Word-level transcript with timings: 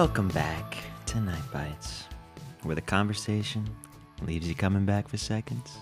Welcome 0.00 0.28
back 0.28 0.76
to 1.06 1.20
Night 1.20 1.42
Bites, 1.52 2.04
where 2.62 2.76
the 2.76 2.80
conversation 2.80 3.68
leaves 4.22 4.48
you 4.48 4.54
coming 4.54 4.84
back 4.84 5.08
for 5.08 5.16
seconds. 5.16 5.76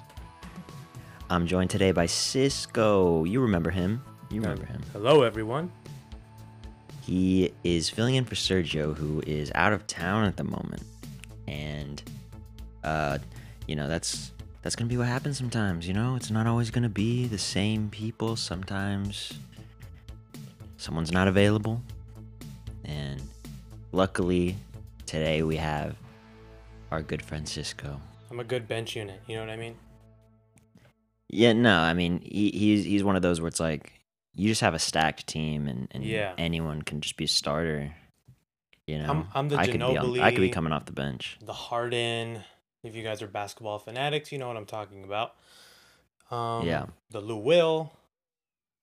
I'm 1.29 1.47
joined 1.47 1.69
today 1.69 1.93
by 1.93 2.07
Cisco. 2.07 3.24
You 3.24 3.43
remember 3.43 3.69
him? 3.69 4.02
You 4.30 4.41
remember 4.41 4.65
him. 4.65 4.80
Hello, 4.95 5.23
everyone. 5.23 5.71
He 7.02 7.52
is 7.62 7.91
filling 7.91 8.15
in 8.15 8.24
for 8.24 8.37
Sergio, 8.37 8.97
who 8.97 9.23
is 9.27 9.52
out 9.55 9.74
of 9.74 9.87
town 9.87 10.24
at 10.24 10.38
the 10.38 10.45
moment, 10.45 10.85
and 11.46 12.02
uh, 12.85 13.19
you 13.69 13.77
know 13.77 13.87
that's 13.87 14.33
that's 14.62 14.74
gonna 14.74 14.88
be 14.88 14.96
what 14.96 15.09
happens 15.09 15.37
sometimes. 15.37 15.87
You 15.87 15.93
know, 15.93 16.16
it's 16.16 16.30
not 16.30 16.46
always 16.46 16.71
gonna 16.71 16.88
be 16.88 17.27
the 17.27 17.37
same 17.37 17.90
people. 17.90 18.35
Sometimes 18.35 19.35
someone's 20.79 21.12
not 21.12 21.29
available, 21.29 21.83
and 22.87 23.21
luckily 23.97 24.55
today 25.07 25.43
we 25.43 25.57
have 25.57 25.97
our 26.91 27.01
good 27.01 27.23
friend 27.23 27.49
Cisco. 27.49 27.99
I'm 28.30 28.39
a 28.41 28.45
good 28.45 28.69
bench 28.69 28.95
unit. 28.95 29.23
You 29.27 29.37
know 29.37 29.41
what 29.41 29.51
I 29.51 29.57
mean? 29.57 29.75
Yeah, 31.29 31.55
no, 31.55 31.79
I 31.79 31.95
mean 31.95 32.21
he, 32.21 32.51
he's 32.51 32.85
he's 32.85 33.02
one 33.02 33.17
of 33.17 33.23
those 33.23 33.41
where 33.41 33.49
it's 33.49 33.59
like 33.59 33.93
you 34.35 34.49
just 34.49 34.61
have 34.61 34.74
a 34.74 34.79
stacked 34.79 35.27
team 35.27 35.67
and, 35.67 35.89
and 35.93 36.05
Yeah. 36.05 36.35
anyone 36.37 36.83
can 36.83 37.01
just 37.01 37.17
be 37.17 37.24
a 37.24 37.29
starter. 37.29 37.95
You 38.87 38.99
know, 38.99 39.07
I'm- 39.07 39.29
I'm 39.35 39.49
the 39.49 39.57
I 39.57 39.67
could 39.67 39.80
be 39.80 39.97
on, 39.97 40.21
I 40.21 40.30
could 40.30 40.43
be 40.43 40.51
coming 40.51 40.73
off 40.74 40.85
the 40.85 40.93
bench. 40.93 41.39
The 41.43 41.55
Harden. 41.55 42.45
If 42.85 42.95
you 42.95 43.02
guys 43.02 43.21
are 43.23 43.27
basketball 43.27 43.79
fanatics, 43.80 44.30
you 44.30 44.39
know 44.39 44.47
what 44.47 44.57
I'm 44.59 44.67
talking 44.67 45.02
about. 45.05 45.35
Um, 46.30 46.67
Yeah. 46.67 46.87
The 47.11 47.21
Lou 47.21 47.37
Will. 47.39 47.93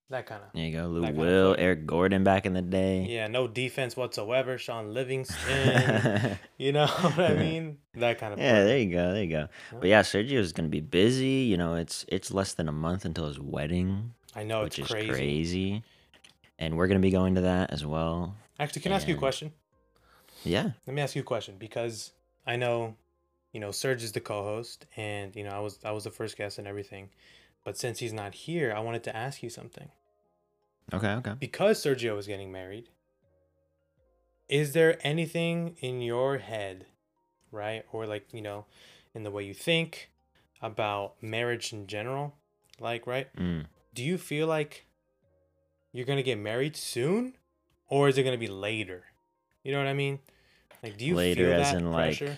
That 0.09 0.25
kind 0.27 0.43
of. 0.43 0.49
There 0.53 0.63
you 0.63 0.77
go, 0.77 0.87
Lou 0.87 1.01
that 1.01 1.07
kind 1.07 1.17
of 1.17 1.25
Will. 1.25 1.55
Eric 1.57 1.85
Gordon 1.87 2.23
back 2.23 2.45
in 2.45 2.53
the 2.53 2.61
day. 2.61 3.05
Yeah, 3.09 3.27
no 3.27 3.47
defense 3.47 3.97
whatsoever. 3.97 4.57
Shaun 4.57 4.93
Livingston. 4.93 6.37
you 6.57 6.71
know 6.71 6.85
what 7.01 7.19
I 7.31 7.35
mean? 7.35 7.77
That 7.95 8.19
kind 8.19 8.33
of. 8.33 8.39
yeah, 8.39 8.51
player. 8.51 8.65
there 8.65 8.77
you 8.79 8.91
go, 8.91 9.13
there 9.13 9.23
you 9.23 9.29
go. 9.29 9.47
But 9.79 9.87
yeah, 9.89 10.01
Sergio's 10.01 10.53
gonna 10.53 10.67
be 10.67 10.81
busy. 10.81 11.45
You 11.49 11.57
know, 11.57 11.75
it's 11.75 12.05
it's 12.09 12.31
less 12.31 12.53
than 12.53 12.67
a 12.67 12.71
month 12.73 13.05
until 13.05 13.27
his 13.27 13.39
wedding, 13.39 14.13
I 14.35 14.43
know 14.43 14.63
which 14.63 14.77
it's 14.77 14.87
is 14.87 14.91
crazy. 14.93 15.09
crazy. 15.09 15.83
And 16.59 16.77
we're 16.77 16.87
gonna 16.87 16.99
be 16.99 17.11
going 17.11 17.35
to 17.35 17.41
that 17.41 17.71
as 17.71 17.85
well. 17.85 18.35
Actually, 18.59 18.83
can 18.83 18.91
I 18.91 18.95
ask 18.95 19.07
you 19.07 19.15
a 19.15 19.17
question? 19.17 19.51
Yeah. 20.43 20.71
Let 20.85 20.93
me 20.93 21.01
ask 21.01 21.15
you 21.15 21.21
a 21.21 21.25
question 21.25 21.55
because 21.57 22.11
I 22.45 22.55
know, 22.55 22.95
you 23.51 23.59
know, 23.59 23.71
Serge 23.71 24.03
is 24.03 24.11
the 24.11 24.19
co-host, 24.19 24.85
and 24.97 25.35
you 25.35 25.43
know, 25.43 25.49
I 25.51 25.59
was 25.59 25.79
I 25.83 25.91
was 25.91 26.03
the 26.03 26.11
first 26.11 26.37
guest 26.37 26.59
and 26.59 26.67
everything, 26.67 27.09
but 27.63 27.77
since 27.77 27.99
he's 27.99 28.13
not 28.13 28.33
here, 28.33 28.73
I 28.75 28.79
wanted 28.79 29.03
to 29.03 29.15
ask 29.15 29.41
you 29.43 29.49
something. 29.49 29.89
Okay. 30.93 31.11
Okay. 31.13 31.33
Because 31.39 31.83
Sergio 31.83 32.17
is 32.17 32.27
getting 32.27 32.51
married, 32.51 32.89
is 34.49 34.73
there 34.73 34.97
anything 35.01 35.77
in 35.79 36.01
your 36.01 36.39
head, 36.39 36.85
right, 37.51 37.85
or 37.91 38.05
like 38.05 38.33
you 38.33 38.41
know, 38.41 38.65
in 39.13 39.23
the 39.23 39.31
way 39.31 39.43
you 39.43 39.53
think 39.53 40.11
about 40.61 41.21
marriage 41.21 41.73
in 41.73 41.87
general, 41.87 42.35
like 42.79 43.07
right? 43.07 43.33
Mm. 43.35 43.65
Do 43.93 44.03
you 44.03 44.17
feel 44.17 44.47
like 44.47 44.85
you're 45.91 46.05
gonna 46.05 46.23
get 46.23 46.37
married 46.37 46.75
soon, 46.75 47.35
or 47.87 48.09
is 48.09 48.17
it 48.17 48.23
gonna 48.23 48.37
be 48.37 48.47
later? 48.47 49.05
You 49.63 49.71
know 49.71 49.77
what 49.77 49.87
I 49.87 49.93
mean? 49.93 50.19
Like, 50.83 50.97
do 50.97 51.05
you 51.05 51.15
Later, 51.15 51.45
feel 51.45 51.53
as 51.53 51.71
that 51.71 51.77
in 51.77 51.91
like 51.91 52.17
pressure 52.17 52.37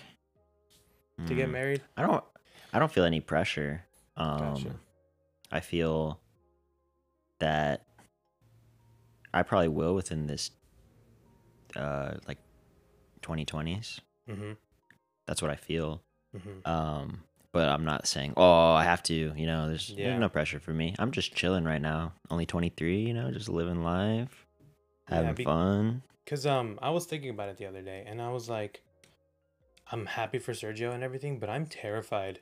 to 1.26 1.34
get 1.34 1.48
mm, 1.48 1.52
married? 1.52 1.82
I 1.96 2.02
don't. 2.02 2.24
I 2.72 2.78
don't 2.78 2.92
feel 2.92 3.04
any 3.04 3.20
pressure. 3.20 3.84
Um, 4.16 4.38
Gotcha. 4.38 4.76
I 5.50 5.60
feel 5.60 6.20
that 7.38 7.84
I 9.32 9.42
probably 9.42 9.68
will 9.68 9.94
within 9.94 10.26
this, 10.26 10.50
uh, 11.76 12.14
like, 12.26 12.38
2020s. 13.22 14.00
Mm-hmm. 14.28 14.52
That's 15.26 15.42
what 15.42 15.50
I 15.50 15.56
feel. 15.56 16.02
Mm-hmm. 16.36 16.70
Um, 16.70 17.22
but 17.52 17.68
I'm 17.68 17.84
not 17.84 18.06
saying, 18.06 18.34
oh, 18.36 18.72
I 18.72 18.84
have 18.84 19.02
to. 19.04 19.14
You 19.36 19.46
know, 19.46 19.68
there's, 19.68 19.90
Yeah. 19.90 20.08
there's 20.08 20.20
no 20.20 20.28
pressure 20.28 20.58
for 20.60 20.72
me. 20.72 20.94
I'm 20.98 21.10
just 21.10 21.34
chilling 21.34 21.64
right 21.64 21.80
now. 21.80 22.12
Only 22.30 22.46
23. 22.46 23.00
You 23.00 23.14
know, 23.14 23.30
just 23.30 23.48
living 23.48 23.82
life, 23.82 24.46
Yeah, 25.08 25.16
having 25.16 25.34
be- 25.34 25.44
fun. 25.44 26.02
Cause 26.26 26.44
um, 26.44 26.78
I 26.82 26.90
was 26.90 27.06
thinking 27.06 27.30
about 27.30 27.48
it 27.50 27.56
the 27.56 27.66
other 27.66 27.82
day, 27.82 28.02
and 28.04 28.20
I 28.20 28.30
was 28.30 28.48
like, 28.48 28.82
I'm 29.92 30.06
happy 30.06 30.40
for 30.40 30.52
Sergio 30.52 30.92
and 30.92 31.04
everything, 31.04 31.38
but 31.38 31.48
I'm 31.48 31.66
terrified 31.66 32.40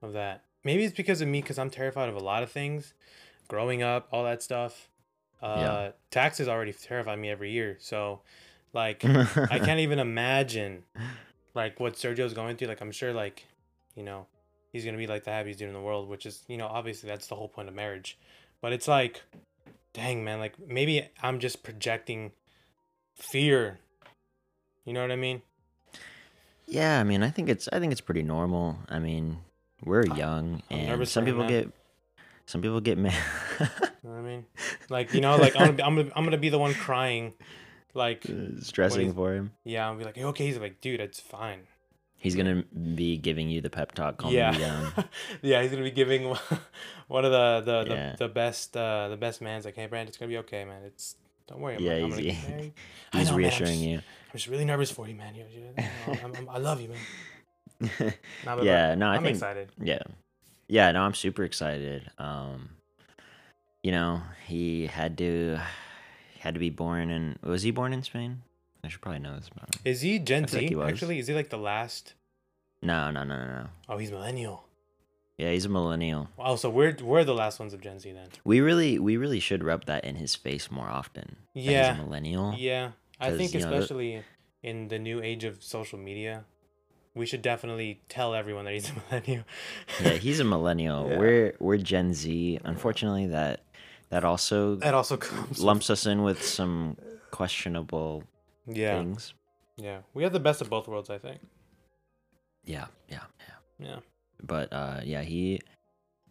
of 0.00 0.14
that. 0.14 0.44
Maybe 0.64 0.84
it's 0.84 0.96
because 0.96 1.20
of 1.20 1.28
me, 1.28 1.42
cause 1.42 1.58
I'm 1.58 1.70
terrified 1.70 2.08
of 2.08 2.16
a 2.16 2.20
lot 2.20 2.42
of 2.42 2.50
things, 2.50 2.94
growing 3.48 3.82
up, 3.82 4.08
all 4.10 4.24
that 4.24 4.42
stuff. 4.42 4.88
Uh, 5.42 5.46
Yeah. 5.46 5.90
taxes 6.10 6.48
already 6.48 6.72
terrify 6.72 7.14
me 7.16 7.28
every 7.30 7.50
year, 7.52 7.76
so 7.78 8.20
like 8.72 9.04
I 9.04 9.58
can't 9.64 9.80
even 9.80 9.98
imagine 9.98 10.84
like 11.54 11.78
what 11.78 11.94
Sergio's 11.94 12.32
going 12.34 12.56
through. 12.56 12.68
Like 12.68 12.80
I'm 12.80 12.92
sure 12.92 13.12
like, 13.12 13.44
you 13.94 14.02
know, 14.02 14.26
he's 14.72 14.84
gonna 14.84 14.96
be 14.96 15.06
like 15.06 15.24
the 15.24 15.30
happiest 15.30 15.58
dude 15.58 15.68
in 15.68 15.74
the 15.74 15.80
world, 15.80 16.08
which 16.08 16.24
is, 16.24 16.42
you 16.48 16.56
know, 16.56 16.66
obviously 16.66 17.08
that's 17.08 17.26
the 17.26 17.34
whole 17.34 17.48
point 17.48 17.68
of 17.68 17.74
marriage. 17.74 18.18
But 18.62 18.72
it's 18.72 18.88
like, 18.88 19.22
dang 19.92 20.24
man, 20.24 20.38
like 20.38 20.58
maybe 20.58 21.06
I'm 21.22 21.38
just 21.40 21.62
projecting 21.62 22.32
fear. 23.14 23.78
You 24.86 24.92
know 24.94 25.02
what 25.02 25.12
I 25.12 25.16
mean? 25.16 25.42
Yeah, 26.66 26.98
I 27.00 27.04
mean, 27.04 27.22
I 27.22 27.30
think 27.30 27.48
it's 27.48 27.68
I 27.72 27.78
think 27.78 27.92
it's 27.92 28.00
pretty 28.00 28.22
normal. 28.22 28.78
I 28.88 28.98
mean, 28.98 29.38
we're 29.84 30.06
young, 30.06 30.62
and 30.70 31.06
some 31.08 31.24
people 31.24 31.40
man. 31.40 31.48
get 31.48 31.70
some 32.46 32.60
people 32.62 32.80
get 32.80 32.98
mad. 32.98 33.14
You 34.04 34.10
know 34.10 34.16
what 34.16 34.22
I 34.28 34.28
mean? 34.32 34.44
Like, 34.90 35.14
you 35.14 35.22
know, 35.22 35.36
like 35.36 35.56
I'm 35.56 35.60
gonna 35.62 35.72
be, 35.72 35.82
I'm 35.82 35.96
gonna, 35.96 36.10
I'm 36.14 36.24
gonna 36.24 36.36
be 36.36 36.50
the 36.50 36.58
one 36.58 36.74
crying. 36.74 37.32
Like, 37.94 38.26
stressing 38.60 39.00
he's- 39.02 39.14
for 39.14 39.32
him. 39.32 39.52
yeah, 39.64 39.86
I'll 39.86 39.96
be 39.96 40.04
like, 40.04 40.18
okay, 40.18 40.44
he's 40.44 40.58
like, 40.58 40.82
dude, 40.82 41.00
it's 41.00 41.20
fine. 41.20 41.60
He's 42.18 42.34
gonna 42.36 42.64
be 42.94 43.16
giving 43.16 43.48
you 43.48 43.62
the 43.62 43.70
pep 43.70 43.92
talk, 43.92 44.18
calming 44.18 44.36
yeah, 44.36 44.52
you 44.52 44.58
down. 44.58 44.92
yeah, 45.42 45.62
he's 45.62 45.70
gonna 45.70 45.84
be 45.84 45.90
giving 45.90 46.24
one 47.08 47.24
of 47.24 47.32
the 47.32 47.62
the, 47.64 47.84
the, 47.84 47.94
Yeah. 47.94 48.16
the 48.18 48.28
best 48.28 48.76
uh 48.76 49.08
the 49.08 49.16
best 49.16 49.40
man's 49.40 49.64
like, 49.64 49.74
hey, 49.76 49.86
Brand, 49.86 50.08
it's 50.10 50.18
gonna 50.18 50.28
be 50.28 50.36
okay, 50.38 50.66
man. 50.66 50.82
It's 50.84 51.16
don't 51.46 51.60
worry. 51.60 51.78
Yeah, 51.80 51.92
I'm 52.04 52.12
he's-. 52.12 52.36
He's 52.36 52.42
know, 52.48 52.56
man, 52.58 52.72
I'm 53.28 53.34
reassuring 53.36 53.72
just- 53.72 53.82
you. 53.84 53.96
I'm 53.96 54.36
just 54.38 54.48
really 54.48 54.64
nervous 54.66 54.90
for 54.90 55.08
you, 55.08 55.14
man. 55.14 55.34
You, 55.34 55.44
you, 55.50 55.84
I'm, 56.22 56.46
I 56.50 56.58
love 56.58 56.78
you, 56.80 56.88
man. 56.88 56.98
Yeah, 58.62 58.94
no, 58.94 59.06
I 59.08 59.16
I'm 59.16 59.22
think 59.22 59.36
excited. 59.36 59.70
yeah, 59.80 60.02
yeah, 60.68 60.92
no, 60.92 61.02
I'm 61.02 61.14
super 61.14 61.44
excited. 61.44 62.10
Um, 62.18 62.70
you 63.82 63.92
know, 63.92 64.22
he 64.46 64.86
had 64.86 65.18
to 65.18 65.58
he 66.34 66.40
had 66.40 66.54
to 66.54 66.60
be 66.60 66.70
born 66.70 67.10
in. 67.10 67.38
Was 67.42 67.62
he 67.62 67.70
born 67.70 67.92
in 67.92 68.02
Spain? 68.02 68.42
I 68.82 68.88
should 68.88 69.00
probably 69.00 69.20
know 69.20 69.34
this 69.36 69.48
about 69.48 69.74
him. 69.74 69.80
Is 69.84 70.02
he 70.02 70.18
Gen 70.18 70.44
I 70.44 70.46
feel 70.46 70.60
like 70.60 70.68
Z? 70.70 70.74
he. 70.74 70.82
Actually, 70.82 71.18
is 71.18 71.26
he 71.26 71.34
like 71.34 71.50
the 71.50 71.58
last? 71.58 72.14
No, 72.82 73.10
no, 73.10 73.24
no, 73.24 73.36
no, 73.38 73.46
no. 73.46 73.66
Oh, 73.88 73.96
he's 73.98 74.10
millennial. 74.10 74.66
Yeah, 75.38 75.50
he's 75.50 75.64
a 75.64 75.68
millennial. 75.68 76.28
Oh, 76.38 76.54
so 76.56 76.70
we're 76.70 76.96
we're 77.02 77.24
the 77.24 77.34
last 77.34 77.58
ones 77.58 77.74
of 77.74 77.80
Gen 77.80 77.98
Z 77.98 78.12
then. 78.12 78.28
We 78.44 78.60
really, 78.60 78.98
we 78.98 79.16
really 79.16 79.40
should 79.40 79.64
rub 79.64 79.86
that 79.86 80.04
in 80.04 80.16
his 80.16 80.34
face 80.36 80.70
more 80.70 80.88
often. 80.88 81.36
Yeah. 81.54 81.92
he's 81.94 82.00
a 82.00 82.04
millennial. 82.04 82.54
Yeah, 82.56 82.90
I 83.18 83.32
think 83.32 83.52
you 83.54 83.60
know, 83.60 83.72
especially 83.72 84.22
in 84.62 84.88
the 84.88 84.98
new 84.98 85.20
age 85.22 85.44
of 85.44 85.62
social 85.62 85.98
media, 85.98 86.44
we 87.14 87.26
should 87.26 87.42
definitely 87.42 88.00
tell 88.08 88.34
everyone 88.34 88.64
that 88.64 88.74
he's 88.74 88.90
a 88.90 88.94
millennial. 89.10 89.44
yeah, 90.02 90.10
he's 90.12 90.40
a 90.40 90.44
millennial. 90.44 91.08
Yeah. 91.10 91.18
We're 91.18 91.54
we're 91.60 91.76
Gen 91.78 92.12
Z. 92.14 92.60
Unfortunately, 92.64 93.26
that 93.28 93.60
that 94.10 94.24
also 94.24 94.76
that 94.76 94.94
also 94.94 95.16
with- 95.48 95.58
lumps 95.58 95.90
us 95.90 96.06
in 96.06 96.22
with 96.22 96.42
some 96.42 96.96
questionable 97.30 98.24
yeah, 98.66 98.98
things. 98.98 99.34
yeah. 99.76 99.98
We 100.14 100.22
have 100.22 100.32
the 100.32 100.40
best 100.40 100.60
of 100.60 100.70
both 100.70 100.88
worlds, 100.88 101.10
I 101.10 101.18
think. 101.18 101.40
Yeah, 102.64 102.86
yeah, 103.08 103.20
yeah. 103.78 103.86
Yeah. 103.88 103.96
But 104.42 104.72
uh, 104.72 105.00
yeah, 105.04 105.22
he 105.22 105.60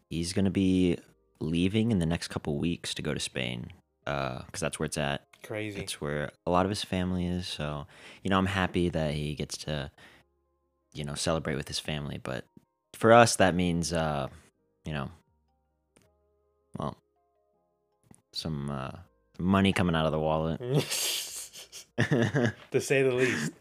he's 0.09 0.33
gonna 0.33 0.50
be 0.51 0.97
leaving 1.39 1.91
in 1.91 2.00
the 2.00 2.06
next 2.06 2.29
couple 2.29 2.57
weeks 2.57 2.94
to 2.95 3.01
go 3.01 3.13
to 3.13 3.19
Spain, 3.19 3.71
because 4.06 4.59
that's 4.59 4.79
where 4.79 4.86
it's 4.86 4.97
at. 4.97 5.25
Crazy. 5.44 5.79
That's 5.79 6.00
where 6.00 6.31
a 6.45 6.51
lot 6.51 6.65
of 6.65 6.69
his 6.69 6.83
family 6.86 7.27
is. 7.27 7.47
So, 7.47 7.86
you 8.24 8.29
know, 8.29 8.38
I'm 8.38 8.45
happy 8.45 8.88
that 8.89 9.13
he 9.13 9.36
gets 9.36 9.57
to, 9.65 9.91
you 10.93 11.03
know, 11.03 11.15
celebrate 11.15 11.55
with 11.55 11.67
his 11.67 11.79
family. 11.79 12.19
But 12.21 12.45
for 12.93 13.11
us, 13.11 13.35
that 13.37 13.55
means, 13.55 13.91
uh, 13.93 14.27
you 14.85 14.93
know, 14.93 15.09
well, 16.77 16.97
some 18.31 18.69
uh, 18.69 18.91
money 19.39 19.73
coming 19.73 19.95
out 19.95 20.05
of 20.05 20.11
the 20.11 20.19
wallet, 20.19 20.59
to 22.71 22.81
say 22.81 23.03
the 23.03 23.13
least. 23.13 23.51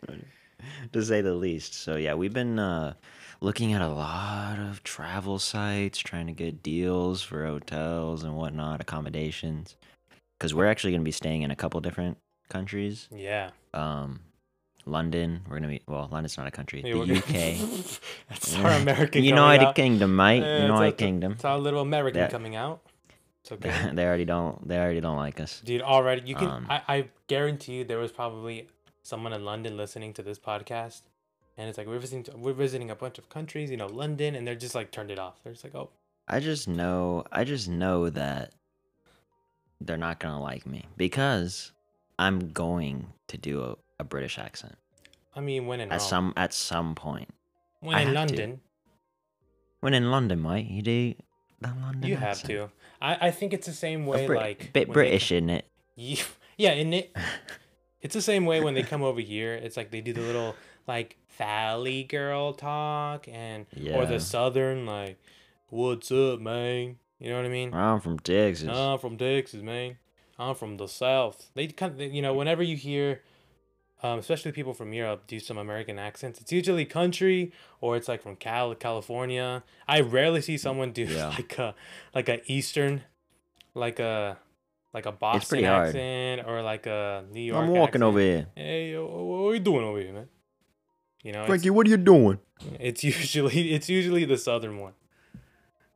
to 0.93 1.03
say 1.05 1.21
the 1.21 1.35
least. 1.35 1.75
So 1.75 1.97
yeah, 1.97 2.15
we've 2.15 2.33
been 2.33 2.59
uh, 2.59 2.95
looking 3.41 3.73
at 3.73 3.83
a 3.83 3.89
lot 3.89 4.59
of 4.59 4.83
travel 4.85 5.39
sites, 5.39 5.99
trying 5.99 6.27
to 6.27 6.33
get 6.33 6.63
deals 6.63 7.23
for 7.23 7.45
hotels 7.45 8.23
and 8.25 8.37
whatnot, 8.37 8.81
accommodations, 8.81 9.77
because 10.39 10.55
we're 10.55 10.67
actually 10.67 10.93
going 10.93 11.03
to 11.03 11.05
be 11.05 11.13
staying 11.13 11.43
in 11.43 11.51
a 11.51 11.57
couple 11.57 11.81
different 11.81 12.19
countries. 12.49 13.09
Yeah. 13.11 13.51
um 13.73 14.21
London. 14.87 15.43
We're 15.49 15.57
gonna 15.57 15.69
be 15.69 15.83
well, 15.87 16.09
London's 16.11 16.37
not 16.37 16.47
a 16.47 16.51
country. 16.51 16.83
Yeah, 16.85 17.05
the 17.05 17.17
UK. 17.19 18.01
That's 18.29 18.55
our 18.57 18.71
American. 18.73 19.23
United 19.25 19.67
out. 19.69 19.75
Kingdom, 19.75 20.17
mate. 20.17 20.41
Yeah, 20.41 20.63
United 20.63 20.89
it's 20.89 20.99
Kingdom. 20.99 21.33
It's 21.33 21.45
our 21.45 21.59
little 21.59 21.81
American 21.81 22.21
That- 22.21 22.31
coming 22.31 22.57
out. 22.57 22.81
It's 23.41 23.51
They, 23.51 23.57
okay. 23.69 23.91
they 23.93 24.05
already 24.07 24.25
don't 24.25 24.67
they 24.69 24.79
already 24.79 25.01
don't 25.01 25.17
like 25.17 25.41
us. 25.41 25.61
Dude, 25.65 25.83
already 25.83 26.23
you 26.29 26.35
can. 26.37 26.49
Um, 26.49 26.67
I, 26.71 26.83
I 26.89 27.09
guarantee 27.27 27.75
you 27.79 27.85
there 27.85 27.99
was 27.99 28.13
probably 28.13 28.69
someone 29.03 29.33
in 29.33 29.45
London 29.45 29.77
listening 29.77 30.13
to 30.15 30.23
this 30.23 30.39
podcast, 30.39 31.03
and 31.57 31.69
it's 31.69 31.77
like 31.77 31.87
we're 31.89 31.99
visiting 31.99 32.41
we're 32.41 32.53
visiting 32.53 32.91
a 32.91 32.95
bunch 32.95 33.19
of 33.19 33.29
countries, 33.29 33.71
you 33.71 33.77
know, 33.77 33.89
London, 33.89 34.35
and 34.37 34.47
they're 34.47 34.55
just 34.55 34.75
like 34.75 34.91
turned 34.93 35.11
it 35.11 35.19
off. 35.19 35.43
They're 35.43 35.53
just 35.53 35.65
like, 35.65 35.75
oh, 35.75 35.91
I 36.29 36.39
just 36.39 36.69
know 36.69 37.25
I 37.33 37.43
just 37.45 37.69
know 37.69 38.11
that 38.11 38.53
they're 39.81 39.97
not 39.97 40.21
gonna 40.21 40.41
like 40.41 40.65
me 40.65 40.87
because 40.97 41.73
I'm 42.19 42.51
going 42.53 43.09
to 43.27 43.37
do 43.39 43.77
a, 44.03 44.05
a 44.05 44.09
British 44.09 44.39
accent 44.39 44.77
I 45.35 45.41
mean, 45.41 45.67
when 45.67 45.81
in 45.81 45.91
at 45.93 46.01
Rome. 46.01 46.09
some 46.09 46.33
at 46.37 46.53
some 46.55 46.95
point. 46.95 47.29
when 47.81 47.97
I 47.97 48.01
in 48.03 48.07
have 48.09 48.15
to. 48.15 48.19
London, 48.21 48.61
When 49.81 49.95
in 49.95 50.11
London, 50.11 50.43
mate, 50.43 50.67
you 50.67 50.83
do 50.83 51.15
the 51.61 51.69
London. 51.81 52.09
you 52.09 52.17
have 52.17 52.43
to. 52.45 52.71
I 53.01 53.29
I 53.29 53.31
think 53.31 53.53
it's 53.55 53.67
the 53.67 53.73
same 53.73 54.05
A 54.07 54.11
way, 54.11 54.27
Brit- 54.27 54.41
like 54.41 54.73
bit 54.73 54.93
British, 54.93 55.33
isn't 55.33 55.51
it? 55.51 55.67
Yeah, 55.95 56.23
yeah, 56.57 56.71
it 56.73 57.15
it's 58.01 58.15
the 58.15 58.23
same 58.23 58.47
way 58.47 58.61
when 58.61 58.75
they 58.75 58.83
come 58.83 59.03
over 59.03 59.21
here. 59.21 59.55
It's 59.55 59.77
like 59.77 59.91
they 59.91 60.01
do 60.01 60.13
the 60.13 60.21
little 60.23 60.55
like 60.87 61.17
Valley 61.39 62.05
girl 62.05 62.53
talk 62.55 63.29
and 63.29 63.67
or 63.93 64.07
the 64.07 64.19
southern 64.21 64.87
like, 64.87 65.19
"What's 65.69 66.11
up, 66.11 66.41
man?" 66.41 66.97
You 67.19 67.31
know 67.31 67.37
what 67.37 67.47
I 67.47 67.51
mean? 67.51 67.73
I'm 67.75 68.01
from 68.01 68.19
Texas. 68.19 68.69
I'm 68.69 68.99
from 68.99 69.17
Texas, 69.17 69.63
man. 69.63 69.97
I'm 70.39 70.55
from 70.55 70.77
the 70.77 70.89
South. 70.89 71.51
They 71.55 71.69
kind 71.69 71.93
of, 72.01 72.13
you 72.13 72.21
know, 72.23 72.35
whenever 72.35 72.63
you 72.63 72.77
hear, 72.77 73.21
um, 74.03 74.19
especially 74.19 74.53
people 74.53 74.75
from 74.75 74.93
Europe 74.93 75.27
do 75.27 75.39
some 75.39 75.59
American 75.59 75.99
accents, 75.99 76.41
it's 76.41 76.51
usually 76.53 76.85
country 76.85 77.53
or 77.81 77.97
it's 77.97 78.09
like 78.09 78.21
from 78.23 78.37
Cal, 78.37 78.75
California. 78.75 79.63
I 79.87 80.01
rarely 80.01 80.41
see 80.41 80.59
someone 80.59 80.93
do 80.93 81.05
Yeah. 81.09 81.29
like 81.29 81.59
a 81.59 81.75
like 82.15 82.29
a 82.29 82.41
Eastern, 82.53 83.03
like 83.75 83.99
a 84.01 84.39
like 84.93 85.07
a 85.07 85.13
Boston 85.13 85.65
accent 85.65 86.43
or 86.47 86.63
like 86.63 86.87
a 86.87 87.25
New 87.31 87.41
York. 87.41 87.63
I'm 87.63 87.71
walking 87.71 87.87
accent. 87.89 88.03
over 88.03 88.19
here. 88.21 88.47
Hey, 88.57 88.97
what 88.99 89.51
are 89.51 89.55
you 89.55 89.61
doing 89.61 89.85
over 89.85 89.99
here, 90.01 90.13
man? 90.13 90.29
You 91.23 91.33
know, 91.33 91.47
Frankie, 91.47 91.71
what 91.71 91.87
are 91.87 91.91
you 91.91 91.97
doing? 91.97 92.39
it's 92.81 93.03
usually 93.13 93.73
it's 93.73 93.89
usually 93.89 94.25
the 94.25 94.37
southern 94.37 94.79
one. 94.79 94.93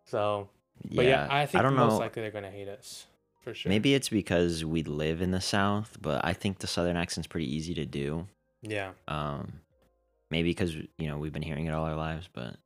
So, 0.05 0.49
but 0.95 1.05
yeah, 1.05 1.27
I 1.29 1.47
think 1.47 1.61
I 1.61 1.63
don't 1.63 1.75
most 1.75 1.93
know. 1.95 1.99
likely 1.99 2.23
they're 2.23 2.31
gonna 2.31 2.51
hate 2.51 2.69
us 2.69 3.07
for 3.47 3.55
sure. 3.55 3.71
Maybe 3.71 3.95
it's 3.95 4.09
because 4.09 4.65
we 4.65 4.83
live 4.83 5.23
in 5.23 5.31
the 5.31 5.41
South, 5.41 5.97
but 6.03 6.25
I 6.25 6.33
think 6.33 6.59
the 6.59 6.67
Southern 6.67 6.97
accent's 6.97 7.29
pretty 7.29 7.55
easy 7.55 7.75
to 7.75 7.87
do. 7.87 8.27
Yeah. 8.63 8.91
Um, 9.07 9.61
maybe 10.33 10.51
because 10.51 10.75
you 10.75 11.07
know 11.07 11.19
we've 11.19 11.33
been 11.33 11.43
hearing 11.43 11.67
it 11.67 11.71
all 11.73 11.85
our 11.85 11.95
lives, 11.95 12.29
but 12.33 12.57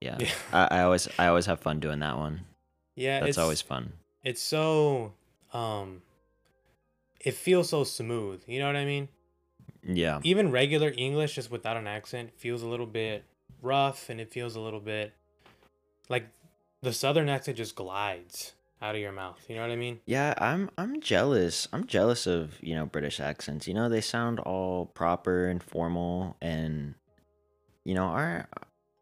yeah, 0.00 0.16
Yeah. 0.18 0.30
I, 0.54 0.78
I 0.78 0.82
always 0.84 1.08
I 1.18 1.26
always 1.26 1.44
have 1.44 1.60
fun 1.60 1.78
doing 1.80 1.98
that 1.98 2.16
one. 2.16 2.40
Yeah, 2.96 3.20
That's 3.20 3.36
always 3.36 3.60
fun. 3.60 3.92
it's 4.24 4.40
so 4.40 5.12
um 5.52 6.00
it 7.20 7.34
feels 7.34 7.68
so 7.68 7.84
smooth, 7.84 8.42
you 8.46 8.58
know 8.60 8.66
what 8.66 8.76
I 8.76 8.84
mean? 8.86 9.08
Yeah, 9.82 10.20
Even 10.24 10.50
regular 10.50 10.92
English 10.96 11.34
just 11.34 11.50
without 11.50 11.76
an 11.76 11.86
accent 11.86 12.30
feels 12.36 12.62
a 12.62 12.66
little 12.66 12.86
bit 12.86 13.24
rough 13.60 14.08
and 14.08 14.20
it 14.20 14.30
feels 14.32 14.56
a 14.56 14.60
little 14.60 14.80
bit 14.80 15.12
like 16.08 16.28
the 16.80 16.92
southern 16.92 17.28
accent 17.28 17.56
just 17.58 17.74
glides 17.74 18.52
out 18.80 18.94
of 18.94 19.00
your 19.00 19.12
mouth, 19.12 19.38
you 19.48 19.56
know 19.56 19.62
what 19.62 19.70
I 19.70 19.76
mean? 19.76 20.00
yeah. 20.06 20.34
I'm 20.38 20.70
I'm 20.78 21.00
jealous. 21.00 21.66
I'm 21.72 21.86
jealous 21.86 22.26
of 22.26 22.54
you 22.62 22.74
know 22.74 22.86
British 22.86 23.18
accents. 23.20 23.66
You 23.66 23.74
know 23.74 23.88
they 23.88 24.00
sound 24.00 24.38
all 24.40 24.86
proper 24.86 25.46
and 25.46 25.62
formal, 25.62 26.36
and 26.40 26.94
you 27.84 27.94
know 27.94 28.04
our 28.04 28.48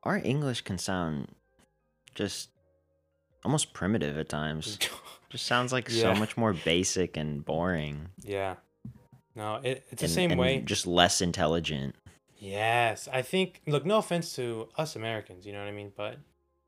our 0.03 0.17
English 0.19 0.63
can 0.63 0.79
sound 0.79 1.29
just 2.15 2.49
almost 3.45 3.73
primitive 3.73 4.17
at 4.19 4.29
times. 4.29 4.79
Just 5.29 5.47
sounds 5.47 5.73
like 5.73 5.91
so 5.91 6.15
much 6.15 6.37
more 6.37 6.53
basic 6.53 7.17
and 7.17 7.45
boring. 7.45 8.11
yeah. 8.23 8.55
No, 9.35 9.57
it, 9.57 9.85
it's 9.91 10.01
the 10.01 10.07
and- 10.07 10.15
same 10.15 10.31
and 10.31 10.41
way. 10.41 10.61
just 10.61 10.87
less 10.87 11.21
intelligent. 11.21 11.97
Yes, 12.39 13.09
I 13.13 13.23
think. 13.23 13.61
Look, 13.67 13.85
no 13.85 13.99
offense 13.99 14.37
to 14.37 14.69
us 14.79 14.95
Americans, 14.95 15.45
you 15.45 15.53
know 15.53 15.59
what 15.59 15.67
I 15.69 15.73
mean, 15.73 15.91
but 15.97 16.19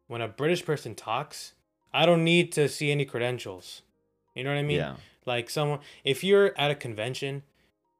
when 0.08 0.20
a 0.22 0.28
British 0.28 0.64
person 0.64 0.96
talks, 0.96 1.52
I 1.92 2.06
don't 2.06 2.24
need 2.24 2.52
to 2.52 2.68
see 2.68 2.90
any 2.90 3.04
credentials. 3.04 3.82
You 4.34 4.44
know 4.44 4.50
what 4.50 4.58
I 4.58 4.62
mean? 4.62 4.76
yeah, 4.78 4.94
Like 5.26 5.50
someone, 5.50 5.80
if 6.04 6.22
you're 6.22 6.52
at 6.58 6.70
a 6.70 6.74
convention, 6.74 7.42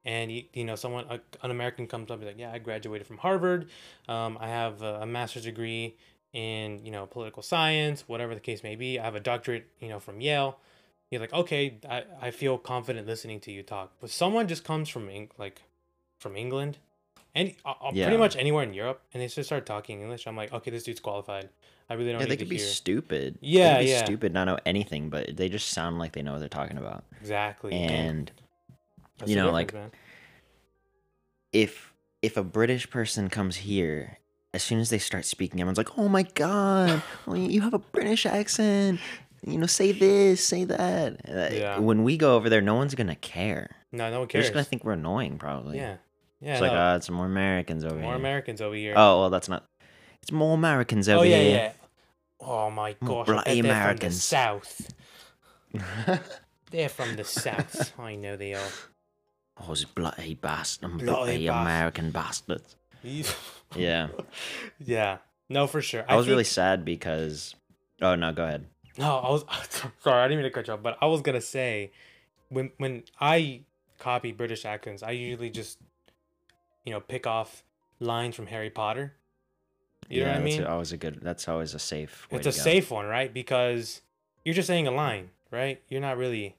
and 0.05 0.31
you, 0.32 0.44
you 0.55 0.64
know 0.64 0.76
someone, 0.76 1.05
a, 1.11 1.20
an 1.43 1.50
American 1.50 1.87
comes 1.87 2.11
up 2.11 2.19
and 2.19 2.26
like, 2.26 2.38
yeah, 2.38 2.52
I 2.52 2.58
graduated 2.58 3.06
from 3.06 3.19
Harvard, 3.19 3.69
um, 4.08 4.38
I 4.40 4.49
have 4.49 4.81
a, 4.82 5.00
a 5.02 5.06
master's 5.06 5.44
degree 5.44 5.96
in 6.32 6.85
you 6.85 6.90
know 6.90 7.06
political 7.06 7.43
science, 7.43 8.05
whatever 8.06 8.35
the 8.35 8.40
case 8.40 8.62
may 8.62 8.76
be. 8.76 8.99
I 8.99 9.05
have 9.05 9.14
a 9.17 9.20
doctorate, 9.20 9.67
you 9.81 9.88
know, 9.88 9.99
from 9.99 10.20
Yale. 10.20 10.58
You're 11.11 11.20
like, 11.23 11.32
okay, 11.32 11.79
I, 11.88 12.05
I 12.20 12.31
feel 12.31 12.58
confident 12.58 13.06
listening 13.06 13.40
to 13.40 13.50
you 13.52 13.62
talk. 13.62 13.93
But 14.00 14.11
someone 14.11 14.46
just 14.46 14.62
comes 14.62 14.88
from 14.90 15.08
Eng- 15.08 15.31
like 15.38 15.62
from 16.19 16.37
England, 16.37 16.79
and 17.35 17.55
uh, 17.64 17.75
Yeah. 17.93 18.05
pretty 18.06 18.19
much 18.19 18.37
anywhere 18.37 18.62
in 18.62 18.75
Europe, 18.75 19.02
and 19.12 19.23
they 19.23 19.26
just 19.29 19.49
start 19.49 19.67
talking 19.67 20.00
English. 20.02 20.26
I'm 20.26 20.37
like, 20.37 20.52
okay, 20.52 20.70
this 20.70 20.85
dude's 20.85 21.00
qualified. 21.00 21.49
I 21.90 21.94
really 21.94 22.12
don't 22.12 22.20
yeah. 22.20 22.26
They 22.26 22.37
could 22.37 22.49
be 22.49 22.56
hear 22.58 22.67
stupid. 22.67 23.35
They 23.40 23.49
Yeah, 23.49 23.76
could 23.79 23.85
be 23.85 23.90
yeah. 23.90 24.05
stupid, 24.05 24.32
not 24.35 24.44
know 24.44 24.58
anything, 24.67 25.08
but 25.08 25.37
they 25.37 25.49
just 25.49 25.69
sound 25.70 25.99
like 25.99 26.12
they 26.12 26.23
know 26.23 26.32
what 26.32 26.40
they're 26.40 26.49
talking 26.49 26.76
about. 26.79 27.05
exactly. 27.20 27.73
And 27.73 28.31
That's 29.19 29.31
you 29.31 29.37
know, 29.37 29.50
like, 29.50 29.73
man. 29.73 29.90
if 31.52 31.93
if 32.23 32.37
a 32.37 32.43
British 32.43 32.90
person 32.90 33.29
comes 33.29 33.56
here, 33.56 34.19
as 34.52 34.62
soon 34.62 34.81
as 34.81 34.90
they 34.90 34.99
start 34.99 35.25
speaking, 35.25 35.61
everyone's 35.61 35.78
like, 35.78 35.97
"Oh 35.99 36.09
my 36.09 36.23
god, 36.25 37.02
oh, 37.26 37.35
you 37.35 37.61
have 37.62 37.75
a 37.75 37.78
British 37.78 38.26
accent." 38.26 39.00
You 39.47 39.57
know, 39.59 39.66
say 39.66 39.92
this, 39.92 40.42
say 40.45 40.64
that. 40.64 41.21
Yeah. 41.52 41.78
When 41.78 42.02
we 42.02 42.16
go 42.16 42.35
over 42.35 42.49
there, 42.50 42.61
no 42.61 42.75
one's 42.75 42.95
gonna 42.97 43.14
care. 43.14 43.71
no, 43.92 44.11
no 44.11 44.18
one 44.21 44.28
cares. 44.28 44.33
They're 44.33 44.42
just 44.50 44.52
gonna 44.54 44.64
think 44.64 44.85
we're 44.85 44.92
annoying, 44.92 45.38
probably. 45.38 45.76
yeah, 45.78 45.97
yeah. 46.40 46.52
It's 46.54 46.61
like, 46.61 46.73
no. 46.73 46.78
ah, 46.78 46.97
it's 46.97 47.09
more 47.09 47.26
Americans 47.26 47.85
over 47.85 47.95
More 47.95 48.00
here. 48.02 48.09
More 48.09 48.16
Americans 48.16 48.61
over 48.61 48.75
here. 48.75 48.95
Oh 48.97 49.21
well, 49.21 49.30
that's 49.30 49.49
not. 49.49 49.64
It's 50.23 50.33
more 50.33 50.54
Americans 50.54 51.09
over 51.09 51.21
oh 51.21 51.23
yeah, 51.23 51.40
here. 51.40 51.50
yeah. 51.57 51.73
Oh 52.40 52.71
my 52.71 52.95
gosh, 53.04 53.26
bloody 53.26 53.45
they're 53.45 53.54
from 53.62 53.62
the 53.62 53.71
Americans. 53.71 54.23
south. 54.23 54.95
They're 56.71 56.88
from 56.88 57.16
the 57.16 57.25
south. 57.25 57.99
I 57.99 58.14
know 58.14 58.37
they 58.37 58.52
are. 58.54 58.68
Oh, 59.61 59.68
Those 59.68 59.85
bloody 59.87 60.35
bastard, 60.35 60.99
Bloody 60.99 61.04
bloody 61.07 61.47
bast- 61.49 61.61
American 61.62 62.11
bastards. 62.11 62.76
Yeah, 63.76 64.09
yeah. 64.78 65.18
No, 65.50 65.66
for 65.66 65.83
sure. 65.83 66.02
I, 66.09 66.16
was 66.16 66.26
really 66.26 66.45
sad 66.45 66.85
because. 66.87 67.54
Oh 68.00 68.14
no, 68.14 68.33
go 68.33 68.45
ahead. 68.45 68.66
No, 68.97 69.18
I 69.18 69.30
was 69.30 69.45
sorry. 70.02 70.23
I 70.23 70.28
didn't 70.28 70.42
mean 70.42 70.50
to 70.50 70.54
cut 70.54 70.66
you 70.68 70.73
off, 70.75 70.83
but 70.83 70.97
I 71.02 71.07
was 71.07 71.21
gonna 71.21 71.40
say, 71.42 71.90
when 72.49 72.71
when 72.78 73.02
I 73.21 73.61
copy 73.99 74.33
British 74.33 74.64
accents, 74.64 75.02
I 75.02 75.11
usually 75.11 75.50
just, 75.50 75.78
you 76.87 76.92
know, 76.95 77.00
pick 77.00 77.26
off 77.26 77.62
lines 78.00 78.35
from 78.37 78.47
Harry 78.47 78.71
Potter. 78.71 79.12
You 80.09 80.21
know 80.23 80.29
what 80.29 80.37
I 80.37 80.41
that's 80.41 80.57
mean? 80.59 80.65
always 80.67 80.93
a 80.93 80.97
good. 80.97 81.19
That's 81.23 81.49
always 81.49 81.75
a 81.75 81.79
safe. 81.79 82.27
Way 82.31 82.38
it's 82.38 82.47
a 82.47 82.53
safe 82.53 82.91
one, 82.91 83.07
right? 83.07 83.33
Because 83.33 84.00
you're 84.45 84.55
just 84.55 84.67
saying 84.67 84.87
a 84.87 84.91
line, 84.91 85.31
right? 85.50 85.83
You're 85.88 86.00
not 86.00 86.17
really. 86.17 86.57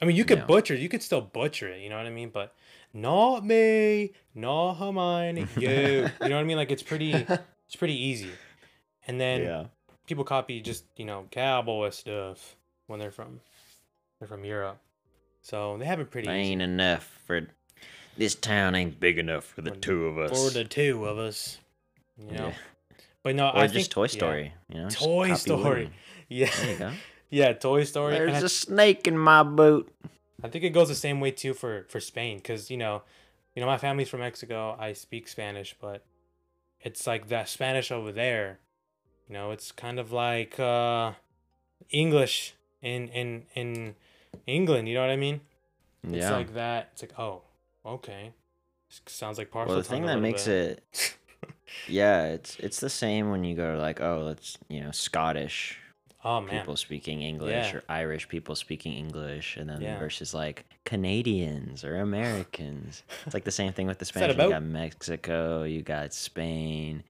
I 0.00 0.04
mean, 0.04 0.16
you 0.16 0.24
could 0.24 0.38
Yeah. 0.40 0.44
butcher. 0.46 0.74
You 0.74 0.88
could 0.88 1.02
still 1.02 1.22
butcher 1.22 1.68
it. 1.68 1.80
You 1.80 1.88
know 1.88 1.96
what 1.96 2.06
I 2.06 2.10
mean? 2.10 2.28
But 2.30 2.54
not 2.92 3.44
me, 3.44 4.12
not 4.34 4.74
Hermione, 4.74 5.46
you. 5.56 5.68
you 5.68 6.02
know 6.02 6.10
what 6.18 6.32
I 6.32 6.42
mean? 6.44 6.56
Like 6.58 6.70
it's 6.70 6.82
pretty. 6.82 7.12
It's 7.12 7.76
pretty 7.76 8.00
easy. 8.00 8.30
And 9.08 9.20
then 9.20 9.42
yeah. 9.42 9.64
people 10.06 10.24
copy 10.24 10.60
just 10.60 10.84
you 10.96 11.04
know 11.04 11.26
cowboy 11.30 11.90
stuff 11.90 12.56
when 12.88 12.98
they're 13.00 13.10
from 13.10 13.40
they're 14.18 14.28
from 14.28 14.44
Europe, 14.44 14.78
so 15.42 15.76
they 15.78 15.84
have 15.86 16.00
it 16.00 16.10
pretty 16.10 16.28
easy 16.28 16.52
Ain't 16.52 16.62
enough 16.62 17.18
for. 17.26 17.48
This 18.18 18.34
town 18.34 18.74
ain't 18.74 18.98
big 18.98 19.18
enough 19.18 19.44
for 19.44 19.60
the 19.62 19.70
For- 19.72 19.76
two 19.80 20.06
of 20.06 20.16
us. 20.18 20.30
for 20.30 20.50
the 20.50 20.64
two 20.64 21.04
of 21.04 21.18
us. 21.18 21.58
You 22.18 22.26
know, 22.36 22.46
Yeah. 22.48 22.52
but 23.22 23.34
no, 23.34 23.48
Or 23.48 23.56
I 23.58 23.66
just 23.66 23.74
think 23.74 23.88
Toy 23.90 24.02
yeah. 24.04 24.08
Story. 24.08 24.54
You 24.68 24.80
know, 24.82 24.88
Toy 24.90 25.34
Story. 25.34 25.90
Yeah, 26.28 26.50
There 26.56 26.70
you 26.72 26.78
go. 26.78 26.92
yeah, 27.30 27.52
Toy 27.52 27.84
Story. 27.84 28.16
and 28.16 28.28
There's 28.28 28.42
I- 28.42 28.46
a 28.46 28.48
snake 28.48 29.06
in 29.06 29.16
my 29.16 29.42
boot. 29.44 29.92
I 30.42 30.48
think 30.48 30.64
it 30.64 30.70
goes 30.70 30.88
the 30.88 30.94
same 30.94 31.20
way 31.20 31.30
too 31.30 31.54
for 31.54 31.84
for 31.88 32.00
Spain 32.00 32.38
because 32.38 32.70
you 32.70 32.76
know, 32.76 33.02
you 33.54 33.60
know 33.60 33.66
my 33.66 33.78
family's 33.78 34.08
from 34.08 34.20
Mexico. 34.20 34.76
I 34.78 34.92
speak 34.92 35.28
Spanish, 35.28 35.74
but 35.80 36.04
it's 36.80 37.06
like 37.06 37.28
that 37.28 37.48
Spanish 37.48 37.90
over 37.90 38.12
there. 38.12 38.58
You 39.28 39.32
know, 39.34 39.50
it's 39.52 39.72
kind 39.72 39.98
of 39.98 40.12
like 40.12 40.58
uh, 40.60 41.12
English 41.90 42.54
in 42.82 43.08
in 43.08 43.44
in 43.54 43.94
England. 44.46 44.88
You 44.88 44.94
know 44.94 45.00
what 45.02 45.10
I 45.10 45.16
mean? 45.16 45.40
Yeah. 46.06 46.16
It's 46.18 46.30
like 46.30 46.54
that. 46.54 46.90
It's 46.92 47.02
like 47.02 47.18
oh, 47.18 47.42
okay. 47.84 48.32
Sounds 49.06 49.38
like 49.38 49.50
partial. 49.50 49.74
well, 49.74 49.82
the 49.82 49.88
thing 49.88 50.06
that 50.06 50.20
makes 50.20 50.46
it, 50.46 50.82
yeah, 51.88 52.26
it's 52.26 52.56
it's 52.58 52.80
the 52.80 52.90
same 52.90 53.30
when 53.30 53.44
you 53.44 53.54
go 53.54 53.74
to 53.74 53.78
like, 53.80 54.00
oh, 54.00 54.22
let's 54.24 54.58
you 54.68 54.80
know, 54.82 54.90
Scottish 54.90 55.78
oh 56.24 56.40
man. 56.40 56.50
people 56.50 56.76
speaking 56.76 57.22
English 57.22 57.72
Yeah. 57.72 57.78
or 57.78 57.82
Irish 57.88 58.28
people 58.28 58.54
speaking 58.56 58.92
English, 58.94 59.56
and 59.56 59.68
then 59.68 59.80
Yeah. 59.80 59.98
versus 59.98 60.34
like 60.34 60.64
Canadians 60.84 61.84
or 61.84 61.96
Americans. 61.96 63.02
it's 63.24 63.34
like 63.34 63.44
the 63.44 63.50
same 63.50 63.72
thing 63.72 63.86
with 63.86 63.98
the 63.98 64.04
Spanish. 64.10 64.36
You 64.36 64.48
got 64.48 64.62
Mexico, 64.62 65.62
you 65.64 65.82
got 65.82 66.12
Spain, 66.14 67.02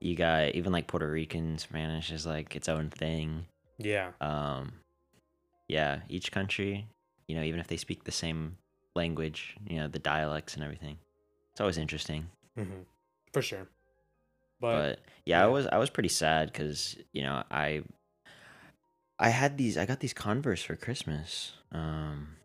you 0.00 0.14
got 0.16 0.54
even 0.54 0.72
like 0.72 0.86
Puerto 0.86 1.10
Rican 1.10 1.58
Spanish 1.58 2.10
is 2.10 2.26
like 2.26 2.56
its 2.56 2.68
own 2.68 2.90
thing. 2.90 3.46
Yeah. 3.78 4.10
Um, 4.20 4.72
yeah, 5.68 6.00
each 6.08 6.32
country, 6.32 6.86
you 7.28 7.34
know, 7.36 7.42
even 7.42 7.60
if 7.60 7.68
they 7.68 7.76
speak 7.76 8.04
the 8.04 8.12
same 8.12 8.56
language, 8.96 9.56
you 9.68 9.76
know, 9.78 9.88
the 9.88 9.98
dialects 9.98 10.54
and 10.54 10.64
everything. 10.64 10.98
It's 11.52 11.60
always 11.60 11.78
interesting. 11.78 12.26
hmm 12.56 12.82
For 13.32 13.40
sure. 13.42 13.68
But, 14.60 14.72
But 14.76 14.98
yeah, 15.24 15.42
I 15.42 15.46
was 15.46 15.66
I 15.66 15.78
was 15.78 15.90
pretty 15.90 16.08
sad 16.10 16.52
because 16.52 16.96
you 17.12 17.22
know 17.22 17.42
I 17.50 17.82
I 19.18 19.28
had 19.30 19.56
these 19.58 19.76
I 19.76 19.86
got 19.86 20.00
these 20.00 20.12
Converse 20.14 20.62
for 20.62 20.76
Christmas, 20.76 21.52
um, 21.72 22.36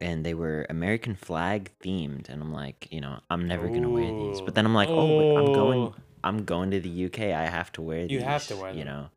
and 0.00 0.24
they 0.24 0.34
were 0.34 0.66
American 0.70 1.14
flag 1.14 1.70
themed, 1.82 2.28
and 2.28 2.42
I'm 2.42 2.52
like, 2.52 2.88
you 2.90 3.00
know, 3.00 3.20
I'm 3.30 3.46
never 3.48 3.68
gonna 3.68 3.90
wear 3.90 4.10
these. 4.10 4.40
But 4.40 4.54
then 4.54 4.64
I'm 4.66 4.74
like, 4.74 4.88
oh, 4.88 5.34
but 5.34 5.40
I'm 5.40 5.52
going 5.52 5.78
Oh. 5.80 5.94
I'm 6.22 6.44
going 6.44 6.70
to 6.70 6.80
the 6.80 7.04
UK. 7.06 7.20
I 7.20 7.46
have 7.46 7.70
to 7.72 7.82
wear 7.82 8.02
these. 8.06 8.12
You 8.12 8.20
have 8.22 8.46
to 8.46 8.56
wear 8.56 8.70
them. 8.70 8.78
You 8.78 8.84
know, 8.86 9.08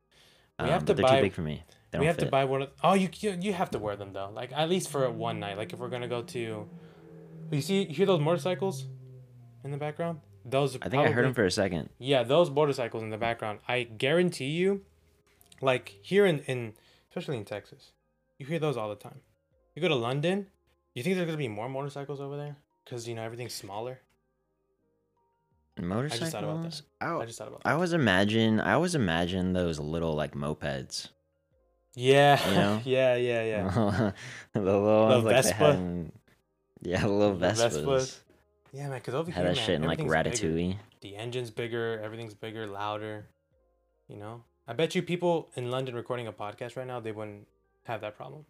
We 0.62 0.70
have 0.70 0.82
Um, 0.82 0.86
to 0.88 0.94
but 0.94 0.98
they're 0.98 1.06
buy- 1.06 1.16
too 1.18 1.22
big 1.22 1.34
for 1.34 1.42
me. 1.42 1.64
We 1.98 2.06
have 2.06 2.18
to 2.18 2.26
buy 2.28 2.44
one 2.46 2.62
of 2.64 2.70
oh 2.84 2.94
you, 2.94 3.10
you 3.22 3.38
you 3.42 3.54
have 3.54 3.72
to 3.72 3.80
wear 3.80 3.96
them 3.96 4.12
though 4.14 4.30
like 4.32 4.52
at 4.54 4.70
least 4.70 4.90
for 4.90 5.10
one 5.10 5.40
night 5.40 5.58
like 5.58 5.72
if 5.74 5.80
we're 5.80 5.90
gonna 5.90 6.08
go 6.08 6.22
to 6.22 6.68
you 7.52 7.62
see 7.62 7.84
you 7.84 7.96
hear 7.96 8.06
those 8.06 8.20
motorcycles 8.20 8.86
in 9.64 9.72
the 9.72 9.78
background 9.78 10.20
those 10.50 10.78
I 10.82 10.90
think 10.90 11.06
I 11.06 11.12
heard 11.12 11.26
them 11.26 11.34
for 11.34 11.46
a 11.46 11.52
second. 11.52 11.90
yeah 12.00 12.24
those 12.24 12.50
motorcycles 12.50 13.04
in 13.04 13.10
the 13.10 13.18
background 13.18 13.60
i 13.68 13.84
guarantee 13.84 14.46
you 14.50 14.82
like 15.62 15.96
here 16.02 16.26
in, 16.26 16.40
in 16.42 16.74
especially 17.10 17.38
in 17.38 17.46
texas 17.46 17.92
you 18.38 18.46
hear 18.46 18.60
those 18.60 18.78
all 18.78 18.90
the 18.90 18.96
time 18.96 19.20
you 19.76 19.82
go 19.82 19.88
to 19.88 19.96
london 19.96 20.48
you 20.94 21.04
think 21.04 21.16
there's 21.16 21.26
gonna 21.28 21.38
be 21.38 21.48
more 21.48 21.70
motorcycles 21.70 22.20
over 22.22 22.38
there 22.38 22.56
because 22.86 23.08
you 23.08 23.16
know 23.16 23.24
everything's 23.24 23.54
smaller 23.54 24.00
Motorcycles. 25.80 26.22
I 26.22 26.26
just 26.26 26.32
thought 26.32 26.44
about 26.44 26.64
that. 26.64 26.82
I, 27.02 27.18
i 27.18 27.26
just 27.26 27.38
thought 27.38 27.48
about 27.50 27.64
that 27.64 27.70
I 27.70 27.74
always 27.74 27.94
imagine 27.94 28.60
I 28.60 28.74
always 28.74 28.96
imagine 28.96 29.54
those 29.54 29.80
little 29.80 30.14
like 30.16 30.34
mopeds. 30.34 31.10
yeah 31.94 32.50
you 32.50 32.56
know? 32.56 32.82
yeah 32.86 33.16
yeah 33.16 33.44
yeah 33.44 34.12
the 34.54 34.62
little 34.62 35.08
ones 35.08 35.24
like 35.24 35.36
Vespa? 35.36 35.58
they 35.60 35.66
had 35.66 35.76
in, 35.76 36.12
yeah, 36.82 37.02
the 37.02 37.08
little 37.10 37.36
Vespas. 37.36 37.84
Vespas. 37.84 38.20
Yeah 38.74 38.90
man 38.90 39.00
because 39.00 39.14
over 39.14 39.32
Had 39.32 39.42
here 39.44 39.54
that 39.54 39.58
man, 39.58 39.66
shit 39.66 39.76
in 39.76 39.84
like 39.84 40.00
everything's 40.00 40.40
bigger. 40.40 40.56
Ratatouille. 40.56 40.78
the 41.02 41.16
engine's 41.16 41.52
bigger, 41.52 42.00
everything's 42.04 42.34
bigger, 42.34 42.68
louder. 42.68 43.28
You 44.08 44.18
know, 44.18 44.44
I 44.68 44.74
bet 44.74 44.96
you 44.96 45.02
people 45.02 45.50
in 45.56 45.70
London 45.70 45.96
recording 45.96 46.28
a 46.28 46.34
podcast 46.34 46.78
right 46.78 46.88
now, 46.88 47.00
they 47.00 47.12
wouldn't 47.12 47.48
have 47.84 48.02
that 48.02 48.16
problem. 48.16 48.46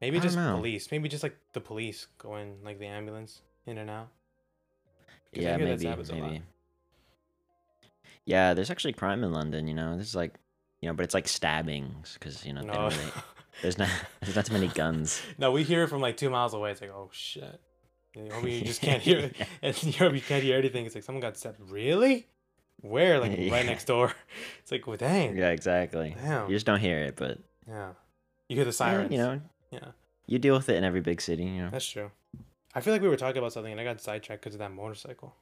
Maybe 0.00 0.20
just 0.20 0.36
know. 0.36 0.56
police. 0.56 0.90
Maybe 0.90 1.08
just 1.08 1.22
like 1.22 1.36
the 1.52 1.60
police 1.60 2.06
going 2.18 2.56
like 2.62 2.78
the 2.78 2.86
ambulance 2.86 3.40
in 3.66 3.78
and 3.78 3.88
out. 3.88 4.08
Yeah, 5.32 5.56
maybe, 5.56 5.86
happens 5.86 6.10
a 6.10 6.14
lot. 6.14 6.30
maybe. 6.30 6.42
Yeah, 8.24 8.54
there's 8.54 8.70
actually 8.70 8.92
crime 8.92 9.24
in 9.24 9.32
London. 9.32 9.68
You 9.68 9.74
know, 9.74 9.94
there's 9.94 10.14
like, 10.14 10.34
you 10.80 10.88
know, 10.88 10.94
but 10.94 11.04
it's 11.04 11.14
like 11.14 11.28
stabbings 11.28 12.14
because 12.14 12.44
you 12.44 12.52
know 12.52 12.62
No, 12.62 12.88
really, 12.88 13.12
there's 13.62 13.78
not 13.78 13.88
there's 14.20 14.36
not 14.36 14.46
too 14.46 14.52
many 14.52 14.68
guns. 14.68 15.22
no, 15.38 15.50
we 15.50 15.62
hear 15.62 15.84
it 15.84 15.88
from 15.88 16.00
like 16.00 16.16
two 16.16 16.30
miles 16.30 16.52
away. 16.54 16.70
It's 16.70 16.80
like, 16.80 16.90
oh 16.90 17.08
shit. 17.12 17.60
Know, 18.16 18.40
you 18.46 18.62
just 18.62 18.80
can't 18.80 19.02
hear 19.02 19.18
it. 19.30 19.36
And 19.62 19.76
in 19.82 19.92
Europe, 19.92 20.14
you 20.14 20.20
can't 20.20 20.42
hear 20.42 20.56
anything. 20.58 20.86
It's 20.86 20.94
like 20.94 21.04
someone 21.04 21.20
got 21.20 21.36
stabbed. 21.36 21.60
Really? 21.70 22.26
Where? 22.80 23.20
Like 23.20 23.36
Yeah. 23.38 23.52
right 23.52 23.66
next 23.66 23.84
door. 23.84 24.12
It's 24.60 24.72
like, 24.72 24.86
well, 24.86 24.96
dang. 24.96 25.36
Yeah, 25.36 25.50
exactly. 25.50 26.16
Damn. 26.20 26.48
You 26.48 26.56
just 26.56 26.66
don't 26.66 26.80
hear 26.80 26.98
it, 27.00 27.16
but 27.16 27.38
Yeah. 27.68 27.90
You 28.48 28.56
hear 28.56 28.64
the 28.64 28.76
yeah, 28.78 29.08
you 29.10 29.18
know, 29.18 29.40
Yeah. 29.70 29.88
you 30.26 30.38
deal 30.38 30.54
with 30.56 30.68
it 30.68 30.76
in 30.76 30.84
every 30.84 31.00
big 31.00 31.20
city. 31.20 31.44
You 31.44 31.64
know. 31.64 31.70
That's 31.70 31.86
true. 31.88 32.10
I 32.74 32.80
feel 32.80 32.92
like 32.92 33.02
we 33.02 33.08
were 33.08 33.16
talking 33.16 33.38
about 33.38 33.52
something 33.52 33.72
and 33.72 33.80
I 33.80 33.84
got 33.84 34.00
sidetracked 34.00 34.42
because 34.42 34.54
of 34.54 34.60
that 34.60 34.72
motorcycle. 34.72 35.34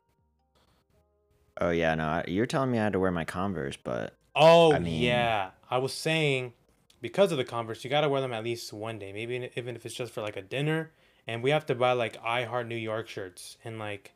Oh 1.60 1.70
yeah, 1.70 1.94
no, 1.94 2.04
I, 2.04 2.24
you're 2.26 2.46
telling 2.46 2.70
me 2.72 2.78
I 2.78 2.84
had 2.84 2.92
to 2.94 2.98
wear 3.00 3.10
my 3.12 3.24
Converse, 3.24 3.76
but 3.76 4.16
Oh 4.34 4.72
I 4.72 4.78
mean- 4.80 5.00
yeah, 5.02 5.50
I 5.70 5.78
was 5.78 5.92
saying 5.92 6.52
because 7.00 7.30
of 7.30 7.38
the 7.38 7.44
Converse, 7.44 7.84
you 7.84 7.90
gotta 7.90 8.08
wear 8.08 8.20
them 8.20 8.32
at 8.32 8.42
least 8.42 8.72
one 8.72 8.98
day, 8.98 9.12
maybe 9.12 9.50
even 9.54 9.76
if 9.76 9.86
it's 9.86 9.94
just 9.94 10.12
for 10.12 10.20
like 10.22 10.36
a 10.36 10.42
dinner. 10.42 10.90
And 11.26 11.42
we 11.42 11.50
have 11.50 11.66
to 11.66 11.74
buy 11.74 11.92
like 11.92 12.18
I 12.24 12.44
Heart 12.44 12.68
New 12.68 12.76
York 12.76 13.08
shirts 13.08 13.56
and 13.64 13.78
like 13.78 14.12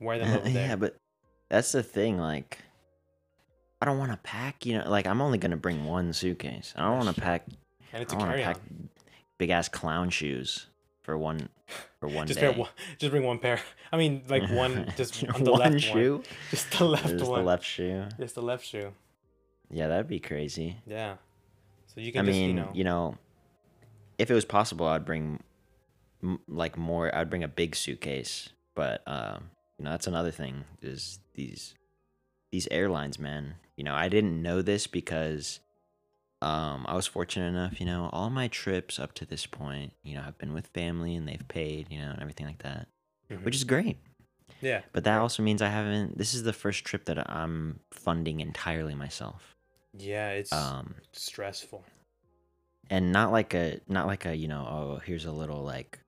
wear 0.00 0.18
them 0.18 0.32
uh, 0.32 0.36
over 0.38 0.48
there. 0.48 0.68
yeah, 0.68 0.76
but 0.76 0.96
that's 1.48 1.72
the 1.72 1.82
thing. 1.82 2.18
Like, 2.18 2.58
I 3.82 3.86
don't 3.86 3.98
want 3.98 4.12
to 4.12 4.18
pack. 4.18 4.64
You 4.66 4.78
know, 4.78 4.88
like 4.88 5.06
I'm 5.06 5.20
only 5.20 5.38
gonna 5.38 5.56
bring 5.56 5.84
one 5.84 6.12
suitcase. 6.12 6.72
I 6.76 6.82
don't 6.82 7.04
want 7.04 7.14
to 7.14 7.20
pack. 7.20 7.44
and 7.92 8.02
it's 8.02 8.12
I 8.14 8.16
a 8.16 8.20
carry 8.20 8.44
on. 8.44 8.54
pack 8.54 8.62
big 9.38 9.50
ass 9.50 9.68
clown 9.68 10.10
shoes 10.10 10.66
for 11.02 11.18
one 11.18 11.48
for 11.98 12.08
one 12.08 12.26
Just 12.26 12.38
day. 12.40 12.50
one, 12.54 12.68
just 12.98 13.10
bring 13.10 13.24
one 13.24 13.38
pair. 13.38 13.60
I 13.92 13.96
mean, 13.96 14.22
like 14.28 14.48
one, 14.50 14.92
just 14.96 15.24
on 15.28 15.42
the 15.44 15.50
one 15.52 15.60
left 15.60 15.80
shoe. 15.80 16.16
one. 16.16 16.24
Just 16.50 16.78
the 16.78 16.84
left 16.84 17.04
one. 17.06 17.18
Just 17.18 17.30
one. 17.30 17.40
the 17.40 17.46
left 17.46 17.64
shoe. 17.64 18.04
Just 18.18 18.34
the 18.34 18.42
left 18.42 18.64
shoe. 18.66 18.92
Yeah, 19.70 19.88
that'd 19.88 20.08
be 20.08 20.20
crazy. 20.20 20.76
Yeah. 20.86 21.16
So 21.86 22.00
you 22.00 22.08
I 22.08 22.10
can 22.12 22.26
just 22.26 22.36
mean, 22.36 22.68
you 22.74 22.84
know. 22.84 23.16
if 24.18 24.30
it 24.30 24.34
was 24.34 24.44
possible, 24.44 24.86
I'd 24.86 25.04
bring 25.04 25.40
m- 26.24 26.40
like 26.48 26.76
more. 26.76 27.14
I'd 27.14 27.30
bring 27.30 27.44
a 27.44 27.48
big 27.48 27.76
suitcase, 27.76 28.48
but 28.74 29.02
um, 29.06 29.50
you 29.78 29.84
know, 29.84 29.90
that's 29.90 30.06
another 30.08 30.30
thing. 30.32 30.64
Is 30.82 31.20
these 31.34 31.74
these 32.50 32.66
airlines, 32.70 33.18
man? 33.18 33.54
You 33.76 33.84
know, 33.84 33.94
I 33.94 34.08
didn't 34.08 34.40
know 34.42 34.62
this 34.62 34.86
because 34.86 35.60
um, 36.42 36.84
I 36.88 36.94
was 36.94 37.06
fortunate 37.06 37.48
enough. 37.48 37.80
You 37.80 37.86
know, 37.86 38.10
all 38.12 38.30
my 38.30 38.48
trips 38.48 38.98
up 38.98 39.12
to 39.14 39.26
this 39.26 39.46
point, 39.46 39.92
you 40.02 40.14
know, 40.14 40.24
I've 40.26 40.38
been 40.38 40.52
with 40.54 40.68
family 40.68 41.14
and 41.16 41.26
they've 41.28 41.46
paid, 41.48 41.88
you 41.90 41.98
know, 42.00 42.10
and 42.10 42.20
everything 42.20 42.46
like 42.46 42.62
that, 42.62 42.86
Mhm. 43.30 43.44
which 43.44 43.54
is 43.56 43.64
great. 43.64 43.98
yeah. 44.60 44.82
But 44.92 45.04
that 45.04 45.18
also 45.20 45.42
means 45.42 45.60
I 45.62 45.68
haven't. 45.68 46.16
This 46.18 46.32
is 46.34 46.42
the 46.44 46.52
first 46.52 46.84
trip 46.84 47.04
that 47.06 47.28
I'm 47.30 47.80
funding 47.90 48.40
entirely 48.40 48.94
myself. 48.94 49.54
Yeah, 49.96 50.30
it's 50.30 50.52
Um, 50.52 50.96
stressful. 51.12 51.84
and 52.90 53.10
not 53.12 53.32
like 53.32 53.54
a 53.54 53.80
not 53.88 54.06
like 54.06 54.26
a 54.26 54.36
you 54.36 54.46
know 54.46 54.66
oh 54.68 54.98
here's 55.06 55.24
a 55.24 55.32
little 55.32 55.62
like 55.62 55.98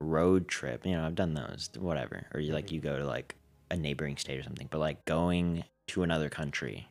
road 0.00 0.46
trip 0.48 0.84
you 0.84 0.92
know 0.92 1.06
i've 1.06 1.14
done 1.14 1.34
those 1.34 1.70
whatever 1.78 2.26
or 2.34 2.40
you 2.40 2.52
like 2.52 2.66
Mhm. 2.66 2.72
you 2.72 2.80
go 2.80 2.98
to 2.98 3.06
like 3.06 3.34
a 3.70 3.76
neighboring 3.76 4.16
state 4.16 4.38
or 4.38 4.42
something 4.42 4.68
but 4.70 4.78
like 4.78 5.04
going 5.06 5.64
to 5.88 6.02
another 6.02 6.28
country 6.28 6.88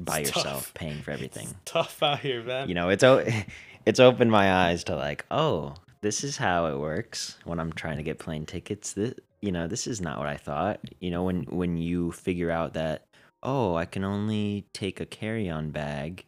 by 0.00 0.20
It's 0.20 0.28
yourself 0.30 0.44
tough. 0.66 0.74
paying 0.74 1.02
for 1.02 1.10
everything 1.10 1.48
It's 1.48 1.56
tough 1.64 2.02
out 2.02 2.20
here, 2.20 2.42
man. 2.42 2.68
you 2.68 2.74
know 2.74 2.88
it's 2.88 3.02
o- 3.04 3.26
it's 3.86 4.00
opened 4.00 4.30
my 4.30 4.52
eyes 4.66 4.84
to 4.84 4.96
like 4.96 5.24
oh 5.30 5.74
this 6.00 6.22
is 6.24 6.36
how 6.38 6.66
it 6.66 6.78
works 6.78 7.36
when 7.44 7.58
i'm 7.58 7.72
trying 7.72 7.96
to 7.98 8.02
get 8.02 8.18
plane 8.18 8.46
tickets 8.46 8.92
this 8.92 9.14
you 9.42 9.52
know 9.52 9.66
this 9.66 9.86
is 9.86 10.00
not 10.00 10.18
what 10.18 10.26
i 10.28 10.36
thought 10.36 10.80
you 11.00 11.10
know 11.10 11.24
when 11.24 11.42
when 11.44 11.76
you 11.76 12.12
figure 12.12 12.50
out 12.50 12.74
that 12.74 13.06
oh 13.42 13.74
i 13.74 13.84
can 13.84 14.04
only 14.04 14.64
take 14.72 15.00
a 15.00 15.06
carry-on 15.06 15.70
bag 15.70 16.24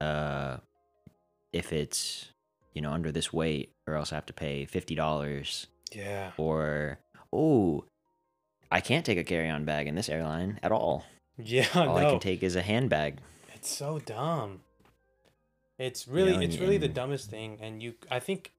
uh 0.00 0.56
if 1.52 1.72
it's 1.72 2.30
you 2.74 2.80
know 2.80 2.90
under 2.90 3.12
this 3.12 3.32
weight 3.32 3.71
or 3.86 3.94
else 3.94 4.12
i 4.12 4.14
have 4.14 4.26
to 4.26 4.32
pay 4.32 4.66
$50 4.66 5.66
yeah. 5.92 6.30
or 6.36 6.98
oh 7.32 7.84
i 8.70 8.80
can't 8.80 9.04
take 9.04 9.18
a 9.18 9.24
carry-on 9.24 9.64
bag 9.64 9.86
in 9.86 9.94
this 9.94 10.08
airline 10.08 10.58
at 10.62 10.72
all 10.72 11.04
Yeah, 11.38 11.66
all 11.74 11.96
i 11.96 12.04
can 12.04 12.20
take 12.20 12.42
is 12.42 12.56
a 12.56 12.62
handbag 12.62 13.18
It's 13.54 13.68
so 13.70 13.98
dumb. 14.00 14.60
It's 15.78 16.06
really 16.06 16.32
know, 16.32 16.40
it's 16.40 16.54
and- 16.54 16.62
really 16.62 16.78
the 16.78 16.88
dumbest 16.88 17.30
thing 17.30 17.58
and 17.60 17.82
you 17.82 17.94
I 18.10 18.20
think 18.20 18.52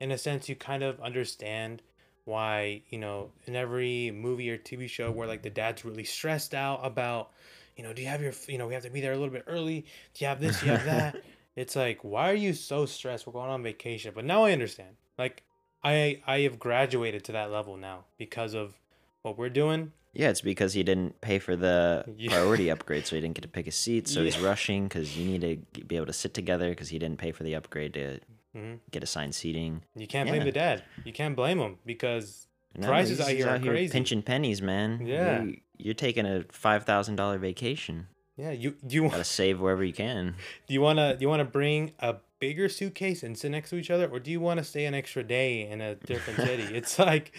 in 0.00 0.10
a 0.12 0.18
sense 0.18 0.48
you 0.48 0.54
kind 0.56 0.82
of 0.82 0.98
understand 1.00 1.82
why, 2.24 2.82
you 2.90 2.98
know, 2.98 3.30
in 3.46 3.56
every 3.56 4.10
movie 4.12 4.48
or 4.50 4.56
TV 4.56 4.88
show 4.88 5.10
where 5.10 5.26
like 5.26 5.42
the 5.42 5.50
dad's 5.50 5.84
really 5.84 6.04
stressed 6.04 6.54
out 6.54 6.80
about, 6.82 7.32
you 7.76 7.82
know, 7.82 7.92
do 7.92 8.00
you 8.02 8.08
have 8.08 8.22
your 8.22 8.32
you 8.46 8.56
know, 8.56 8.66
we 8.66 8.74
have 8.74 8.84
to 8.84 8.90
be 8.90 9.00
there 9.00 9.12
a 9.12 9.16
little 9.16 9.32
bit 9.32 9.44
early. 9.46 9.80
Do 10.14 10.24
you 10.24 10.28
have 10.28 10.40
this, 10.40 10.60
do 10.60 10.66
you 10.66 10.72
have 10.72 10.84
that? 10.84 11.16
it's 11.56 11.76
like, 11.76 12.02
why 12.02 12.30
are 12.30 12.34
you 12.34 12.52
so 12.52 12.86
stressed? 12.86 13.26
We're 13.26 13.32
going 13.32 13.50
on 13.50 13.62
vacation. 13.62 14.12
But 14.14 14.24
now 14.24 14.44
I 14.44 14.52
understand. 14.52 14.96
Like 15.18 15.42
I 15.82 16.22
I 16.26 16.40
have 16.40 16.58
graduated 16.58 17.24
to 17.24 17.32
that 17.32 17.50
level 17.50 17.76
now 17.76 18.04
because 18.18 18.54
of 18.54 18.74
what 19.22 19.36
we're 19.38 19.50
doing. 19.50 19.92
Yeah, 20.12 20.30
it's 20.30 20.40
because 20.40 20.72
he 20.72 20.82
didn't 20.82 21.20
pay 21.20 21.38
for 21.38 21.54
the 21.54 22.04
Yeah. 22.16 22.30
priority 22.30 22.68
upgrade, 22.68 23.06
so 23.06 23.14
he 23.14 23.22
didn't 23.22 23.34
get 23.34 23.42
to 23.42 23.48
pick 23.48 23.66
a 23.68 23.70
seat. 23.72 24.08
So 24.08 24.24
he's 24.24 24.38
rushing 24.40 24.84
because 24.88 25.16
you 25.16 25.24
need 25.24 25.64
to 25.74 25.84
be 25.84 25.96
able 25.96 26.06
to 26.06 26.12
sit 26.12 26.34
together 26.34 26.70
because 26.70 26.88
he 26.88 26.98
didn't 26.98 27.18
pay 27.18 27.30
for 27.32 27.44
the 27.44 27.54
upgrade 27.54 27.94
to 27.94 28.18
hmm 28.52 28.74
get 28.90 29.02
assigned 29.04 29.34
seating. 29.34 29.82
You 29.94 30.06
can't 30.08 30.28
blame 30.28 30.44
the 30.44 30.50
dad. 30.52 30.82
You 31.04 31.12
can't 31.12 31.36
blame 31.36 31.58
him 31.60 31.78
because 31.86 32.48
No, 32.76 32.88
Prices 32.88 33.20
out 33.20 33.30
here 33.30 33.48
are 33.48 33.58
crazy. 33.60 33.92
pinching 33.92 34.22
pennies, 34.22 34.60
man. 34.60 35.00
Yeah. 35.06 35.42
you, 35.44 35.60
you're 35.78 35.94
taking 35.94 36.26
a 36.26 36.44
five 36.50 36.84
thousand 36.84 37.16
dollar 37.16 37.38
vacation. 37.38 38.08
Yeah, 38.40 38.50
you 38.52 38.74
you 38.88 39.08
Gotta 39.08 39.24
save 39.24 39.60
wherever 39.60 39.84
you 39.84 39.92
can. 39.92 40.34
Do 40.66 40.74
you 40.74 40.80
wanna 40.80 41.16
do 41.16 41.22
you 41.22 41.28
wanna 41.28 41.44
bring 41.44 41.92
a 41.98 42.16
bigger 42.38 42.68
suitcase 42.68 43.22
and 43.22 43.36
sit 43.36 43.50
next 43.50 43.70
to 43.70 43.76
each 43.76 43.90
other, 43.90 44.08
or 44.08 44.18
do 44.18 44.30
you 44.30 44.40
want 44.40 44.58
to 44.58 44.64
stay 44.64 44.86
an 44.86 44.94
extra 44.94 45.22
day 45.22 45.68
in 45.68 45.80
a 45.82 45.94
different 45.94 46.40
city? 46.40 46.62
It's 46.74 46.98
like 46.98 47.32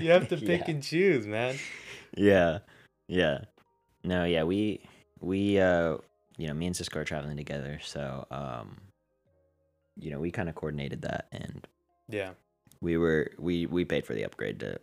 you 0.00 0.10
have 0.10 0.28
to 0.28 0.36
pick 0.50 0.62
Yeah. 0.66 0.70
and 0.74 0.82
choose, 0.82 1.26
man. 1.26 1.56
Yeah, 2.16 2.58
yeah. 3.06 3.40
No, 4.02 4.24
yeah. 4.24 4.44
We 4.44 4.80
we 5.20 5.58
uh, 5.60 5.98
you 6.38 6.46
know, 6.46 6.54
me 6.54 6.66
and 6.66 6.74
Cisco 6.76 7.00
are 7.00 7.04
traveling 7.04 7.36
together, 7.36 7.78
so 7.82 8.26
um, 8.30 8.78
you 9.96 10.10
know, 10.10 10.20
we 10.20 10.30
kind 10.30 10.48
of 10.48 10.54
coordinated 10.54 11.02
that 11.02 11.26
and. 11.32 11.66
Yeah, 12.08 12.30
we 12.80 12.96
were 12.96 13.32
we 13.38 13.66
we 13.66 13.84
paid 13.84 14.06
for 14.06 14.14
the 14.14 14.24
upgrade 14.24 14.60
to 14.60 14.78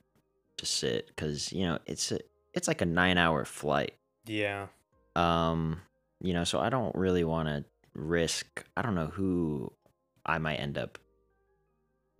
to 0.58 0.66
sit 0.66 1.08
because 1.08 1.54
you 1.54 1.64
know 1.66 1.80
it's 1.86 2.12
a, 2.12 2.20
it's 2.54 2.68
like 2.68 2.82
a 2.82 2.86
nine 2.86 3.18
hour 3.18 3.46
flight 3.46 3.94
yeah, 4.26 4.68
um 5.16 5.82
you 6.22 6.34
know 6.34 6.44
so 6.44 6.60
i 6.60 6.70
don't 6.70 6.96
really 6.96 7.24
want 7.24 7.48
to 7.48 7.64
risk 7.94 8.66
i 8.76 8.82
don't 8.82 8.96
know 8.96 9.08
who 9.08 9.72
i 10.26 10.38
might 10.38 10.56
end 10.56 10.78
up 10.78 10.98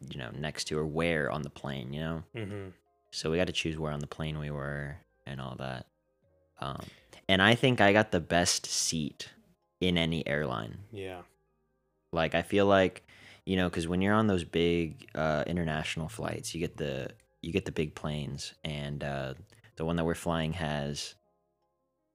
you 0.10 0.20
know, 0.20 0.30
next 0.38 0.66
to 0.66 0.78
or 0.78 0.86
where 0.86 1.32
on 1.32 1.42
the 1.42 1.50
plane, 1.50 1.94
you 1.94 2.00
know? 2.00 2.24
Mm-hmm. 2.36 2.70
So 3.12 3.32
we 3.32 3.38
got 3.38 3.48
to 3.48 3.54
choose 3.54 3.78
where 3.78 3.92
on 3.92 4.00
the 4.00 4.08
plane 4.08 4.40
we 4.40 4.52
were 4.52 4.98
and 5.26 5.40
all 5.40 5.56
that. 5.60 5.86
Um, 6.60 6.82
and 7.30 7.42
I 7.42 7.56
think 7.56 7.82
I 7.82 7.94
got 7.94 8.12
the 8.12 8.20
best 8.20 8.66
seat 8.66 9.30
in 9.80 9.98
any 9.98 10.26
airline. 10.28 10.78
Yeah. 10.92 11.22
Like 12.12 12.36
I 12.36 12.42
feel 12.42 12.66
like, 12.66 13.06
you 13.46 13.56
know, 13.56 13.70
because 13.70 13.88
when 13.88 14.02
you're 14.02 14.14
on 14.14 14.28
those 14.28 14.44
big 14.44 15.08
uh, 15.16 15.44
international 15.48 16.10
flights, 16.10 16.54
you 16.54 16.60
get 16.60 16.78
the 16.78 17.10
you 17.42 17.52
get 17.52 17.66
the 17.66 17.74
big 17.74 17.94
planes, 17.94 18.54
and 18.64 19.04
uh, 19.04 19.34
the 19.76 19.84
one 19.84 19.98
that 19.98 20.06
we're 20.06 20.16
flying 20.16 20.54
has 20.54 21.16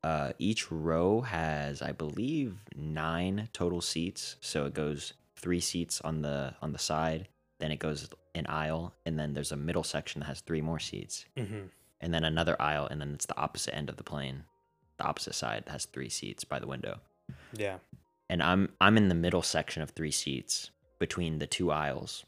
uh, 0.04 0.32
each 0.38 0.70
row 0.70 1.20
has, 1.22 1.82
I 1.82 1.92
believe, 1.92 2.56
nine 2.76 3.48
total 3.52 3.80
seats. 3.80 4.36
So 4.40 4.66
it 4.66 4.74
goes 4.74 5.12
three 5.36 5.60
seats 5.60 6.00
on 6.02 6.22
the 6.22 6.54
on 6.62 6.72
the 6.72 6.78
side, 6.78 7.28
then 7.58 7.70
it 7.72 7.78
goes 7.78 8.08
an 8.34 8.46
aisle, 8.46 8.94
and 9.06 9.18
then 9.18 9.34
there's 9.34 9.52
a 9.52 9.56
middle 9.56 9.82
section 9.84 10.20
that 10.20 10.26
has 10.26 10.40
three 10.40 10.60
more 10.60 10.78
seats, 10.78 11.24
Mm-hmm. 11.36 11.66
and 12.00 12.14
then 12.14 12.24
another 12.24 12.60
aisle, 12.60 12.86
and 12.90 13.00
then 13.00 13.12
it's 13.14 13.26
the 13.26 13.36
opposite 13.38 13.74
end 13.74 13.88
of 13.88 13.96
the 13.96 14.04
plane. 14.04 14.44
The 14.98 15.04
opposite 15.04 15.34
side 15.34 15.64
has 15.68 15.84
three 15.84 16.08
seats 16.08 16.44
by 16.44 16.58
the 16.58 16.66
window 16.66 17.00
Yeah. 17.56 17.78
and 18.28 18.42
I'm 18.42 18.70
I'm 18.80 18.96
in 18.96 19.08
the 19.08 19.14
middle 19.14 19.42
section 19.42 19.82
of 19.82 19.90
three 19.90 20.10
seats 20.10 20.70
between 20.98 21.38
the 21.38 21.46
two 21.46 21.70
aisles, 21.72 22.24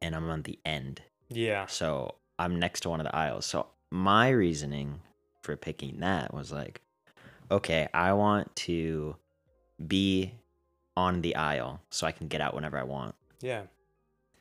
and 0.00 0.14
I'm 0.14 0.28
on 0.30 0.42
the 0.42 0.58
end, 0.64 1.02
Yeah. 1.28 1.66
so 1.66 2.16
I'm 2.38 2.58
next 2.58 2.80
to 2.80 2.88
one 2.90 3.00
of 3.00 3.06
the 3.06 3.14
aisles. 3.16 3.46
So 3.46 3.66
my 3.90 4.28
reasoning 4.30 5.00
for 5.42 5.56
picking 5.56 6.00
that 6.00 6.32
was 6.32 6.50
like, 6.52 6.80
okay, 7.50 7.88
I 7.92 8.12
want 8.14 8.54
to 8.56 9.16
be 9.84 10.32
on 10.96 11.20
the 11.22 11.36
aisle 11.36 11.80
so 11.90 12.06
I 12.06 12.12
can 12.12 12.28
get 12.28 12.40
out 12.40 12.54
whenever 12.54 12.78
I 12.78 12.84
want. 12.84 13.14
Yeah. 13.40 13.62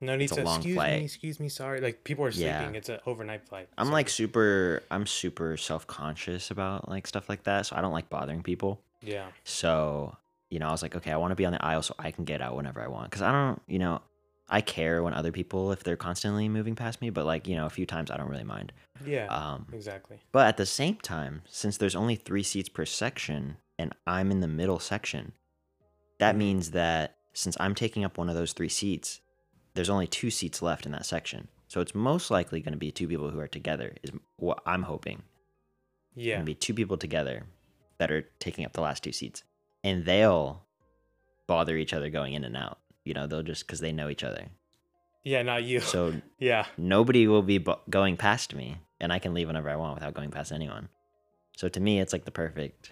No 0.03 0.15
need 0.15 0.25
It's 0.25 0.35
to 0.35 0.41
excuse 0.41 0.75
flight. 0.75 0.99
me, 0.99 1.05
excuse 1.05 1.39
me, 1.39 1.47
sorry. 1.49 1.79
Like 1.79 2.03
people 2.03 2.25
are 2.25 2.31
sleeping. 2.31 2.47
Yeah. 2.51 2.71
It's 2.71 2.89
an 2.89 2.99
overnight 3.05 3.47
flight. 3.47 3.69
I'm 3.77 3.87
so- 3.87 3.93
like 3.93 4.09
super 4.09 4.81
I'm 4.89 5.05
super 5.05 5.57
self-conscious 5.57 6.49
about 6.51 6.89
like 6.89 7.05
stuff 7.07 7.29
like 7.29 7.43
that, 7.43 7.67
so 7.67 7.75
I 7.75 7.81
don't 7.81 7.93
like 7.93 8.09
bothering 8.09 8.41
people. 8.43 8.81
Yeah. 9.03 9.27
So, 9.43 10.15
you 10.49 10.59
know, 10.59 10.67
I 10.67 10.71
was 10.71 10.81
like, 10.81 10.95
okay, 10.95 11.11
I 11.11 11.17
want 11.17 11.31
to 11.31 11.35
be 11.35 11.45
on 11.45 11.53
the 11.53 11.63
aisle 11.63 11.81
so 11.83 11.93
I 11.99 12.11
can 12.11 12.25
get 12.25 12.41
out 12.41 12.55
whenever 12.55 12.81
I 12.81 12.87
want. 12.87 13.11
Cause 13.11 13.21
I 13.21 13.31
don't, 13.31 13.61
you 13.67 13.79
know, 13.79 14.01
I 14.51 14.59
care 14.61 15.01
when 15.01 15.13
other 15.13 15.31
people, 15.31 15.71
if 15.71 15.83
they're 15.83 15.95
constantly 15.95 16.49
moving 16.49 16.75
past 16.75 17.01
me, 17.01 17.09
but 17.09 17.25
like, 17.25 17.47
you 17.47 17.55
know, 17.55 17.65
a 17.65 17.69
few 17.69 17.85
times 17.85 18.11
I 18.11 18.17
don't 18.17 18.29
really 18.29 18.43
mind. 18.43 18.73
Yeah. 19.05 19.27
Um, 19.27 19.65
exactly. 19.73 20.19
but 20.31 20.45
at 20.47 20.57
the 20.57 20.65
same 20.65 20.97
time, 20.97 21.41
since 21.47 21.77
there's 21.77 21.95
only 21.95 22.15
three 22.15 22.43
seats 22.43 22.69
per 22.69 22.85
section 22.85 23.57
and 23.79 23.93
I'm 24.05 24.29
in 24.29 24.41
the 24.41 24.47
middle 24.47 24.77
section, 24.79 25.31
that 26.19 26.35
Mhm. 26.35 26.39
means 26.39 26.71
that 26.71 27.17
since 27.33 27.55
I'm 27.59 27.73
taking 27.73 28.03
up 28.03 28.17
one 28.17 28.29
of 28.29 28.35
those 28.35 28.51
three 28.53 28.69
seats, 28.69 29.21
there's 29.73 29.89
only 29.89 30.05
two 30.05 30.29
seats 30.29 30.61
left 30.61 30.85
in 30.85 30.91
that 30.91 31.05
section. 31.05 31.47
So 31.69 31.79
it's 31.79 31.95
most 31.95 32.29
likely 32.29 32.59
going 32.61 32.73
to 32.73 32.77
be 32.77 32.91
two 32.91 33.07
people 33.07 33.29
who 33.31 33.39
are 33.39 33.47
together, 33.47 33.95
is 34.03 34.11
what 34.35 34.61
I'm 34.65 34.83
hoping 34.83 35.23
Yeah. 36.13 36.35
gonna 36.35 36.45
be 36.45 36.53
two 36.55 36.73
people 36.73 36.97
together 36.97 37.47
that 37.99 38.11
are 38.11 38.23
taking 38.39 38.65
up 38.65 38.73
the 38.73 38.81
last 38.81 39.01
two 39.01 39.13
seats, 39.13 39.45
and 39.81 40.03
they'll 40.05 40.65
bother 41.47 41.77
each 41.77 41.93
other 41.93 42.09
going 42.09 42.33
in 42.33 42.43
and 42.43 42.57
out. 42.57 42.79
You 43.03 43.13
know, 43.13 43.27
they'll 43.27 43.43
just 43.43 43.65
because 43.65 43.79
they 43.79 43.91
know 43.91 44.09
each 44.09 44.23
other. 44.23 44.47
Yeah. 45.23 45.41
Not 45.43 45.63
you. 45.63 45.79
So 45.79 46.13
yeah. 46.39 46.65
nobody 46.77 47.27
will 47.27 47.41
be 47.43 47.57
bo- 47.57 47.81
going 47.89 48.17
past 48.17 48.53
me, 48.55 48.77
and 48.99 49.11
I 49.13 49.19
can 49.19 49.33
leave 49.33 49.47
whenever 49.47 49.69
I 49.69 49.75
want 49.75 49.95
without 49.95 50.13
going 50.13 50.31
past 50.31 50.51
anyone. 50.51 50.89
So 51.57 51.67
to 51.69 51.79
me, 51.79 51.99
it's 51.99 52.13
like 52.13 52.25
the 52.25 52.31
perfect 52.31 52.91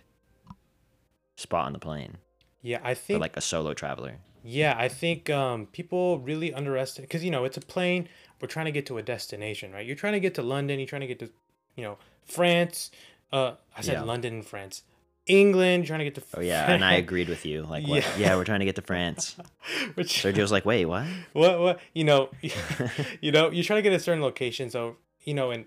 spot 1.36 1.66
on 1.66 1.74
the 1.74 1.80
plane 1.80 2.18
Yeah. 2.62 2.80
I 2.84 2.94
for 2.94 3.02
think. 3.02 3.22
like 3.22 3.38
a 3.38 3.42
solo 3.42 3.74
traveler. 3.74 4.18
yeah. 4.44 4.76
I 4.78 4.88
think 4.90 5.30
um 5.30 5.68
people 5.68 6.20
really 6.20 6.54
underestimate 6.54 7.08
because 7.10 7.24
you 7.24 7.32
know 7.32 7.46
it's 7.46 7.58
a 7.58 7.62
plane. 7.62 8.08
We're 8.42 8.48
trying 8.48 8.66
to 8.66 8.72
get 8.72 8.86
to 8.88 8.98
a 8.98 9.02
destination, 9.02 9.72
right? 9.72 9.86
You're 9.86 9.96
trying 9.96 10.14
to 10.14 10.20
get 10.20 10.36
to 10.36 10.42
London. 10.42 10.80
You're 10.80 10.88
trying 10.88 11.02
to 11.02 11.08
get 11.08 11.20
to, 11.20 11.30
you 11.76 11.84
know, 11.84 11.98
France. 12.26 12.90
Uh, 13.34 13.54
I 13.76 13.82
said 13.82 13.94
Yeah. 13.94 14.04
London 14.04 14.34
and 14.36 14.46
France. 14.46 14.84
England. 15.30 15.86
Trying 15.86 16.00
to 16.00 16.06
get 16.06 16.16
to. 16.16 16.24
Oh 16.38 16.42
yeah, 16.42 16.72
and 16.72 16.84
I 16.84 16.94
agreed 16.96 17.30
with 17.30 17.46
you. 17.46 17.64
Like, 17.64 17.88
what? 17.88 18.04
Yeah. 18.18 18.18
yeah, 18.18 18.36
we're 18.36 18.44
trying 18.44 18.60
to 18.60 18.66
get 18.66 18.76
to 18.76 18.82
France. 18.82 19.36
Which, 19.96 20.22
Sergio's 20.22 20.52
like, 20.52 20.66
wait, 20.66 20.86
what? 20.86 21.06
what 21.34 21.60
what 21.60 21.80
you 21.94 22.04
know 22.04 22.30
you 23.22 23.32
know 23.32 23.52
you're 23.52 23.64
trying 23.64 23.78
to 23.78 23.82
get 23.90 23.94
a 23.94 24.00
certain 24.00 24.22
location 24.22 24.70
so 24.70 24.98
you 25.24 25.34
know 25.34 25.52
and 25.52 25.66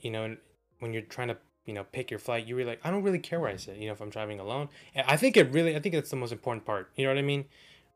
you 0.00 0.10
know 0.10 0.24
and 0.24 0.38
when 0.80 0.92
you're 0.92 1.02
trying 1.02 1.28
to 1.28 1.36
you 1.66 1.74
know 1.74 1.84
pick 1.92 2.10
your 2.10 2.18
flight 2.18 2.46
you 2.46 2.56
really 2.56 2.70
like 2.70 2.80
i 2.84 2.90
don't 2.90 3.02
really 3.02 3.18
care 3.18 3.38
where 3.38 3.50
i 3.50 3.56
sit 3.56 3.76
you 3.76 3.86
know 3.86 3.92
if 3.92 4.00
i'm 4.00 4.10
driving 4.10 4.40
alone 4.40 4.68
And 4.94 5.06
i 5.06 5.16
think 5.16 5.36
it 5.36 5.52
really 5.52 5.76
i 5.76 5.80
think 5.80 5.94
that's 5.94 6.10
the 6.10 6.16
most 6.16 6.32
important 6.32 6.64
part 6.64 6.90
you 6.96 7.04
know 7.04 7.10
what 7.10 7.18
i 7.18 7.22
mean 7.22 7.44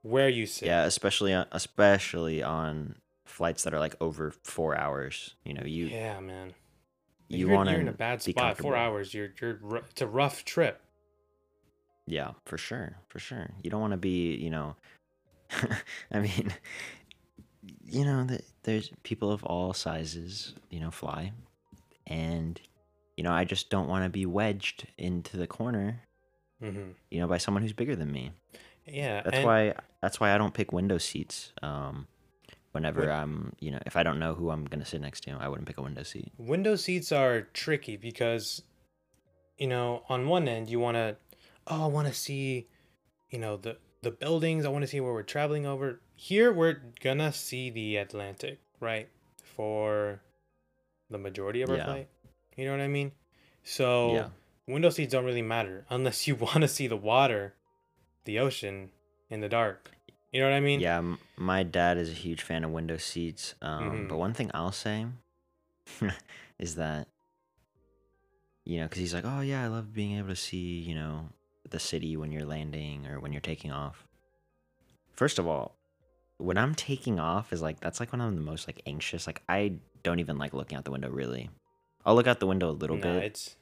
where 0.03 0.29
you 0.29 0.47
sit 0.47 0.67
Yeah, 0.67 0.85
especially 0.85 1.33
on, 1.33 1.47
especially 1.51 2.43
on 2.43 2.97
flights 3.25 3.65
that 3.65 3.75
are 3.75 3.81
like 3.81 3.97
over 4.01 4.33
four 4.45 4.79
hours. 4.79 5.35
You 5.45 5.55
know, 5.55 5.65
you 5.65 5.87
yeah 5.87 6.21
man 6.21 6.55
you 7.29 7.49
you're, 7.49 7.57
want 7.57 7.69
you're 7.71 7.81
in 7.81 7.89
a 7.89 7.93
bad 7.93 8.23
spot 8.23 8.57
four 8.57 8.77
hours 8.77 9.13
you're 9.13 9.31
you're 9.41 9.59
it's 9.91 10.01
a 10.01 10.07
rough 10.07 10.45
trip 10.45 10.81
Yeah, 12.07 12.33
for 12.45 12.57
sure, 12.57 12.97
for 13.09 13.19
sure. 13.19 13.51
You 13.63 13.71
don't 13.71 13.81
want 13.81 13.93
to 13.93 13.97
be, 13.99 14.35
you 14.37 14.51
know, 14.51 14.77
I 16.13 16.21
mean, 16.21 16.53
you 17.85 18.05
know, 18.05 18.25
that 18.25 18.43
there's 18.63 18.91
people 19.03 19.33
of 19.33 19.43
all 19.45 19.73
sizes, 19.73 20.55
you 20.71 20.81
know, 20.81 20.91
fly, 20.91 21.33
and 22.07 22.61
you 23.17 23.25
know, 23.25 23.33
I 23.33 23.45
just 23.45 23.71
don't 23.71 23.89
want 23.89 24.05
to 24.05 24.11
be 24.11 24.27
wedged 24.27 24.87
into 24.99 25.37
the 25.37 25.47
corner, 25.47 26.01
mm-hmm. 26.63 26.91
you 27.11 27.21
know, 27.21 27.27
by 27.27 27.39
someone 27.39 27.63
who's 27.63 27.73
bigger 27.73 27.97
than 27.97 28.13
me. 28.13 28.31
yeah 28.87 29.23
That's 29.23 29.39
and- 29.39 29.47
why 29.47 29.75
that's 30.03 30.21
why 30.21 30.35
I 30.35 30.39
don't 30.39 30.55
pick 30.55 30.73
window 30.73 30.99
seats. 30.99 31.53
Um, 31.63 32.07
whenever 32.73 33.11
I'm, 33.11 33.55
you 33.59 33.71
know, 33.71 33.81
if 33.87 33.97
I 33.97 34.03
don't 34.03 34.19
know 34.19 34.35
who 34.35 34.51
I'm 34.51 34.65
gonna 34.67 34.85
sit 34.85 35.01
next 35.01 35.23
to, 35.23 35.33
I 35.33 35.49
wouldn't 35.49 35.67
pick 35.67 35.79
a 35.79 35.83
window 35.83 36.03
seat. 36.03 36.31
window 36.39 36.77
seats 36.77 37.11
are 37.11 37.43
tricky 37.53 37.97
because 37.97 38.63
you 39.59 39.67
know 39.67 40.03
on 40.11 40.29
one 40.29 40.47
end 40.47 40.69
you 40.69 40.79
want 40.79 40.97
to 40.97 41.17
oh 41.69 41.85
i 41.85 41.87
want 41.87 42.07
to 42.09 42.15
see 42.15 42.69
you 43.31 43.39
know 43.39 43.57
the 43.57 43.77
the 44.03 44.11
buildings 44.11 44.65
i 44.65 44.69
want 44.69 44.83
to 44.83 44.87
see 44.87 45.01
where 45.01 45.13
we're 45.13 45.23
traveling 45.23 45.67
over 45.67 46.01
here 46.15 46.53
we're 46.53 46.81
gonna 47.03 47.33
see 47.33 47.71
the 47.71 47.97
atlantic 47.97 48.61
right 48.81 49.09
for 49.43 50.21
the 51.11 51.19
majority 51.19 51.63
of 51.63 51.71
our 51.71 51.77
Yeah. 51.77 51.85
flight 51.85 52.09
you 52.57 52.65
know 52.65 52.71
what 52.73 52.81
i 52.81 52.89
mean 52.89 53.13
so 53.65 54.13
Yeah. 54.13 54.29
window 54.67 54.91
seats 54.91 55.13
don't 55.13 55.25
really 55.25 55.43
matter 55.43 55.85
unless 55.91 56.27
you 56.29 56.35
want 56.37 56.61
to 56.63 56.69
see 56.69 56.87
the 56.87 56.97
water 56.97 57.55
the 58.25 58.39
ocean 58.39 58.91
in 59.31 59.41
the 59.41 59.49
dark 59.49 59.91
you 60.33 60.41
know 60.41 60.49
what 60.49 60.55
i 60.57 60.61
mean 60.61 60.81
Yeah, 60.81 60.99
m- 60.99 61.19
my 61.37 61.63
dad 61.63 61.97
is 61.99 62.11
a 62.11 62.13
huge 62.15 62.43
fan 62.43 62.65
of 62.65 62.71
window 62.71 62.97
seats. 62.97 63.55
Um, 63.63 63.83
Mhm. 63.91 64.09
But 64.09 64.19
one 64.19 64.35
thing 64.35 64.51
I'll 64.55 64.73
say 64.73 65.07
is 66.59 66.75
that, 66.77 67.09
you 68.65 68.79
know, 68.79 68.85
because 68.85 68.99
he's 68.99 69.15
like, 69.15 69.25
oh, 69.25 69.41
yeah, 69.41 69.65
I 69.65 69.69
love 69.69 69.93
being 69.95 70.19
able 70.19 70.29
to 70.31 70.37
see, 70.37 70.81
you 70.81 70.95
know, 70.95 71.29
the 71.71 71.79
city 71.79 72.17
when 72.17 72.33
you're 72.33 72.45
landing 72.47 73.07
or 73.07 73.21
when 73.21 73.33
you're 73.33 73.41
taking 73.41 73.71
off. 73.73 74.07
First 75.15 75.39
of 75.39 75.47
all, 75.47 75.77
when 76.39 76.59
I'm 76.59 76.75
taking 76.75 77.19
off 77.19 77.53
is 77.53 77.63
like, 77.63 77.81
that's 77.81 78.01
like 78.01 78.13
when 78.13 78.21
I'm 78.21 78.35
the 78.35 78.43
most 78.43 78.67
like 78.69 78.83
anxious. 78.87 79.27
Like, 79.27 79.43
I 79.49 79.73
don't 80.03 80.21
even 80.21 80.39
like 80.39 80.53
looking 80.55 80.77
out 80.77 80.85
the 80.85 80.91
window 80.91 81.11
really. 81.11 81.51
I'll 82.05 82.15
look 82.15 82.27
out 82.27 82.41
the 82.41 82.47
window 82.47 82.71
a 82.71 82.73
little 82.73 82.97
Nah, 82.97 83.03
bit, 83.03 83.25
it's 83.25 83.57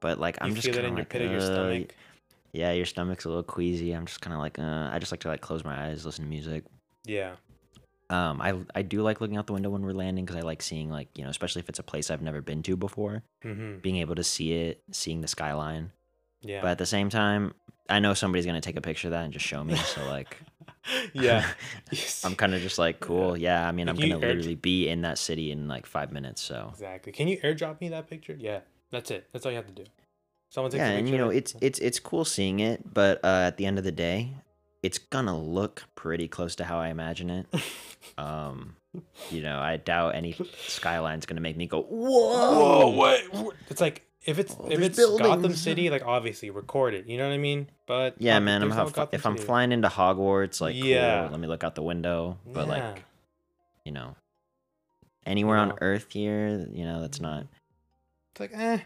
but 0.00 0.18
like, 0.18 0.38
I'm 0.40 0.54
just 0.54 0.66
kind 0.72 0.78
in 0.78 0.92
of 0.92 0.98
your 0.98 1.04
like, 1.04 1.14
your 1.14 1.36
"Uh, 1.38 1.40
stomach 1.40 1.94
yeah, 2.52 2.72
your 2.72 2.86
stomach's 2.86 3.24
a 3.26 3.28
little 3.28 3.42
queasy. 3.42 3.92
I'm 3.92 4.06
just 4.06 4.20
kind 4.22 4.32
of 4.32 4.40
like, 4.40 4.58
uh, 4.58 4.88
I 4.90 4.98
just 4.98 5.12
like 5.12 5.20
to 5.20 5.28
like 5.28 5.42
close 5.42 5.62
my 5.64 5.88
eyes, 5.88 6.06
listen 6.06 6.24
to 6.24 6.30
music. 6.30 6.64
yeah 7.04 7.36
Um, 8.08 8.40
I 8.40 8.54
I 8.74 8.82
do 8.82 9.02
like 9.02 9.20
looking 9.20 9.36
out 9.36 9.46
the 9.46 9.52
window 9.52 9.68
when 9.70 9.82
we're 9.82 9.92
landing 9.92 10.24
because 10.24 10.36
I 10.36 10.42
like 10.46 10.62
seeing 10.62 10.90
like 10.90 11.08
you 11.16 11.24
know, 11.24 11.30
especially 11.30 11.60
if 11.60 11.68
it's 11.68 11.80
a 11.80 11.82
place 11.82 12.10
I've 12.10 12.22
never 12.22 12.40
been 12.40 12.62
to 12.62 12.76
before, 12.76 13.22
mm-hmm. 13.44 13.78
being 13.78 13.96
able 13.96 14.14
to 14.14 14.24
see 14.24 14.52
it, 14.54 14.82
seeing 14.92 15.20
the 15.20 15.28
skyline. 15.28 15.90
Yeah 16.42 16.60
But 16.62 16.68
at 16.70 16.78
the 16.78 16.86
same 16.86 17.10
time, 17.10 17.54
I 17.88 17.98
know 18.00 18.14
somebody's 18.14 18.46
gonna 18.46 18.60
take 18.60 18.76
a 18.76 18.80
picture 18.80 19.08
of 19.08 19.12
that 19.12 19.24
and 19.24 19.32
just 19.32 19.46
show 19.46 19.62
me. 19.64 19.76
So 19.76 20.04
like, 20.06 20.38
yeah 21.12 21.46
I'm 22.24 22.34
kind 22.34 22.54
of 22.54 22.60
just 22.62 22.78
like, 22.78 23.00
cool, 23.00 23.36
yeah. 23.36 23.66
I 23.66 23.72
mean, 23.72 23.88
I'm 23.88 23.96
gonna 23.96 24.20
air- 24.20 24.28
literally 24.34 24.54
be 24.54 24.88
in 24.88 25.02
that 25.02 25.18
city 25.18 25.50
in 25.50 25.68
like 25.68 25.86
five 25.86 26.12
minutes. 26.12 26.42
So 26.42 26.68
Exactly. 26.72 27.12
Can 27.12 27.28
you 27.28 27.38
airdrop 27.38 27.80
me 27.80 27.88
that 27.90 28.08
picture? 28.08 28.36
Yeah, 28.38 28.60
that's 28.90 29.10
it. 29.10 29.28
That's 29.32 29.44
all 29.46 29.52
you 29.52 29.56
have 29.56 29.66
to 29.66 29.72
do. 29.72 29.84
Someone 30.48 30.70
takes 30.70 30.78
yeah, 30.78 30.86
a 30.86 30.90
picture. 30.90 30.98
and 31.00 31.08
you 31.08 31.18
know, 31.18 31.30
it's 31.30 31.54
it's 31.60 31.78
it's 31.80 31.98
cool 32.00 32.24
seeing 32.24 32.60
it, 32.60 32.92
but 32.94 33.24
uh, 33.24 33.44
at 33.48 33.56
the 33.56 33.66
end 33.66 33.78
of 33.78 33.84
the 33.84 33.92
day, 33.92 34.30
it's 34.82 34.98
gonna 34.98 35.36
look 35.38 35.84
pretty 35.96 36.28
close 36.28 36.54
to 36.56 36.64
how 36.64 36.78
I 36.78 36.88
imagine 36.88 37.30
it. 37.30 37.46
Um, 38.18 38.76
you 39.30 39.42
know, 39.42 39.58
I 39.58 39.78
doubt 39.78 40.14
any 40.14 40.36
skyline's 40.68 41.26
gonna 41.26 41.40
make 41.40 41.56
me 41.56 41.66
go, 41.66 41.82
whoa, 41.82 42.86
Whoa, 42.86 42.96
wait, 42.96 43.32
what? 43.32 43.56
It's 43.68 43.80
like 43.80 44.05
if 44.26 44.38
it's 44.38 44.56
Oh, 44.58 44.66
if 44.68 44.80
it's 44.80 44.98
Gotham. 44.98 45.54
City, 45.54 45.88
like 45.90 46.04
obviously 46.04 46.50
record 46.50 46.94
it. 46.94 47.06
You 47.06 47.16
know 47.18 47.28
what 47.28 47.34
I 47.34 47.38
mean? 47.38 47.68
But 47.86 48.16
Yeah, 48.18 48.38
man. 48.40 48.62
I'm 48.62 48.68
no 48.70 49.08
if 49.12 49.24
I'm 49.26 49.36
flying 49.36 49.72
into 49.72 49.88
Hogwarts, 49.88 50.60
like, 50.60 50.74
Yeah. 50.76 51.22
cool. 51.22 51.30
Let 51.32 51.40
me 51.40 51.46
look 51.46 51.62
out 51.64 51.74
the 51.74 51.82
window. 51.82 52.38
But 52.44 52.66
Yeah. 52.66 52.72
like, 52.88 53.04
you 53.84 53.92
know, 53.92 54.16
anywhere 55.24 55.56
know. 55.64 55.72
on 55.72 55.78
Earth 55.80 56.06
here, 56.10 56.66
you 56.72 56.84
know, 56.84 57.00
that's 57.00 57.20
not, 57.20 57.46
it's 58.32 58.40
like 58.40 58.50
eh, 58.54 58.78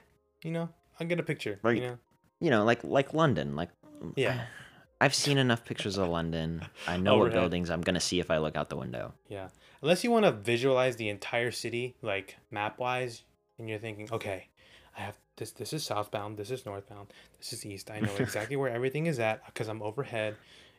you 0.45 0.51
know, 0.53 0.69
I'll 0.99 1.07
get 1.07 1.19
a 1.21 1.23
picture. 1.25 1.59
Like- 1.63 1.77
you 1.77 1.83
know, 1.83 1.99
you 2.41 2.51
know, 2.51 2.65
like 2.65 2.85
like 2.85 3.15
London, 3.15 3.57
like, 3.57 3.71
Yeah. 4.17 4.45
I've 5.03 5.15
seen 5.15 5.39
enough 5.39 5.65
pictures 5.65 5.97
of 5.97 6.09
London. 6.11 6.63
I 6.87 6.97
know 6.99 7.17
what 7.19 7.33
buildings 7.33 7.71
I'm 7.71 7.81
gonna 7.81 8.01
see 8.01 8.21
if 8.21 8.31
I 8.31 8.37
look 8.37 8.55
out 8.57 8.69
the 8.69 8.77
window. 8.77 9.15
Yeah. 9.29 9.49
Unless 9.81 10.05
you 10.05 10.11
want 10.11 10.27
to 10.27 10.33
visualize 10.33 10.97
the 10.97 11.09
entire 11.09 11.51
city, 11.51 11.97
like 12.03 12.37
map 12.51 12.79
wise, 12.79 13.23
and 13.59 13.67
you're 13.67 13.79
thinking, 13.79 14.09
okay, 14.13 14.49
I 14.95 15.01
have 15.01 15.17
this. 15.41 15.51
This 15.51 15.73
is 15.73 15.83
southbound. 15.83 16.37
This 16.37 16.53
is 16.53 16.65
northbound. 16.65 17.09
This 17.39 17.53
is 17.53 17.67
east. 17.67 17.91
I 17.91 17.99
know 17.99 18.15
exactly 18.19 18.55
where 18.55 18.71
everything 18.71 19.07
is 19.07 19.19
at 19.19 19.45
because 19.47 19.67
I'm 19.69 19.83
overhead. 19.83 20.37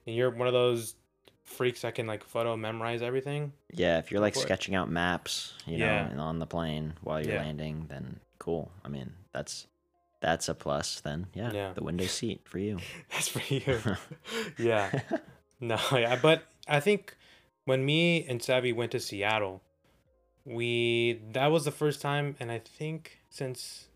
And 0.08 0.16
you're 0.16 0.30
one 0.32 0.48
of 0.48 0.54
those 0.54 0.96
freaks 1.44 1.82
that 1.82 1.96
can 1.96 2.08
like 2.08 2.24
photo 2.24 2.56
memorize 2.56 3.02
everything. 3.02 3.52
Yeah, 3.74 3.98
if 4.00 4.10
you're 4.12 4.22
like 4.22 4.36
it. 4.38 4.40
sketching 4.40 4.74
out 4.76 4.90
maps, 4.90 5.54
you 5.68 5.78
know, 5.80 5.86
Yeah. 5.86 6.08
and 6.10 6.22
on 6.22 6.40
the 6.40 6.46
plane 6.48 6.94
while 7.02 7.22
you're 7.22 7.34
Yeah. 7.36 7.42
landing, 7.42 7.88
then 7.90 8.20
cool. 8.40 8.72
I 8.86 8.88
mean, 8.88 9.12
that's 9.34 9.68
that's 10.22 10.48
a 10.50 10.54
plus. 10.56 11.02
Then 11.02 11.28
yeah, 11.34 11.52
Yeah. 11.52 11.74
the 11.74 11.84
window 11.84 12.06
seat 12.06 12.42
for 12.48 12.60
you. 12.60 12.78
That's 13.12 13.28
for 13.28 13.42
you. 13.54 13.80
yeah. 14.58 15.02
No, 15.60 15.78
yeah, 15.92 16.18
but 16.22 16.44
I 16.68 16.80
think 16.80 17.16
when 17.66 17.86
me 17.86 18.24
and 18.26 18.42
Savvy 18.42 18.72
went 18.74 18.92
to 18.94 19.00
Seattle, 19.00 19.62
we 20.46 21.22
that 21.34 21.48
was 21.52 21.66
the 21.66 21.72
first 21.72 22.02
time, 22.02 22.36
and 22.40 22.52
I 22.52 22.60
think 22.60 23.20
since 23.30 23.88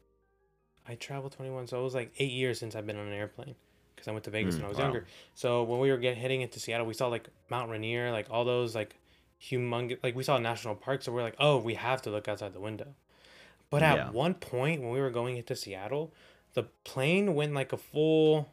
I 0.88 0.96
traveled 0.96 1.32
twenty 1.34 1.52
one, 1.52 1.68
so 1.68 1.80
it 1.80 1.84
was 1.84 1.96
like 1.96 2.14
eight 2.20 2.32
years 2.32 2.60
since 2.60 2.76
I've 2.76 2.86
been 2.86 2.98
on 2.98 3.08
an 3.08 3.14
airplane 3.14 3.56
because 3.96 4.08
I 4.08 4.12
went 4.12 4.24
to 4.26 4.32
Vegas 4.32 4.56
Mm, 4.56 4.60
when 4.60 4.66
I 4.66 4.70
was 4.70 4.78
wow. 4.78 4.84
younger. 4.86 5.06
So 5.34 5.64
when 5.64 5.80
we 5.80 5.90
were 5.92 5.98
getting 5.98 6.20
heading 6.22 6.42
into 6.42 6.60
Seattle, 6.60 6.86
we 6.86 6.94
saw 6.94 7.08
like 7.08 7.28
Mount 7.50 7.70
Rainier, 7.72 8.12
like 8.12 8.28
all 8.30 8.46
those 8.46 8.76
like 8.76 8.96
humongous, 9.42 9.98
like 10.04 10.16
we 10.16 10.24
saw 10.24 10.36
a 10.38 10.40
national 10.40 10.76
park. 10.76 11.02
So 11.04 11.12
we're 11.12 11.24
like, 11.24 11.36
oh, 11.40 11.58
we 11.58 11.74
have 11.76 12.02
to 12.04 12.10
look 12.10 12.28
outside 12.28 12.54
the 12.54 12.60
window. 12.60 12.94
But 13.70 13.82
at 13.84 13.96
Yeah. 13.96 14.12
one 14.12 14.36
point 14.36 14.82
when 14.82 14.92
we 14.92 15.02
were 15.02 15.10
going 15.10 15.38
into 15.38 15.56
Seattle, 15.56 16.14
the 16.54 16.64
plane 16.84 17.34
went 17.34 17.54
like 17.54 17.74
a 17.74 17.78
full 17.78 18.50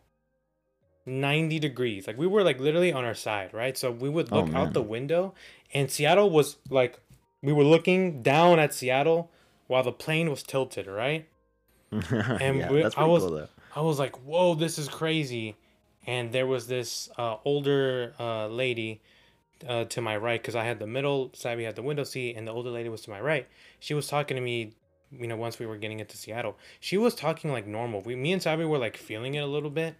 90 1.04 1.58
degrees. 1.58 2.06
Like 2.06 2.16
we 2.16 2.26
were 2.26 2.42
like 2.42 2.60
literally 2.60 2.92
on 2.92 3.04
our 3.04 3.14
side, 3.14 3.52
right? 3.52 3.76
So 3.76 3.90
we 3.90 4.08
would 4.08 4.30
Oh, 4.32 4.36
look 4.36 4.54
out 4.54 4.72
the 4.72 4.82
window 4.82 5.34
and 5.74 5.90
Seattle 5.90 6.30
was 6.30 6.56
like 6.70 6.98
we 7.42 7.52
were 7.52 7.64
looking 7.64 8.22
down 8.22 8.58
at 8.58 8.72
Seattle 8.72 9.30
while 9.66 9.82
the 9.82 9.92
plane 9.92 10.30
was 10.30 10.42
tilted, 10.42 10.86
right? 10.86 11.28
and 12.10 12.58
yeah, 12.58 12.70
we- 12.70 12.82
that's 12.82 12.96
I 12.96 13.04
was- 13.04 13.22
cool. 13.24 13.48
I 13.74 13.80
was 13.80 13.98
like, 13.98 14.16
"Whoa, 14.24 14.54
this 14.54 14.78
is 14.78 14.88
crazy!" 14.88 15.56
And 16.06 16.32
there 16.32 16.46
was 16.46 16.66
this 16.66 17.08
uh, 17.16 17.36
older 17.44 18.12
uh, 18.18 18.48
lady 18.48 19.00
uh, 19.68 19.84
to 19.84 20.00
my 20.00 20.16
right 20.16 20.40
because 20.42 20.56
I 20.56 20.64
had 20.64 20.78
the 20.78 20.86
middle, 20.86 21.30
Savvy 21.34 21.64
had 21.64 21.76
the 21.76 21.82
window 21.82 22.04
seat, 22.04 22.36
and 22.36 22.46
the 22.46 22.52
older 22.52 22.70
lady 22.70 22.88
was 22.88 23.02
to 23.02 23.10
my 23.10 23.20
right. 23.20 23.46
She 23.80 23.94
was 23.94 24.08
talking 24.08 24.34
to 24.36 24.40
me, 24.40 24.72
you 25.12 25.26
know, 25.28 25.36
once 25.36 25.58
we 25.58 25.66
were 25.66 25.76
getting 25.76 26.00
into 26.00 26.16
Seattle. 26.16 26.58
She 26.80 26.96
was 26.98 27.14
talking 27.14 27.52
like 27.52 27.66
normal. 27.66 28.00
We, 28.02 28.16
me 28.16 28.32
and 28.32 28.42
Savvy 28.42 28.64
were 28.64 28.78
like 28.78 28.96
feeling 28.96 29.34
it 29.34 29.40
a 29.40 29.46
little 29.46 29.70
bit. 29.70 29.94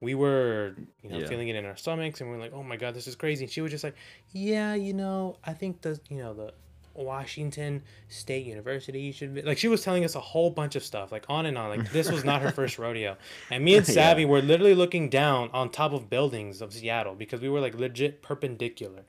We 0.00 0.14
were, 0.14 0.74
you 1.02 1.10
know, 1.10 1.18
Yeah. 1.18 1.26
feeling 1.26 1.48
it 1.48 1.56
in 1.56 1.64
our 1.66 1.76
stomachs, 1.76 2.20
and 2.20 2.30
we 2.30 2.36
are 2.36 2.40
like, 2.40 2.52
"Oh 2.54 2.62
my 2.62 2.76
god, 2.76 2.94
this 2.94 3.06
is 3.06 3.14
crazy." 3.14 3.44
And 3.44 3.52
she 3.52 3.60
was 3.60 3.70
just 3.70 3.84
like, 3.84 3.94
"Yeah, 4.32 4.74
you 4.74 4.92
know, 4.94 5.36
I 5.44 5.52
think 5.52 5.82
the, 5.82 6.00
you 6.08 6.18
know, 6.18 6.32
the." 6.34 6.52
Washington 6.94 7.82
State 8.08 8.46
University 8.46 9.00
You 9.00 9.12
should 9.12 9.34
be 9.34 9.42
like 9.42 9.58
she 9.58 9.68
was 9.68 9.82
telling 9.82 10.04
us 10.04 10.14
a 10.14 10.20
whole 10.20 10.50
bunch 10.50 10.76
of 10.76 10.84
stuff 10.84 11.12
like 11.12 11.24
on 11.28 11.46
and 11.46 11.58
on 11.58 11.70
like 11.70 11.92
this 11.92 12.10
was 12.10 12.24
not 12.24 12.42
her 12.42 12.50
first 12.50 12.78
rodeo. 12.78 13.16
And 13.50 13.64
me 13.64 13.76
and 13.76 13.86
Yeah. 13.88 13.94
Savvy 13.94 14.24
were 14.24 14.42
literally 14.42 14.74
looking 14.74 15.08
down 15.08 15.50
on 15.52 15.70
top 15.70 15.92
of 15.92 16.08
buildings 16.08 16.60
of 16.60 16.72
Seattle 16.72 17.14
because 17.14 17.40
we 17.40 17.48
were 17.48 17.60
like 17.60 17.74
legit 17.74 18.22
perpendicular. 18.22 19.02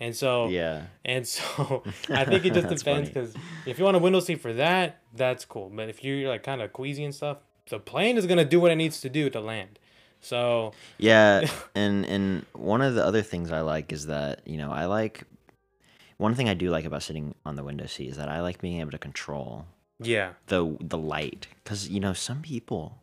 And 0.00 0.14
so 0.14 0.48
Yeah, 0.48 0.86
and 1.04 1.26
so 1.26 1.82
I 2.10 2.24
think 2.24 2.44
it 2.44 2.54
just 2.54 2.68
depends 2.68 3.08
because 3.08 3.34
if 3.66 3.78
you 3.78 3.84
want 3.84 3.96
a 3.96 4.00
window 4.00 4.20
seat 4.20 4.40
for 4.40 4.52
that 4.54 5.00
that's 5.14 5.44
cool. 5.44 5.70
But 5.74 5.88
if 5.88 6.02
you're 6.04 6.28
like 6.28 6.42
kind 6.42 6.60
of 6.62 6.72
queasy 6.72 7.04
and 7.04 7.14
stuff 7.14 7.38
the 7.68 7.78
plane 7.78 8.16
is 8.16 8.26
gonna 8.26 8.44
do 8.44 8.60
what 8.60 8.70
it 8.70 8.76
needs 8.76 9.00
to 9.00 9.08
do 9.08 9.28
to 9.30 9.40
land. 9.40 9.78
So 10.20 10.72
yeah, 10.98 11.48
and 11.74 12.04
and 12.06 12.46
one 12.52 12.82
of 12.82 12.94
the 12.94 13.04
other 13.04 13.22
things 13.22 13.52
I 13.52 13.60
like 13.60 13.92
is 13.92 14.06
that 14.06 14.46
you 14.46 14.56
know 14.56 14.70
I 14.70 14.86
like 14.86 15.24
one 16.18 16.34
thing 16.34 16.48
I 16.48 16.54
do 16.54 16.70
like 16.70 16.84
about 16.84 17.02
sitting 17.02 17.34
on 17.44 17.56
the 17.56 17.64
window 17.64 17.86
seat 17.86 18.08
is 18.08 18.16
that 18.16 18.28
I 18.28 18.40
like 18.40 18.60
being 18.60 18.80
able 18.80 18.92
to 18.92 18.98
control 18.98 19.66
yeah. 19.98 20.32
the 20.46 20.76
the 20.80 20.98
light. 20.98 21.46
Because 21.62 21.88
you 21.88 22.00
know 22.00 22.12
some 22.12 22.42
people 22.42 23.02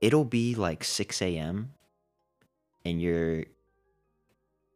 it'll 0.00 0.24
be 0.24 0.54
like 0.54 0.82
6 0.82 1.20
a.m 1.20 1.72
and 2.84 3.02
you're 3.02 3.44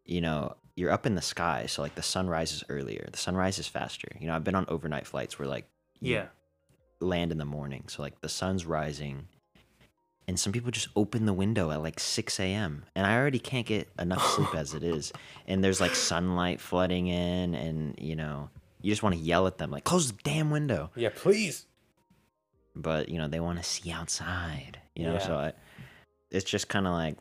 you 0.05 0.21
know 0.21 0.55
you're 0.77 0.91
up 0.91 1.07
in 1.07 1.15
the 1.15 1.23
sky 1.23 1.67
so 1.67 1.81
like 1.81 1.95
the 1.95 2.03
sun 2.03 2.29
rises 2.29 2.65
earlier. 2.69 3.09
The 3.11 3.19
sun 3.19 3.37
rises 3.37 3.69
faster. 3.69 4.09
You 4.19 4.27
know 4.27 4.35
i've 4.35 4.45
been 4.45 4.57
on 4.57 4.67
overnight 4.69 5.07
flights 5.07 5.39
where 5.39 5.49
like 5.49 5.67
you 6.01 6.15
yeah. 6.15 6.27
land 7.01 7.33
in 7.33 7.39
the 7.39 7.45
morning 7.45 7.85
so 7.89 8.03
like 8.03 8.21
the 8.21 8.29
sun's 8.29 8.67
rising 8.67 9.29
and 10.27 10.39
some 10.41 10.53
people 10.53 10.71
just 10.71 10.89
open 10.97 11.27
the 11.27 11.33
window 11.33 11.71
at 11.71 11.83
like 11.83 12.01
6 12.01 12.41
a.m 12.41 12.85
and 12.95 13.07
i 13.07 13.17
already 13.17 13.39
can't 13.39 13.67
get 13.67 13.89
enough 13.99 14.25
sleep 14.35 14.55
as 14.55 14.75
it 14.75 14.83
is. 14.83 15.13
And 15.47 15.63
there's 15.63 15.81
like 15.81 15.95
sunlight 15.95 16.61
flooding 16.61 17.07
in 17.09 17.55
and 17.55 17.99
you 17.99 18.17
know 18.17 18.49
you 18.81 18.91
just 18.91 19.03
want 19.03 19.15
to 19.15 19.21
yell 19.21 19.47
at 19.47 19.59
them 19.59 19.71
like 19.71 19.85
close 19.85 20.11
the 20.11 20.19
damn 20.25 20.51
window. 20.51 20.91
Yeah 20.97 21.11
please. 21.15 21.67
But 22.75 23.09
you 23.09 23.19
know 23.19 23.29
they 23.29 23.41
want 23.41 23.59
to 23.59 23.65
see 23.65 23.91
outside 23.93 24.79
you 24.97 25.05
know 25.05 25.19
so 25.19 25.35
I, 25.37 25.53
it's 26.31 26.49
just 26.51 26.69
kind 26.69 26.87
of 26.87 26.93
like 26.95 27.17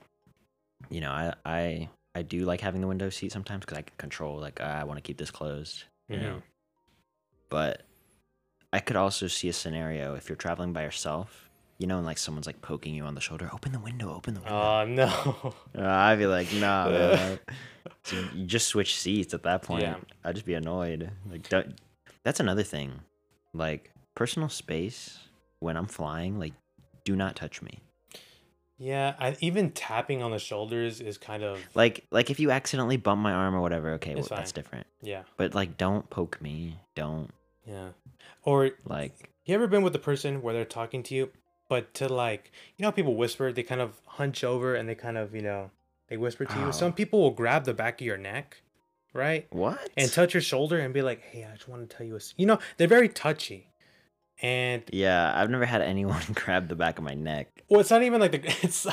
you 0.90 1.02
know 1.02 1.12
i 1.12 1.34
i 1.46 1.90
i 2.16 2.22
do 2.22 2.46
like 2.46 2.62
having 2.62 2.82
the 2.82 2.88
window 2.88 3.10
seat 3.10 3.32
sometimes 3.32 3.62
because 3.62 3.78
i 3.78 3.82
can 3.82 3.96
control 3.98 4.38
like 4.40 4.60
"Ah, 4.62 4.80
i 4.80 4.84
want 4.84 4.98
to 4.98 5.02
keep 5.02 5.18
this 5.18 5.32
closed 5.32 5.84
you 6.10 6.18
know. 6.18 6.42
But 7.50 7.84
i 8.72 8.80
could 8.80 8.96
also 8.96 9.28
see 9.28 9.50
a 9.50 9.54
scenario 9.54 10.16
if 10.16 10.30
you're 10.30 10.36
traveling 10.36 10.74
by 10.74 10.84
yourself 10.84 11.43
you 11.84 11.88
know 11.88 11.98
and 11.98 12.06
like 12.06 12.18
someone's 12.18 12.48
like 12.48 12.62
poking 12.62 12.96
you 12.96 13.04
on 13.04 13.14
the 13.14 13.20
shoulder 13.20 13.50
open 13.52 13.74
the 13.74 13.80
window 13.80 14.14
open 14.16 14.36
the 14.36 14.40
window. 14.40 14.56
Oh 14.56 14.86
no. 14.86 15.54
Uh, 15.78 15.86
i'd 15.86 16.18
be 16.18 16.26
like 16.26 16.48
nah 16.54 16.90
man. 16.90 17.40
so 18.04 18.16
you 18.34 18.46
just 18.46 18.70
switch 18.70 18.96
seats 18.98 19.34
at 19.34 19.44
that 19.44 19.64
point. 19.64 19.82
Yeah. 19.84 19.98
i'd 20.24 20.34
just 20.34 20.46
be 20.46 20.54
annoyed. 20.54 21.12
Like 21.30 21.50
don't, 21.50 21.76
that's 22.24 22.40
another 22.40 22.64
thing. 22.64 23.02
Like 23.54 23.92
personal 24.16 24.48
space 24.48 25.20
when 25.60 25.76
i'm 25.76 25.88
flying 25.88 26.40
like 26.40 26.54
do 27.04 27.18
not 27.18 27.36
touch 27.36 27.62
me. 27.62 27.82
Yeah 28.78 29.16
I, 29.20 29.36
even 29.42 29.72
tapping 29.72 30.24
on 30.24 30.32
the 30.32 30.40
shoulders 30.40 31.02
is 31.02 31.18
kind 31.18 31.44
of 31.44 31.60
like 31.76 32.06
like 32.12 32.30
if 32.30 32.40
you 32.40 32.50
accidentally 32.52 32.96
bump 32.96 33.20
my 33.22 33.34
arm 33.34 33.56
or 33.56 33.60
whatever 33.60 33.92
okay 33.96 34.16
well, 34.16 34.24
that's 34.30 34.54
different. 34.54 34.88
Yeah. 35.02 35.24
But 35.36 35.54
like 35.54 35.78
don't 35.78 36.10
poke 36.10 36.42
me. 36.42 36.80
Don't. 36.96 37.30
Yeah. 37.68 37.90
Or 38.44 38.72
like 38.86 39.32
You 39.44 39.56
ever 39.56 39.68
been 39.68 39.84
with 39.84 39.94
a 39.98 40.00
person 40.00 40.42
where 40.42 40.54
they're 40.54 40.64
talking 40.64 41.04
to 41.04 41.16
you, 41.16 41.30
but 41.70 41.94
to 41.96 42.08
like, 42.08 42.52
you 42.78 42.84
know, 42.84 42.88
how 42.88 42.92
people 42.92 43.16
whisper, 43.16 43.52
they 43.52 43.64
kind 43.64 43.82
of 43.82 44.02
hunch 44.06 44.44
over 44.44 44.76
and 44.76 44.88
they 44.88 44.96
kind 44.96 45.18
of, 45.18 45.34
you 45.36 45.42
know, 45.42 45.72
they 46.08 46.18
whisper 46.18 46.46
to 46.46 46.60
you. 46.60 46.66
Oh. 46.68 46.72
Some 46.72 46.94
people 46.94 47.22
will 47.22 47.32
grab 47.32 47.66
the 47.66 47.74
back 47.74 48.00
of 48.02 48.06
your 48.06 48.18
neck, 48.18 48.62
right? 49.14 49.48
what 49.52 49.90
And 49.98 50.12
touch 50.12 50.34
your 50.34 50.42
shoulder 50.42 50.80
and 50.80 50.94
be 50.94 51.02
like, 51.02 51.22
hey, 51.22 51.46
I 51.46 51.56
just 51.56 51.68
want 51.68 51.90
to 51.90 51.96
tell 51.98 52.06
you 52.06 52.14
a, 52.14 52.18
s-" 52.18 52.34
you 52.38 52.46
know, 52.46 52.60
they're 52.78 52.88
very 52.88 53.10
touchy. 53.10 53.70
And, 54.42 54.82
yeah 54.92 55.32
i've 55.36 55.50
never 55.52 55.64
had 55.64 55.82
anyone 55.82 56.22
grab 56.34 56.68
the 56.68 56.76
back 56.76 56.98
of 56.98 57.04
my 57.04 57.14
neck 57.14 57.54
well, 57.70 57.80
it's 57.82 57.90
not 57.90 58.04
even 58.04 58.20
like 58.20 58.32
the, 58.34 58.42
it's, 58.62 58.86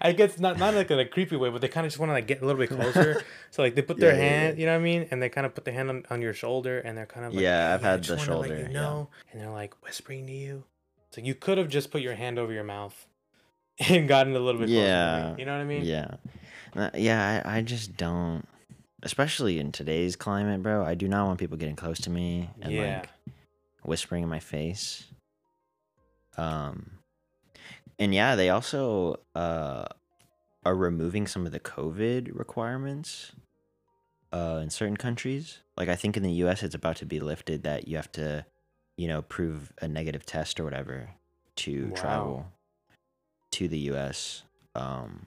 I 0.00 0.12
guess 0.12 0.38
not, 0.38 0.58
not 0.58 0.74
like 0.74 0.90
in 0.90 0.98
a 0.98 1.06
creepy 1.06 1.34
way, 1.36 1.50
but 1.50 1.60
they 1.60 1.66
kind 1.68 1.84
of 1.86 1.90
just 1.92 1.98
want 1.98 2.10
to 2.10 2.14
like 2.14 2.26
get 2.28 2.40
a 2.42 2.46
little 2.46 2.60
bit 2.60 2.70
closer. 2.70 3.22
so 3.50 3.62
like 3.62 3.74
they 3.74 3.82
put 3.82 3.96
their 3.96 4.12
Yeah, 4.12 4.18
yeah, 4.18 4.28
hand, 4.28 4.58
you 4.58 4.66
know 4.66 4.72
what 4.72 4.80
I 4.80 4.84
mean? 4.84 5.08
And 5.10 5.20
they 5.22 5.28
kind 5.28 5.44
of 5.46 5.54
put 5.54 5.64
their 5.64 5.74
hand 5.74 5.88
on, 5.88 6.04
on 6.10 6.22
your 6.22 6.34
shoulder 6.34 6.78
and 6.80 6.96
they're 6.96 7.06
kind 7.06 7.26
of 7.26 7.34
like, 7.34 7.42
Yeah, 7.42 7.74
I've 7.74 7.80
"Hey, 7.80 7.88
I 7.88 7.90
had 7.92 8.04
the 8.04 8.18
shoulder, 8.18 8.56
you 8.56 8.62
yeah. 8.64 8.68
know. 8.68 9.08
And 9.32 9.40
they're 9.40 9.50
like 9.50 9.74
whispering 9.82 10.26
to 10.26 10.32
you. 10.32 10.64
So 11.12 11.20
you 11.20 11.34
could 11.34 11.58
have 11.58 11.68
just 11.68 11.90
put 11.90 12.02
your 12.02 12.14
hand 12.14 12.38
over 12.38 12.52
your 12.52 12.64
mouth 12.64 13.06
and 13.88 14.06
gotten 14.08 14.34
a 14.36 14.38
little 14.40 14.60
bit 14.60 14.70
closer. 14.70 14.92
Yeah, 14.92 15.36
You 15.36 15.44
know 15.44 15.52
what 15.52 15.60
I 15.60 15.64
mean? 15.64 15.84
yeah 15.84 16.16
Uh, 16.76 16.90
yeah 16.94 17.42
I, 17.44 17.58
I 17.58 17.62
just 17.62 17.96
don't 17.96 18.46
especially 19.02 19.58
in 19.58 19.70
today's 19.72 20.16
climate 20.16 20.60
bro 20.62 20.84
i 20.84 20.94
do 20.94 21.06
not 21.08 21.26
want 21.26 21.38
people 21.38 21.56
getting 21.56 21.76
close 21.76 21.98
to 22.00 22.10
me 22.10 22.50
and 22.60 22.76
Yeah. 22.76 22.98
like 22.98 23.08
whispering 23.84 24.22
in 24.24 24.28
my 24.28 24.40
face 24.40 25.04
um 26.36 26.98
and 27.98 28.14
yeah 28.14 28.34
they 28.36 28.50
also 28.50 29.20
uh 29.34 29.84
are 30.64 30.74
removing 30.74 31.26
some 31.26 31.46
of 31.46 31.52
the 31.52 31.60
covid 31.60 32.28
requirements 32.32 33.32
uh 34.32 34.60
in 34.62 34.68
certain 34.68 34.96
countries 34.96 35.60
like 35.76 35.88
i 35.88 35.94
think 35.96 36.16
in 36.16 36.22
the 36.22 36.32
us 36.32 36.62
it's 36.62 36.74
about 36.74 36.96
to 36.96 37.06
be 37.06 37.20
lifted 37.20 37.62
that 37.62 37.88
you 37.88 37.96
have 37.96 38.10
to 38.12 38.44
you 38.98 39.08
know 39.08 39.22
prove 39.22 39.72
a 39.80 39.88
negative 39.88 40.26
test 40.26 40.60
or 40.60 40.64
whatever 40.64 41.08
to 41.56 41.86
Wow. 41.86 41.94
travel 41.94 42.46
to 43.52 43.66
the 43.68 43.78
us 43.78 44.42
um 44.74 45.26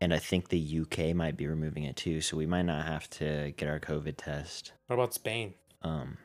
and 0.00 0.12
i 0.12 0.18
think 0.18 0.48
the 0.48 0.80
uk 0.80 1.14
might 1.14 1.36
be 1.36 1.46
removing 1.46 1.84
it 1.84 1.94
too 1.96 2.20
so 2.20 2.36
we 2.36 2.46
might 2.46 2.62
not 2.62 2.84
have 2.86 3.08
to 3.10 3.52
get 3.56 3.68
our 3.68 3.78
covid 3.78 4.14
test 4.16 4.72
What 4.88 4.94
about 4.94 5.14
Spain? 5.14 5.54
um 5.82 6.18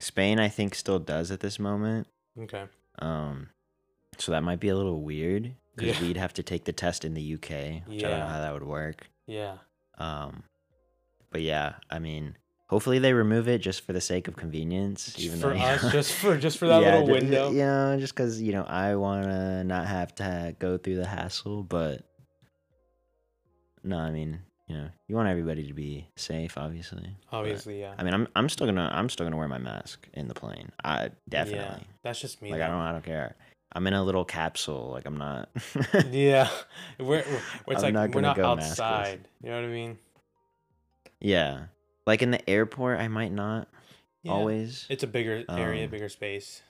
spain 0.00 0.38
i 0.38 0.48
think 0.48 0.74
still 0.74 0.98
does 0.98 1.30
at 1.30 1.40
this 1.40 1.58
moment 1.58 2.06
Okay. 2.38 2.64
um, 2.98 3.48
so 4.18 4.32
that 4.32 4.42
might 4.42 4.60
be 4.60 4.68
a 4.68 4.76
little 4.76 5.00
weird 5.00 5.54
because 5.74 5.98
Yeah. 6.00 6.06
we'd 6.08 6.16
have 6.18 6.34
to 6.34 6.42
take 6.42 6.64
the 6.64 6.72
test 6.72 7.02
in 7.04 7.14
the 7.14 7.34
UK, 7.34 7.86
which 7.86 8.04
I 8.04 8.08
don't 8.10 8.20
know 8.20 8.26
how 8.26 8.40
that 8.40 8.52
would 8.52 8.62
work. 8.64 9.08
Yeah. 9.26 9.56
Um, 9.98 10.42
but 11.30 11.40
yeah, 11.42 11.74
I 11.90 11.98
mean, 11.98 12.36
hopefully 12.68 12.98
they 12.98 13.12
remove 13.12 13.48
it 13.48 13.58
just 13.60 13.84
for 13.86 13.92
the 13.92 14.00
sake 14.00 14.28
of 14.28 14.36
convenience, 14.36 15.14
even 15.18 15.38
for 15.40 15.48
though, 15.54 15.56
us, 15.60 15.82
know- 15.82 15.90
just 15.90 16.12
for 16.12 16.36
just 16.36 16.58
for 16.58 16.66
that 16.68 16.82
Yeah, 16.82 16.98
little 16.98 17.08
window. 17.14 17.50
you 17.50 17.58
know, 17.58 17.96
just 17.98 18.14
because 18.14 18.40
you 18.42 18.52
know 18.52 18.64
I 18.64 18.94
want 18.96 19.24
to 19.24 19.64
not 19.64 19.86
have 19.86 20.14
to 20.16 20.54
go 20.58 20.76
through 20.78 20.96
the 20.96 21.06
hassle, 21.06 21.62
but 21.62 22.02
no, 23.84 23.98
I 23.98 24.10
mean, 24.10 24.40
you 24.68 24.76
know, 24.76 24.88
you 25.06 25.14
want 25.14 25.28
everybody 25.28 25.66
to 25.68 25.72
be 25.74 26.08
safe, 26.16 26.58
obviously. 26.58 27.16
but- 27.30 27.36
Obviously, 27.38 27.80
yeah. 27.80 27.94
I 27.98 28.02
mean, 28.02 28.14
I'm 28.14 28.26
I'm 28.34 28.48
still 28.48 28.66
gonna 28.66 28.90
I'm 28.92 29.08
still 29.08 29.26
gonna 29.26 29.36
wear 29.36 29.48
my 29.48 29.58
mask 29.58 30.08
in 30.14 30.26
the 30.28 30.34
plane. 30.34 30.70
I 30.82 31.10
definitely. 31.28 31.64
Yeah, 31.64 31.78
that's 32.02 32.20
just 32.20 32.42
me. 32.42 32.50
Like 32.50 32.62
I 32.62 32.68
don't 32.68 32.78
I 32.80 32.92
don't 32.92 33.04
care. 33.04 33.36
I'm 33.72 33.86
in 33.86 33.92
a 33.92 34.02
little 34.02 34.24
capsule. 34.24 34.90
Like 34.92 35.06
I'm 35.06 35.18
not. 35.18 35.50
Yeah, 36.10 36.48
we're, 36.98 37.06
we're 37.06 37.22
it's 37.74 37.82
I'm 37.82 37.94
like 37.94 37.94
not 37.94 38.14
we're 38.14 38.20
not 38.22 38.36
go 38.36 38.42
maskless. 38.56 38.70
outside. 38.70 39.28
You 39.42 39.50
know 39.50 39.56
what 39.56 39.64
I 39.68 39.72
mean? 39.72 39.98
yeah. 41.20 41.64
Like 42.06 42.22
in 42.22 42.30
the 42.30 42.48
airport, 42.48 43.00
I 43.00 43.08
might 43.08 43.32
not 43.32 43.68
Yeah. 44.22 44.32
always. 44.32 44.86
It's 44.88 45.02
a 45.02 45.06
bigger 45.08 45.44
area, 45.48 45.84
Um, 45.84 45.90
bigger 45.90 46.08
space. 46.08 46.62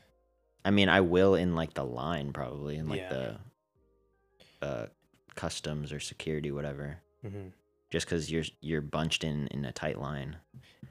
I 0.65 0.71
mean, 0.71 0.89
I 0.89 1.01
will 1.01 1.35
in 1.35 1.55
like 1.55 1.75
the 1.75 1.85
line 1.85 2.33
probably 2.33 2.77
in 2.77 2.89
like 2.89 3.01
Yeah. 3.01 3.09
the 3.09 4.67
uh 4.67 4.87
customs 5.35 5.93
or 5.93 6.01
security 6.01 6.51
whatever. 6.51 6.99
hmm 7.23 7.49
Just 7.91 8.07
because 8.07 8.33
you're 8.33 8.45
you're 8.61 8.81
bunched 8.81 9.23
in 9.23 9.47
in 9.49 9.65
a 9.65 9.73
tight 9.73 10.01
line. 10.01 10.39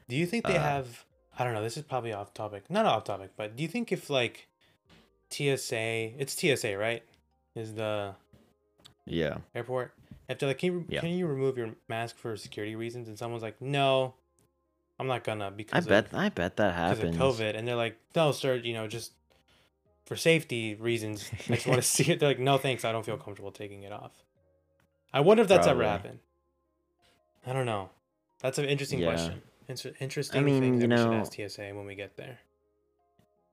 Do 0.08 0.16
you 0.16 0.24
think 0.26 0.46
they 0.46 0.54
Uh, 0.56 0.62
have? 0.62 1.04
I 1.38 1.44
don't 1.44 1.52
know. 1.52 1.62
This 1.62 1.76
is 1.76 1.82
probably 1.82 2.12
off 2.12 2.32
topic. 2.32 2.70
Not 2.70 2.86
off 2.86 3.04
topic, 3.04 3.32
but 3.36 3.56
do 3.56 3.62
you 3.62 3.68
think 3.68 3.90
if 3.92 4.08
like 4.08 4.48
TSA, 5.30 6.14
it's 6.18 6.32
TSA, 6.34 6.76
right? 6.78 7.02
Is 7.54 7.74
the 7.74 8.14
Yeah. 9.04 9.38
airport? 9.54 9.92
If 10.28 10.38
they're 10.38 10.48
like, 10.48 10.58
can 10.58 10.72
you, 10.72 10.84
Yeah. 10.88 11.00
can 11.00 11.10
you 11.10 11.26
remove 11.26 11.58
your 11.58 11.74
mask 11.88 12.16
for 12.16 12.36
security 12.36 12.74
reasons? 12.76 13.08
And 13.08 13.18
someone's 13.18 13.42
like, 13.42 13.60
no, 13.60 14.14
I'm 14.98 15.06
not 15.06 15.24
gonna 15.24 15.50
because 15.50 15.86
I 15.86 15.88
bet 15.88 16.06
of, 16.06 16.14
I 16.14 16.28
bet 16.30 16.56
that 16.56 16.96
because 16.98 17.14
of 17.14 17.20
COVID. 17.20 17.56
And 17.56 17.66
they're 17.68 17.76
like, 17.76 17.98
no, 18.14 18.32
sir, 18.32 18.54
you 18.56 18.72
know, 18.74 18.86
just 18.88 19.12
for 20.06 20.16
safety 20.16 20.74
reasons, 20.74 21.30
I 21.48 21.54
just 21.54 21.66
want 21.66 21.80
to 21.82 21.86
see 21.86 22.10
it. 22.12 22.20
They're 22.20 22.30
like, 22.30 22.38
no, 22.38 22.56
thanks, 22.58 22.84
I 22.84 22.92
don't 22.92 23.04
feel 23.04 23.16
comfortable 23.18 23.50
taking 23.50 23.82
it 23.82 23.92
off. 23.92 24.12
I 25.12 25.20
wonder 25.20 25.42
if 25.42 25.48
that's 25.48 25.66
ever 25.66 25.80
Probably. 25.80 25.90
happened. 25.90 26.18
I 27.46 27.52
don't 27.52 27.66
know. 27.66 27.90
That's 28.40 28.58
an 28.58 28.64
interesting 28.66 28.98
Yeah. 29.00 29.08
question. 29.12 29.42
Inter- 29.68 29.92
interesting 30.00 30.44
mean, 30.44 30.60
thing 30.62 30.80
you 30.80 30.88
we 30.88 30.96
should 30.96 31.10
know- 31.10 31.14
ask 31.14 31.32
TSA 31.34 31.72
when 31.74 31.86
we 31.86 31.94
get 31.94 32.16
there. 32.16 32.38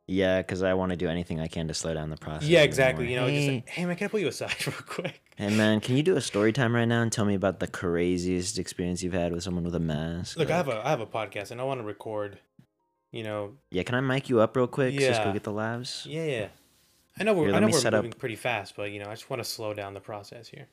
Yeah, 0.08 0.42
because 0.42 0.62
I 0.64 0.74
want 0.74 0.90
to 0.92 0.98
do 0.98 1.08
anything 1.08 1.40
I 1.40 1.48
can 1.48 1.68
to 1.70 1.74
slow 1.74 1.94
down 1.94 2.10
the 2.10 2.18
process. 2.18 2.48
Yeah, 2.50 2.62
exactly. 2.64 3.06
more. 3.06 3.12
You 3.12 3.16
know, 3.22 3.28
just 3.30 3.48
hey, 3.48 3.54
like, 3.56 3.70
hey 3.70 3.86
man, 3.86 3.96
can 3.96 4.06
I 4.06 4.08
pull 4.10 4.20
you 4.20 4.28
aside 4.28 4.56
real 4.68 4.76
quick? 4.86 5.22
hey 5.38 5.56
man, 5.56 5.80
can 5.80 5.96
you 5.96 6.04
do 6.04 6.16
a 6.18 6.22
story 6.22 6.52
time 6.52 6.76
right 6.76 6.86
now 6.86 7.02
and 7.02 7.12
tell 7.12 7.26
me 7.26 7.36
about 7.36 7.60
the 7.60 7.68
craziest 7.68 8.60
experience 8.60 9.02
you've 9.02 9.14
had 9.14 9.32
with 9.32 9.44
someone 9.44 9.64
with 9.64 9.76
a 9.76 9.80
mask? 9.80 10.38
Look, 10.38 10.52
I 10.52 10.58
have 10.58 10.68
a 10.68 10.86
I 10.86 10.90
have 10.90 11.00
a 11.00 11.06
podcast 11.06 11.52
and 11.52 11.62
I 11.62 11.64
want 11.64 11.80
to 11.80 11.86
record. 11.86 12.40
You 13.12 13.24
know, 13.24 13.54
Yeah, 13.70 13.84
can 13.84 13.94
I 13.96 14.02
mic 14.02 14.28
you 14.28 14.40
up 14.40 14.56
real 14.58 14.66
quick? 14.68 14.94
Yeah. 14.96 15.10
Just 15.10 15.24
go 15.24 15.32
get 15.32 15.44
the 15.44 15.52
labs. 15.52 16.06
yeah, 16.10 16.26
yeah. 16.26 16.48
I 17.20 17.24
know 17.24 17.34
we're 17.36 17.46
Here, 17.48 17.56
I 17.56 17.60
know 17.60 17.68
we're 17.68 17.80
set 17.80 17.94
up- 17.94 18.04
moving 18.04 18.18
pretty 18.20 18.36
fast, 18.36 18.76
but 18.76 18.92
you 18.92 18.98
know, 19.00 19.06
I 19.06 19.12
just 19.14 19.30
want 19.30 19.40
to 19.42 19.48
slow 19.48 19.74
down 19.76 19.94
the 19.94 20.00
process 20.00 20.48
here. 20.48 20.66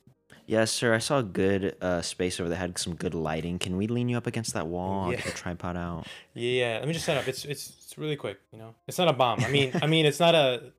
Yes, 0.51 0.73
sir. 0.73 0.93
I 0.93 0.99
saw 0.99 1.21
a 1.21 1.23
good 1.23 1.77
uh, 1.81 2.03
space 2.03 2.41
over 2.41 2.49
there. 2.49 2.59
Had 2.59 2.77
some 2.77 2.97
good 2.97 3.15
lighting. 3.15 3.61
Can 3.61 3.77
we 3.77 3.87
lean 3.87 4.09
you 4.09 4.17
up 4.17 4.27
against 4.27 4.53
that 4.55 4.67
wall? 4.67 5.05
I'll 5.05 5.11
Yeah. 5.13 5.19
get 5.19 5.27
the 5.27 5.31
tripod 5.31 5.77
out. 5.77 6.09
Yeah, 6.35 6.51
yeah. 6.73 6.79
Let 6.81 6.89
me 6.89 6.93
just 6.93 7.05
set 7.07 7.17
up. 7.17 7.29
It's 7.29 7.45
it's 7.45 7.71
it's 7.85 7.97
really 7.97 8.17
quick. 8.17 8.39
You 8.53 8.59
know, 8.59 8.75
it's 8.89 8.99
not 8.99 9.07
a 9.07 9.13
bomb. 9.13 9.45
I 9.45 9.49
mean, 9.49 9.71
I 9.81 9.87
mean, 9.87 10.07
it's 10.07 10.19
not 10.19 10.35
a 10.35 10.73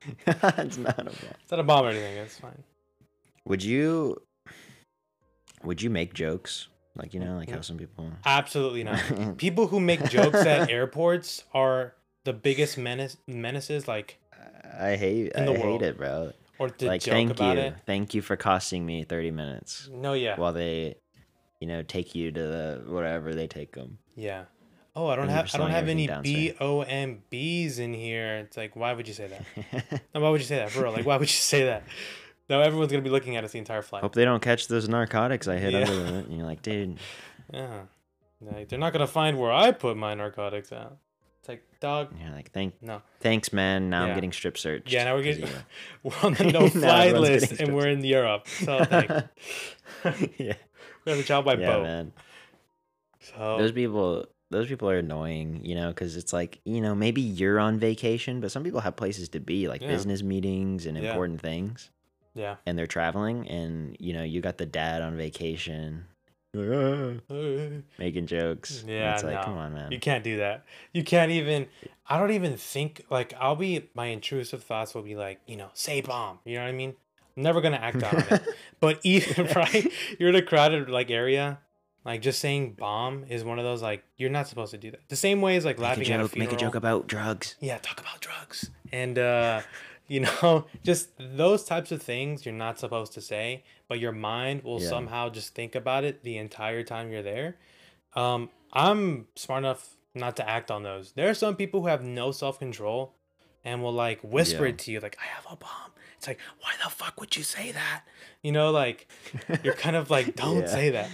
it's 0.26 0.78
not 0.78 0.98
a 0.98 1.04
bad. 1.04 1.12
it's 1.42 1.50
not 1.50 1.60
a 1.60 1.62
bomb 1.62 1.84
or 1.84 1.90
anything. 1.90 2.16
It's 2.16 2.38
fine. 2.38 2.62
Would 3.44 3.62
you? 3.62 4.22
Would 5.62 5.82
you 5.82 5.90
make 5.90 6.14
jokes? 6.14 6.68
Like 6.96 7.12
you 7.12 7.20
know, 7.20 7.36
like 7.36 7.50
how 7.50 7.60
some 7.60 7.76
people. 7.76 8.10
Absolutely 8.24 8.82
not. 8.82 9.36
People 9.36 9.66
who 9.66 9.78
make 9.78 10.08
jokes 10.08 10.38
at 10.46 10.70
airports 10.70 11.44
are 11.52 11.94
the 12.24 12.32
biggest 12.32 12.78
menace 12.78 13.16
menaces. 13.26 13.86
Like, 13.86 14.18
I 14.78 14.96
hate. 14.96 15.32
I 15.36 15.44
the 15.44 15.52
hate 15.54 15.82
it, 15.82 15.98
bro. 15.98 16.32
Or 16.62 16.70
to 16.70 16.86
like, 16.86 17.00
joke 17.02 17.12
thank 17.12 17.30
about 17.30 17.56
you, 17.56 17.62
it. 17.62 17.74
thank 17.86 18.14
you 18.14 18.22
for 18.22 18.36
costing 18.36 18.84
me 18.86 19.04
thirty 19.04 19.30
minutes 19.30 19.88
No, 19.92 20.12
yeah, 20.14 20.36
while 20.36 20.52
they, 20.52 20.96
you 21.60 21.66
know, 21.66 21.82
take 21.82 22.14
you 22.14 22.30
to 22.32 22.40
the 22.40 22.82
whatever 22.86 23.34
they 23.34 23.46
take 23.46 23.72
them. 23.72 23.98
yeah. 24.14 24.44
Oh, 24.94 25.06
I 25.06 25.16
don't 25.16 25.30
have 25.30 25.50
I 25.54 25.56
don't 25.58 25.70
have 25.70 25.88
any 25.88 26.06
B 26.22 26.52
O 26.60 26.82
M 26.82 27.22
Bs 27.32 27.78
in 27.78 27.94
here. 27.94 28.36
It's 28.44 28.58
like, 28.58 28.76
why 28.76 28.92
would 28.92 29.08
you 29.08 29.14
say 29.14 29.26
that? 29.28 30.00
No, 30.14 30.20
why 30.20 30.28
would 30.28 30.40
you 30.42 30.46
say 30.46 30.56
that 30.56 30.70
for 30.70 30.82
real? 30.82 30.92
Like, 30.92 31.06
why 31.06 31.16
would 31.16 31.30
you 31.30 31.34
say 31.52 31.64
that? 31.64 31.84
No, 32.50 32.60
everyone's 32.60 32.92
gonna 32.92 33.00
be 33.02 33.08
looking 33.08 33.36
at 33.36 33.42
us 33.44 33.52
the 33.52 33.58
entire 33.58 33.80
flight. 33.80 34.02
Hope 34.02 34.14
they 34.14 34.26
don't 34.26 34.42
catch 34.42 34.68
those 34.68 34.90
narcotics 34.90 35.48
I 35.48 35.56
hid 35.56 35.72
Yeah. 35.72 35.78
under 35.88 35.94
the. 36.12 36.18
And 36.18 36.36
you're 36.36 36.44
like, 36.46 36.60
dude. 36.60 36.98
Yeah, 37.54 37.82
like, 38.40 38.68
they're 38.68 38.78
not 38.78 38.92
gonna 38.92 39.06
find 39.06 39.38
where 39.38 39.50
I 39.52 39.72
put 39.72 39.96
my 39.96 40.12
narcotics 40.14 40.72
at. 40.72 40.92
It's 41.42 41.48
like, 41.48 41.64
dog, 41.80 42.14
you're 42.22 42.30
like, 42.30 42.52
thank, 42.52 42.80
no. 42.80 43.02
thanks, 43.18 43.52
man. 43.52 43.90
Now 43.90 44.04
Yeah. 44.04 44.10
I'm 44.10 44.14
getting 44.14 44.30
strip 44.30 44.56
searched. 44.56 44.92
Yeah, 44.92 45.02
now 45.04 45.16
we're 45.16 45.24
getting 45.24 45.42
of 45.42 45.64
we're 46.04 46.12
on 46.22 46.34
the 46.34 46.44
no 46.52 46.68
fly 46.68 47.10
list 47.10 47.60
and 47.60 47.74
we're 47.74 47.88
in 47.88 48.04
Europe. 48.04 48.46
So 48.46 48.78
like, 48.88 49.10
yeah, 50.38 50.54
we 51.04 51.10
have 51.10 51.18
to 51.18 51.24
travel 51.24 51.42
by 51.42 51.60
yeah, 51.60 51.66
boat. 51.66 51.82
man. 51.82 52.12
So 53.18 53.58
Those 53.58 53.72
people, 53.72 54.26
those 54.50 54.68
people 54.68 54.88
are 54.88 54.98
annoying, 54.98 55.64
you 55.64 55.74
know, 55.74 55.88
because 55.88 56.16
it's 56.16 56.32
like, 56.32 56.60
you 56.64 56.80
know, 56.80 56.94
maybe 56.94 57.20
you're 57.20 57.58
on 57.58 57.76
vacation, 57.80 58.40
but 58.40 58.52
some 58.52 58.62
people 58.62 58.78
have 58.80 58.94
places 58.94 59.28
to 59.30 59.40
be, 59.40 59.66
like 59.66 59.80
Yeah. 59.82 59.88
business 59.88 60.22
meetings 60.22 60.86
and 60.86 60.96
Yeah. 60.96 61.10
important 61.10 61.40
things, 61.40 61.90
yeah. 62.34 62.56
and 62.66 62.78
they're 62.78 62.86
traveling, 62.86 63.48
and 63.48 63.96
you 63.98 64.12
know, 64.12 64.22
you 64.22 64.40
got 64.40 64.58
the 64.58 64.66
dad 64.66 65.02
on 65.02 65.16
vacation, 65.16 66.04
making 67.98 68.26
jokes. 68.26 68.84
Yeah, 68.86 69.14
it's 69.14 69.24
like, 69.24 69.34
no. 69.34 69.42
come 69.42 69.56
on, 69.56 69.72
man. 69.72 69.90
You 69.90 69.98
can't 69.98 70.22
do 70.22 70.36
that. 70.38 70.64
You 70.92 71.02
can't 71.02 71.30
even. 71.30 71.66
I 72.06 72.18
don't 72.18 72.32
even 72.32 72.56
think 72.56 73.04
like 73.08 73.32
I'll 73.40 73.56
be. 73.56 73.88
My 73.94 74.06
intrusive 74.06 74.62
thoughts 74.62 74.94
will 74.94 75.02
be 75.02 75.16
like, 75.16 75.40
you 75.46 75.56
know, 75.56 75.70
say 75.72 76.02
bomb. 76.02 76.40
You 76.44 76.56
know 76.56 76.62
what 76.62 76.68
I 76.68 76.72
mean? 76.72 76.94
I'm 77.36 77.42
never 77.42 77.60
gonna 77.62 77.76
act 77.78 78.02
out 78.02 78.14
on 78.14 78.38
it. 78.38 78.42
But 78.80 79.00
even 79.04 79.46
right, 79.56 79.86
you're 80.18 80.28
in 80.28 80.34
a 80.34 80.42
crowded 80.42 80.90
like 80.90 81.10
area. 81.10 81.60
Like 82.04 82.20
just 82.20 82.40
saying 82.40 82.72
bomb 82.72 83.24
is 83.28 83.44
one 83.44 83.58
of 83.60 83.64
those 83.64 83.80
like 83.80 84.02
you're 84.18 84.28
not 84.28 84.48
supposed 84.48 84.72
to 84.72 84.78
do 84.78 84.90
that. 84.90 85.08
The 85.08 85.16
same 85.16 85.40
way 85.40 85.56
as 85.56 85.64
like 85.64 85.78
Make 85.78 85.84
a 85.84 85.88
laughing 85.88 86.12
at 86.12 86.20
a 86.20 86.22
joke. 86.24 86.32
funeral. 86.32 86.52
Make 86.52 86.60
a 86.60 86.60
joke 86.60 86.74
about 86.74 87.06
drugs. 87.06 87.54
yeah, 87.60 87.78
talk 87.78 88.00
about 88.00 88.20
drugs 88.20 88.70
and 88.92 89.18
uh, 89.18 89.62
you 90.08 90.20
know, 90.20 90.66
just 90.82 91.10
those 91.18 91.64
types 91.64 91.92
of 91.92 92.02
things 92.02 92.44
you're 92.44 92.54
not 92.54 92.78
supposed 92.78 93.12
to 93.14 93.20
say, 93.20 93.62
but 93.92 94.00
your 94.00 94.12
mind 94.12 94.62
will 94.64 94.80
Yeah. 94.80 94.88
somehow 94.88 95.28
just 95.28 95.54
think 95.54 95.74
about 95.74 96.02
it 96.02 96.22
the 96.22 96.38
entire 96.38 96.82
time 96.82 97.12
you're 97.12 97.22
there. 97.22 97.58
Um, 98.14 98.48
I'm 98.72 99.26
smart 99.36 99.64
enough 99.64 99.96
not 100.14 100.34
to 100.36 100.48
act 100.48 100.70
on 100.70 100.82
those. 100.82 101.12
There 101.12 101.28
are 101.28 101.34
some 101.34 101.56
people 101.56 101.82
who 101.82 101.88
have 101.88 102.02
no 102.02 102.32
self 102.32 102.58
control 102.58 103.14
and 103.66 103.82
will 103.82 103.92
like 103.92 104.20
whisper 104.22 104.64
Yeah. 104.64 104.70
it 104.70 104.78
to 104.78 104.92
you, 104.92 105.00
like, 105.00 105.18
I 105.20 105.26
have 105.26 105.44
a 105.50 105.56
bomb. 105.56 105.90
It's 106.16 106.26
like, 106.26 106.38
why 106.60 106.70
the 106.82 106.88
fuck 106.88 107.20
would 107.20 107.36
you 107.36 107.42
say 107.42 107.72
that? 107.72 108.04
You 108.42 108.52
know, 108.52 108.70
like 108.70 109.08
you're 109.62 109.74
kind 109.74 109.94
of 109.96 110.08
like, 110.08 110.36
don't 110.42 110.60
Yeah. 110.62 110.66
say 110.66 110.88
that. 110.90 111.10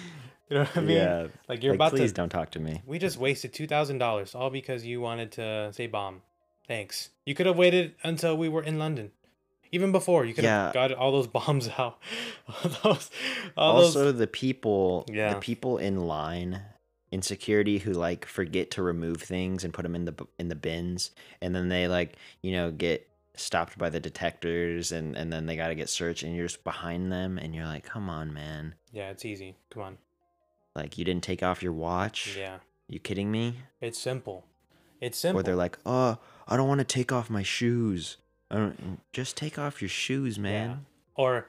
You 0.48 0.58
know 0.58 0.64
what 0.64 0.76
I 0.76 0.80
mean? 0.80 0.96
yeah. 0.96 1.26
Like 1.48 1.64
you're 1.64 1.72
like, 1.72 1.78
about 1.78 1.90
please 1.90 1.98
to 1.98 2.02
Please 2.04 2.12
don't 2.12 2.28
talk 2.30 2.50
to 2.52 2.60
me. 2.60 2.82
we 2.86 3.00
just 3.00 3.18
wasted 3.18 3.52
two 3.52 3.66
thousand 3.66 3.98
dollars 3.98 4.36
all 4.36 4.50
because 4.50 4.86
you 4.86 5.00
wanted 5.00 5.32
to 5.32 5.72
say 5.72 5.88
bomb. 5.88 6.22
Thanks. 6.68 7.10
You 7.26 7.34
could 7.34 7.46
have 7.46 7.56
waited 7.56 7.94
until 8.04 8.36
we 8.36 8.48
were 8.48 8.62
in 8.62 8.78
London. 8.78 9.10
Even 9.72 9.92
before, 9.92 10.24
you 10.24 10.34
could 10.34 10.44
have 10.44 10.72
got 10.74 10.92
all 10.92 11.12
those 11.12 11.26
bombs 11.38 11.68
out. 11.78 11.98
all 12.48 12.70
those, 12.82 13.10
all 13.56 13.76
also 13.82 14.04
those. 14.06 14.18
the 14.18 14.26
people 14.26 15.04
Yeah. 15.08 15.34
the 15.34 15.40
people 15.40 15.78
in 15.78 16.00
line 16.00 16.62
in 17.10 17.22
security 17.22 17.78
who 17.78 17.92
like 17.92 18.24
forget 18.26 18.70
to 18.72 18.82
remove 18.82 19.22
things 19.22 19.64
and 19.64 19.72
put 19.72 19.82
them 19.82 19.94
in 19.94 20.04
the 20.04 20.26
in 20.38 20.48
the 20.48 20.54
bins 20.54 21.10
and 21.40 21.54
then 21.54 21.68
they 21.70 21.88
like 21.88 22.16
you 22.42 22.52
know 22.52 22.70
get 22.70 23.08
stopped 23.34 23.78
by 23.78 23.88
the 23.88 23.98
detectors 24.00 24.92
and 24.92 25.16
and 25.16 25.32
then 25.32 25.46
they 25.46 25.56
got 25.56 25.68
to 25.68 25.74
get 25.74 25.88
searched 25.88 26.22
and 26.22 26.36
you're 26.36 26.46
just 26.46 26.62
behind 26.64 27.10
them 27.10 27.38
and 27.38 27.54
you're 27.54 27.64
like 27.64 27.82
come 27.84 28.10
on 28.10 28.32
man 28.34 28.74
Yeah, 28.92 29.08
it's 29.10 29.24
easy. 29.24 29.56
Come 29.70 29.82
on. 29.84 29.98
like 30.76 30.98
you 30.98 31.04
didn't 31.04 31.22
take 31.24 31.42
off 31.42 31.62
your 31.62 31.72
watch 31.72 32.36
Yeah, 32.38 32.58
you 32.88 32.98
kidding 32.98 33.30
me 33.30 33.54
it's 33.80 33.98
simple. 33.98 34.44
It's 35.00 35.16
simple. 35.16 35.40
or 35.40 35.42
they're 35.42 35.54
like 35.56 35.78
oh 35.86 36.18
i 36.46 36.56
don't 36.56 36.68
want 36.68 36.80
to 36.80 36.84
take 36.84 37.10
off 37.12 37.30
my 37.30 37.42
shoes 37.44 38.16
Don't, 38.50 38.82
mm, 38.82 38.98
just 39.12 39.36
take 39.36 39.58
off 39.58 39.82
your 39.82 39.88
shoes 39.88 40.38
man. 40.38 40.86
Or 41.14 41.48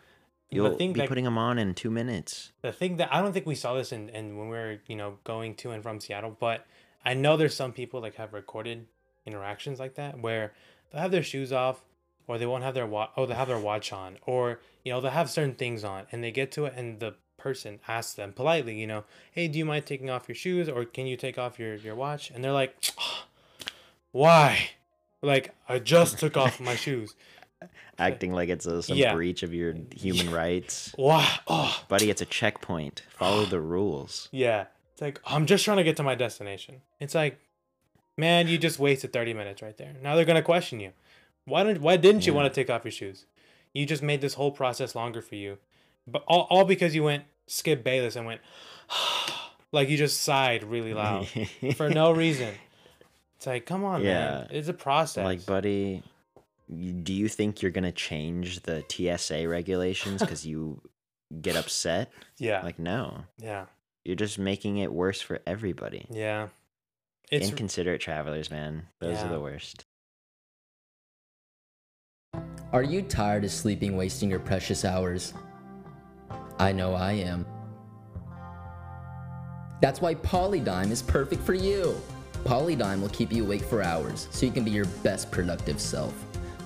you'll 0.49 0.75
be 0.75 0.93
that 0.93 1.07
putting 1.07 1.25
them 1.25 1.37
on 1.37 1.57
in 1.57 1.73
two 1.73 1.91
minutes. 1.91 2.51
The 2.61 2.71
thing 2.71 2.97
that 2.97 3.13
I 3.13 3.21
don't 3.21 3.33
think 3.33 3.45
we 3.45 3.55
saw 3.55 3.73
this 3.75 3.91
in, 3.91 4.09
in 4.09 4.37
when 4.37 4.49
we 4.49 4.57
were 4.57 4.77
you 4.87 4.95
know 4.95 5.17
going 5.23 5.55
to 5.55 5.71
and 5.71 5.83
from 5.83 5.99
Seattle, 5.99 6.35
but 6.39 6.65
I 7.05 7.13
know 7.13 7.37
there's 7.37 7.55
some 7.55 7.71
people 7.71 8.01
like 8.01 8.15
have 8.15 8.33
recorded 8.33 8.87
interactions 9.25 9.79
like 9.79 9.95
that 9.95 10.19
where 10.19 10.53
they'll 10.91 11.01
have 11.01 11.11
their 11.11 11.23
shoes 11.23 11.53
off 11.53 11.83
or 12.27 12.37
they 12.37 12.45
won't 12.45 12.63
have 12.63 12.73
their 12.73 12.85
watch 12.85 13.11
oh 13.15 13.25
they 13.25 13.33
have 13.33 13.47
their 13.47 13.59
watch 13.59 13.91
on 13.93 14.17
or 14.25 14.59
you 14.83 14.91
know 14.91 15.01
they'll 15.01 15.11
have 15.11 15.29
certain 15.29 15.53
things 15.53 15.83
on 15.83 16.05
and 16.11 16.23
they 16.23 16.31
get 16.31 16.51
to 16.51 16.65
it 16.65 16.73
and 16.75 16.99
the 16.99 17.13
person 17.37 17.79
asks 17.87 18.13
them 18.13 18.33
politely 18.33 18.79
you 18.79 18.87
know 18.87 19.03
hey 19.31 19.47
do 19.47 19.57
you 19.57 19.65
mind 19.65 19.85
taking 19.85 20.09
off 20.09 20.27
your 20.27 20.35
shoes 20.35 20.67
or 20.67 20.83
can 20.85 21.05
you 21.05 21.15
take 21.15 21.37
off 21.37 21.59
your 21.59 21.75
your 21.75 21.95
watch? 21.95 22.31
And 22.31 22.43
they're 22.43 22.51
like 22.51 22.75
ah, 22.97 23.25
why 24.11 24.71
like 25.21 25.53
I 25.67 25.79
just 25.79 26.19
took 26.19 26.37
off 26.37 26.59
my 26.59 26.75
shoes 26.75 27.15
acting 27.99 28.31
like 28.33 28.49
it's 28.49 28.65
a, 28.65 28.81
some 28.83 28.97
Yeah. 28.97 29.13
breach 29.13 29.43
of 29.43 29.53
your 29.53 29.75
human 29.95 30.31
rights 30.31 30.93
why 30.95 31.27
oh 31.47 31.83
Buddy, 31.87 32.09
it's 32.09 32.21
a 32.21 32.25
checkpoint. 32.25 33.03
Follow 33.17 33.45
the 33.45 33.59
rules. 33.59 34.29
Yeah. 34.33 34.65
It's 34.93 35.01
like, 35.01 35.21
I'm 35.25 35.45
just 35.45 35.63
trying 35.63 35.77
to 35.77 35.83
get 35.85 35.95
to 35.97 36.03
my 36.03 36.13
destination. 36.15 36.81
It's 36.99 37.15
like, 37.15 37.39
man, 38.17 38.49
you 38.49 38.57
just 38.57 38.79
wasted 38.79 39.13
30 39.13 39.33
minutes 39.33 39.61
right 39.61 39.77
there. 39.77 39.93
Now 40.03 40.15
they're 40.15 40.25
going 40.25 40.35
to 40.35 40.41
question 40.41 40.81
you. 40.81 40.91
Why 41.45 41.63
don't 41.63 41.79
why 41.81 41.95
didn't 41.97 42.25
you 42.27 42.33
Yeah. 42.33 42.37
want 42.41 42.53
to 42.53 42.61
take 42.61 42.69
off 42.69 42.83
your 42.83 42.91
shoes? 42.91 43.25
You 43.73 43.85
just 43.85 44.03
made 44.03 44.19
this 44.21 44.33
whole 44.33 44.51
process 44.51 44.95
longer 44.95 45.21
for 45.21 45.35
you. 45.35 45.57
But 46.05 46.23
all, 46.27 46.47
all 46.49 46.65
because 46.65 46.93
you 46.95 47.03
went 47.03 47.23
Skip 47.47 47.83
Bayless 47.83 48.15
and 48.17 48.25
went, 48.25 48.41
like 49.71 49.89
you 49.89 49.97
just 49.97 50.21
sighed 50.23 50.63
really 50.63 50.93
loud 50.93 51.27
for 51.75 51.89
no 51.89 52.11
reason. 52.11 52.53
It's 53.39 53.47
like, 53.47 53.65
come 53.65 53.85
on, 53.85 54.03
man. 54.03 54.47
Yeah. 54.51 54.57
It's 54.57 54.67
a 54.67 54.73
process. 54.73 55.23
like, 55.23 55.45
buddy, 55.45 56.03
do 56.69 57.13
you 57.13 57.29
think 57.29 57.61
you're 57.61 57.71
gonna 57.71 57.93
change 57.93 58.63
the 58.63 58.83
TSA 58.89 59.47
regulations 59.47 60.19
because 60.21 60.45
you 60.45 60.81
get 61.41 61.55
upset? 61.55 62.11
yeah, 62.37 62.61
Like, 62.61 62.79
no, 62.79 63.23
yeah, 63.37 63.67
you're 64.03 64.17
just 64.17 64.39
making 64.39 64.79
it 64.79 64.91
worse 64.91 65.21
for 65.21 65.39
everybody. 65.47 66.05
yeah. 66.11 66.49
It's 67.31 67.47
Inconsiderate 67.49 68.01
travelers, 68.01 68.49
man. 68.51 68.87
Those 68.99 69.17
Yeah. 69.17 69.27
are 69.27 69.29
the 69.29 69.39
worst. 69.39 69.85
Are 72.73 72.83
you 72.83 73.03
tired 73.03 73.43
of 73.45 73.51
sleeping 73.51 73.95
wasting 73.95 74.29
your 74.31 74.39
precious 74.39 74.83
hours? 74.83 75.33
I 76.57 76.71
know 76.71 76.93
I 76.95 77.13
am. 77.13 77.45
That's 79.81 80.01
why 80.01 80.15
Polydime 80.15 80.89
is 80.91 81.01
perfect 81.03 81.41
for 81.43 81.53
you. 81.53 81.95
Polydyme 82.43 83.01
will 83.01 83.09
keep 83.09 83.31
you 83.31 83.43
awake 83.43 83.63
for 83.63 83.83
hours 83.83 84.27
so 84.31 84.45
you 84.45 84.51
can 84.51 84.63
be 84.63 84.71
your 84.71 84.85
best 85.03 85.31
productive 85.31 85.79
self. 85.79 86.13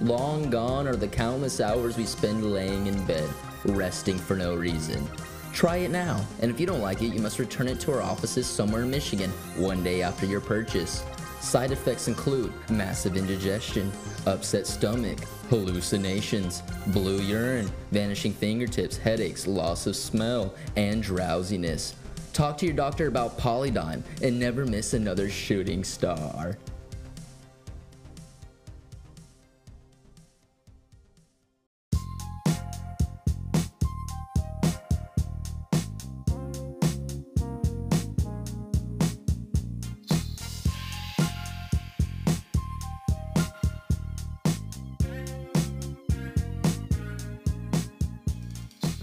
Long 0.02 0.50
gone 0.50 0.88
are 0.88 0.96
the 0.96 1.08
countless 1.08 1.62
hours 1.62 1.98
we 1.98 2.06
spend 2.06 2.52
laying 2.52 2.88
in 2.88 3.06
bed, 3.06 3.30
resting 3.66 4.18
for 4.18 4.36
no 4.36 4.56
reason. 4.56 5.08
Try 5.54 5.78
it 5.78 5.92
now, 5.92 6.26
and 6.42 6.50
if 6.50 6.60
you 6.60 6.66
don't 6.66 6.82
like 6.82 7.02
it, 7.02 7.14
you 7.14 7.22
must 7.22 7.38
return 7.38 7.68
it 7.68 7.80
to 7.82 7.94
our 7.94 8.02
offices 8.02 8.48
somewhere 8.48 8.82
in 8.82 8.90
Michigan 8.90 9.30
one 9.56 9.84
day 9.84 10.02
after 10.02 10.26
your 10.26 10.42
purchase. 10.42 11.04
Side 11.40 11.72
effects 11.72 12.08
include 12.08 12.52
massive 12.70 13.18
indigestion, 13.18 13.92
upset 14.26 14.66
stomach, 14.66 15.20
hallucinations, 15.50 16.64
blue 16.88 17.22
urine, 17.22 17.70
vanishing 17.92 18.34
fingertips, 18.34 18.98
headaches, 18.98 19.46
loss 19.46 19.86
of 19.86 19.96
smell, 19.96 20.56
and 20.76 21.04
drowsiness. 21.04 21.96
Talk 22.34 22.58
to 22.58 22.66
your 22.66 22.74
doctor 22.74 23.08
about 23.08 23.38
Polydyme 23.38 24.02
and 24.24 24.40
never 24.40 24.66
miss 24.66 24.94
another 24.96 25.30
shooting 25.30 25.84
star. 25.84 26.58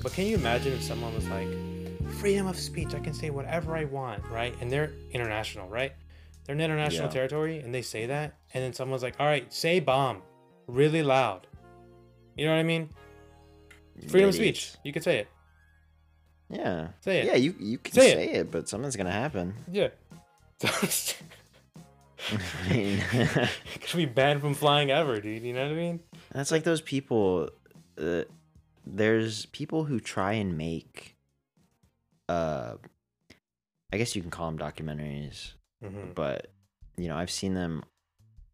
But 0.03 0.13
can 0.13 0.27
you 0.27 0.35
imagine 0.35 0.73
if 0.73 0.83
someone 0.83 1.15
was 1.15 1.29
like, 1.29 1.47
freedom 2.21 2.47
of 2.47 2.59
speech, 2.59 2.95
I 2.95 3.01
can 3.01 3.15
say 3.15 3.31
whatever 3.31 3.77
I 3.77 3.85
want, 3.85 4.23
right? 4.31 4.55
And 4.61 4.71
they're 4.71 4.93
international, 5.13 5.69
right? 5.69 5.93
They're 6.45 6.55
in 6.55 6.61
international 6.61 7.07
Yeah. 7.07 7.13
territory 7.13 7.59
and 7.61 7.75
they 7.75 7.83
say 7.83 8.07
that, 8.07 8.37
and 8.53 8.63
then 8.63 8.73
someone's 8.73 9.03
like, 9.03 9.17
all 9.19 9.27
right, 9.27 9.51
say 9.53 9.81
bomb 9.81 10.23
really 10.67 11.03
loud. 11.03 11.47
You 12.37 12.47
know 12.47 12.53
what 12.53 12.61
I 12.61 12.65
mean? 12.65 12.91
Freedom 14.09 14.29
of 14.29 14.35
speech. 14.35 14.73
You 14.85 14.93
could 14.93 15.03
say 15.03 15.19
it. 15.21 15.29
Yeah. 16.51 16.89
Say 17.01 17.21
it. 17.21 17.27
Yeah, 17.27 17.37
you 17.37 17.55
you 17.59 17.79
can 17.79 17.95
Say 17.95 18.13
say, 18.13 18.29
it. 18.31 18.37
it. 18.37 18.51
but 18.51 18.69
something's 18.69 18.97
gonna 18.97 19.11
happen. 19.13 19.55
Yeah. 19.71 19.89
I 20.63 20.89
mean, 22.73 23.03
could 23.81 23.97
be 23.97 24.05
banned 24.05 24.41
from 24.41 24.55
flying 24.55 24.91
ever, 24.91 25.21
dude. 25.21 25.43
You 25.43 25.55
know 25.55 25.63
what 25.63 25.73
I 25.73 25.77
mean? 25.77 26.01
that's 26.33 26.51
like 26.51 26.65
those 26.65 26.81
people. 26.83 27.49
Uh, 27.99 28.25
there's 28.87 29.47
people 29.47 29.85
who 29.85 30.01
try 30.01 30.33
and 30.35 30.57
make. 30.59 31.17
Uh, 32.31 32.77
I 33.93 33.97
guess 33.99 34.15
you 34.15 34.23
can 34.23 34.31
call 34.31 34.51
them 34.51 34.59
documentaries, 34.59 35.55
Mm-hmm. 35.85 36.13
but 36.15 36.53
you 36.97 37.09
know 37.09 37.17
I've 37.17 37.31
seen 37.31 37.55
them 37.55 37.83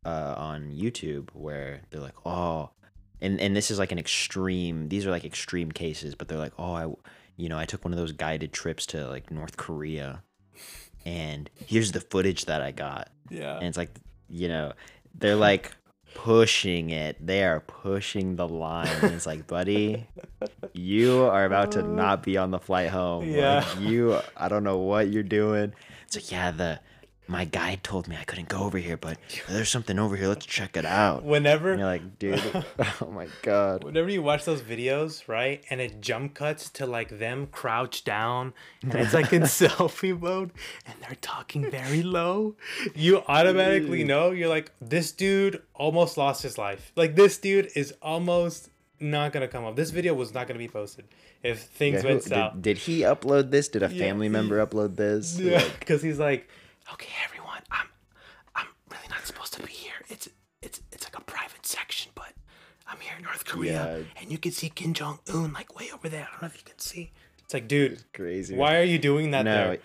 uh, 0.05 0.35
on 0.39 0.71
YouTube 0.73 1.29
where 1.35 1.83
they're 1.91 2.01
like, 2.01 2.15
oh, 2.25 2.71
and 3.21 3.41
and 3.41 3.55
this 3.57 3.71
is 3.71 3.79
like 3.79 3.93
an 3.93 3.99
extreme. 3.99 4.89
These 4.89 5.05
are 5.07 5.11
like 5.11 5.25
extreme 5.25 5.73
cases, 5.73 6.15
but 6.15 6.29
they're 6.29 6.39
like, 6.39 6.55
oh, 6.59 6.73
I, 6.73 6.85
you 7.37 7.49
know, 7.49 7.59
I 7.59 7.65
took 7.65 7.85
one 7.85 7.93
of 7.93 7.99
those 7.99 8.13
guided 8.13 8.53
trips 8.53 8.87
to 8.87 9.09
like 9.09 9.31
North 9.31 9.57
Korea, 9.57 10.23
and 11.05 11.51
here's 11.67 11.93
the 11.93 12.01
footage 12.01 12.45
that 12.47 12.63
I 12.63 12.71
got, 12.71 13.11
Yeah. 13.31 13.57
and 13.57 13.65
it's 13.67 13.77
like, 13.77 13.91
you 14.29 14.49
know, 14.49 14.73
they're 15.15 15.37
like 15.37 15.75
pushing 16.17 16.91
it. 16.91 17.25
They 17.25 17.45
are 17.45 17.61
pushing 17.61 18.37
the 18.37 18.49
line. 18.49 18.89
And 19.03 19.15
it's 19.15 19.27
like, 19.27 19.47
buddy, 19.47 20.07
you 20.73 21.25
are 21.25 21.45
about 21.45 21.73
to 21.73 21.85
uh, 21.85 21.87
not 21.87 22.23
be 22.23 22.37
on 22.39 22.51
the 22.51 22.59
flight 22.59 22.89
home. 22.89 23.29
Yeah. 23.29 23.65
Like, 23.67 23.81
you, 23.81 24.19
I 24.37 24.49
don't 24.49 24.65
know 24.65 24.79
what 24.79 25.11
you're 25.11 25.23
doing. 25.23 25.75
It's 26.07 26.17
like, 26.17 26.33
yeah, 26.33 26.51
the 26.51 26.81
my 27.29 27.45
guide 27.45 27.83
told 27.83 28.07
me 28.09 28.17
I 28.21 28.25
couldn't 28.25 28.49
go 28.49 28.61
over 28.63 28.79
here, 28.79 28.97
but 28.97 29.19
there's 29.49 29.69
something 29.69 29.99
over 29.99 30.15
here. 30.17 30.29
Let's 30.29 30.47
check 30.47 30.77
it 30.77 30.85
out. 30.85 31.25
Whenever 31.25 31.71
And 31.73 31.81
you're 31.81 31.89
like, 31.89 32.19
dude, 32.19 32.41
oh 33.01 33.11
my 33.11 33.27
god. 33.43 33.83
Whenever 33.85 34.09
you 34.09 34.23
watch 34.23 34.45
those 34.45 34.63
videos, 34.63 35.27
right, 35.29 35.63
and 35.71 35.81
it 35.81 36.01
jump 36.01 36.35
cuts 36.35 36.69
to 36.71 36.87
like 36.87 37.19
them 37.19 37.49
crouched 37.49 38.05
down, 38.05 38.53
and 38.83 38.95
it's 38.95 39.15
like 39.15 39.33
in 39.33 39.43
selfie 39.59 40.19
mode, 40.19 40.53
and 40.87 40.95
they're 41.01 41.17
talking 41.21 41.71
very 41.71 42.03
low, 42.03 42.55
you 42.95 43.23
automatically 43.29 44.05
know 44.05 44.31
you're 44.31 44.49
like, 44.49 44.71
this 44.81 45.13
dude 45.13 45.63
almost 45.75 46.17
lost 46.17 46.43
his 46.43 46.59
life. 46.59 46.93
Like 46.97 47.17
this 47.17 47.39
dude 47.39 47.71
is 47.75 47.93
almost 48.03 48.71
not 49.01 49.33
gonna 49.33 49.49
come 49.49 49.65
up. 49.65 49.77
This 49.77 49.91
video 49.91 50.15
was 50.15 50.33
not 50.33 50.47
gonna 50.47 50.59
be 50.59 50.69
posted 50.69 51.05
if 51.43 51.61
things 51.65 51.97
Yeah, 51.97 52.01
who- 52.03 52.09
went 52.09 52.23
south. 52.23 52.53
did, 52.55 52.63
did 52.63 52.79
he 52.79 53.01
upload 53.01 53.51
this? 53.51 53.69
Did 53.69 53.83
a 53.83 53.89
family 53.89 54.29
member 54.29 54.65
upload 54.65 54.97
this? 54.97 55.39
Yeah, 55.39 55.57
Like, 55.59 55.81
because 55.81 56.03
he's 56.03 56.19
like, 56.19 56.49
okay, 56.93 57.09
everyone, 57.25 57.63
I'm, 57.71 57.89
I'm 58.55 58.67
really 58.91 59.09
not 59.11 59.27
supposed 59.27 59.53
to 59.55 59.63
be 59.63 59.73
here. 59.73 59.95
It's, 60.09 60.29
it's, 60.63 60.81
it's 60.93 61.05
like 61.05 61.17
a 61.19 61.23
private 61.25 61.67
section, 61.67 62.13
but 62.15 62.33
I'm 62.87 62.99
here 63.01 63.15
in 63.19 63.25
North 63.25 63.45
Korea, 63.45 63.99
Yeah. 63.99 64.05
and 64.21 64.31
you 64.31 64.39
can 64.39 64.53
see 64.53 64.69
Kim 64.69 64.93
Jong 64.93 65.19
Un 65.33 65.53
like 65.53 65.79
way 65.79 65.91
over 65.93 66.09
there. 66.09 66.27
I 66.29 66.33
don't 66.33 66.43
know 66.43 66.47
if 66.47 66.57
you 66.57 66.65
can 66.65 66.79
see. 66.79 67.13
It's 67.45 67.55
like, 67.55 67.69
dude, 67.69 67.93
it's 67.93 68.05
crazy. 68.13 68.57
why 68.57 68.79
are 68.79 68.85
you 68.85 68.99
doing 68.99 69.31
that 69.31 69.45
no, 69.45 69.53
there? 69.53 69.79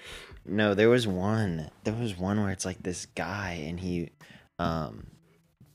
no, 0.46 0.74
there 0.74 0.90
was 0.90 1.08
one. 1.08 1.70
There 1.84 1.94
was 1.94 2.18
one 2.18 2.42
where 2.42 2.52
it's 2.52 2.66
like 2.66 2.82
this 2.82 3.06
guy, 3.06 3.64
and 3.68 3.80
he, 3.80 4.10
um, 4.58 5.08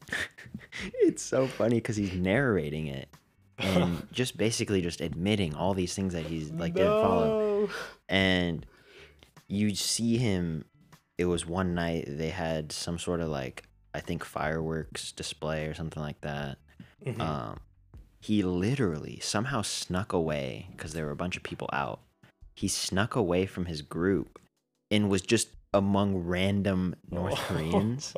it's 1.01 1.23
so 1.23 1.47
funny 1.47 1.77
because 1.77 1.97
he's 1.97 2.12
narrating 2.15 2.89
it 2.89 3.09
and 3.59 4.07
just 4.12 4.37
basically 4.37 4.83
just 4.83 5.01
admitting 5.01 5.55
all 5.55 5.75
these 5.75 5.95
things 5.95 6.12
that 6.12 6.27
he's 6.27 6.51
like 6.51 6.75
didn't 6.75 7.03
follow. 7.03 7.69
And 8.09 8.67
you 9.49 9.75
see 9.75 10.16
him 10.18 10.64
it 11.19 11.25
was 11.27 11.47
one 11.47 11.75
night 11.75 12.05
they 12.09 12.31
had 12.31 12.73
some 12.73 12.99
sort 12.99 13.21
of 13.21 13.29
like 13.29 13.64
i 13.95 14.01
think 14.01 14.25
fireworks 14.25 15.12
display 15.12 15.67
or 15.67 15.75
something 15.75 16.03
like 16.03 16.21
that. 16.21 16.59
Mhm. 17.05 17.21
um 17.21 17.61
he 18.21 18.43
literally 18.43 19.21
somehow 19.23 19.62
snuck 19.62 20.12
away 20.12 20.69
because 20.73 20.93
there 20.93 21.05
were 21.05 21.12
a 21.12 21.17
bunch 21.17 21.37
of 21.37 21.45
people 21.45 21.69
out. 21.73 22.01
He 22.55 22.67
snuck 22.67 23.14
away 23.14 23.47
from 23.47 23.67
his 23.67 23.83
group 23.83 24.41
and 24.91 25.09
was 25.09 25.23
just 25.23 25.49
among 25.73 26.17
random 26.17 26.97
north 27.11 27.39
koreans 27.47 28.14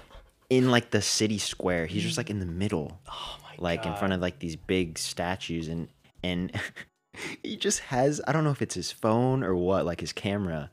in 0.50 0.70
like 0.70 0.90
the 0.90 1.00
city 1.00 1.38
square. 1.38 1.86
He's 1.86 2.02
just 2.02 2.18
like 2.18 2.28
in 2.28 2.40
the 2.40 2.46
middle 2.46 3.00
Oh 3.08 3.38
my 3.42 3.54
like 3.58 3.86
in 3.86 3.94
front 3.96 4.12
of 4.12 4.20
like 4.20 4.40
these 4.40 4.56
big 4.56 4.98
statues 4.98 5.68
and 5.68 5.88
and 6.22 6.52
he 7.42 7.56
just 7.56 7.80
has 7.80 8.20
I 8.26 8.32
don't 8.32 8.44
know 8.44 8.50
if 8.50 8.60
it's 8.60 8.74
his 8.74 8.92
phone 8.92 9.42
or 9.42 9.54
what 9.54 9.86
like 9.86 10.00
his 10.00 10.12
camera 10.12 10.70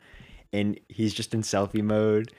and 0.53 0.79
he's 0.87 1.13
just 1.13 1.33
in 1.33 1.41
selfie 1.41 1.81
mode 1.83 2.31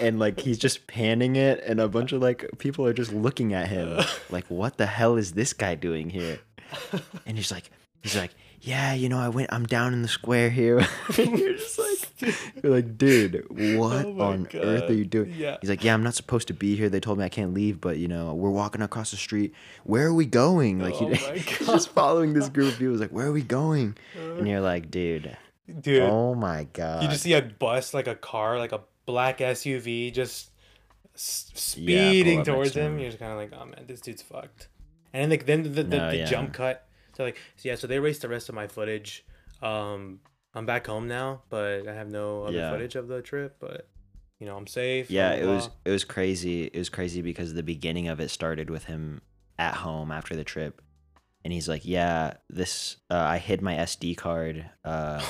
and 0.00 0.18
like 0.18 0.40
he's 0.40 0.58
just 0.58 0.86
panning 0.86 1.36
it 1.36 1.62
and 1.64 1.78
a 1.78 1.86
bunch 1.88 2.10
of 2.12 2.20
like 2.22 2.46
people 2.58 2.84
are 2.86 2.92
just 2.94 3.12
looking 3.12 3.52
at 3.52 3.68
him 3.68 4.00
like 4.30 4.46
what 4.48 4.78
the 4.78 4.86
hell 4.86 5.16
is 5.16 5.32
this 5.32 5.52
guy 5.52 5.74
doing 5.74 6.10
here 6.10 6.40
and 7.26 7.36
he's 7.36 7.52
like 7.52 7.70
he's 8.02 8.16
like 8.16 8.32
yeah 8.62 8.92
you 8.94 9.08
know 9.08 9.18
I 9.18 9.28
went 9.28 9.52
I'm 9.52 9.66
down 9.66 9.92
in 9.92 10.02
the 10.02 10.08
square 10.08 10.50
here 10.50 10.78
and 11.18 11.38
you're 11.38 11.54
just 11.54 11.78
like 11.78 12.34
you're 12.62 12.72
like 12.72 12.98
dude 12.98 13.46
what 13.78 14.04
Oh 14.06 14.20
on 14.20 14.48
earth 14.54 14.90
are 14.90 14.94
you 14.94 15.04
doing 15.04 15.32
Yeah. 15.36 15.56
He's 15.60 15.70
like, 15.70 15.82
yeah, 15.82 15.94
I'm 15.94 16.02
not 16.02 16.14
supposed 16.14 16.48
to 16.48 16.54
be 16.54 16.76
here. 16.76 16.90
They 16.90 17.00
told 17.00 17.18
me 17.18 17.24
I 17.24 17.30
can't 17.30 17.54
leave, 17.54 17.80
but 17.80 17.96
you 17.96 18.08
know, 18.08 18.34
we're 18.34 18.50
walking 18.50 18.82
across 18.82 19.10
the 19.10 19.16
street. 19.16 19.54
Where 19.84 20.06
are 20.06 20.12
we 20.14 20.26
going? 20.26 20.78
Like, 20.80 20.94
Oh 21.00 21.08
he, 21.14 21.38
he's 21.38 21.66
just 21.66 21.88
following 21.90 22.34
this 22.34 22.50
group 22.50 22.72
of 22.72 22.78
people. 22.78 22.92
He's 22.92 23.00
like, 23.00 23.10
where 23.10 23.26
are 23.26 23.32
we 23.32 23.42
going? 23.42 23.96
Uh. 24.18 24.34
And 24.34 24.46
you're 24.48 24.60
like, 24.60 24.90
dude, 24.90 25.34
dude. 25.80 26.02
oh 26.02 26.34
my 26.34 26.64
god. 26.72 27.02
you 27.02 27.08
just 27.08 27.22
see 27.22 27.32
a 27.34 27.42
bus, 27.42 27.94
like 27.94 28.06
a 28.06 28.14
car, 28.14 28.58
like 28.58 28.72
a 28.72 28.80
black 29.06 29.38
SUV, 29.38 30.12
just 30.12 30.50
s- 31.14 31.74
Yeah, 31.76 32.08
speeding 32.08 32.44
towards 32.44 32.74
him. 32.74 32.98
You're 32.98 33.08
just 33.10 33.18
kind 33.18 33.32
of 33.32 33.38
like, 33.38 33.52
oh 33.52 33.66
man, 33.66 33.84
this 33.86 34.00
dude's 34.00 34.22
fucked. 34.22 34.68
And 35.12 35.22
then 35.22 35.30
like 35.30 35.46
then 35.46 35.62
the, 35.64 35.68
the, 35.68 35.84
No, 35.84 36.10
the 36.10 36.16
yeah. 36.18 36.24
jump 36.26 36.52
cut. 36.52 36.86
So 37.16 37.24
like 37.24 37.36
so 37.56 37.68
yeah, 37.68 37.74
so 37.74 37.86
they 37.86 37.96
erased 37.96 38.22
the 38.22 38.28
rest 38.28 38.48
of 38.48 38.54
my 38.54 38.66
footage. 38.66 39.24
Um, 39.62 40.20
I'm 40.54 40.66
back 40.66 40.86
home 40.86 41.06
now, 41.08 41.42
but 41.50 41.86
I 41.88 41.94
have 41.94 42.08
no 42.10 42.44
other 42.44 42.56
Yeah. 42.56 42.70
footage 42.70 42.94
of 42.96 43.08
the 43.08 43.20
trip. 43.22 43.56
But 43.60 43.88
you 44.38 44.46
know, 44.46 44.56
I'm 44.56 44.66
safe. 44.66 45.10
yeah, 45.10 45.32
it 45.32 45.46
was 45.46 45.68
it 45.84 45.90
was 45.90 46.04
crazy. 46.04 46.64
It 46.64 46.78
was 46.78 46.88
crazy 46.88 47.20
because 47.22 47.54
the 47.54 47.62
beginning 47.62 48.08
of 48.08 48.20
it 48.20 48.30
started 48.30 48.70
with 48.70 48.84
him 48.84 49.20
at 49.58 49.74
home 49.74 50.10
after 50.10 50.34
the 50.34 50.44
trip, 50.44 50.80
and 51.44 51.52
he's 51.52 51.68
like, 51.68 51.84
"Yeah, 51.84 52.34
this 52.48 52.96
uh, 53.10 53.14
I 53.16 53.38
hid 53.38 53.62
my 53.62 53.74
SD 53.76 54.16
card, 54.16 54.68
uh, 54.84 55.22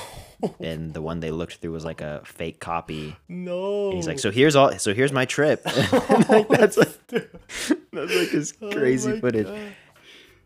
and 0.60 0.92
the 0.92 1.02
one 1.02 1.20
they 1.20 1.30
looked 1.30 1.56
through 1.56 1.72
was 1.72 1.84
like 1.84 2.00
a 2.00 2.22
fake 2.24 2.60
copy." 2.60 3.16
no. 3.28 3.88
And 3.88 3.96
he's 3.96 4.06
like, 4.08 4.18
"So 4.18 4.30
here's 4.30 4.56
all. 4.56 4.72
So 4.78 4.92
here's 4.94 5.12
my 5.12 5.24
trip." 5.24 5.62
like, 6.28 6.48
that's 6.48 6.76
like 6.76 6.90
that's 7.08 8.14
like 8.14 8.28
his 8.28 8.54
Oh 8.60 8.70
crazy 8.70 9.12
my 9.14 9.20
footage. 9.20 9.46
God. 9.46 9.58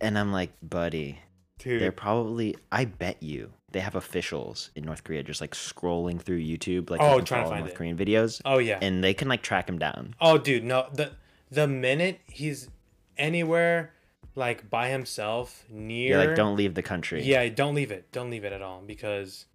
And 0.00 0.18
I'm 0.18 0.32
like, 0.32 0.50
buddy, 0.62 1.18
dude. 1.58 1.80
they're 1.80 1.92
probably. 1.92 2.56
I 2.70 2.84
bet 2.84 3.22
you 3.22 3.52
they 3.72 3.80
have 3.80 3.94
officials 3.94 4.70
in 4.76 4.84
North 4.84 5.02
Korea 5.02 5.22
just 5.22 5.40
like 5.40 5.52
scrolling 5.52 6.20
through 6.20 6.40
YouTube, 6.40 6.90
like 6.90 7.00
Oh, 7.00 7.20
trying 7.20 7.44
to 7.44 7.48
find 7.50 7.60
North 7.60 7.72
it. 7.72 7.76
Korean 7.76 7.96
videos, 7.96 8.40
oh 8.44 8.58
yeah. 8.58 8.78
and 8.82 9.02
they 9.02 9.14
can 9.14 9.28
like 9.28 9.42
track 9.42 9.68
him 9.68 9.78
down. 9.78 10.14
Oh, 10.20 10.36
dude, 10.38 10.62
no. 10.64 10.86
The 10.92 11.12
the 11.50 11.66
minute 11.66 12.20
he's 12.26 12.68
anywhere 13.16 13.93
like 14.34 14.68
by 14.70 14.88
himself 14.88 15.64
near 15.70 16.18
Yeah, 16.18 16.24
like 16.24 16.36
don't 16.36 16.56
leave 16.56 16.74
the 16.74 16.82
country. 16.82 17.22
Yeah, 17.22 17.48
don't 17.48 17.74
leave 17.74 17.90
it. 17.90 18.10
Don't 18.12 18.30
leave 18.30 18.44
it 18.44 18.52
at 18.52 18.62
all 18.62 18.82
because 18.86 19.46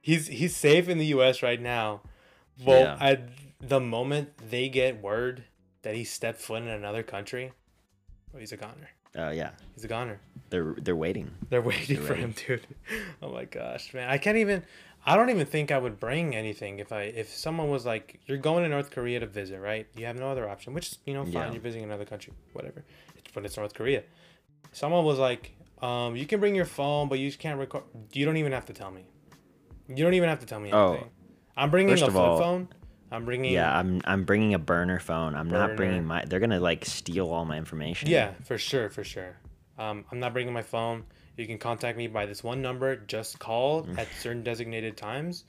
he's 0.00 0.26
he's 0.28 0.54
safe 0.56 0.88
in 0.88 0.98
the 0.98 1.06
U.S. 1.06 1.42
right 1.42 1.60
now. 1.60 2.02
Well, 2.64 2.80
Yeah. 2.80 2.96
at 3.00 3.28
the 3.60 3.80
moment 3.80 4.30
they 4.50 4.68
get 4.68 5.00
word 5.02 5.44
that 5.82 5.94
he 5.94 6.04
stepped 6.04 6.40
foot 6.40 6.62
in 6.62 6.68
another 6.68 7.02
country, 7.02 7.52
oh, 8.34 8.38
he's 8.38 8.52
a 8.52 8.56
goner. 8.56 8.90
Uh, 9.16 9.30
yeah, 9.30 9.50
He's 9.74 9.84
a 9.84 9.88
goner. 9.88 10.20
they're 10.50 10.74
they're 10.78 10.94
waiting. 10.96 11.30
They're 11.48 11.62
waiting 11.72 11.96
for 12.02 12.12
ready. 12.12 12.22
him, 12.24 12.34
dude. 12.46 12.66
Oh 13.22 13.30
my 13.32 13.44
gosh, 13.46 13.94
man! 13.94 14.10
I 14.10 14.18
can't 14.18 14.36
even. 14.36 14.62
I 15.08 15.14
don't 15.16 15.30
even 15.30 15.46
think 15.46 15.70
I 15.70 15.78
would 15.78 16.00
bring 16.00 16.34
anything 16.34 16.80
if 16.80 16.90
I 16.92 17.02
if 17.02 17.28
someone 17.34 17.68
was 17.70 17.86
like, 17.86 18.18
"You're 18.26 18.38
going 18.38 18.64
to 18.64 18.68
North 18.68 18.90
Korea 18.90 19.20
to 19.20 19.26
visit, 19.26 19.60
right? 19.60 19.86
You 19.96 20.06
have 20.06 20.18
no 20.18 20.28
other 20.28 20.48
option." 20.48 20.74
Which 20.74 20.88
is, 20.92 20.98
you 21.06 21.14
know, 21.14 21.22
fine. 21.24 21.32
Yeah. 21.32 21.52
You're 21.52 21.60
visiting 21.60 21.84
another 21.84 22.04
country, 22.04 22.32
whatever. 22.52 22.84
It's, 23.16 23.30
but 23.32 23.44
it's 23.44 23.56
North 23.56 23.72
Korea. 23.74 24.02
Someone 24.72 25.04
was 25.04 25.18
like, 25.18 25.52
um, 25.80 26.16
"You 26.16 26.26
can 26.26 26.40
bring 26.40 26.54
your 26.56 26.64
phone, 26.64 27.08
but 27.08 27.18
you 27.20 27.28
just 27.28 27.38
can't 27.38 27.58
record." 27.58 27.84
You 28.12 28.24
don't 28.26 28.36
even 28.36 28.50
have 28.52 28.66
to 28.66 28.72
tell 28.72 28.90
me. 28.90 29.04
You 29.88 30.02
don't 30.04 30.14
even 30.14 30.28
have 30.28 30.40
to 30.40 30.46
tell 30.46 30.58
me 30.58 30.72
Oh, 30.72 30.88
anything. 30.94 31.10
I'm 31.56 31.70
bringing 31.70 31.94
a 31.94 31.96
flip 31.98 32.14
all- 32.16 32.38
phone. 32.38 32.68
I'm 33.12 33.24
bringing. 33.24 33.52
Yeah, 33.52 33.72
I'm 33.78 34.00
I'm 34.04 34.24
bringing 34.24 34.54
a 34.54 34.58
burner 34.58 34.98
phone. 34.98 35.36
I'm 35.36 35.48
not 35.48 35.76
bringing 35.76 36.04
my. 36.04 36.24
They're 36.24 36.40
gonna 36.40 36.58
like 36.58 36.84
steal 36.84 37.30
all 37.30 37.44
my 37.44 37.56
information. 37.56 38.08
Yeah, 38.10 38.32
for 38.42 38.58
sure, 38.58 38.90
for 38.90 39.04
sure. 39.04 39.36
Um, 39.78 40.04
I'm 40.10 40.18
not 40.18 40.32
bringing 40.32 40.52
my 40.52 40.62
phone. 40.62 41.04
You 41.36 41.46
can 41.46 41.58
contact 41.58 41.98
me 41.98 42.06
by 42.06 42.26
this 42.26 42.42
one 42.42 42.62
number. 42.62 42.96
Just 42.96 43.38
call 43.38 43.84
Mm. 43.84 43.98
at 43.98 44.08
certain 44.20 44.42
designated 44.42 44.96
times. 44.96 45.44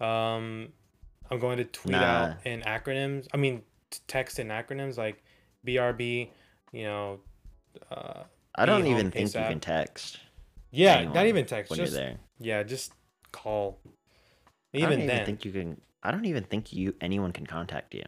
Um, 0.00 0.72
I'm 1.30 1.38
going 1.40 1.58
to 1.58 1.64
tweet 1.64 1.92
Nah. 1.92 2.02
out 2.04 2.46
in 2.46 2.60
acronyms. 2.62 3.26
I 3.32 3.36
mean, 3.36 3.62
text 4.06 4.38
in 4.38 4.48
acronyms 4.48 4.96
like 4.96 5.22
BRB. 5.66 6.30
You 6.72 6.82
know, 6.84 7.20
uh, 7.90 8.24
I 8.54 8.66
don't 8.66 8.86
even 8.86 9.10
think 9.10 9.34
you 9.34 9.40
can 9.40 9.60
text 9.60 10.18
yeah, 10.70 11.04
not 11.04 11.26
even 11.26 11.46
text. 11.46 11.70
when 11.70 11.78
Just 11.78 11.92
you're 11.92 12.00
there. 12.02 12.16
yeah, 12.40 12.62
just 12.62 12.92
call. 13.32 13.78
Even 14.72 14.86
I 14.86 14.90
don't 14.90 14.92
even 15.02 15.06
then. 15.06 15.26
think 15.26 15.44
you 15.44 15.52
can. 15.52 15.80
I 16.02 16.10
don't 16.10 16.24
even 16.26 16.44
think 16.44 16.72
you 16.72 16.94
anyone 17.00 17.32
can 17.32 17.46
contact 17.46 17.94
you. 17.94 18.04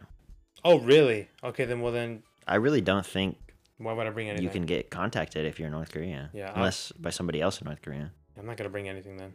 Oh, 0.65 0.79
really? 0.79 1.29
Okay, 1.43 1.65
then 1.65 1.79
well 1.81 1.93
then, 1.93 2.23
I 2.45 2.55
really 2.55 2.81
don't 2.81 3.05
think 3.05 3.37
why 3.77 3.93
would 3.93 4.07
I 4.07 4.09
bring 4.09 4.29
anything? 4.29 4.43
you 4.43 4.49
can 4.49 4.65
get 4.65 4.89
contacted 4.89 5.45
if 5.45 5.59
you're 5.59 5.67
in 5.67 5.73
North 5.73 5.91
Korea. 5.91 6.29
Yeah, 6.33 6.51
Unless 6.55 6.91
by 6.93 7.09
somebody 7.11 7.41
else 7.41 7.61
in 7.61 7.65
North 7.65 7.81
Korea. 7.81 8.11
I'm 8.37 8.45
not 8.45 8.57
gonna 8.57 8.69
bring 8.69 8.87
anything 8.89 9.17
then. 9.17 9.33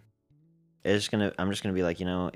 It's 0.85 1.05
just 1.05 1.11
gonna. 1.11 1.33
I'm 1.39 1.51
just 1.51 1.63
gonna 1.63 1.75
be 1.75 1.83
like, 1.83 2.01
you 2.01 2.07
know, 2.07 2.31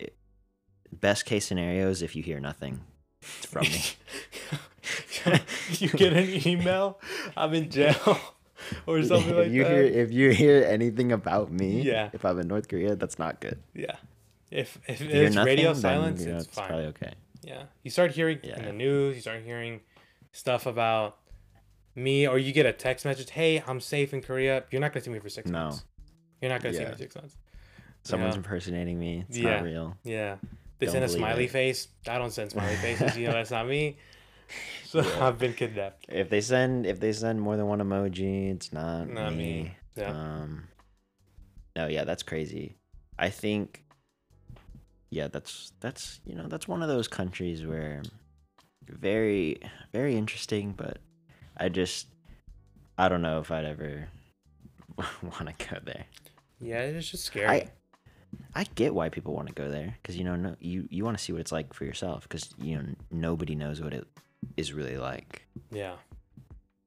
best 0.93 1.25
case 1.27 1.45
scenario 1.47 1.89
is 1.91 2.03
if 2.03 2.15
you 2.17 2.23
hear 2.23 2.39
nothing 2.41 2.81
from 3.21 3.63
me. 3.63 3.83
you 5.71 5.89
get 5.91 6.13
an 6.13 6.47
email, 6.47 7.01
I'm 7.37 7.55
in 7.55 7.71
jail, 7.71 8.19
or 8.87 9.03
something 9.03 9.31
if 9.31 9.37
like 9.37 9.51
you 9.51 9.65
that. 9.65 9.71
hear 9.73 9.83
if 9.83 10.13
you 10.13 10.31
hear 10.31 10.65
anything 10.65 11.13
about 11.13 11.51
me, 11.51 11.83
Yeah. 11.83 12.11
If 12.13 12.25
I'm 12.25 12.39
in 12.39 12.49
North 12.49 12.69
Korea, 12.69 12.95
that's 12.97 13.19
not 13.19 13.41
good. 13.41 13.59
yeah, 13.75 13.97
if 14.51 14.79
if 14.87 15.01
If 15.01 15.11
it's 15.11 15.35
nothing, 15.35 15.47
radio 15.47 15.75
silence, 15.75 16.21
you 16.23 16.31
know, 16.31 16.37
it's 16.37 16.47
it's 16.47 16.55
fine. 16.55 16.69
probably 16.69 16.87
okay. 16.87 17.13
Yeah, 17.43 17.65
you 17.83 17.91
start 17.91 18.13
hearing 18.13 18.39
in 18.43 18.65
the 18.65 18.73
news, 18.73 19.17
you 19.17 19.21
start 19.23 19.43
hearing 19.43 19.81
stuff 20.33 20.67
about 20.67 21.19
me, 21.97 22.29
or 22.29 22.39
you 22.39 22.53
get 22.53 22.67
a 22.67 22.73
text 22.73 23.05
message, 23.05 23.31
"Hey, 23.31 23.63
I'm 23.67 23.81
safe 23.81 24.13
in 24.15 24.23
Korea." 24.23 24.65
You're 24.71 24.81
not 24.81 24.93
gonna 24.93 25.03
see 25.05 25.11
me 25.11 25.19
for 25.19 25.29
six 25.29 25.51
No. 25.51 25.59
months. 25.65 25.85
You're 26.41 26.51
not 26.51 26.63
gonna 26.63 26.75
see 26.75 26.85
me 26.85 26.91
for 26.93 26.99
six 26.99 27.15
months. 27.17 27.37
Someone's 28.05 28.35
Yeah. 28.35 28.39
impersonating 28.39 28.99
me. 28.99 29.25
It's 29.29 29.39
Yeah. 29.39 29.57
not 29.57 29.63
real. 29.65 29.97
Yeah, 30.05 30.37
they 30.79 30.87
Don't 30.87 30.93
send 30.93 31.05
a 31.05 31.09
smiley 31.09 31.45
it. 31.47 31.51
face. 31.51 31.89
I 32.07 32.19
don't 32.19 32.31
send 32.31 32.53
smiley 32.53 32.77
faces. 32.77 33.17
You 33.17 33.27
know 33.27 33.33
that's 33.33 33.51
not 33.51 33.67
me. 33.67 33.97
So 34.85 35.01
Yeah. 35.01 35.27
I've 35.27 35.39
been 35.39 35.55
kidnapped. 35.55 36.07
If 36.09 36.31
they 36.31 36.41
send 36.41 36.87
if 36.87 37.01
they 37.01 37.13
send 37.13 37.41
more 37.41 37.57
than 37.57 37.67
one 37.67 37.81
emoji, 37.81 38.53
it's 38.55 38.73
not, 38.73 39.09
Not 39.09 39.33
me. 39.35 39.37
me. 39.65 39.77
Yeah. 39.97 40.11
Um. 40.11 40.69
No, 41.75 41.89
yeah, 41.89 42.05
that's 42.05 42.23
crazy. 42.23 42.77
I 43.19 43.31
think. 43.31 43.83
Yeah, 45.11 45.27
that's 45.29 45.73
that's 45.81 46.21
you 46.25 46.37
know 46.37 46.47
that's 46.47 46.69
one 46.69 46.83
of 46.83 46.89
those 46.89 47.09
countries 47.09 47.67
where 47.67 48.03
very 48.89 49.59
very 49.93 50.17
interesting, 50.17 50.73
but 50.73 50.99
I 51.57 51.69
just 51.69 52.09
I 52.99 53.09
don't 53.09 53.23
know 53.23 53.41
if 53.41 53.51
I'd 53.51 53.65
ever 53.65 54.09
want 55.23 55.59
to 55.59 55.67
go 55.69 55.79
there. 55.85 56.05
Yeah, 56.61 56.81
it's 56.81 57.11
just 57.11 57.25
scary. 57.25 57.47
I 57.49 57.71
I 58.55 58.65
get 58.75 58.95
why 58.95 59.09
people 59.09 59.35
want 59.35 59.49
to 59.49 59.55
go 59.55 59.71
there 59.71 59.97
because 60.03 60.17
you 60.17 60.25
know 60.25 60.37
no, 60.37 60.57
you 60.61 60.87
you 60.91 61.05
want 61.05 61.17
to 61.17 61.23
see 61.23 61.33
what 61.33 61.41
it's 61.41 61.53
like 61.53 61.73
for 61.75 61.85
yourself 61.85 62.23
because 62.29 62.51
you 62.61 62.77
know 62.77 62.85
nobody 63.11 63.55
knows 63.55 63.81
what 63.81 63.93
it 63.95 64.07
is 64.57 64.73
really 64.73 64.97
like. 64.99 65.47
yeah. 65.71 65.95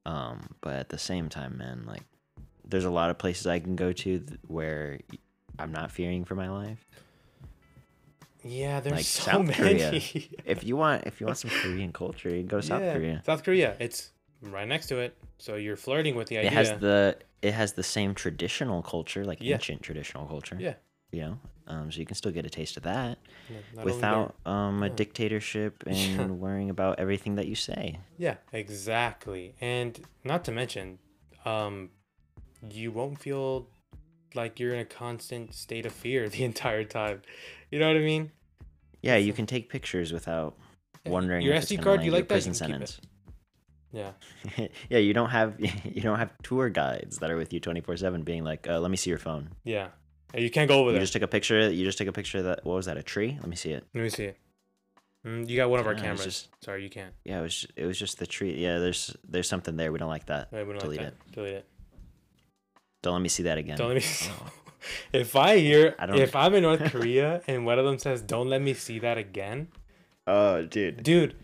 Um, 0.06 0.48
but 0.62 0.74
at 0.76 0.88
the 0.88 0.98
same 0.98 1.28
time, 1.28 1.58
man, 1.58 1.84
like 1.86 2.02
there's 2.66 2.86
a 2.86 2.90
lot 2.90 3.10
of 3.10 3.18
places 3.18 3.46
I 3.46 3.58
can 3.60 3.76
go 3.76 3.92
to 3.92 4.18
th- 4.18 4.40
where 4.46 4.98
I'm 5.58 5.72
not 5.72 5.90
fearing 5.92 6.24
for 6.24 6.34
my 6.34 6.48
life. 6.48 6.84
Yeah, 8.42 8.80
there's 8.80 8.96
Like 8.96 9.04
so 9.04 9.22
South 9.22 9.46
many. 9.46 9.54
Korea. 10.00 10.00
If 10.46 10.64
you 10.64 10.76
want, 10.76 11.04
if 11.06 11.20
you 11.20 11.26
want 11.26 11.38
some 11.38 11.50
Korean 11.50 11.92
culture, 11.92 12.30
you 12.30 12.38
can 12.38 12.46
go 12.46 12.60
to 12.60 12.66
South 12.66 12.80
Yeah, 12.80 12.94
Korea. 12.94 13.22
South 13.26 13.44
Korea. 13.44 13.76
It's 13.78 14.10
right 14.42 14.66
next 14.68 14.86
to 14.88 14.98
it. 14.98 15.16
So 15.38 15.56
you're 15.56 15.76
flirting 15.76 16.14
with 16.14 16.28
the 16.28 16.38
idea. 16.38 16.50
It 16.50 16.54
has 16.54 16.80
the 16.80 17.16
it 17.42 17.54
has 17.54 17.72
the 17.72 17.82
same 17.82 18.14
traditional 18.14 18.82
culture, 18.82 19.24
like 19.24 19.38
Yeah. 19.40 19.54
ancient 19.54 19.82
traditional 19.82 20.26
culture. 20.26 20.56
Yeah. 20.60 20.74
You 21.12 21.20
know, 21.22 21.38
um, 21.66 21.90
so 21.90 21.98
you 21.98 22.06
can 22.06 22.14
still 22.14 22.30
get 22.30 22.46
a 22.46 22.50
taste 22.50 22.76
of 22.76 22.84
that 22.84 23.18
No, 23.74 23.84
without 23.84 24.36
um 24.46 24.82
a 24.82 24.88
Yeah. 24.88 24.94
dictatorship 24.94 25.82
and 25.86 26.38
worrying 26.38 26.70
about 26.70 26.98
everything 26.98 27.34
that 27.36 27.46
you 27.46 27.54
say. 27.54 27.98
Yeah, 28.18 28.36
exactly. 28.52 29.54
And 29.60 30.00
not 30.24 30.44
to 30.44 30.52
mention, 30.52 30.98
um, 31.44 31.90
you 32.68 32.92
won't 32.92 33.18
feel 33.18 33.68
like 34.34 34.60
you're 34.60 34.74
in 34.74 34.80
a 34.80 34.84
constant 34.84 35.54
state 35.54 35.86
of 35.86 35.92
fear 35.92 36.28
the 36.36 36.44
entire 36.44 36.84
time. 36.84 37.22
You 37.70 37.78
know 37.80 37.88
what 37.88 37.96
I 37.96 38.00
mean? 38.00 38.30
Yeah, 39.02 39.16
you 39.16 39.32
can 39.32 39.46
take 39.46 39.70
pictures 39.70 40.12
without 40.12 40.56
wondering 41.06 41.44
your 41.46 41.54
SD 41.54 41.78
card, 41.78 42.04
you 42.04 42.10
like 42.10 42.28
that, 42.28 42.34
prison 42.34 42.52
can 42.52 42.66
keep 42.66 42.82
it. 42.82 42.88
sentence. 42.88 43.00
Yeah. 43.92 44.12
yeah, 44.88 44.98
you 44.98 45.12
don't 45.12 45.30
have 45.30 45.54
you 45.84 46.00
don't 46.02 46.18
have 46.18 46.30
tour 46.42 46.68
guides 46.68 47.18
that 47.18 47.30
are 47.30 47.36
with 47.36 47.52
you 47.52 47.60
twenty 47.60 47.80
four 47.80 47.96
seven, 47.96 48.22
being 48.22 48.44
like, 48.44 48.68
uh, 48.68 48.78
"Let 48.80 48.90
me 48.90 48.96
see 48.96 49.10
your 49.10 49.18
phone." 49.18 49.50
Yeah. 49.64 49.88
You 50.34 50.48
can't 50.50 50.68
go 50.68 50.78
over 50.78 50.90
You 50.90 50.92
there. 50.92 51.00
You 51.00 51.02
just 51.02 51.12
took 51.12 51.22
a 51.22 51.26
picture. 51.28 51.70
You 51.70 51.84
just 51.84 51.98
took 51.98 52.06
a 52.06 52.12
picture 52.12 52.38
of 52.38 52.44
that. 52.44 52.64
What 52.64 52.74
was 52.76 52.86
that? 52.86 52.96
A 52.96 53.02
tree? 53.02 53.36
Let 53.40 53.48
me 53.48 53.56
see 53.56 53.72
it. 53.72 53.84
Let 53.94 54.02
me 54.04 54.10
see 54.10 54.24
it. 54.26 54.36
Mm, 55.26 55.48
you 55.48 55.56
got 55.56 55.68
one 55.68 55.80
of 55.80 55.86
our 55.88 55.94
cameras. 55.94 56.24
just- 56.24 56.48
Sorry, 56.64 56.82
you 56.84 56.88
can't. 56.88 57.12
Yeah, 57.24 57.40
it 57.40 57.42
was. 57.42 57.66
It 57.76 57.84
was 57.84 57.98
just 57.98 58.18
the 58.20 58.26
tree. 58.26 58.54
Yeah, 58.56 58.78
there's 58.78 59.16
there's 59.28 59.48
something 59.48 59.76
there. 59.76 59.90
We 59.92 59.98
don't 59.98 60.08
like 60.08 60.26
that. 60.26 60.52
We 60.52 60.58
don't 60.60 60.68
like 60.68 60.80
Delete 60.80 61.00
that. 61.00 61.14
Delete 61.32 61.54
it. 61.54 61.66
Don't 63.02 63.14
let 63.14 63.22
me 63.22 63.28
see 63.28 63.42
that 63.44 63.58
again. 63.58 63.76
Don't 63.76 63.88
let 63.88 63.94
me. 63.96 64.00
see. 64.00 64.30
if 65.12 65.34
I 65.36 65.58
hear, 65.58 65.94
I 65.98 66.06
don't- 66.06 66.16
if 66.16 66.36
I'm 66.36 66.54
in 66.54 66.62
North 66.62 66.92
Korea 66.92 67.42
and 67.48 67.66
one 67.66 67.78
of 67.78 67.84
them 67.84 67.98
says, 67.98 68.22
"Don't 68.22 68.48
let 68.48 68.62
me 68.62 68.72
see 68.74 68.98
that 69.00 69.18
again," 69.18 69.68
Oh, 70.26 70.62
dude. 70.64 71.02
dude, 71.02 71.34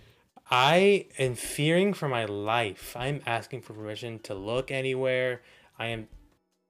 I 0.50 1.06
am 1.18 1.34
fearing 1.34 1.92
for 1.92 2.08
my 2.08 2.24
life. 2.24 2.94
I'm 2.98 3.20
asking 3.26 3.62
for 3.62 3.72
permission 3.74 4.18
to 4.20 4.34
look 4.34 4.70
anywhere. 4.70 5.42
I 5.78 5.86
am, 5.86 6.08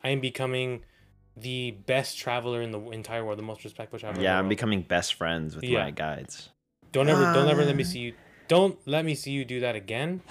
I 0.02 0.10
am 0.10 0.20
becoming 0.20 0.82
the 1.36 1.72
best 1.72 2.16
traveler 2.18 2.62
in 2.62 2.70
the 2.70 2.80
entire 2.90 3.24
world, 3.24 3.38
the 3.38 3.42
most 3.42 3.64
respectful 3.64 3.98
traveler. 3.98 4.22
Yeah, 4.22 4.38
I'm 4.38 4.44
world. 4.44 4.48
becoming 4.50 4.82
best 4.82 5.14
friends 5.14 5.54
with 5.54 5.64
Yeah. 5.64 5.82
my 5.84 5.90
guides. 5.90 6.48
Don't 6.92 7.08
ever, 7.08 7.32
don't 7.34 7.48
ever 7.48 7.64
let 7.64 7.76
me 7.76 7.82
Ah. 7.84 7.86
see 7.86 7.98
you. 7.98 8.14
Don't 8.48 8.78
let 8.86 9.04
me 9.04 9.16
see 9.16 9.32
you 9.32 9.44
do 9.44 9.58
that 9.60 9.74
again. 9.74 10.22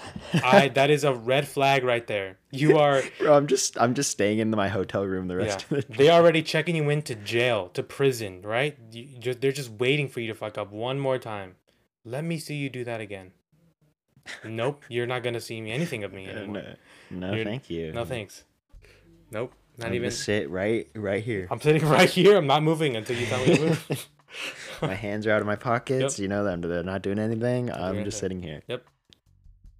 I 0.42 0.68
that 0.74 0.88
is 0.90 1.04
a 1.04 1.12
red 1.12 1.46
flag 1.46 1.84
right 1.84 2.06
there. 2.06 2.38
You 2.50 2.78
are 2.84 3.02
Bro, 3.20 3.34
I'm 3.36 3.46
just 3.46 3.78
I'm 3.80 3.92
just 3.94 4.10
staying 4.10 4.38
in 4.38 4.50
my 4.50 4.68
hotel 4.68 5.04
room 5.04 5.28
the 5.28 5.34
yeah. 5.34 5.40
rest 5.42 5.62
of 5.64 5.68
the 5.68 5.82
day. 5.82 5.94
They 5.98 6.08
are 6.08 6.20
already 6.20 6.42
checking 6.42 6.74
you 6.76 6.88
into 6.88 7.14
jail, 7.14 7.68
to 7.74 7.82
prison, 7.82 8.40
right? 8.42 8.76
You 8.90 9.18
just 9.18 9.42
they're 9.42 9.52
just 9.52 9.70
waiting 9.70 10.08
for 10.08 10.20
you 10.20 10.28
to 10.28 10.34
fuck 10.34 10.56
up 10.56 10.72
one 10.72 10.98
more 10.98 11.18
time. 11.18 11.56
Let 12.06 12.24
me 12.24 12.38
see 12.38 12.54
you 12.54 12.70
do 12.70 12.84
that 12.84 13.00
again. 13.02 13.32
Nope, 14.44 14.84
you're 14.88 15.06
not 15.06 15.22
gonna 15.22 15.40
see 15.40 15.60
me 15.60 15.72
anything 15.72 16.04
of 16.04 16.12
me 16.12 16.26
anymore. 16.26 16.62
No, 17.10 17.32
no 17.32 17.44
thank 17.44 17.70
you. 17.70 17.92
No 17.92 18.04
thanks. 18.04 18.44
Nope, 19.30 19.52
not 19.78 19.88
I'm 19.88 19.94
even. 19.94 20.04
gonna 20.04 20.10
sit 20.10 20.50
right 20.50 20.88
right 20.94 21.22
here. 21.22 21.48
I'm 21.50 21.60
sitting 21.60 21.86
right 21.88 22.08
here. 22.08 22.36
I'm 22.36 22.46
not 22.46 22.62
moving 22.62 22.96
until 22.96 23.16
you 23.18 23.26
tell 23.26 23.44
me 23.46 23.56
to 23.56 23.62
move. 23.62 24.08
my 24.82 24.94
hands 24.94 25.26
are 25.26 25.32
out 25.32 25.40
of 25.40 25.46
my 25.46 25.56
pockets. 25.56 26.18
Yep. 26.18 26.22
You 26.22 26.28
know 26.28 26.44
them. 26.44 26.60
They're 26.60 26.82
not 26.82 27.02
doing 27.02 27.18
anything. 27.18 27.70
I'm 27.72 28.04
just 28.04 28.18
sitting 28.18 28.42
here. 28.42 28.62
yep. 28.68 28.84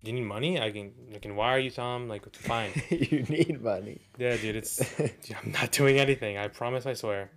Do 0.05 0.11
you 0.13 0.19
need 0.21 0.27
money? 0.27 0.61
I 0.61 0.71
can 0.71 0.93
I 1.15 1.19
can 1.19 1.35
wire 1.35 1.59
you 1.59 1.71
some. 1.71 2.09
Like 2.09 2.27
it's 2.27 2.39
fine. 2.39 2.71
you 2.91 3.23
need 3.29 3.61
money. 3.63 4.01
yeah, 4.19 4.37
dude. 4.37 4.55
It's 4.57 4.77
dude, 4.97 5.11
I'm 5.43 5.53
not 5.53 5.73
doing 5.73 5.99
anything. 5.99 6.39
I 6.39 6.49
promise. 6.49 6.87
I 6.87 6.93
swear. 6.95 7.31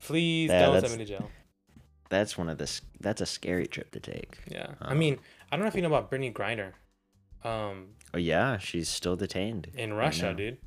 Please 0.00 0.50
Yeah, 0.50 0.66
don't 0.66 0.80
send 0.80 0.92
me 0.92 0.98
to 0.98 1.04
jail. 1.04 1.30
That's 2.10 2.38
one 2.38 2.48
of 2.48 2.58
the. 2.58 2.70
That's 3.00 3.20
a 3.20 3.26
scary 3.26 3.66
trip 3.66 3.90
to 3.92 4.00
take. 4.00 4.38
Yeah. 4.48 4.74
I 4.80 4.92
Um, 4.92 4.98
mean, 4.98 5.18
I 5.54 5.56
don't 5.56 5.66
know 5.66 5.68
if 5.68 5.76
you 5.76 5.82
know 5.82 5.86
about 5.94 6.10
Brittney 6.10 6.32
Griner. 6.32 6.72
Um, 7.48 7.90
Oh 8.12 8.18
yeah, 8.18 8.58
she's 8.58 8.88
still 8.88 9.14
detained 9.14 9.68
in 9.76 9.92
Russia, 9.92 10.24
now. 10.26 10.32
dude. 10.32 10.58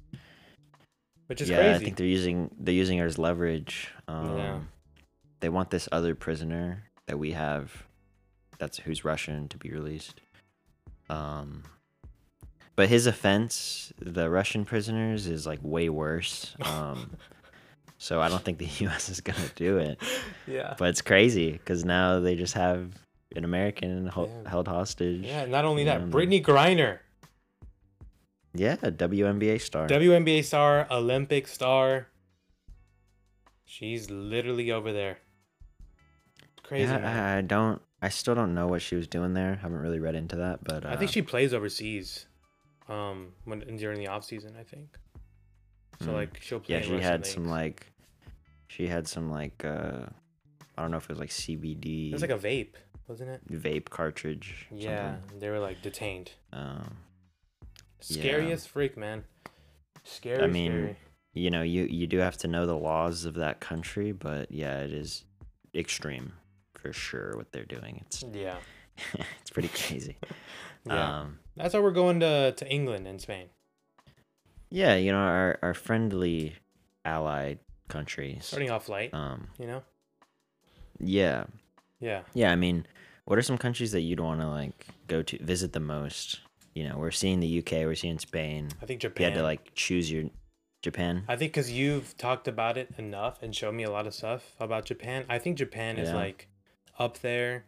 Which 1.26 1.42
is 1.42 1.50
yeah, 1.50 1.58
crazy. 1.58 1.76
I 1.76 1.78
think 1.80 1.98
they're 1.98 2.08
using 2.08 2.56
they're 2.58 2.74
using 2.74 2.98
her 3.00 3.06
as 3.06 3.18
leverage. 3.18 3.90
Um, 4.08 4.38
Yeah. 4.38 4.60
They 5.42 5.50
want 5.50 5.72
this 5.72 5.90
other 5.92 6.16
prisoner 6.16 6.84
that 7.08 7.20
we 7.20 7.34
have, 7.34 7.84
that's 8.60 8.78
who's 8.80 9.04
Russian, 9.04 9.50
to 9.50 9.58
be 9.58 9.72
released. 9.72 10.22
Um, 11.10 11.64
but 12.78 12.88
his 12.88 13.08
offense, 13.08 13.92
the 14.00 14.30
Russian 14.30 14.64
prisoners, 14.64 15.28
is 15.28 15.46
like 15.46 15.60
way 15.62 15.90
worse. 15.90 16.56
Um, 16.62 17.18
so 17.98 18.22
I 18.22 18.30
don't 18.30 18.42
think 18.42 18.58
the 18.58 18.66
U.S. 18.86 19.10
is 19.10 19.20
gonna 19.20 19.52
do 19.56 19.80
it. 19.80 20.00
yeah. 20.48 20.76
But 20.78 20.88
it's 20.88 21.02
crazy 21.02 21.52
because 21.52 21.84
now 21.84 22.22
they 22.22 22.36
just 22.38 22.54
have 22.54 22.94
an 23.38 23.46
American 23.46 24.06
Yeah. 24.16 24.28
held 24.50 24.68
hostage. 24.68 25.22
Yeah. 25.24 25.46
Not 25.46 25.64
only 25.66 25.84
that. 25.86 26.02
Brittney 26.10 26.44
Griner, 26.44 27.00
Yeah, 28.54 28.78
a 28.82 28.92
WNBA 28.92 29.60
star. 29.62 29.88
WNBA 29.88 30.44
star, 30.44 30.88
Olympic 30.92 31.48
star. 31.48 32.08
She's 33.66 34.10
literally 34.10 34.72
over 34.72 34.92
there. 34.94 35.20
Crazy. 36.64 36.92
yeah. 36.92 37.34
I, 37.36 37.38
I 37.38 37.42
don't. 37.42 37.82
I 38.02 38.10
still 38.10 38.36
don't 38.36 38.54
know 38.54 38.68
what 38.68 38.82
she 38.82 38.96
was 38.96 39.08
doing 39.08 39.34
there. 39.34 39.56
Haven't 39.56 39.80
really 39.80 40.00
read 40.00 40.16
into 40.16 40.36
that, 40.38 40.64
but 40.64 40.86
uh, 40.86 40.90
I 40.90 40.96
think 40.98 41.12
she 41.12 41.22
plays 41.22 41.54
overseas. 41.54 42.26
Um, 42.88 43.34
when 43.46 43.60
during 43.78 44.00
the 44.00 44.08
off 44.08 44.24
season, 44.24 44.56
I 44.60 44.64
think. 44.64 44.98
So 46.02 46.08
Mm. 46.08 46.14
like 46.14 46.40
she'll 46.42 46.60
play. 46.60 46.76
Yeah, 46.76 46.82
she 46.82 47.00
had 47.02 47.26
some 47.26 47.46
like, 47.46 47.92
she 48.68 48.88
had 48.88 49.08
some 49.08 49.30
like, 49.32 49.66
uh, 49.66 50.06
I 50.78 50.82
don't 50.82 50.92
know 50.92 50.98
if 50.98 51.04
it 51.06 51.10
was 51.10 51.20
like 51.20 51.30
CBD. 51.32 52.10
It 52.10 52.14
was 52.14 52.22
like 52.22 52.30
a 52.32 52.38
vape, 52.38 52.76
wasn't 53.08 53.30
it? 53.30 53.42
vape 53.52 53.90
cartridge. 53.90 54.68
Yeah, 54.72 55.16
something. 55.20 55.40
they 55.40 55.50
were 55.50 55.60
like 55.60 55.82
detained. 55.82 56.32
Um, 56.54 56.98
Scary 58.00 58.50
Yeah. 58.50 58.56
freak, 58.58 58.96
man. 58.98 59.24
Scary. 60.04 60.44
I 60.44 60.48
mean, 60.48 60.72
scary. 60.72 60.98
you 61.34 61.50
know, 61.50 61.62
you 61.64 61.84
you 61.86 62.08
do 62.08 62.18
have 62.20 62.38
to 62.38 62.48
know 62.48 62.66
the 62.66 62.78
laws 62.78 63.26
of 63.26 63.36
that 63.36 63.60
country, 63.60 64.12
but 64.12 64.52
yeah, 64.52 64.80
it 64.82 64.92
is 64.94 65.24
extreme 65.74 66.34
for 66.76 66.94
sure 66.94 67.36
what 67.36 67.52
they're 67.52 67.66
doing. 67.66 68.04
It's 68.06 68.24
Yeah. 68.34 68.58
it's 69.42 69.50
pretty 69.52 69.70
crazy. 69.70 70.18
Yeah. 70.86 71.20
Um, 71.20 71.40
That's 71.58 71.74
why 71.74 71.82
we're 71.82 71.92
going 71.92 72.22
to 72.22 72.54
to 72.54 72.70
England 72.72 73.08
and 73.08 73.20
Spain. 73.20 73.50
yeah, 74.70 74.96
you 74.96 75.12
know, 75.12 75.18
our 75.18 75.60
our 75.62 75.74
friendly 75.74 76.56
allied 77.04 77.60
countries. 77.90 78.46
Starting 78.46 78.72
off 78.72 78.88
light, 78.88 79.14
Um, 79.14 79.50
you 79.60 79.68
know. 79.68 79.84
yeah, 81.00 81.44
Yeah. 82.00 82.22
Yeah, 82.34 82.52
I 82.54 82.56
mean, 82.56 82.86
what 83.28 83.38
are 83.38 83.42
some 83.42 83.58
countries 83.58 83.92
that 83.92 84.02
you'd 84.02 84.22
want 84.22 84.40
to 84.40 84.48
like 84.48 84.88
go 85.08 85.22
to 85.22 85.38
visit 85.44 85.74
the 85.74 85.82
most? 85.82 86.40
You 86.74 86.88
know, 86.88 86.98
we're 86.98 87.12
seeing 87.12 87.42
the 87.42 87.60
UK, 87.60 87.72
we're 87.86 87.96
seeing 87.96 88.20
Spain. 88.20 88.70
I 88.82 88.86
think 88.86 89.02
Japan. 89.02 89.22
You 89.22 89.32
had 89.32 89.38
to 89.40 89.44
like 89.44 89.74
choose 89.76 90.10
your 90.10 90.30
Japan. 90.82 91.26
I 91.28 91.36
think 91.36 91.52
because 91.52 91.70
you've 91.70 92.16
talked 92.18 92.48
about 92.48 92.78
it 92.78 92.90
enough 92.98 93.44
and 93.44 93.54
showed 93.54 93.74
me 93.74 93.84
a 93.84 93.92
lot 93.92 94.08
of 94.08 94.14
stuff 94.14 94.54
about 94.62 94.86
Japan. 94.86 95.26
I 95.28 95.40
think 95.40 95.58
Japan 95.58 95.98
is 95.98 96.14
like 96.14 96.48
up 96.98 97.20
there. 97.20 97.66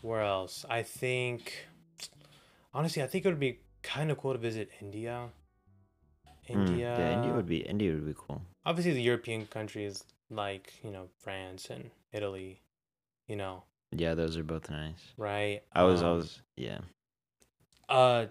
Where 0.00 0.22
else? 0.22 0.64
I 0.70 0.82
think. 0.84 1.66
Honestly, 2.72 3.02
I 3.02 3.08
think 3.08 3.24
it 3.24 3.28
would 3.28 3.40
be 3.40 3.58
kind 3.82 4.12
of 4.12 4.18
cool 4.18 4.32
to 4.32 4.38
visit 4.38 4.70
India. 4.80 5.30
Mm, 6.48 6.68
India. 6.68 6.96
yeah, 6.96 7.16
India 7.16 7.32
would 7.34 7.48
be 7.48 7.58
India 7.58 7.92
would 7.92 8.06
be 8.06 8.14
cool. 8.16 8.42
obviously 8.64 8.92
the 8.92 9.02
European 9.02 9.46
countries 9.46 10.04
like 10.30 10.72
you 10.84 10.92
know 10.92 11.08
France 11.18 11.68
and 11.68 11.90
Italy, 12.12 12.60
you 13.26 13.34
know, 13.36 13.64
Yeah, 13.92 14.14
those 14.14 14.36
are 14.36 14.44
both 14.44 14.70
nice. 14.70 15.02
right? 15.16 15.62
I 15.72 15.82
was, 15.84 16.02
I 16.02 16.08
Um, 16.10 16.16
was, 16.18 16.42
yeah. 16.56 16.78
uh, 17.88 18.26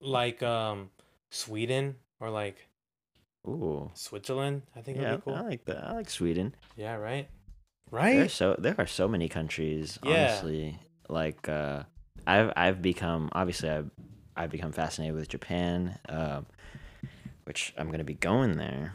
like 0.00 0.42
um, 0.42 0.90
Sweden 1.30 1.96
or 2.20 2.30
like 2.30 2.68
Ooh, 3.46 3.90
Switzerland. 3.94 4.62
I 4.76 4.80
think 4.82 4.98
yeah, 4.98 5.12
would 5.12 5.24
be 5.24 5.30
cool. 5.30 5.34
I 5.34 5.40
like 5.42 5.64
that. 5.64 5.84
I 5.84 5.92
like 5.92 6.10
Sweden. 6.10 6.54
yeah, 6.76 6.94
right, 6.94 7.28
right. 7.90 8.30
so 8.30 8.54
there 8.58 8.74
are 8.78 8.86
so 8.86 9.08
many 9.08 9.28
countries. 9.28 9.98
Yeah. 10.02 10.10
Honestly, 10.28 10.78
like 11.08 11.48
uh, 11.48 11.84
I've 12.26 12.52
I've 12.56 12.82
become 12.82 13.30
obviously 13.32 13.70
I've 13.70 13.90
I've 14.36 14.50
become 14.50 14.72
fascinated 14.72 15.16
with 15.16 15.28
Japan, 15.28 15.98
um, 16.08 16.46
which 17.44 17.72
I'm 17.76 17.90
gonna 17.90 18.04
be 18.04 18.14
going 18.14 18.58
there, 18.58 18.94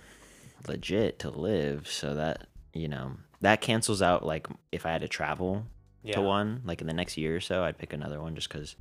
legit 0.67 1.19
to 1.19 1.29
live. 1.29 1.87
So 1.87 2.15
that 2.15 2.47
you 2.73 2.87
know 2.87 3.13
that 3.41 3.61
cancels 3.61 4.01
out 4.01 4.25
like 4.25 4.47
if 4.71 4.85
I 4.85 4.91
had 4.91 5.01
to 5.01 5.07
travel 5.07 5.65
Yeah. 6.07 6.15
to 6.15 6.21
one 6.21 6.61
like 6.65 6.81
in 6.81 6.87
the 6.87 6.93
next 6.93 7.17
year 7.17 7.35
or 7.35 7.39
so, 7.41 7.63
I'd 7.63 7.77
pick 7.77 7.93
another 7.93 8.21
one 8.21 8.35
just 8.35 8.49
because 8.49 8.75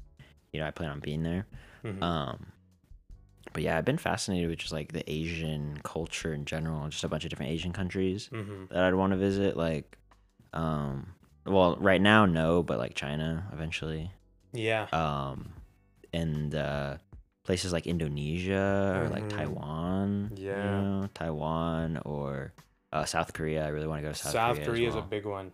you 0.52 0.60
know 0.60 0.66
I 0.66 0.70
plan 0.70 0.90
on 0.90 1.00
being 1.00 1.22
there. 1.22 1.46
Mhm. 1.84 2.02
Um, 2.02 2.46
but 3.52 3.62
yeah, 3.62 3.76
I've 3.78 3.84
been 3.84 3.98
fascinated 3.98 4.48
with 4.50 4.58
just 4.58 4.72
like 4.72 4.92
the 4.92 5.08
Asian 5.10 5.78
culture 5.82 6.32
in 6.34 6.44
general, 6.44 6.82
and 6.82 6.92
just 6.92 7.04
a 7.04 7.08
bunch 7.08 7.24
of 7.24 7.30
different 7.30 7.52
Asian 7.52 7.72
countries 7.72 8.28
Mhm. 8.32 8.68
that 8.68 8.82
I'd 8.84 8.94
want 8.94 9.12
to 9.12 9.16
visit. 9.16 9.56
Like, 9.56 9.98
um, 10.52 11.14
well, 11.44 11.76
right 11.76 12.00
now, 12.00 12.26
no, 12.26 12.62
but 12.62 12.78
like 12.78 12.94
China 12.94 13.48
eventually. 13.52 14.10
Yeah. 14.52 14.84
Um, 14.92 15.52
and 16.12 16.54
uh, 16.54 16.96
places 17.44 17.72
like 17.72 17.86
Indonesia 17.86 19.00
or 19.04 19.08
like 19.08 19.24
Mhm. 19.24 19.36
Taiwan. 19.36 20.30
you 20.36 20.44
Yeah. 20.46 20.62
know, 20.62 21.08
Taiwan 21.14 21.98
or 22.04 22.52
uh, 22.92 23.04
South 23.04 23.32
Korea. 23.32 23.64
I 23.64 23.68
really 23.68 23.86
want 23.86 24.00
to 24.00 24.08
go 24.08 24.12
to 24.12 24.18
South, 24.18 24.32
South, 24.32 24.56
Korea. 24.56 24.66
Korea 24.66 24.88
as 24.88 24.94
is 24.94 24.98
a 24.98 25.02
big 25.02 25.24
one. 25.26 25.52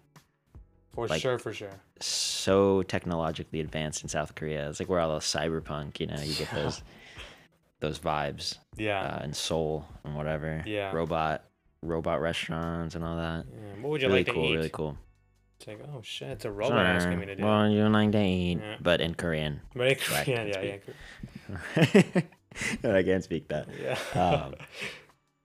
For 0.95 1.07
Like- 1.07 1.23
sure, 1.23 1.39
for 1.39 1.53
sure. 1.55 1.81
so 2.01 2.83
technologically 2.83 3.61
advanced 3.61 4.03
in 4.03 4.09
South 4.09 4.35
Korea. 4.35 4.69
It's 4.69 4.79
like 4.81 4.89
where 4.91 5.01
all 5.01 5.15
the 5.15 5.21
cyberpunk, 5.21 6.01
you 6.01 6.07
know, 6.07 6.21
you 6.21 6.35
get 6.35 6.51
those 6.51 6.83
those 7.81 7.99
vibes. 7.99 8.59
Yeah. 8.77 9.01
uh, 9.03 9.21
and 9.23 9.35
Seoul 9.35 9.87
and 10.05 10.15
whatever. 10.17 10.63
Yeah. 10.67 10.93
Robot, 10.93 11.45
robot 11.83 12.21
restaurants 12.21 12.95
and 12.95 13.05
all 13.05 13.17
that. 13.17 13.47
Yeah, 13.51 13.81
What 13.83 13.91
would 13.91 14.03
you 14.03 14.09
really 14.09 14.21
like 14.21 14.27
to 14.27 14.33
cool, 14.35 14.45
eat? 14.47 14.55
really 14.57 14.69
cool. 14.71 14.97
It's 15.59 15.67
like, 15.69 15.81
oh 15.95 16.01
shit, 16.03 16.29
it's 16.29 16.45
a 16.45 16.51
robot 16.51 16.85
asking 16.85 17.19
me 17.21 17.27
to 17.27 17.37
do. 17.37 17.45
Well, 17.45 17.69
you 17.71 17.89
like 17.89 18.13
to 18.13 18.23
eat, 18.23 18.59
Yeah. 18.61 18.77
but 18.81 19.01
in 19.01 19.15
Korean. 19.15 19.61
but 19.75 19.87
it, 19.93 20.01
I 20.13 20.19
yeah, 20.19 20.25
can 20.25 20.49
yeah, 20.49 22.23
yeah, 22.85 22.95
I 22.97 23.03
can't 23.03 23.25
speak 23.25 23.49
that. 23.49 23.69
yeah. 23.81 23.99
Um, 24.21 24.55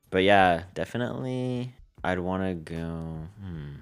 But 0.09 0.23
yeah, 0.23 0.63
definitely, 0.73 1.73
I'd 2.03 2.19
want 2.19 2.43
to 2.43 2.53
go. 2.73 3.27
Hmm. 3.41 3.73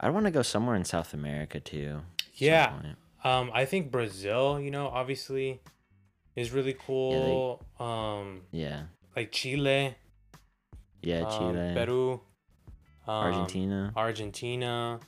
I'd 0.00 0.10
want 0.10 0.26
to 0.26 0.30
go 0.30 0.42
somewhere 0.42 0.76
in 0.76 0.84
South 0.84 1.12
America 1.14 1.60
too. 1.60 2.02
Yeah. 2.34 2.72
Um, 3.24 3.50
I 3.52 3.64
think 3.64 3.90
Brazil, 3.90 4.60
you 4.60 4.70
know, 4.70 4.86
obviously, 4.88 5.60
is 6.36 6.52
really 6.52 6.76
cool. 6.86 7.64
um, 7.80 8.42
Yeah. 8.52 8.84
like 9.16 9.32
Chile, 9.32 9.96
Yeah. 11.02 11.22
um, 11.22 11.38
Chile. 11.38 11.74
Peru, 11.74 12.12
um, 13.06 13.14
Argentina. 13.14 13.92
Argentina. 13.96 15.00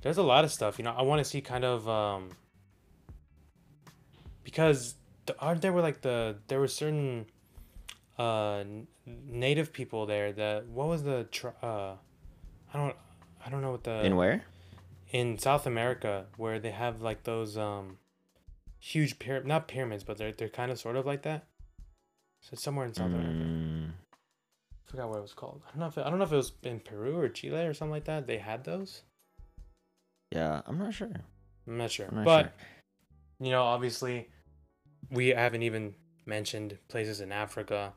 There's 0.00 0.16
a 0.18 0.22
lot 0.22 0.44
of 0.44 0.52
stuff, 0.52 0.78
you 0.78 0.84
know. 0.84 0.94
I 0.96 1.02
want 1.02 1.18
to 1.18 1.24
see 1.24 1.40
kind 1.42 1.64
of 1.64 1.86
um, 1.88 2.30
because 4.44 4.94
the, 5.26 5.38
aren't 5.40 5.60
there 5.60 5.72
were 5.72 5.82
like 5.82 6.00
the 6.02 6.36
there 6.48 6.60
were 6.60 6.68
certain 6.68 7.26
uh 8.18 8.64
native 9.06 9.72
people 9.72 10.06
there 10.06 10.32
that 10.32 10.66
what 10.68 10.88
was 10.88 11.02
the 11.02 11.26
uh 11.62 11.94
I 12.72 12.78
don't 12.78 12.96
I 13.46 13.50
don't 13.50 13.62
know 13.62 13.70
what 13.70 13.84
the 13.84 14.04
in 14.04 14.16
where? 14.16 14.44
in 15.12 15.38
South 15.38 15.66
America 15.66 16.26
where 16.36 16.58
they 16.58 16.72
have 16.72 17.00
like 17.00 17.22
those 17.22 17.56
um 17.56 17.98
huge 18.80 19.18
pyra- 19.18 19.44
not 19.44 19.68
pyramids 19.68 20.02
but 20.04 20.18
they're 20.18 20.32
they're 20.32 20.48
kind 20.48 20.70
of 20.72 20.78
sort 20.78 20.96
of 20.96 21.06
like 21.06 21.22
that. 21.22 21.44
So 22.42 22.50
it's 22.52 22.62
somewhere 22.62 22.86
in 22.86 22.94
South 22.94 23.06
America. 23.06 23.30
Mm, 23.30 23.90
I 23.90 24.90
forgot 24.90 25.08
what 25.08 25.18
it 25.18 25.22
was 25.22 25.32
called. 25.34 25.62
I 25.66 25.70
don't 25.70 25.80
know 25.80 25.86
if 25.86 25.98
it, 25.98 26.06
I 26.06 26.10
don't 26.10 26.18
know 26.18 26.24
if 26.24 26.32
it 26.32 26.36
was 26.36 26.52
in 26.62 26.80
Peru 26.80 27.18
or 27.18 27.28
Chile 27.28 27.60
or 27.66 27.74
something 27.74 27.92
like 27.92 28.04
that. 28.04 28.26
They 28.26 28.38
had 28.38 28.64
those. 28.64 29.02
yeah, 30.32 30.62
I'm 30.66 30.78
not 30.78 30.94
sure. 30.94 31.10
I'm 31.66 31.78
not 31.78 31.90
sure. 31.90 32.06
I'm 32.08 32.16
not 32.16 32.24
but 32.24 32.42
sure. 32.42 32.52
you 33.40 33.50
know, 33.50 33.62
obviously 33.62 34.28
we 35.10 35.28
haven't 35.28 35.62
even 35.62 35.94
mentioned 36.24 36.78
places 36.88 37.20
in 37.20 37.32
Africa. 37.32 37.92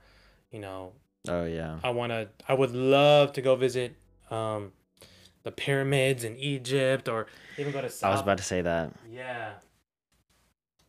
You 0.51 0.59
know, 0.59 0.93
Oh 1.27 1.45
yeah. 1.45 1.79
I 1.83 1.89
want 1.89 2.11
to 2.11 2.29
I 2.47 2.53
would 2.53 2.71
love 2.71 3.33
to 3.33 3.41
go 3.41 3.55
visit 3.55 3.95
um 4.31 4.71
the 5.43 5.51
pyramids 5.51 6.23
in 6.23 6.35
Egypt 6.37 7.07
or 7.07 7.27
even 7.57 7.71
go 7.71 7.81
to 7.81 7.89
South 7.89 8.09
I 8.09 8.11
was 8.11 8.21
about 8.21 8.37
to 8.37 8.43
say 8.43 8.61
that. 8.61 8.93
Yeah. 9.11 9.51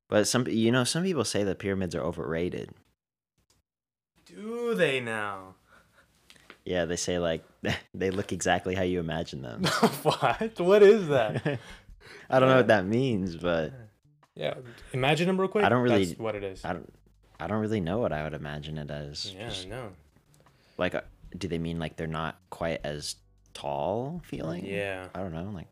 But 0.09 0.27
some, 0.27 0.47
you 0.49 0.73
know, 0.73 0.85
some 0.85 1.05
people 1.05 1.25
say 1.25 1.45
the 1.45 1.55
pyramids 1.55 1.95
are 1.95 2.03
overrated. 2.03 2.71
Do 4.27 4.75
they 4.75 5.01
now? 5.01 5.55
Yeah, 6.65 6.85
they 6.85 6.97
say 6.97 7.19
like 7.19 7.45
they 7.95 8.11
look 8.11 8.33
exactly 8.33 8.75
how 8.75 8.83
you 8.83 9.01
imagine 9.01 9.43
them. 9.43 9.65
what? 10.03 10.59
What 10.61 10.83
is 10.83 11.09
that? 11.09 11.45
I 12.31 12.39
don't 12.39 12.49
know 12.49 12.57
what 12.57 12.69
that 12.69 12.87
means, 12.87 13.37
but 13.37 13.73
Yeah, 14.35 14.55
imagine 14.93 15.27
them 15.27 15.41
real 15.41 15.49
quick. 15.49 15.65
I 15.65 15.69
don't 15.69 15.83
really- 15.83 16.07
That's 16.07 16.19
what 16.19 16.35
it 16.35 16.45
is. 16.45 16.65
I 16.65 16.73
don't. 16.73 16.93
I 17.43 17.47
don't 17.47 17.61
really 17.61 17.81
know 17.81 17.99
what 17.99 18.13
I 18.13 18.23
would 18.25 18.35
imagine 18.35 18.77
it 18.77 18.91
as. 18.91 19.33
Yeah, 19.35 19.49
Just, 19.49 19.67
no. 19.67 19.93
like, 20.77 20.95
uh, 20.95 21.01
do 21.39 21.49
they 21.49 21.57
mean 21.57 21.79
like 21.79 21.97
they're 21.97 22.07
not 22.07 22.39
quite 22.51 22.81
as 22.85 23.17
tall 23.55 24.23
feeling? 24.25 24.65
Yeah, 24.65 25.09
I 25.15 25.21
don't 25.21 25.33
know. 25.33 25.51
Like 25.53 25.69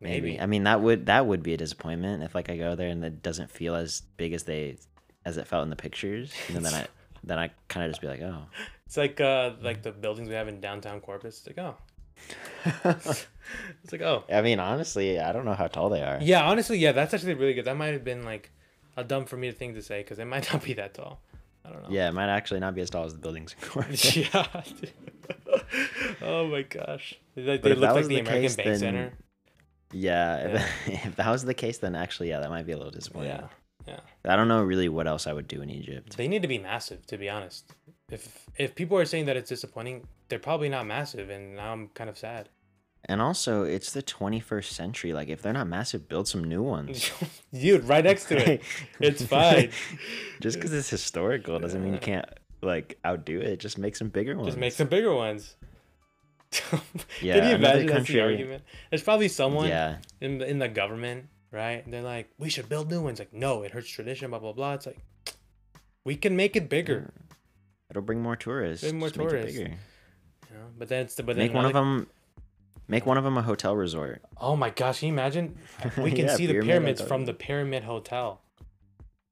maybe. 0.00 0.30
maybe. 0.30 0.40
I 0.40 0.46
mean, 0.46 0.64
that 0.64 0.80
would 0.80 1.06
that 1.06 1.26
would 1.26 1.42
be 1.42 1.54
a 1.54 1.56
disappointment 1.56 2.22
if 2.22 2.34
like 2.34 2.50
I 2.50 2.56
go 2.56 2.74
there 2.74 2.88
and 2.88 3.04
it 3.04 3.22
doesn't 3.22 3.50
feel 3.50 3.74
as 3.74 4.02
big 4.16 4.32
as 4.32 4.44
they 4.44 4.78
as 5.24 5.36
it 5.36 5.46
felt 5.46 5.64
in 5.64 5.70
the 5.70 5.76
pictures. 5.76 6.32
And 6.54 6.64
then 6.64 6.74
I 6.74 6.86
then 7.24 7.38
I 7.38 7.50
kind 7.68 7.84
of 7.84 7.90
just 7.90 8.00
be 8.00 8.08
like, 8.08 8.22
oh. 8.22 8.44
It's 8.86 8.96
like 8.96 9.20
uh 9.20 9.52
like 9.62 9.82
the 9.82 9.92
buildings 9.92 10.28
we 10.28 10.34
have 10.34 10.48
in 10.48 10.60
downtown 10.60 11.00
Corpus. 11.00 11.38
It's 11.38 11.46
like 11.46 11.58
oh, 11.58 11.76
it's 12.84 13.92
like 13.92 14.02
oh. 14.02 14.24
I 14.32 14.42
mean, 14.42 14.58
honestly, 14.58 15.18
I 15.20 15.32
don't 15.32 15.44
know 15.44 15.54
how 15.54 15.68
tall 15.68 15.90
they 15.90 16.02
are. 16.02 16.18
Yeah, 16.20 16.44
honestly, 16.44 16.78
yeah, 16.78 16.92
that's 16.92 17.14
actually 17.14 17.34
really 17.34 17.54
good. 17.54 17.64
That 17.64 17.76
might 17.76 17.92
have 17.92 18.04
been 18.04 18.24
like 18.24 18.50
a 18.96 19.04
dumb 19.04 19.26
for 19.26 19.36
me 19.36 19.50
to 19.50 19.56
think 19.56 19.74
to 19.74 19.82
say 19.82 20.02
because 20.02 20.18
it 20.18 20.26
might 20.26 20.52
not 20.52 20.64
be 20.64 20.74
that 20.74 20.94
tall. 20.94 21.20
I 21.64 21.70
don't 21.70 21.82
know. 21.82 21.88
Yeah, 21.90 22.08
it 22.08 22.12
might 22.12 22.28
actually 22.28 22.60
not 22.60 22.74
be 22.74 22.80
as 22.80 22.90
tall 22.90 23.04
as 23.04 23.12
the 23.12 23.18
buildings 23.18 23.54
in 23.60 23.68
Corpus. 23.68 24.16
yeah. 24.16 24.46
oh 26.22 26.46
my 26.48 26.62
gosh. 26.62 27.14
They, 27.34 27.58
they 27.58 27.74
look 27.74 27.94
like 27.94 28.02
the 28.04 28.08
the 28.08 28.18
American 28.20 28.42
case, 28.42 28.56
Bank 28.56 28.68
then- 28.68 28.78
Center. 28.78 29.12
Yeah, 29.92 30.36
if, 30.86 30.88
if 31.06 31.16
that 31.16 31.28
was 31.30 31.44
the 31.44 31.54
case, 31.54 31.78
then 31.78 31.94
actually, 31.96 32.28
yeah, 32.28 32.38
that 32.40 32.48
might 32.50 32.64
be 32.66 32.72
a 32.72 32.76
little 32.76 32.92
disappointing. 32.92 33.30
Yeah. 33.32 33.46
Yeah. 33.88 34.00
I 34.24 34.36
don't 34.36 34.46
know 34.46 34.62
really 34.62 34.88
what 34.88 35.08
else 35.08 35.26
I 35.26 35.32
would 35.32 35.48
do 35.48 35.62
in 35.62 35.70
Egypt. 35.70 36.16
They 36.16 36.28
need 36.28 36.42
to 36.42 36.48
be 36.48 36.58
massive, 36.58 37.06
to 37.06 37.16
be 37.18 37.28
honest. 37.28 37.72
If 38.10 38.46
if 38.56 38.74
people 38.74 38.98
are 38.98 39.04
saying 39.04 39.26
that 39.26 39.36
it's 39.36 39.48
disappointing, 39.48 40.06
they're 40.28 40.38
probably 40.38 40.68
not 40.68 40.86
massive, 40.86 41.30
and 41.30 41.56
now 41.56 41.72
I'm 41.72 41.88
kind 41.88 42.08
of 42.10 42.16
sad. 42.18 42.48
And 43.10 43.20
also, 43.20 43.64
it's 43.64 43.90
the 43.90 44.04
21st 44.04 44.66
century. 44.66 45.12
Like, 45.12 45.26
if 45.28 45.42
they're 45.42 45.52
not 45.52 45.66
massive, 45.66 46.08
build 46.08 46.28
some 46.28 46.44
new 46.44 46.62
ones. 46.62 47.10
Dude, 47.52 47.82
right 47.82 48.04
next 48.04 48.26
to 48.26 48.36
it. 48.36 48.62
It's 49.00 49.24
fine. 49.24 49.72
Just 50.40 50.58
because 50.58 50.72
it's 50.72 50.88
historical 50.88 51.58
doesn't 51.58 51.82
mean 51.82 51.92
you 51.92 51.98
can't 51.98 52.24
like 52.62 53.00
outdo 53.04 53.40
it. 53.40 53.56
Just 53.58 53.78
make 53.78 53.96
some 53.96 54.10
bigger 54.10 54.36
ones. 54.36 54.46
Just 54.46 54.58
make 54.58 54.72
some 54.72 54.86
bigger 54.86 55.12
ones. 55.12 55.56
Yeah, 57.20 57.34
Can 57.40 57.48
you 57.48 57.54
imagine 57.56 57.60
that's 57.60 57.78
the 57.86 57.92
country- 57.92 58.20
argument? 58.20 58.62
There's 58.90 59.02
probably 59.02 59.26
someone 59.26 59.66
Yeah, 59.68 59.96
in 60.20 60.38
the, 60.38 60.48
in 60.48 60.60
the 60.60 60.68
government, 60.68 61.26
right? 61.50 61.84
And 61.84 61.92
they're 61.92 62.02
like, 62.02 62.30
we 62.38 62.48
should 62.48 62.68
build 62.68 62.90
new 62.90 63.02
ones. 63.02 63.18
Like, 63.18 63.32
no, 63.32 63.62
it 63.64 63.72
hurts 63.72 63.88
tradition, 63.88 64.30
blah 64.30 64.38
blah 64.38 64.52
blah. 64.52 64.74
It's 64.74 64.86
like, 64.86 64.98
we 66.04 66.14
can 66.14 66.36
make 66.36 66.54
it 66.54 66.68
bigger, 66.68 67.12
mm. 67.12 67.34
it'll 67.90 68.02
bring 68.02 68.22
more 68.22 68.36
tourists. 68.36 68.84
Bring 68.84 69.00
more 69.00 69.08
Just 69.08 69.18
make 69.18 69.26
it 69.26 69.30
tourists. 69.30 69.58
bigger. 69.58 69.70
you 69.70 70.56
know. 70.56 70.64
But 70.78 70.88
then 70.88 71.02
it's 71.02 71.16
the 71.16 71.24
but 71.24 71.34
then 71.36 71.46
Make 71.46 71.54
one 71.54 71.66
of 71.66 71.72
them. 71.72 72.06
Make 72.90 73.06
one 73.06 73.16
of 73.16 73.24
them 73.24 73.38
a 73.38 73.42
hotel 73.42 73.76
resort. 73.76 74.22
Oh 74.36 74.56
my 74.56 74.70
gosh, 74.70 74.98
can 75.00 75.08
you 75.08 75.14
imagine? 75.14 75.56
We 75.96 76.10
can 76.10 76.26
Yeah, 76.26 76.34
see 76.36 76.46
the 76.46 76.54
pyramid 76.54 76.66
pyramids 76.68 77.00
hotel. 77.00 77.08
from 77.08 77.24
the 77.26 77.34
Pyramid 77.34 77.84
Hotel. 77.84 78.40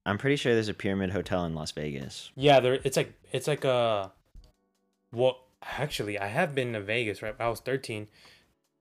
I'm 0.06 0.16
pretty 0.16 0.36
sure 0.36 0.54
there's 0.54 0.68
a 0.68 0.74
pyramid 0.74 1.10
hotel 1.10 1.44
in 1.44 1.54
Las 1.54 1.72
Vegas. 1.72 2.30
Yeah, 2.36 2.60
there. 2.60 2.74
It's 2.84 2.96
like 2.96 3.12
it's 3.32 3.46
like 3.48 3.64
a. 3.64 4.12
Well, 5.12 5.38
actually, 5.62 6.18
I 6.18 6.28
have 6.28 6.54
been 6.54 6.72
to 6.74 6.80
Vegas. 6.80 7.20
Right, 7.20 7.34
I 7.38 7.48
was 7.48 7.60
thirteen. 7.60 8.08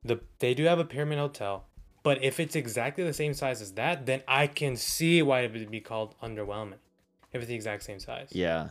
The 0.03 0.19
they 0.39 0.53
do 0.53 0.63
have 0.65 0.80
a 0.80 0.86
Pyramid 0.86 1.17
Hotel, 1.17 1.65
but 2.03 2.23
if 2.23 2.39
it's 2.39 2.55
exactly 2.55 3.03
the 3.03 3.13
same 3.13 3.34
size 3.34 3.61
as 3.61 3.73
that, 3.73 4.05
then 4.05 4.21
I 4.28 4.47
can 4.47 4.75
see 4.78 5.21
why 5.21 5.41
it 5.41 5.51
would 5.53 5.71
be 5.71 5.82
called 5.82 6.15
underwhelming. 6.21 6.80
If 7.34 7.41
it's 7.41 7.47
the 7.47 7.55
exact 7.55 7.84
same 7.84 7.99
size, 7.99 8.30
Yeah, 8.32 8.69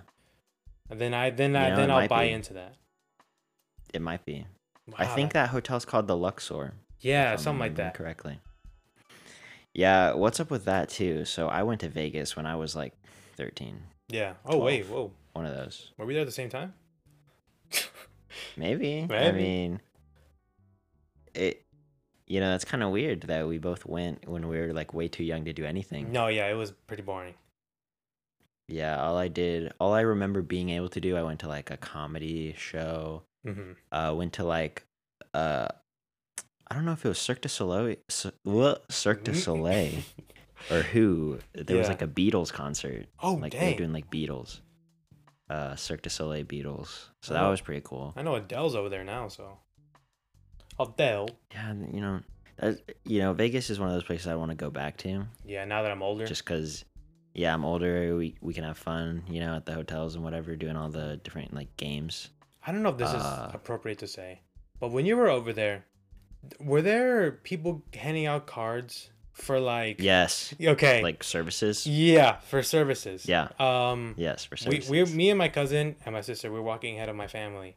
And 0.88 0.98
then 1.00 1.12
I 1.12 1.30
then 1.30 1.56
I 1.56 1.70
know, 1.70 1.76
then 1.76 1.90
I'll 1.90 2.08
buy 2.08 2.26
be. 2.26 2.32
into 2.32 2.54
that. 2.54 2.76
it 3.92 4.00
might 4.00 4.24
be. 4.24 4.46
I 4.96 5.06
think 5.06 5.32
that 5.32 5.48
hotel's 5.50 5.84
called 5.84 6.06
the 6.06 6.16
Luxor. 6.16 6.74
yeah, 7.00 7.36
something 7.36 7.60
like 7.60 7.74
that. 7.76 7.94
Correctly. 7.94 8.40
Yeah, 9.74 10.14
what's 10.14 10.40
up 10.40 10.50
with 10.50 10.64
that 10.64 10.88
too? 10.88 11.24
So 11.24 11.48
I 11.48 11.62
went 11.62 11.80
to 11.82 11.88
Vegas 11.88 12.36
when 12.36 12.46
I 12.46 12.56
was 12.56 12.74
like 12.76 12.94
13. 13.36 13.78
Yeah. 14.08 14.34
Oh 14.44 14.58
wait, 14.58 14.86
whoa, 14.86 15.12
One 15.32 15.44
of 15.46 15.54
those. 15.54 15.92
were 15.98 16.06
we 16.06 16.14
there 16.14 16.22
at 16.22 16.26
the 16.26 16.32
same 16.32 16.48
time? 16.48 16.72
Maybe. 18.56 19.06
I 19.10 19.32
mean, 19.32 19.80
it. 21.34 21.62
You 22.28 22.40
know, 22.40 22.50
that's 22.50 22.64
kind 22.64 22.82
of 22.82 22.90
weird 22.90 23.22
that 23.22 23.46
we 23.46 23.58
both 23.58 23.86
went 23.86 24.28
when 24.28 24.48
we 24.48 24.58
were 24.58 24.72
like 24.72 24.92
way 24.92 25.06
too 25.06 25.22
young 25.22 25.44
to 25.44 25.52
do 25.52 25.64
anything. 25.64 26.10
No, 26.10 26.26
yeah, 26.26 26.48
it 26.48 26.54
was 26.54 26.72
pretty 26.72 27.02
boring. 27.04 27.34
Yeah, 28.66 29.00
all 29.00 29.16
I 29.16 29.28
did, 29.28 29.72
all 29.78 29.92
I 29.92 30.00
remember 30.00 30.42
being 30.42 30.70
able 30.70 30.88
to 30.88 31.00
do, 31.00 31.16
I 31.16 31.22
went 31.22 31.38
to 31.40 31.48
like 31.48 31.70
a 31.70 31.76
comedy 31.76 32.52
show. 32.58 33.22
Hmm 33.46 33.72
Uh, 33.92 34.14
went 34.16 34.32
to 34.34 34.44
like, 34.44 34.84
uh, 35.34 35.68
I 36.68 36.74
don't 36.74 36.84
know 36.84 36.92
if 36.92 37.04
it 37.04 37.08
was 37.08 37.18
Cirque 37.18 37.40
du 37.42 37.48
Soleil? 37.48 37.96
Cirque 38.08 39.22
du 39.24 39.34
Soleil, 39.34 40.02
or 40.70 40.82
who. 40.82 41.38
There 41.54 41.76
was 41.76 41.88
like 41.88 42.02
a 42.02 42.08
Beatles 42.08 42.52
concert. 42.52 43.06
Oh 43.22 43.34
like 43.34 43.52
they 43.52 43.70
were 43.72 43.76
doing 43.78 43.92
like 43.92 44.10
Beatles, 44.10 44.60
uh, 45.48 45.76
Cirque 45.76 46.02
du 46.02 46.10
Soleil 46.10 46.44
Beatles. 46.44 47.08
So 47.22 47.34
that 47.34 47.42
Oh. 47.44 47.50
was 47.50 47.60
pretty 47.60 47.82
cool. 47.84 48.12
I 48.16 48.22
know 48.22 48.34
Adele's 48.34 48.74
over 48.74 48.88
there 48.88 49.04
now, 49.04 49.28
so. 49.28 49.58
Adele. 50.78 51.28
Yeah, 51.52 51.72
you 51.92 52.00
know, 52.00 52.20
that, 52.58 52.80
you 53.04 53.20
know, 53.20 53.32
Vegas 53.32 53.70
is 53.70 53.78
one 53.80 53.88
of 53.88 53.94
those 53.94 54.04
places 54.04 54.26
I 54.26 54.34
want 54.34 54.50
to 54.50 54.56
go 54.56 54.70
back 54.70 54.96
to, 54.98 55.24
Yeah, 55.44 55.64
now 55.64 55.82
that 55.82 55.90
I'm 55.90 56.02
older. 56.02 56.26
just 56.26 56.44
because. 56.44 56.84
Yeah, 57.34 57.52
I'm 57.52 57.64
older. 57.66 58.16
We 58.16 58.34
we 58.40 58.54
can 58.54 58.64
have 58.64 58.78
fun, 58.78 59.22
you 59.28 59.40
know, 59.40 59.54
at 59.56 59.66
the 59.66 59.74
hotels 59.74 60.14
and 60.14 60.24
whatever, 60.24 60.56
doing 60.56 60.74
all 60.74 60.88
the 60.88 61.18
different 61.22 61.52
like 61.54 61.76
games. 61.76 62.30
I 62.66 62.72
don't 62.72 62.82
know 62.82 62.88
if 62.90 62.98
this 62.98 63.10
Uh, 63.10 63.46
is 63.48 63.54
appropriate 63.54 63.98
to 64.00 64.06
say, 64.06 64.40
but 64.80 64.90
when 64.90 65.06
you 65.06 65.16
were 65.16 65.28
over 65.28 65.52
there, 65.52 65.86
were 66.60 66.82
there 66.82 67.32
people 67.32 67.82
handing 67.94 68.26
out 68.26 68.46
cards 68.46 69.10
for 69.32 69.60
like? 69.60 70.00
Yes, 70.00 70.54
Okay. 70.60 71.02
like 71.02 71.22
services. 71.22 71.86
yeah, 71.86 72.38
for 72.38 72.62
services. 72.62 73.26
Yeah. 73.26 73.48
Um. 73.58 74.14
Yes, 74.16 74.44
for 74.44 74.54
We, 74.54 74.80
services. 74.80 74.90
we, 74.90 75.04
me 75.16 75.30
and 75.30 75.38
my 75.38 75.48
cousin 75.48 75.96
and 76.04 76.12
my 76.14 76.20
sister, 76.22 76.50
we're 76.50 76.62
walking 76.62 76.96
ahead 76.96 77.08
of 77.08 77.16
my 77.16 77.26
family. 77.28 77.76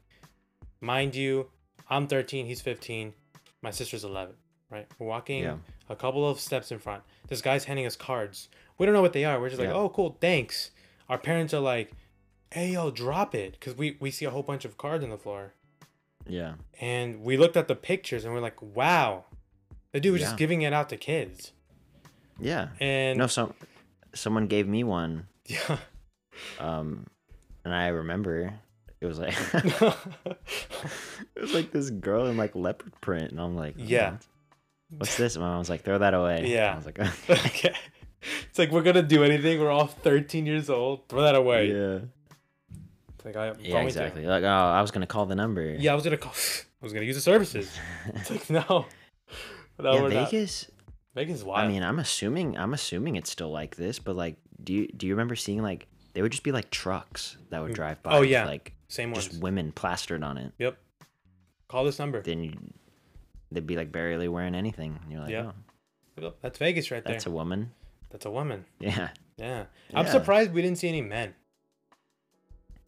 Mind 0.81 1.15
you, 1.15 1.49
I'm 1.89 2.07
13, 2.07 2.45
he's 2.45 2.61
15, 2.61 3.13
my 3.61 3.71
sister's 3.71 4.03
11, 4.03 4.35
right? 4.69 4.87
We're 4.97 5.07
walking 5.07 5.43
Yeah. 5.43 5.57
a 5.89 5.95
couple 5.95 6.27
of 6.29 6.39
steps 6.39 6.71
in 6.71 6.79
front. 6.79 7.03
This 7.27 7.41
guy's 7.41 7.65
handing 7.65 7.85
us 7.85 7.95
cards. 7.95 8.47
We 8.77 8.85
don't 8.85 8.93
know 8.95 9.01
what 9.01 9.13
they 9.13 9.25
are. 9.25 9.39
We're 9.41 9.49
just 9.49 9.59
like, 9.59 9.69
oh, 9.69 9.89
cool, 9.89 10.17
thanks. 10.21 10.71
Our 11.09 11.17
parents 11.17 11.53
are 11.53 11.59
like, 11.59 11.91
hey, 12.51 12.71
yo, 12.73 12.91
drop 12.91 13.33
it. 13.35 13.53
Because 13.59 13.75
we, 13.77 13.97
we 13.99 14.11
see 14.11 14.25
a 14.25 14.29
whole 14.29 14.43
bunch 14.43 14.65
of 14.65 14.77
cards 14.77 15.03
on 15.03 15.09
the 15.09 15.17
floor. 15.17 15.53
Yeah. 16.27 16.53
And 16.79 17.21
we 17.23 17.37
looked 17.37 17.57
at 17.57 17.67
the 17.67 17.75
pictures 17.75 18.25
and 18.25 18.33
we're 18.33 18.39
like, 18.41 18.61
wow. 18.61 19.25
The 19.91 19.99
dude 19.99 20.13
was 20.13 20.21
just 20.21 20.37
giving 20.37 20.61
it 20.61 20.71
out 20.73 20.89
to 20.89 20.97
kids. 20.97 21.51
Yeah. 22.39 22.69
And 22.79 23.17
No, 23.17 23.27
some 23.27 23.53
someone 24.13 24.47
gave 24.47 24.67
me 24.67 24.83
one, 24.83 25.27
yeah. 25.45 25.77
um, 26.59 27.05
and 27.65 27.73
I 27.73 27.87
remember 27.87 28.53
it 29.01 29.05
was 29.05 29.19
like 29.19 29.33
it 30.25 31.41
was 31.41 31.53
like 31.53 31.71
this 31.71 31.89
girl 31.89 32.27
in 32.27 32.37
like 32.37 32.55
leopard 32.55 32.93
print, 33.01 33.31
and 33.31 33.39
I'm 33.41 33.55
like, 33.55 33.75
oh, 33.79 33.83
Yeah. 33.83 34.17
what's- 34.89 35.17
this? 35.17 35.35
And 35.35 35.43
I 35.45 35.57
was 35.57 35.69
like, 35.69 35.83
throw 35.83 35.97
that 35.97 36.13
away. 36.13 36.45
Yeah. 36.47 36.73
I 36.73 36.75
was 36.75 36.85
like, 36.85 36.99
okay. 37.29 37.73
It's 38.49 38.59
like 38.59 38.71
we're 38.71 38.83
gonna 38.83 39.01
do 39.01 39.23
anything. 39.23 39.59
We're 39.59 39.69
all 39.71 39.87
13 39.87 40.45
years 40.45 40.69
old. 40.69 41.07
Throw 41.07 41.21
that 41.23 41.35
away. 41.35 41.71
yeah. 41.71 41.99
Like, 43.33 43.57
I, 43.57 43.61
Yeah, 43.61 43.81
to. 43.81 43.85
exactly. 43.85 44.25
Like, 44.25 44.43
oh, 44.43 44.47
I 44.47 44.81
was 44.81 44.91
gonna 44.91 45.07
call 45.07 45.25
the 45.25 45.35
number. 45.35 45.75
Yeah, 45.77 45.91
I 45.91 45.95
was 45.95 46.03
gonna 46.03 46.17
call. 46.17 46.33
I 46.81 46.85
was 46.85 46.93
gonna 46.93 47.05
use 47.05 47.15
the 47.15 47.21
services. 47.21 47.69
It's 48.15 48.29
like 48.29 48.49
no, 48.49 48.85
no, 49.79 49.93
yeah, 49.93 50.01
we're 50.01 50.09
not. 50.09 50.31
Vegas. 50.31 50.69
Vegas 51.15 51.37
is 51.37 51.43
wild. 51.43 51.65
I 51.65 51.67
mean, 51.71 51.83
I'm 51.83 51.99
assuming 51.99 52.57
I'm 52.57 52.73
assuming 52.73 53.15
it's 53.15 53.29
still 53.29 53.51
like 53.51 53.75
this, 53.75 53.99
but 53.99 54.15
like, 54.15 54.37
do 54.63 54.73
you 54.73 54.87
do 54.87 55.07
you 55.07 55.13
remember 55.13 55.35
seeing 55.35 55.61
like 55.61 55.87
they 56.13 56.21
would 56.21 56.31
just 56.31 56.43
be 56.43 56.51
like 56.51 56.69
trucks 56.69 57.37
that 57.49 57.61
would 57.61 57.71
mm. 57.71 57.75
drive 57.75 57.97
oh, 58.05 58.09
by? 58.09 58.17
Oh, 58.17 58.21
yeah. 58.21 58.45
like 58.45 58.73
same 58.87 59.11
ones. 59.11 59.27
just 59.27 59.41
women 59.41 59.71
plastered 59.71 60.23
on 60.23 60.37
it. 60.37 60.51
Yep. 60.57 60.77
Call 61.67 61.85
this 61.85 61.99
number. 61.99 62.21
Then 62.21 62.43
you, 62.43 62.53
they'd 63.51 63.65
be 63.65 63.75
like 63.75 63.91
barely 63.91 64.27
wearing 64.27 64.55
anything. 64.55 64.99
And 65.01 65.11
you're 65.11 65.21
like, 65.21 65.29
Yeah. 65.29 65.51
oh, 66.21 66.33
That's 66.41 66.57
Vegas 66.57 66.89
right 66.91 67.03
there. 67.03 67.13
that's 67.13 67.27
a 67.27 67.31
woman. 67.31 67.71
That's 68.09 68.25
a 68.25 68.31
woman. 68.31 68.65
Yeah. 68.79 69.09
Yeah. 69.37 69.65
I'm 69.93 70.05
Yeah. 70.05 70.11
surprised 70.11 70.51
we 70.51 70.61
didn't 70.63 70.79
see 70.79 70.89
any 70.89 71.01
men. 71.01 71.35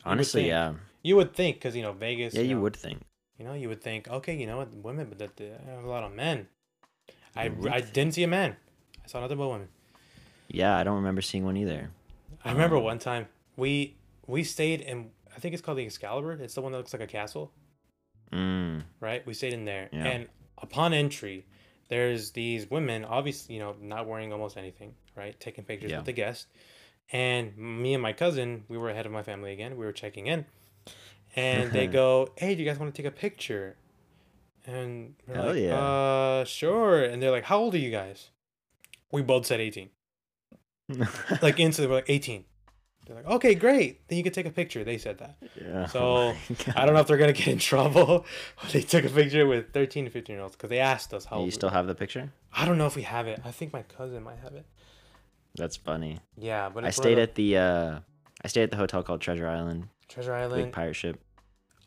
Honestly, 0.05 0.41
think. 0.43 0.49
yeah. 0.49 0.73
You 1.03 1.15
would 1.15 1.33
think, 1.33 1.57
because 1.57 1.75
you 1.75 1.81
know 1.81 1.93
Vegas. 1.93 2.33
Yeah, 2.33 2.41
you 2.41 2.55
know, 2.55 2.61
would 2.61 2.75
think. 2.75 3.01
You 3.37 3.45
know, 3.45 3.53
you 3.53 3.69
would 3.69 3.81
think, 3.81 4.07
okay, 4.07 4.35
you 4.35 4.45
know 4.45 4.57
what, 4.57 4.71
women, 4.73 5.07
but 5.09 5.17
that 5.19 5.35
they 5.37 5.51
have 5.65 5.83
a 5.83 5.89
lot 5.89 6.03
of 6.03 6.13
men. 6.13 6.47
I 7.35 7.45
You 7.45 7.69
I 7.69 7.81
didn't 7.81 8.13
see 8.13 8.23
a 8.23 8.27
man. 8.27 8.55
I 9.03 9.07
saw 9.07 9.19
nothing 9.19 9.37
but 9.37 9.47
women. 9.49 9.69
Yeah, 10.47 10.77
I 10.77 10.83
don't 10.83 10.95
remember 10.97 11.21
seeing 11.21 11.43
one 11.45 11.57
either. 11.57 11.89
I 12.45 12.51
remember 12.51 12.77
Um, 12.77 12.83
one 12.83 12.99
time 12.99 13.27
we 13.57 13.95
we 14.27 14.43
stayed 14.43 14.81
in 14.81 15.11
I 15.35 15.39
think 15.39 15.53
it's 15.53 15.61
called 15.63 15.77
the 15.77 15.85
Excalibur. 15.85 16.33
It's 16.33 16.53
the 16.55 16.61
one 16.61 16.71
that 16.73 16.77
looks 16.77 16.93
like 16.93 17.01
a 17.01 17.07
castle, 17.07 17.51
Mm. 18.31 18.83
right? 18.99 19.25
We 19.25 19.33
stayed 19.33 19.53
in 19.53 19.65
there, 19.65 19.89
Yeah. 19.91 20.05
and 20.05 20.29
upon 20.57 20.93
entry, 20.93 21.45
there's 21.87 22.31
these 22.31 22.69
women, 22.69 23.03
obviously, 23.05 23.55
you 23.55 23.61
know, 23.61 23.75
not 23.81 24.07
wearing 24.07 24.31
almost 24.31 24.57
anything, 24.57 24.93
right? 25.15 25.37
Taking 25.39 25.63
pictures 25.63 25.91
Yeah. 25.91 25.97
with 25.97 26.05
the 26.05 26.13
guest, 26.13 26.47
and 27.11 27.57
me 27.57 27.93
and 27.93 28.01
my 28.01 28.13
cousin, 28.13 28.63
we 28.67 28.77
were 28.77 28.89
ahead 28.89 29.05
of 29.05 29.11
my 29.11 29.23
family 29.23 29.51
again. 29.53 29.77
We 29.77 29.85
were 29.85 29.91
checking 29.91 30.27
in, 30.27 30.45
and 31.35 31.71
they 31.71 31.87
go, 31.87 32.29
"Hey, 32.37 32.55
do 32.55 32.63
you 32.63 32.69
guys 32.69 32.79
want 32.79 32.93
to 32.93 33.01
take 33.01 33.11
a 33.11 33.15
picture?" 33.15 33.77
And 34.65 35.15
we're 35.27 35.35
Hell 35.35 35.47
like, 35.47 35.57
yeah. 35.57 35.77
"Uh, 35.77 36.45
sure." 36.45 37.03
And 37.03 37.21
they're 37.21 37.31
like, 37.31 37.45
"How 37.45 37.57
old 37.59 37.75
are 37.75 37.79
you 37.79 37.91
guys?" 37.91 38.29
We 39.11 39.21
both 39.21 39.45
said 39.45 39.59
eighteen. 39.59 39.89
like 41.41 41.59
instantly 41.59 41.89
we're 41.89 41.97
like 41.97 42.09
18. 42.09 42.45
They're 43.07 43.15
like, 43.15 43.25
okay, 43.25 43.55
great. 43.55 44.07
Then 44.07 44.17
you 44.17 44.23
can 44.23 44.33
take 44.33 44.45
a 44.45 44.51
picture. 44.51 44.83
They 44.83 44.97
said 44.97 45.17
that. 45.19 45.37
Yeah. 45.59 45.87
So 45.87 45.99
Oh 46.29 46.35
I 46.75 46.85
don't 46.85 46.93
know 46.93 47.01
if 47.01 47.07
they're 47.07 47.17
gonna 47.17 47.33
get 47.33 47.47
in 47.47 47.57
trouble. 47.57 48.25
they 48.71 48.81
took 48.81 49.05
a 49.05 49.09
picture 49.09 49.47
with 49.47 49.73
13 49.73 50.05
to 50.05 50.11
15 50.11 50.33
year 50.33 50.43
olds 50.43 50.55
because 50.55 50.69
they 50.69 50.79
asked 50.79 51.13
us 51.13 51.25
how. 51.25 51.43
You 51.43 51.51
still 51.51 51.69
we 51.69 51.73
have 51.75 51.87
the 51.87 51.95
picture? 51.95 52.31
I 52.53 52.65
don't 52.65 52.77
know 52.77 52.85
if 52.85 52.95
we 52.95 53.03
have 53.03 53.27
it. 53.27 53.41
I 53.43 53.51
think 53.51 53.73
my 53.73 53.83
cousin 53.83 54.23
might 54.23 54.39
have 54.43 54.53
it. 54.53 54.65
That's 55.55 55.75
funny. 55.75 56.19
Yeah, 56.37 56.69
but 56.69 56.85
I 56.85 56.89
stayed 56.91 57.19
at 57.19 57.35
the 57.35 57.57
uh 57.57 57.99
I 58.43 58.47
stayed 58.47 58.63
at 58.63 58.71
the 58.71 58.77
hotel 58.77 59.03
called 59.03 59.21
Treasure 59.21 59.47
Island. 59.47 59.87
Treasure 60.07 60.31
Big 60.33 60.41
Island. 60.41 60.73
pirate 60.73 60.93
ship. 60.95 61.19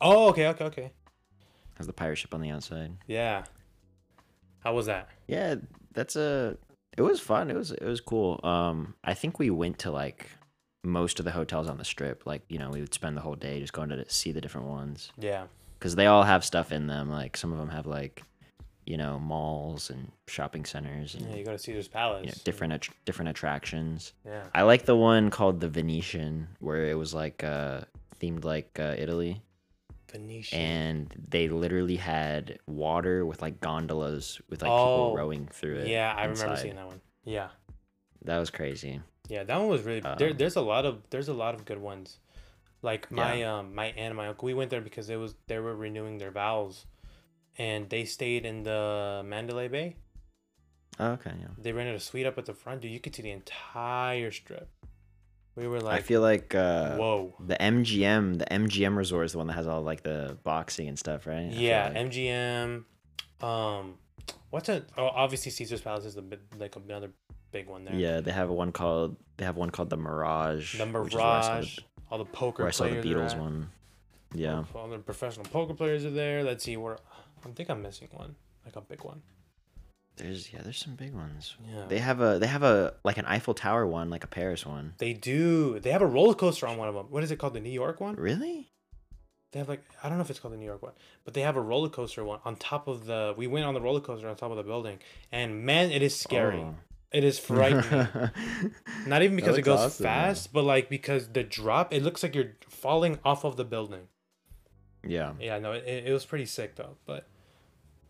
Oh, 0.00 0.28
okay, 0.28 0.48
okay, 0.48 0.64
okay. 0.64 0.92
Has 1.76 1.86
the 1.86 1.92
pirate 1.92 2.16
ship 2.16 2.34
on 2.34 2.40
the 2.40 2.50
outside. 2.50 2.92
Yeah. 3.06 3.44
How 4.60 4.74
was 4.74 4.86
that? 4.86 5.08
Yeah, 5.26 5.56
that's 5.92 6.16
a. 6.16 6.56
It 6.96 7.02
was 7.02 7.20
fun. 7.20 7.50
It 7.50 7.56
was 7.56 7.72
it 7.72 7.84
was 7.84 8.00
cool. 8.00 8.40
Um, 8.44 8.94
I 9.02 9.14
think 9.14 9.38
we 9.38 9.50
went 9.50 9.78
to 9.80 9.90
like 9.90 10.28
most 10.84 11.18
of 11.18 11.24
the 11.24 11.32
hotels 11.32 11.68
on 11.68 11.76
the 11.78 11.84
strip. 11.84 12.24
Like 12.26 12.42
you 12.48 12.58
know, 12.58 12.70
we 12.70 12.80
would 12.80 12.94
spend 12.94 13.16
the 13.16 13.20
whole 13.20 13.34
day 13.34 13.60
just 13.60 13.72
going 13.72 13.88
to 13.88 14.08
see 14.08 14.30
the 14.32 14.40
different 14.40 14.68
ones 14.68 15.10
Yeah. 15.18 15.44
because 15.78 15.96
they 15.96 16.06
all 16.06 16.22
have 16.22 16.44
stuff 16.44 16.70
in 16.72 16.86
them. 16.86 17.10
Like 17.10 17.36
some 17.36 17.52
of 17.52 17.58
them 17.58 17.70
have 17.70 17.86
like, 17.86 18.22
you 18.87 18.97
know, 18.97 19.18
malls 19.18 19.91
and 19.91 20.11
shopping 20.28 20.64
centers 20.64 21.14
and 21.14 21.28
Yeah, 21.30 21.37
you 21.37 21.45
go 21.45 21.53
to 21.53 21.59
Caesar's 21.59 21.89
Palace. 21.89 22.24
you 22.26 22.30
know, 22.32 22.37
different 22.45 22.72
att- 22.74 23.05
different 23.05 23.28
attractions. 23.30 24.12
Yeah. 24.26 24.45
I 24.55 24.62
like 24.62 24.85
the 24.85 24.97
one 24.97 25.30
called 25.30 25.61
the 25.61 25.68
Venetian, 25.68 26.49
where 26.61 26.85
it 26.87 26.95
was 26.99 27.14
like 27.14 27.43
uh 27.45 27.82
themed 28.20 28.45
like 28.45 28.78
uh, 28.78 28.95
Italy, 28.99 29.43
Venetian. 30.11 30.59
and 30.61 31.14
they 31.28 31.49
literally 31.49 31.97
had 31.97 32.59
water 32.66 33.24
with 33.26 33.43
like 33.43 33.61
gondolas 33.61 34.41
with 34.51 34.62
like 34.62 34.70
Oh, 34.70 34.76
people 35.11 35.16
rowing 35.16 35.47
through 35.49 35.78
it. 35.78 35.89
yeah, 35.89 36.14
I 36.16 36.24
remember 36.26 36.57
seeing 36.57 36.76
that 36.76 36.87
one. 36.87 37.01
Yeah. 37.24 37.49
That 38.24 38.39
was 38.39 38.51
crazy. 38.51 39.01
Yeah, 39.28 39.45
that 39.45 39.59
one 39.59 39.68
was 39.68 39.82
really 39.82 40.01
there. 40.01 40.30
Um, 40.30 40.37
There's 40.37 40.57
a 40.57 40.61
lot 40.61 40.85
of 40.85 41.03
there's 41.11 41.28
a 41.28 41.35
lot 41.35 41.55
of 41.55 41.64
good 41.64 41.78
ones. 41.78 42.18
Like 42.82 43.11
my 43.11 43.43
um 43.45 43.74
my 43.74 43.87
aunt 43.87 43.99
and 43.99 44.16
my 44.16 44.28
uncle, 44.28 44.45
we 44.47 44.53
went 44.55 44.70
there 44.70 44.82
because 44.82 45.09
it 45.09 45.16
was 45.16 45.35
they 45.47 45.59
were 45.59 45.74
renewing 45.74 46.18
their 46.18 46.30
vows, 46.30 46.85
and 47.59 47.88
they 47.90 48.05
stayed 48.05 48.44
in 48.46 48.62
the 48.62 49.22
Mandalay 49.24 49.68
Bay. 49.68 49.96
Oh, 51.00 51.12
okay, 51.12 51.32
yeah. 51.40 51.48
They 51.59 51.72
rented 51.72 51.96
a 51.96 52.00
suite 52.00 52.26
up 52.26 52.38
at 52.38 52.46
the 52.46 52.55
front, 52.55 52.80
dude. 52.82 52.92
You 52.92 53.00
could 53.00 53.14
see 53.14 53.22
the 53.22 53.30
entire 53.32 54.30
strip. 54.30 54.68
We 55.57 55.66
were 55.68 55.80
like, 55.80 56.00
I 56.00 56.02
feel 56.02 56.20
like 56.20 56.55
uh, 56.55 56.96
whoa. 56.96 57.34
the 57.38 57.57
MGM, 57.57 58.38
the 58.38 58.44
MGM 58.46 58.96
resort 58.96 59.26
is 59.26 59.32
the 59.32 59.38
one 59.38 59.46
that 59.48 59.52
has 59.55 59.66
all 59.68 59.82
like 59.82 60.02
the 60.02 60.36
boxing 60.42 60.88
and 60.88 60.98
stuff, 60.98 61.26
right? 61.26 61.46
I 61.50 61.52
Yeah, 61.52 61.92
like- 61.94 62.11
MGM. 62.11 62.84
Um, 63.40 63.94
what's 64.50 64.68
a? 64.68 64.84
Oh, 64.96 65.07
obviously 65.07 65.52
Caesar's 65.52 65.80
Palace 65.80 66.05
is 66.07 66.14
the 66.14 66.24
like 66.59 66.74
another 66.76 67.11
big 67.52 67.68
one 67.68 67.84
there. 67.84 67.94
yeah. 67.94 68.20
They 68.20 68.32
have 68.32 68.48
one 68.50 68.72
called 68.72 69.16
they 69.36 69.44
have 69.44 69.57
one 69.57 69.70
called 69.70 69.90
the 69.90 69.96
Mirage. 69.96 70.76
The 70.78 70.86
which 70.86 71.12
is 71.12 71.14
where 71.16 71.24
I 71.24 71.40
saw 71.40 71.48
the- 71.48 71.55
Mirage. 71.61 71.78
All 72.11 72.18
the 72.18 72.24
poker 72.24 72.62
Where 72.64 72.68
I 72.68 72.72
saw 72.72 72.84
the 72.84 72.96
Beatles 72.96 73.38
one. 73.38 73.70
Yeah. 74.34 74.64
All 74.74 74.88
the 74.88 74.98
professional 74.98 75.46
poker 75.46 75.74
players 75.74 76.05
are 76.05 76.11
there. 76.11 76.42
Let's 76.44 76.64
see 76.64 76.76
where. 76.76 76.98
I 77.45 77.51
think 77.51 77.70
I'm 77.70 77.82
missing 77.82 78.09
one, 78.12 78.36
like 78.64 78.76
a 78.76 78.80
big 78.80 79.05
one. 79.05 79.22
There's 80.16 80.53
yeah, 80.53 80.61
there's 80.62 80.78
some 80.78 80.95
big 80.95 81.12
ones. 81.12 81.57
Yeah. 81.68 81.86
They 81.88 81.99
have 81.99 82.20
a 82.20 82.38
they 82.38 82.47
have 82.47 82.62
a 82.62 82.95
like 83.05 83.18
an 83.18 83.26
Eiffel 83.26 83.55
Tower 83.55 83.86
one, 83.86 84.11
like 84.11 84.22
a 84.22 84.28
Paris 84.28 84.64
one. 84.64 84.95
They 84.99 85.12
do. 85.12 85.80
They 85.80 85.90
have 85.90 86.03
a 86.03 86.07
roller 86.07 86.34
coaster 86.34 86.68
on 86.68 86.76
one 86.76 86.88
of 86.88 86.95
them. 86.95 87.07
What 87.11 87.24
is 87.24 87.30
it 87.30 87.38
called? 87.38 87.55
The 87.55 87.61
New 87.61 87.70
York 87.70 88.01
one? 88.01 88.14
Really? 88.14 88.70
They 89.51 89.59
have 89.59 89.68
like 89.68 89.84
I 90.03 90.09
don't 90.09 90.18
know 90.18 90.22
if 90.22 90.30
it's 90.30 90.38
called 90.38 90.55
the 90.55 90.59
New 90.59 90.66
York 90.66 90.82
one, 90.82 90.92
but 91.24 91.34
they 91.34 91.40
have 91.40 91.57
a 91.57 91.61
roller 91.61 91.88
coaster 91.88 92.24
one 92.24 92.38
on 92.45 92.57
top 92.57 92.86
of 92.86 93.07
the. 93.07 93.34
We 93.36 93.49
went 93.49 93.66
on 93.66 93.74
the 93.74 93.80
roller 93.80 94.01
coaster 94.01 94.28
on 94.28 94.36
top 94.36 94.53
of 94.53 94.57
the 94.57 94.62
building, 94.62 94.99
and 95.32 95.64
man, 95.64 95.90
it 95.90 96.03
is 96.03 96.16
scary. 96.16 96.61
Oh. 96.61 96.76
It 97.12 97.22
is 97.22 97.38
frightening. 97.38 98.09
Not 99.07 99.22
even 99.22 99.36
because 99.36 99.57
it 99.57 99.62
goes 99.62 99.78
awesome, 99.78 100.03
fast, 100.03 100.53
but 100.53 100.64
like 100.64 100.88
because 100.88 101.28
the 101.28 101.45
drop, 101.45 101.95
it 101.95 102.03
looks 102.03 102.24
like 102.24 102.34
you're 102.34 102.55
falling 102.68 103.20
off 103.24 103.45
of 103.45 103.57
the 103.57 103.64
building. 103.64 104.09
yeah. 105.07 105.32
Yeah, 105.38 105.61
no, 105.61 105.72
it, 105.72 105.84
it 105.86 106.12
was 106.12 106.24
pretty 106.24 106.47
sick 106.47 106.74
though. 106.74 106.97
But 107.07 107.28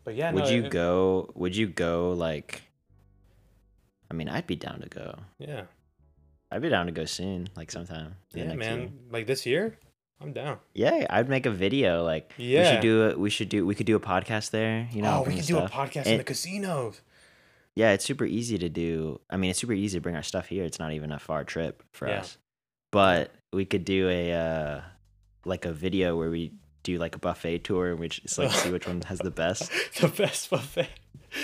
but 0.05 0.15
yeah, 0.15 0.33
Would 0.33 0.45
no, 0.45 0.51
you 0.51 0.65
it- 0.65 0.71
go? 0.71 1.31
Would 1.35 1.57
you 1.57 1.67
go 1.67 2.13
like? 2.13 2.63
I 4.11 4.15
mean, 4.15 4.29
I'd 4.29 4.47
be 4.47 4.57
down 4.57 4.81
to 4.81 4.89
go. 4.89 5.17
Yeah, 5.39 5.63
I'd 6.51 6.63
be 6.63 6.69
down 6.69 6.87
to 6.87 6.93
go 6.93 7.05
soon, 7.05 7.49
like 7.57 7.71
sometime. 7.71 8.17
yeah, 8.33 8.55
man. 8.55 8.79
year. 8.81 8.89
Like 9.11 9.27
this 9.27 9.45
year, 9.47 9.77
I'm 10.21 10.33
down. 10.33 10.59
Yeah, 10.75 11.07
I'd 11.11 11.29
make 11.29 11.47
a 11.47 11.51
video. 11.51 12.05
Like, 12.05 12.33
we 12.39 12.45
Yeah. 12.55 12.73
should 12.73 12.81
do 12.83 13.09
it. 13.09 13.19
We 13.19 13.31
should 13.31 13.49
do. 13.49 13.67
We 13.67 13.75
could 13.75 13.87
do 13.87 13.97
a 13.97 14.01
podcast 14.01 14.51
there. 14.51 14.89
You 14.93 15.03
know, 15.03 15.21
oh, 15.25 15.29
we 15.29 15.37
could 15.37 15.47
do 15.47 15.59
a 15.59 15.67
stuff. 15.69 15.73
podcast 15.73 16.07
in 16.07 16.19
the 16.19 16.25
casinos. 16.25 17.01
Yeah, 17.75 17.91
it's 17.93 18.05
super 18.05 18.25
easy 18.25 18.57
to 18.59 18.69
do. 18.69 19.21
I 19.31 19.37
mean, 19.37 19.51
it's 19.51 19.59
super 19.59 19.73
easy 19.73 19.99
to 19.99 20.03
bring 20.03 20.15
our 20.15 20.23
stuff 20.23 20.47
here. 20.47 20.63
It's 20.65 20.79
not 20.79 20.93
even 20.93 21.11
a 21.11 21.19
far 21.19 21.43
trip 21.43 21.83
for 21.93 22.07
Yeah. 22.09 22.21
us. 22.21 22.39
But 22.93 23.33
we 23.53 23.65
could 23.65 23.85
do 23.85 24.09
a 24.09 24.33
uh 24.33 24.81
like 25.45 25.65
a 25.65 25.73
video 25.73 26.17
where 26.17 26.31
we 26.31 26.53
do 26.85 26.99
like 26.99 27.17
a 27.17 27.19
buffet 27.19 27.59
tour 27.65 27.91
and 27.91 27.99
we 27.99 28.09
just 28.09 28.39
like 28.39 28.53
see 28.53 28.71
which 28.71 28.87
one 28.87 29.01
has 29.03 29.19
the 29.19 29.31
best 29.33 29.73
the 30.01 30.07
best 30.09 30.49
buffet. 30.51 30.89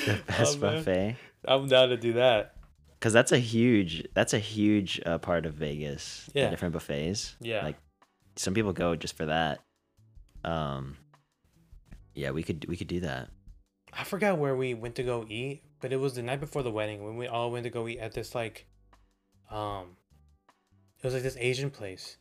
the 0.07 0.21
best 0.29 0.59
Oh, 0.59 0.61
buffet. 0.61 1.17
I'm 1.45 1.67
down 1.67 1.89
to 1.89 1.97
do 1.97 2.13
that. 2.13 2.55
Cause 3.01 3.13
that's 3.13 3.33
a 3.33 3.39
huge 3.39 4.07
that's 4.15 4.35
a 4.35 4.39
huge 4.39 5.01
uh, 5.05 5.19
part 5.19 5.47
of 5.47 5.55
Vegas. 5.55 6.29
the 6.35 6.41
Yeah. 6.41 6.51
different 6.51 6.75
buffets. 6.75 7.35
Yeah. 7.41 7.65
like 7.65 7.77
some 8.37 8.55
people 8.55 8.73
go 8.73 8.95
just 8.95 9.17
for 9.17 9.27
that. 9.27 9.61
Um, 10.45 10.97
yeah, 12.15 12.31
we 12.31 12.43
could 12.43 12.67
we 12.69 12.77
could 12.77 12.87
do 12.89 13.01
that. 13.01 13.29
I 13.93 14.05
forgot 14.05 14.39
where 14.39 14.55
we 14.55 14.75
went 14.75 14.95
to 14.97 15.03
go 15.03 15.25
eat, 15.29 15.63
but 15.81 15.93
it 15.93 15.97
was 15.97 16.15
the 16.15 16.23
night 16.23 16.41
before 16.41 16.63
the 16.63 16.71
wedding 16.71 17.03
when 17.05 17.17
we 17.17 17.27
all 17.27 17.51
went 17.51 17.65
to 17.65 17.71
go 17.71 17.89
eat 17.89 17.99
at 17.99 18.13
this 18.13 18.35
like, 18.35 18.67
um, 19.51 19.97
it 20.99 21.05
was 21.05 21.13
like 21.15 21.23
this 21.23 21.37
Asian 21.39 21.71
place. 21.71 22.17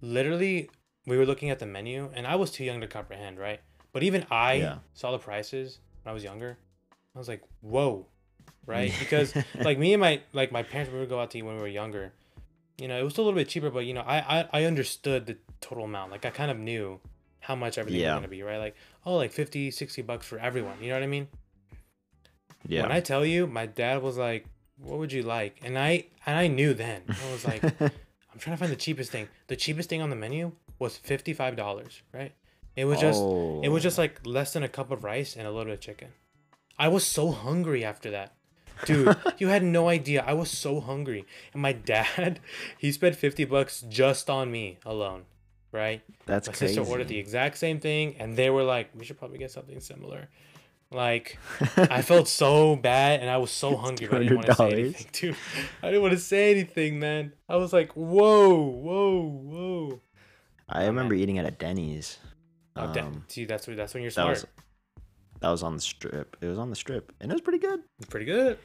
Literally, 0.00 0.70
we 1.08 1.16
were 1.16 1.26
looking 1.26 1.50
at 1.50 1.58
the 1.58 1.66
menu, 1.66 2.10
and 2.14 2.26
I 2.26 2.36
was 2.36 2.50
too 2.50 2.64
young 2.64 2.80
to 2.80 2.86
comprehend, 2.86 3.38
right? 3.38 3.60
But 3.92 4.02
even 4.02 4.26
I 4.30 4.54
Yeah. 4.54 4.78
saw 4.94 5.10
the 5.12 5.18
prices 5.18 5.78
when 6.02 6.10
I 6.10 6.14
was 6.14 6.22
younger. 6.22 6.58
I 7.14 7.18
was 7.18 7.28
like, 7.28 7.42
whoa, 7.62 8.06
right? 8.66 8.92
Because 9.00 9.34
like 9.64 9.78
me 9.78 9.94
and 9.94 10.00
my 10.00 10.20
like 10.32 10.52
my 10.52 10.62
parents 10.62 10.92
we 10.92 10.98
would 11.00 11.08
go 11.08 11.18
out 11.20 11.30
to 11.32 11.38
eat 11.38 11.42
when 11.42 11.56
we 11.56 11.60
were 11.62 11.68
younger. 11.68 12.12
You 12.76 12.86
know, 12.86 12.98
it 12.98 13.02
was 13.02 13.18
a 13.18 13.22
little 13.22 13.34
bit 13.34 13.48
cheaper, 13.48 13.70
but 13.70 13.86
you 13.86 13.94
know, 13.94 14.02
I 14.02 14.18
I, 14.40 14.48
I 14.52 14.64
understood 14.64 15.26
the 15.26 15.36
total 15.60 15.84
amount. 15.84 16.12
Like 16.12 16.24
I 16.26 16.30
kind 16.30 16.50
of 16.50 16.58
knew 16.58 17.00
how 17.40 17.54
much 17.56 17.78
everything 17.78 18.00
Yeah. 18.00 18.12
was 18.14 18.18
gonna 18.20 18.28
be, 18.28 18.42
right? 18.42 18.58
Like, 18.58 18.76
oh, 19.06 19.16
like 19.16 19.32
50, 19.32 19.70
60 19.70 20.02
bucks 20.02 20.26
for 20.26 20.38
everyone. 20.38 20.76
You 20.82 20.88
know 20.90 20.94
what 20.96 21.02
I 21.02 21.06
mean? 21.06 21.28
yeah, 22.66 22.82
When 22.82 22.92
I 22.92 23.00
tell 23.00 23.24
you, 23.24 23.46
my 23.46 23.66
dad 23.66 24.02
was 24.02 24.16
like, 24.18 24.46
"What 24.76 24.98
would 24.98 25.12
you 25.12 25.22
like?" 25.22 25.60
And 25.64 25.78
I 25.78 26.06
and 26.26 26.36
I 26.36 26.46
knew 26.48 26.74
then. 26.74 27.02
I 27.08 27.32
was 27.32 27.44
like, 27.44 27.62
"I'm 27.80 28.38
trying 28.38 28.54
to 28.56 28.60
find 28.60 28.70
the 28.72 28.76
cheapest 28.76 29.10
thing." 29.10 29.28
The 29.46 29.56
cheapest 29.56 29.88
thing 29.88 30.02
on 30.02 30.10
the 30.10 30.16
menu 30.16 30.52
was 30.78 30.96
fifty 30.96 31.32
five 31.32 31.56
dollars. 31.56 32.02
Right? 32.12 32.32
It 32.76 32.84
was 32.84 33.00
just 33.00 33.20
it 33.20 33.68
was 33.70 33.80
Oh. 33.82 33.86
just 33.88 33.98
like 33.98 34.20
less 34.24 34.52
than 34.52 34.62
a 34.62 34.68
cup 34.68 34.90
of 34.90 35.02
rice 35.04 35.36
and 35.36 35.46
a 35.46 35.50
little 35.50 35.64
bit 35.66 35.74
of 35.74 35.80
chicken. 35.80 36.08
I 36.78 36.88
was 36.88 37.04
so 37.04 37.32
hungry 37.32 37.84
after 37.84 38.10
that. 38.12 38.34
Dude, 38.84 39.16
you 39.38 39.48
had 39.48 39.64
no 39.64 39.88
idea. 39.88 40.22
I 40.24 40.34
was 40.34 40.48
so 40.50 40.78
hungry. 40.80 41.24
And 41.52 41.60
my 41.60 41.72
dad, 41.72 42.38
he 42.78 42.92
spent 42.92 43.16
50 43.16 43.44
bucks 43.46 43.80
just 43.88 44.30
on 44.30 44.52
me 44.52 44.78
alone, 44.86 45.24
right? 45.72 46.02
that's 46.26 46.46
My 46.46 46.54
crazy. 46.54 46.74
sister 46.74 46.88
ordered 46.88 47.08
the 47.08 47.18
exact 47.18 47.58
same 47.58 47.80
thing, 47.80 48.14
and 48.20 48.36
they 48.36 48.50
were 48.50 48.62
like, 48.62 48.90
"We 48.94 49.04
should 49.04 49.18
probably 49.18 49.38
get 49.38 49.50
something 49.50 49.80
similar." 49.80 50.28
Like, 50.92 51.36
I 51.76 52.00
felt 52.02 52.28
so 52.28 52.76
bad, 52.76 53.18
and 53.20 53.28
I 53.28 53.38
was 53.38 53.50
so 53.50 53.76
hungry, 53.76 54.08
I 54.12 54.18
didn't 54.20 54.36
want 54.36 54.46
to 54.46 54.54
say 54.54 54.70
anything, 54.72 55.06
dude. 55.12 55.36
I 55.82 55.86
didn't 55.88 56.02
want 56.02 56.14
to 56.14 56.20
say 56.20 56.52
anything, 56.52 57.00
man. 57.00 57.32
I 57.48 57.56
was 57.56 57.72
like, 57.72 57.90
"Whoa, 57.94 58.54
whoa, 58.62 59.20
whoa!" 59.28 60.00
I 60.68 60.86
remember 60.86 61.14
eating 61.14 61.38
at 61.38 61.46
a 61.46 61.50
Denny's. 61.50 62.18
Oh, 62.76 62.82
Um, 62.98 63.24
see, 63.28 63.44
that's 63.44 63.66
when 63.66 63.76
that's 63.76 63.94
when 63.94 64.02
you're 64.02 64.10
that 64.10 64.14
smart. 64.14 64.30
was 64.30 64.46
that 65.40 65.50
was 65.50 65.62
on 65.62 65.74
the 65.74 65.80
strip. 65.82 66.36
It 66.40 66.46
was 66.46 66.58
on 66.58 66.70
the 66.70 66.76
strip, 66.76 67.12
and 67.20 67.30
it 67.30 67.34
was 67.34 67.40
pretty 67.42 67.58
good. 67.58 67.80
Pretty 68.08 68.26
good. 68.26 68.58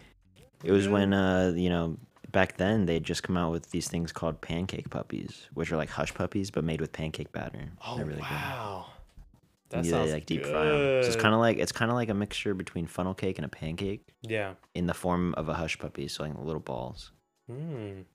It 0.63 0.71
was 0.71 0.85
Yeah. 0.85 0.91
when 0.91 1.13
uh 1.13 1.53
you 1.55 1.69
know 1.69 1.97
back 2.31 2.57
then 2.57 2.85
they'd 2.85 3.03
just 3.03 3.21
come 3.23 3.37
out 3.37 3.51
with 3.51 3.69
these 3.71 3.87
things 3.87 4.11
called 4.11 4.41
pancake 4.41 4.89
puppies, 4.89 5.47
which 5.53 5.71
are 5.71 5.77
like 5.77 5.89
hush 5.89 6.13
puppies 6.13 6.49
but 6.51 6.63
made 6.63 6.81
with 6.81 6.91
pancake 6.91 7.31
batter. 7.31 7.69
Oh 7.85 7.95
They're 7.97 8.05
really 8.05 8.21
wow, 8.21 8.85
good. 8.87 9.79
that 9.79 9.85
Yeah, 9.85 9.91
sounds 9.91 10.07
they, 10.09 10.13
like 10.13 10.25
deep 10.25 10.43
good. 10.43 10.51
fry 10.51 10.65
'em. 10.65 11.03
So 11.03 11.07
it's 11.07 11.15
kind 11.15 11.33
of 11.33 11.39
like 11.39 11.57
it's 11.57 11.71
kind 11.71 11.91
of 11.91 11.95
like 11.95 12.09
a 12.09 12.13
mixture 12.13 12.53
between 12.53 12.85
funnel 12.87 13.13
cake 13.13 13.37
and 13.37 13.45
a 13.45 13.49
pancake 13.49 14.07
yeah. 14.21 14.53
in 14.75 14.87
the 14.87 14.93
form 14.93 15.33
of 15.35 15.47
a 15.49 15.53
hush 15.53 15.77
puppy, 15.79 16.07
so 16.07 16.23
like 16.23 16.37
little 16.39 16.59
balls. 16.61 17.11
Mm. 17.51 18.05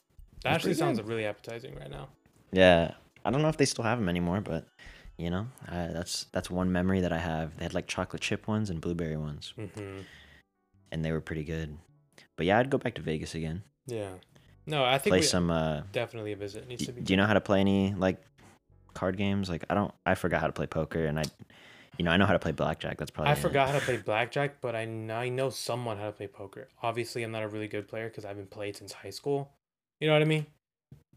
That 0.42 0.54
actually 0.54 0.74
sounds 0.74 0.98
good. 0.98 1.08
really 1.08 1.24
appetizing 1.26 1.74
right 1.76 1.90
now. 1.90 2.08
Yeah, 2.52 2.94
I 3.28 3.30
don't 3.30 3.42
know 3.42 3.48
if 3.48 3.58
they 3.58 3.66
still 3.66 3.84
have 3.84 3.98
them 3.98 4.08
anymore, 4.08 4.40
but 4.40 4.66
you 5.18 5.28
know, 5.28 5.48
I, 5.68 5.88
that's 5.88 6.24
that's 6.32 6.50
one 6.50 6.72
memory 6.72 7.02
that 7.02 7.12
I 7.12 7.18
have. 7.18 7.58
They 7.58 7.64
had 7.64 7.74
like 7.74 7.86
chocolate 7.86 8.22
chip 8.22 8.48
ones 8.48 8.70
and 8.70 8.80
blueberry 8.80 9.18
ones, 9.18 9.52
hmm 9.54 10.00
and 10.90 11.04
they 11.04 11.12
were 11.12 11.20
pretty 11.20 11.44
good. 11.44 11.76
But 12.36 12.46
yeah, 12.46 12.58
I'd 12.58 12.70
go 12.70 12.78
back 12.78 12.94
to 12.94 13.02
Vegas 13.02 13.34
again. 13.34 13.64
Yeah. 13.86 14.12
No, 14.64 14.82
I 14.82 14.96
think 14.96 15.12
Play 15.12 15.20
we, 15.20 15.26
some. 15.26 15.50
Uh, 15.50 15.82
definitely 15.92 16.32
a 16.32 16.36
visit 16.36 16.66
needs 16.66 16.80
do, 16.80 16.86
to 16.86 16.92
be. 16.92 17.02
do 17.02 17.12
you 17.12 17.18
know 17.18 17.26
how 17.26 17.34
to 17.34 17.40
play 17.42 17.60
any 17.60 17.92
like 17.94 18.22
card 18.94 19.18
games? 19.18 19.50
Like 19.50 19.64
I 19.68 19.74
don't. 19.74 19.92
I 20.06 20.14
forgot 20.14 20.40
how 20.40 20.46
to 20.46 20.52
play 20.54 20.66
poker, 20.66 21.04
and 21.04 21.18
I, 21.18 21.24
you 21.98 22.06
know, 22.06 22.10
I 22.10 22.16
know 22.16 22.24
how 22.24 22.32
to 22.32 22.38
play 22.38 22.52
blackjack. 22.52 22.96
That's 22.96 23.10
probably. 23.10 23.32
I 23.32 23.34
it. 23.34 23.40
forgot 23.40 23.68
how 23.68 23.78
to 23.78 23.84
play 23.84 23.96
blackjack, 24.04 24.62
but 24.62 24.74
I 24.74 24.86
know, 24.86 25.16
I 25.16 25.28
know 25.28 25.50
somewhat 25.50 25.98
how 25.98 26.06
to 26.06 26.12
play 26.12 26.28
poker. 26.28 26.68
Obviously, 26.82 27.24
I'm 27.24 27.32
not 27.32 27.42
a 27.42 27.48
really 27.48 27.68
good 27.68 27.88
player 27.88 28.08
because 28.08 28.24
I 28.24 28.28
haven't 28.28 28.48
played 28.48 28.76
since 28.76 28.92
high 28.92 29.10
school. 29.10 29.52
You 30.00 30.06
know 30.06 30.14
what 30.14 30.22
I 30.22 30.26
mean? 30.26 30.46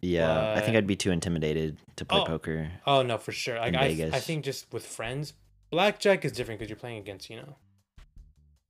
Yeah, 0.02 0.54
I 0.58 0.62
think 0.62 0.76
I'd 0.76 0.88
be 0.88 0.96
too 0.96 1.12
intimidated 1.12 1.78
to 1.98 2.06
play 2.06 2.20
Oh, 2.22 2.26
poker. 2.26 2.72
Oh 2.88 3.02
no, 3.04 3.18
for 3.18 3.32
sure. 3.32 3.60
Like 3.60 3.76
I, 3.76 3.90
Vegas. 3.90 4.14
I 4.14 4.20
think 4.20 4.44
just 4.44 4.72
with 4.74 4.86
friends, 4.86 5.34
blackjack 5.70 6.26
is 6.26 6.32
different 6.32 6.60
because 6.60 6.70
you're 6.70 6.78
playing 6.80 6.98
against 6.98 7.30
you 7.30 7.38
know. 7.38 7.56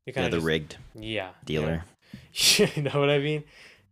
You 0.05 0.13
kind 0.13 0.25
Yeah, 0.31 0.39
the 0.39 0.45
rigged 0.45 0.77
yeah 0.95 1.29
dealer. 1.45 1.85
Yeah. 2.33 2.67
you 2.75 2.81
know 2.83 2.99
what 2.99 3.09
I 3.09 3.19
mean? 3.19 3.43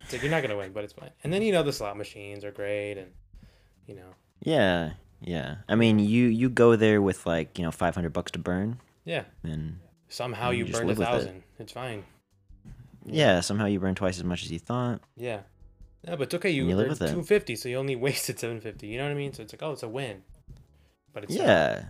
It's 0.01 0.11
like 0.11 0.21
you're 0.21 0.31
not 0.31 0.41
gonna 0.41 0.57
win, 0.57 0.73
but 0.73 0.83
it's 0.83 0.93
fine. 0.93 1.11
And 1.23 1.31
then 1.31 1.41
you 1.41 1.51
know 1.53 1.63
the 1.63 1.71
slot 1.73 1.97
machines 1.97 2.43
are 2.43 2.51
great, 2.51 2.97
and 2.97 3.11
you 3.87 3.95
know, 3.95 4.15
Yeah, 4.41 4.91
yeah. 5.21 5.57
I 5.69 5.75
mean, 5.75 5.99
you 5.99 6.25
you 6.27 6.49
go 6.49 6.75
there 6.75 7.01
with 7.01 7.25
like 7.25 7.57
you 7.57 7.63
know 7.63 7.71
500 7.71 8.11
bucks 8.11 8.31
to 8.33 8.39
burn, 8.39 8.79
yeah. 9.05 9.23
and 9.43 9.79
Somehow 10.09 10.49
You 10.49 10.59
you, 10.59 10.65
just 10.65 10.79
burned 10.79 10.89
a 10.89 10.93
with 10.93 10.99
it. 10.99 11.05
thousand. 11.05 11.43
It's 11.59 11.71
fine. 11.71 12.03
yeah, 13.05 13.39
somehow 13.41 13.65
you 13.65 13.79
burn 13.79 13.95
twice 13.95 14.17
as 14.17 14.23
much 14.23 14.43
as 14.43 14.51
you 14.51 14.59
thought. 14.59 15.01
Yeah. 15.15 15.41
Yeah, 16.03 16.15
but 16.15 16.23
it's 16.23 16.35
okay. 16.35 16.49
You, 16.49 16.67
you 16.67 16.75
live 16.75 16.89
with 16.89 17.01
it. 17.01 17.07
250, 17.07 17.55
so 17.57 17.69
you 17.69 17.77
only 17.77 17.95
wasted 18.07 18.39
750. 18.39 18.87
You 18.87 18.97
know 18.97 19.03
what 19.05 19.11
I 19.11 19.15
mean? 19.15 19.33
So 19.33 19.43
it's 19.43 19.53
like, 19.53 19.61
oh, 19.63 19.71
it's 19.73 19.83
a 19.83 19.89
win. 19.89 20.21
But 21.13 21.23
it's 21.25 21.35
not. 21.35 21.45
yeah. 21.45 21.83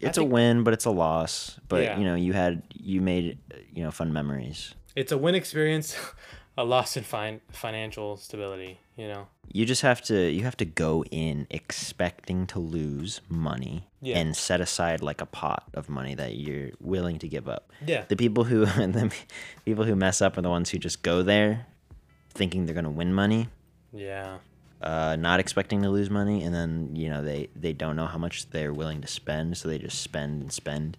It's 0.00 0.18
a 0.18 0.24
win, 0.24 0.62
but 0.62 0.72
it's 0.74 0.84
a 0.84 0.90
loss. 0.90 1.58
But 1.68 1.82
Yeah. 1.82 1.98
you 1.98 2.04
know, 2.04 2.14
you 2.14 2.32
had 2.32 2.62
you 2.72 3.00
made 3.00 3.38
uh, 3.52 3.56
you 3.72 3.82
know 3.82 3.90
fun 3.90 4.12
memories. 4.12 4.74
It's 4.94 5.10
a 5.12 5.18
win 5.18 5.34
experience, 5.34 5.96
a 6.56 6.64
loss 6.64 6.96
in 6.96 7.02
fin- 7.02 7.40
financial 7.50 8.16
stability. 8.16 8.78
You 8.96 9.08
know. 9.08 9.28
You 9.52 9.64
just 9.64 9.82
have 9.82 10.00
to 10.02 10.30
you 10.30 10.44
have 10.44 10.56
to 10.58 10.64
go 10.64 11.04
in 11.10 11.46
expecting 11.50 12.46
to 12.48 12.60
lose 12.60 13.20
money 13.28 13.88
Yeah. 14.00 14.18
and 14.18 14.36
set 14.36 14.60
aside 14.60 15.02
like 15.02 15.20
a 15.20 15.26
pot 15.26 15.64
of 15.74 15.88
money 15.88 16.14
that 16.14 16.36
you're 16.36 16.70
willing 16.80 17.18
to 17.18 17.28
give 17.28 17.48
up. 17.48 17.72
Yeah. 17.84 18.04
The 18.08 18.16
people 18.16 18.44
who 18.44 18.66
and 18.66 18.94
the 18.98 19.12
people 19.64 19.84
who 19.84 19.96
mess 19.96 20.22
up 20.22 20.38
are 20.38 20.42
the 20.42 20.50
ones 20.50 20.70
who 20.70 20.78
just 20.78 21.02
go 21.02 21.22
there 21.24 21.66
thinking 22.38 22.64
they're 22.66 22.74
gonna 22.74 22.90
win 22.90 23.12
money, 23.12 23.48
Yeah. 23.92 24.38
uh, 24.80 25.16
not 25.16 25.40
expecting 25.40 25.82
to 25.82 25.90
lose 25.90 26.08
money, 26.08 26.42
and 26.44 26.54
then 26.54 26.96
you 26.96 27.08
know 27.10 27.22
they 27.22 27.48
they 27.54 27.72
don't 27.72 27.96
know 27.96 28.06
how 28.06 28.18
much 28.18 28.48
they're 28.50 28.72
willing 28.72 29.00
to 29.02 29.08
spend, 29.08 29.56
so 29.58 29.68
they 29.68 29.78
just 29.78 30.00
spend 30.00 30.40
and 30.42 30.52
spend. 30.52 30.96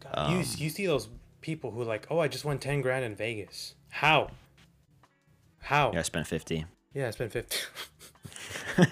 God, 0.00 0.30
you 0.30 0.38
Um, 0.38 0.44
you 0.56 0.70
see 0.70 0.86
those 0.86 1.08
people 1.42 1.70
who 1.72 1.82
like, 1.84 2.06
oh, 2.10 2.18
I 2.20 2.28
just 2.28 2.44
won 2.44 2.58
10 2.58 2.80
grand 2.82 3.04
in 3.04 3.14
Vegas. 3.16 3.74
How? 3.90 4.30
How? 5.58 5.90
Yeah, 5.92 5.98
I 6.00 6.02
spent 6.02 6.26
fifty. 6.26 6.64
Yeah, 6.94 7.08
I 7.08 7.10
spent 7.10 7.32
50. 7.32 7.56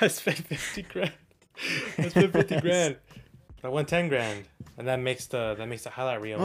I 0.00 0.08
spent 0.08 0.38
50 0.38 0.82
grand. 0.82 1.12
I 1.98 2.08
spent 2.08 2.32
50 2.32 2.60
grand. 2.60 2.96
I 3.64 3.68
won 3.68 3.86
10 3.86 4.08
grand. 4.08 4.44
And 4.76 4.86
that 4.86 5.00
makes 5.00 5.26
the 5.26 5.54
that 5.58 5.66
makes 5.66 5.82
the 5.84 5.90
highlight 5.90 6.20
reel. 6.20 6.38
Oh, 6.40 6.44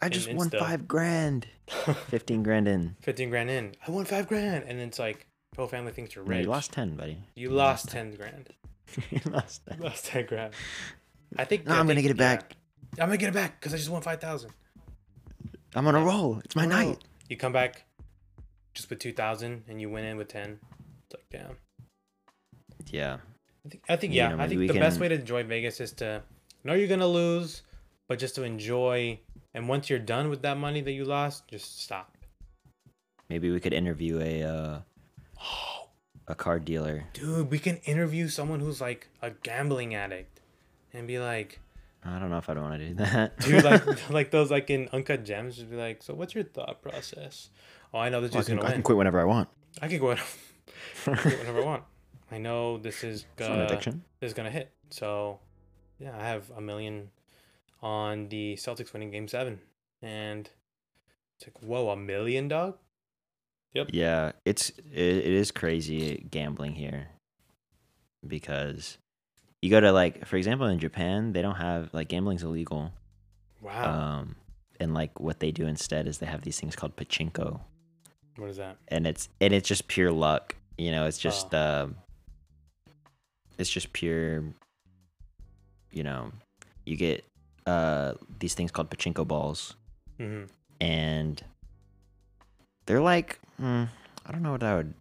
I 0.00 0.06
in 0.06 0.12
just 0.12 0.32
won 0.32 0.50
Insta. 0.50 0.58
five 0.58 0.88
grand. 0.88 1.46
Fifteen 2.08 2.42
grand 2.42 2.68
in. 2.68 2.96
15 3.02 3.30
grand 3.30 3.50
in. 3.50 3.74
I 3.86 3.90
won 3.90 4.04
5 4.04 4.26
grand. 4.28 4.64
And 4.68 4.78
it's 4.80 4.98
like, 4.98 5.26
whole 5.56 5.66
family 5.66 5.92
thinks 5.92 6.14
you're 6.14 6.24
No, 6.24 6.30
rich. 6.30 6.44
you 6.44 6.50
lost 6.50 6.72
ten, 6.72 6.94
buddy. 6.96 7.18
You 7.34 7.50
lost 7.50 7.88
10 7.88 8.14
grand. 8.14 8.48
you 9.10 9.20
lost 9.30 9.62
You 9.66 9.72
ten. 9.76 9.80
lost 9.82 10.06
10 10.06 10.26
grand. 10.26 10.54
I 11.36 11.44
think 11.44 11.66
No, 11.66 11.74
I 11.74 11.78
I'm 11.80 11.86
gonna 11.86 12.02
get 12.02 12.10
it 12.12 12.16
yeah. 12.18 12.36
back. 12.36 12.52
I'm 13.00 13.08
gonna 13.08 13.16
get 13.16 13.28
it 13.30 13.34
back 13.34 13.60
because 13.60 13.74
I 13.74 13.78
just 13.78 13.90
won 13.90 14.00
5,000. 14.02 14.50
I'm 15.74 15.86
on 15.86 15.94
a 15.94 16.00
roll. 16.04 16.40
It's 16.44 16.54
my 16.56 16.64
Oh, 16.64 16.68
night. 16.68 16.98
You 17.28 17.36
come 17.36 17.52
back 17.52 17.84
just 18.74 18.88
with 18.88 18.98
2,000 19.00 19.64
and 19.68 19.80
you 19.80 19.90
win 19.90 20.04
in 20.04 20.16
with 20.16 20.28
10. 20.28 20.58
It's 21.06 21.14
like, 21.14 21.24
damn. 21.30 21.56
Yeah. 22.90 23.16
I 23.64 23.68
think, 23.68 23.82
I 23.88 23.96
think 23.96 24.12
You 24.12 24.18
yeah. 24.18 24.28
know, 24.36 24.42
I 24.44 24.48
think 24.48 24.60
the 24.70 24.78
best 24.78 25.00
way 25.00 25.08
to 25.08 25.14
enjoy 25.16 25.42
Vegas 25.42 25.80
is 25.80 25.92
to 25.94 26.22
know 26.62 26.74
you're 26.74 26.86
gonna 26.88 27.06
lose, 27.08 27.62
but 28.08 28.18
just 28.18 28.34
to 28.36 28.44
enjoy. 28.44 29.18
And 29.56 29.70
once 29.70 29.88
you're 29.88 29.98
done 29.98 30.28
with 30.28 30.42
that 30.42 30.58
money 30.58 30.82
that 30.82 30.92
you 30.92 31.06
lost, 31.06 31.48
just 31.48 31.80
stop. 31.80 32.14
Maybe 33.30 33.50
we 33.50 33.58
could 33.58 33.72
interview 33.72 34.20
a 34.20 34.42
uh, 34.42 34.78
a 36.28 36.34
car 36.34 36.58
dealer. 36.58 37.04
Dude, 37.14 37.50
we 37.50 37.58
can 37.58 37.78
interview 37.78 38.28
someone 38.28 38.60
who's 38.60 38.82
like 38.82 39.08
a 39.22 39.30
gambling 39.30 39.94
addict, 39.94 40.40
and 40.92 41.06
be 41.08 41.18
like, 41.18 41.58
I 42.04 42.18
don't 42.18 42.28
know 42.28 42.36
if 42.36 42.50
I'd 42.50 42.58
want 42.58 42.78
to 42.80 42.88
do 42.88 42.94
that. 42.96 43.38
dude, 43.40 43.64
like 43.64 44.10
like 44.10 44.30
those 44.30 44.50
like 44.50 44.68
in 44.68 44.90
Uncut 44.92 45.24
Gems, 45.24 45.56
just 45.56 45.70
be 45.70 45.76
like, 45.76 46.02
so 46.02 46.12
what's 46.12 46.34
your 46.34 46.44
thought 46.44 46.82
process? 46.82 47.48
Oh, 47.94 47.98
I 47.98 48.10
know 48.10 48.20
this 48.20 48.32
Well, 48.32 48.42
I 48.42 48.44
can, 48.44 48.56
gonna 48.56 48.66
I 48.66 48.68
win. 48.68 48.74
can 48.74 48.82
quit 48.82 48.98
whenever 48.98 49.18
I 49.18 49.24
want. 49.24 49.48
I 49.80 49.88
can 49.88 50.00
quit 50.00 50.18
whenever 51.06 51.62
I 51.62 51.64
want. 51.64 51.82
I 52.30 52.36
know 52.36 52.76
this 52.76 53.02
is 53.02 53.24
It's 53.38 53.48
not 53.48 53.52
an 53.52 53.60
uh, 53.62 53.64
addiction. 53.64 54.04
is 54.20 54.34
gonna 54.34 54.50
hit. 54.50 54.70
So, 54.90 55.38
yeah, 55.98 56.14
I 56.14 56.28
have 56.28 56.50
a 56.54 56.60
million 56.60 57.08
on 57.82 58.28
the 58.28 58.54
Celtics 58.54 58.92
winning 58.92 59.10
Game 59.10 59.28
Seven, 59.28 59.60
and 60.02 60.48
it's 61.38 61.46
like, 61.46 61.62
whoa, 61.62 61.90
a 61.90 61.96
million, 61.96 62.48
dog. 62.48 62.76
Yep. 63.74 63.88
Yeah, 63.92 64.32
it's 64.44 64.70
it, 64.70 64.78
it 64.94 65.26
is 65.26 65.50
crazy 65.50 66.26
gambling 66.30 66.74
here 66.74 67.08
because 68.26 68.98
you 69.62 69.70
go 69.70 69.80
to 69.80 69.92
like 69.92 70.24
for 70.26 70.36
example 70.36 70.66
in 70.66 70.78
Japan 70.78 71.32
they 71.32 71.42
don't 71.42 71.56
have 71.56 71.92
like 71.92 72.08
gambling's 72.08 72.42
illegal. 72.42 72.92
Wow, 73.60 74.18
Um 74.20 74.36
and 74.80 74.94
like 74.94 75.18
what 75.20 75.40
they 75.40 75.50
do 75.50 75.66
instead 75.66 76.06
is 76.06 76.18
they 76.18 76.26
have 76.26 76.42
these 76.42 76.58
things 76.60 76.76
called 76.76 76.96
pachinko 76.96 77.60
what 78.36 78.50
is 78.50 78.56
that? 78.58 78.76
and 78.88 79.06
it's 79.06 79.28
and 79.40 79.52
it's 79.54 79.68
just 79.68 79.88
pure 79.88 80.10
luck. 80.10 80.54
You 80.78 80.90
know, 80.90 81.06
it's 81.06 81.18
just 81.18 81.54
Oh. 81.54 81.82
um 81.82 81.96
it's 83.58 83.70
just 83.70 83.92
pure 83.92 84.42
you 85.92 86.02
know, 86.02 86.32
you 86.84 86.96
get 86.96 87.24
uh 87.66 88.12
these 88.38 88.54
things 88.54 88.70
called 88.70 88.90
pachinko 88.90 89.26
balls. 89.26 89.74
Hmm 90.18 90.44
and 90.80 91.42
they're 92.84 93.00
like 93.00 93.38
mm, 93.60 93.88
I 94.26 94.32
don't 94.32 94.42
know 94.42 94.52
what 94.52 94.62
I 94.62 94.74
would 94.76 94.92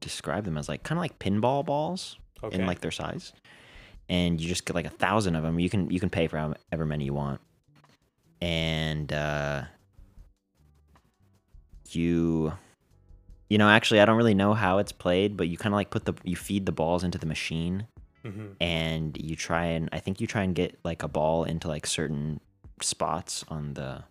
describe 0.00 0.44
them 0.44 0.56
as 0.56 0.68
like 0.68 0.82
kind 0.82 0.98
of 0.98 1.02
like 1.02 1.18
pinball 1.18 1.64
balls 1.64 2.16
Okay. 2.42 2.56
in 2.56 2.66
like 2.66 2.80
their 2.80 2.90
size, 2.92 3.32
and 4.08 4.40
you 4.40 4.48
just 4.48 4.64
get 4.64 4.74
like 4.76 4.86
a 4.86 4.90
thousand 4.90 5.34
of 5.36 5.42
them. 5.42 5.58
You 5.58 5.68
can 5.68 5.90
you 5.90 5.98
can 6.00 6.08
pay 6.08 6.28
for 6.28 6.38
however 6.38 6.86
many 6.86 7.04
you 7.04 7.12
want, 7.14 7.40
and 8.40 9.12
uh, 9.12 9.64
you 11.90 12.52
you 13.48 13.58
know 13.58 13.68
actually 13.68 14.00
I 14.00 14.04
don't 14.04 14.16
really 14.16 14.34
know 14.34 14.54
how 14.54 14.78
it's 14.78 14.92
played, 14.92 15.36
but 15.36 15.48
you 15.48 15.56
kind 15.56 15.74
of 15.74 15.76
like 15.76 15.90
put 15.90 16.04
the 16.04 16.14
you 16.24 16.36
feed 16.36 16.64
the 16.66 16.72
balls 16.72 17.02
into 17.04 17.18
the 17.18 17.26
machine 17.26 17.86
hmm 18.30 18.52
and 18.60 19.16
you 19.20 19.36
try 19.36 19.64
and 19.66 19.88
I 19.92 20.00
think 20.00 20.20
you 20.20 20.26
try 20.26 20.42
and 20.42 20.54
get 20.54 20.78
like 20.84 21.02
a 21.02 21.08
ball 21.08 21.44
into 21.44 21.68
like 21.68 21.86
certain 21.86 22.40
spots 22.80 23.44
on 23.48 23.74
the 23.74 24.02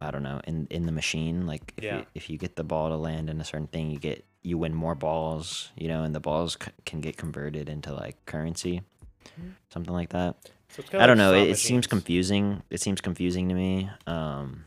I 0.00 0.10
don't 0.10 0.22
know 0.22 0.40
in 0.46 0.66
in 0.70 0.86
the 0.86 0.92
machine 0.92 1.46
like 1.46 1.72
if 1.76 1.84
Yeah. 1.84 1.96
you, 1.98 2.04
if 2.14 2.30
you 2.30 2.38
get 2.38 2.56
the 2.56 2.64
ball 2.64 2.88
to 2.88 2.96
land 2.96 3.28
in 3.28 3.40
a 3.40 3.44
certain 3.44 3.66
thing 3.66 3.90
you 3.90 3.98
get 3.98 4.24
you 4.42 4.56
win 4.56 4.72
more 4.74 4.94
balls 4.94 5.70
you 5.76 5.88
know 5.88 6.04
and 6.04 6.14
the 6.14 6.20
balls 6.20 6.56
c- 6.62 6.70
can 6.86 7.00
get 7.00 7.16
converted 7.16 7.68
into 7.68 7.92
like 7.92 8.16
currency 8.24 8.82
Mhm. 9.40 9.52
something 9.70 9.92
like 9.92 10.10
that 10.10 10.36
So 10.68 10.82
it's 10.82 10.94
I 10.94 11.06
don't 11.06 11.18
like 11.18 11.18
know 11.18 11.32
it, 11.34 11.50
it 11.50 11.58
seems 11.58 11.86
confusing 11.86 12.62
it 12.70 12.80
seems 12.80 13.00
confusing 13.00 13.48
to 13.48 13.54
me 13.54 13.90
um 14.06 14.64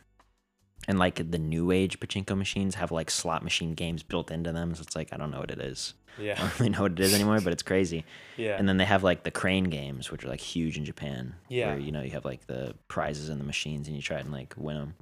and 0.88 0.97
like 0.99 1.32
the 1.32 1.38
new 1.38 1.71
age 1.71 1.99
pachinko 1.99 2.36
machines 2.38 2.75
have 2.75 2.91
like 2.91 3.09
slot 3.11 3.43
machine 3.43 3.73
games 3.73 4.03
built 4.03 4.32
into 4.32 4.51
them 4.51 4.73
so 4.75 4.82
it's 4.82 4.95
like 4.95 5.09
I 5.13 5.17
don't 5.17 5.32
know 5.32 5.39
what 5.39 5.51
it 5.51 5.59
is 5.59 5.93
I 6.17 6.21
Yeah, 6.23 6.36
don't 6.36 6.59
really 6.59 6.69
know 6.71 6.82
what 6.82 6.91
it 6.93 6.99
is 6.99 7.13
anymore 7.13 7.39
but 7.41 7.53
it's 7.53 7.63
crazy 7.63 8.03
yeah, 8.38 8.57
and 8.57 8.67
then 8.67 8.77
they 8.77 8.86
have 8.86 9.03
like 9.03 9.23
the 9.23 9.32
crane 9.32 9.65
games, 9.65 10.09
which 10.11 10.25
are 10.25 10.27
like 10.29 10.39
huge 10.41 10.77
in 10.77 10.84
Japan. 10.86 11.36
Yeah. 11.47 11.67
Where 11.67 11.79
you 11.79 11.91
know 11.91 12.01
you 12.01 12.11
have 12.11 12.25
like 12.25 12.47
the 12.47 12.73
prizes 12.88 13.29
in 13.29 13.38
the 13.38 13.43
machines, 13.43 13.88
and 13.88 13.95
you 13.95 14.01
try 14.01 14.17
and 14.17 14.32
like 14.32 14.55
win 14.57 14.77
them. 14.77 14.93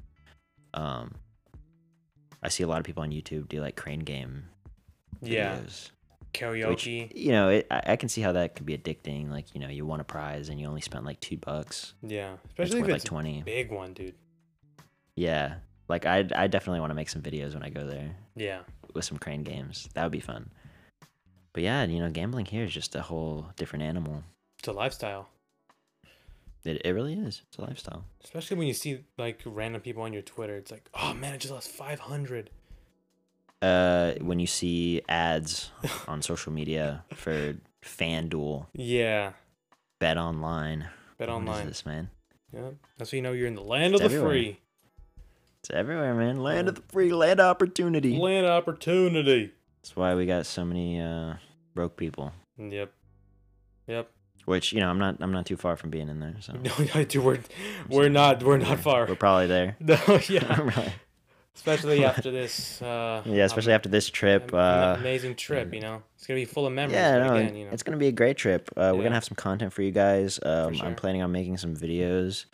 Um, 0.73 1.15
I 2.43 2.49
see 2.49 2.63
a 2.63 2.67
lot 2.67 2.79
of 2.79 2.85
people 2.85 3.03
on 3.03 3.11
YouTube 3.11 3.47
do 3.47 3.61
like 3.61 3.75
crane 3.77 4.01
game 4.01 4.45
yeah. 5.21 5.57
videos. 5.59 5.91
Karaoke. 6.33 6.69
Which, 6.69 6.87
you 7.15 7.31
know, 7.31 7.49
it, 7.49 7.67
I, 7.71 7.93
I 7.93 7.95
can 7.95 8.09
see 8.09 8.21
how 8.21 8.33
that 8.33 8.55
could 8.55 8.65
be 8.65 8.77
addicting. 8.77 9.31
Like 9.31 9.53
you 9.55 9.61
know, 9.61 9.69
you 9.69 9.85
won 9.85 9.99
a 10.01 10.03
prize 10.03 10.49
and 10.49 10.59
you 10.59 10.67
only 10.67 10.81
spent 10.81 11.05
like 11.05 11.19
two 11.21 11.37
bucks. 11.37 11.93
yeah, 12.03 12.33
It's 12.33 12.51
especially 12.51 12.79
if 12.81 12.87
worth 12.87 12.95
it's 12.95 13.05
like 13.05 13.09
twenty. 13.09 13.41
big 13.43 13.71
one, 13.71 13.93
dude. 13.93 14.15
Yeah. 15.15 15.55
Like 15.89 16.05
I, 16.05 16.25
I 16.35 16.47
definitely 16.47 16.79
want 16.79 16.91
to 16.91 16.95
make 16.95 17.09
some 17.09 17.21
videos 17.21 17.53
when 17.55 17.63
I 17.63 17.69
go 17.69 17.85
there 17.85 18.15
Yeah, 18.35 18.59
with 18.93 19.03
some 19.05 19.17
crane 19.17 19.43
games. 19.43 19.89
That 19.95 20.03
would 20.03 20.11
be 20.11 20.19
fun. 20.19 20.51
But 21.51 21.63
yeah, 21.63 21.83
you 21.83 21.99
know, 21.99 22.09
gambling 22.11 22.45
here 22.45 22.63
is 22.63 22.71
just 22.73 22.95
a 22.95 23.01
whole 23.01 23.47
different 23.57 23.83
animal. 23.83 24.23
it's 24.59 24.67
a 24.67 24.71
lifestyle. 24.71 25.27
It, 26.63 26.81
it 26.85 26.91
really 26.91 27.13
is. 27.13 27.41
It's 27.47 27.57
a 27.57 27.61
lifestyle. 27.61 28.05
Especially 28.23 28.57
when 28.57 28.67
you 28.67 28.73
see 28.73 28.99
like 29.17 29.41
random 29.45 29.81
people 29.81 30.03
on 30.03 30.13
your 30.13 30.21
Twitter, 30.21 30.55
it's 30.57 30.71
like, 30.71 30.89
oh 30.93 31.13
man, 31.13 31.33
I 31.33 31.37
just 31.37 31.53
lost 31.53 31.69
five 31.69 31.99
hundred. 32.01 32.49
uh 33.61 34.13
when 34.21 34.39
you 34.39 34.47
see 34.47 35.01
ads 35.09 35.71
on 36.07 36.21
social 36.21 36.51
media 36.53 37.03
for 37.15 37.55
FanDuel, 37.83 38.67
Yeah, 38.73 39.31
Bet 39.99 40.17
Online. 40.17 40.89
bet 41.17 41.29
What 41.29 41.33
is 41.33 41.35
online. 41.49 41.67
this, 41.67 41.85
man? 41.85 42.09
Yeah, 42.53 42.71
that's 42.97 43.11
how 43.11 43.15
you 43.15 43.21
know 43.21 43.31
you're 43.31 43.47
in 43.47 43.55
the 43.55 43.61
land 43.63 43.95
of 43.95 43.99
the 44.01 44.05
everywhere. 44.05 44.29
free, 44.29 44.59
It's 45.61 45.69
everywhere, 45.71 46.13
man. 46.15 46.37
Land 46.41 46.69
of 46.69 46.75
the 46.75 46.81
free, 46.89 47.11
land 47.11 47.39
of 47.39 47.45
opportunity. 47.47 48.17
land 48.17 48.45
of 48.45 48.51
opportunity. 48.51 49.51
That's 49.81 49.95
why 49.95 50.15
we 50.15 50.25
got 50.25 50.45
so 50.45 50.63
many 50.65 51.01
uh 51.01 51.35
broke 51.75 51.97
people. 51.97 52.31
Yep, 52.57 52.91
yep. 53.87 54.09
Which, 54.45 54.73
you 54.73 54.79
know, 54.79 54.89
I'm 54.89 54.97
not 54.99 55.17
I'm 55.19 55.31
not 55.31 55.45
too 55.45 55.57
far 55.57 55.75
from 55.75 55.89
being 55.89 56.09
in 56.09 56.19
there, 56.19 56.35
so 56.39 56.53
No, 56.63 56.71
no, 56.95 57.03
dude, 57.03 57.23
we're 57.23 57.39
we're 57.89 58.09
not 58.09 58.41
we're 58.41 58.57
not 58.57 58.79
far. 58.79 59.05
We're 59.05 59.15
probably 59.15 59.47
there. 59.47 59.75
No, 59.81 59.97
yeah. 60.29 60.59
Right. 60.77 60.93
especially 61.55 62.05
after 62.05 62.31
this. 62.31 62.81
Uh, 62.81 63.21
Yeah, 63.25 63.43
especially 63.43 63.73
after 63.73 63.89
this 63.89 64.09
trip. 64.09 64.53
Uh, 64.53 64.95
amazing 64.97 65.35
trip. 65.35 65.73
You 65.73 65.81
know, 65.81 66.03
it's 66.15 66.25
gonna 66.25 66.39
be 66.39 66.45
full 66.45 66.65
of 66.67 66.73
memories. 66.73 66.95
yeah, 66.95 67.19
no, 67.19 67.35
again, 67.35 67.55
you 67.55 67.65
know, 67.65 67.71
it's 67.71 67.83
gonna 67.83 67.97
be 67.97 68.07
a 68.07 68.13
great 68.13 68.37
trip. 68.37 68.69
Uh, 68.77 68.93
We're 68.95 69.03
gonna 69.03 69.15
have 69.15 69.25
some 69.25 69.35
content 69.35 69.73
for 69.73 69.81
you 69.81 69.91
guys. 69.91 70.39
Um, 70.41 70.73
sure. 70.73 70.85
I'm 70.87 70.95
planning 70.95 71.21
on 71.21 71.31
making 71.33 71.57
some 71.57 71.75
videos. 71.75 72.45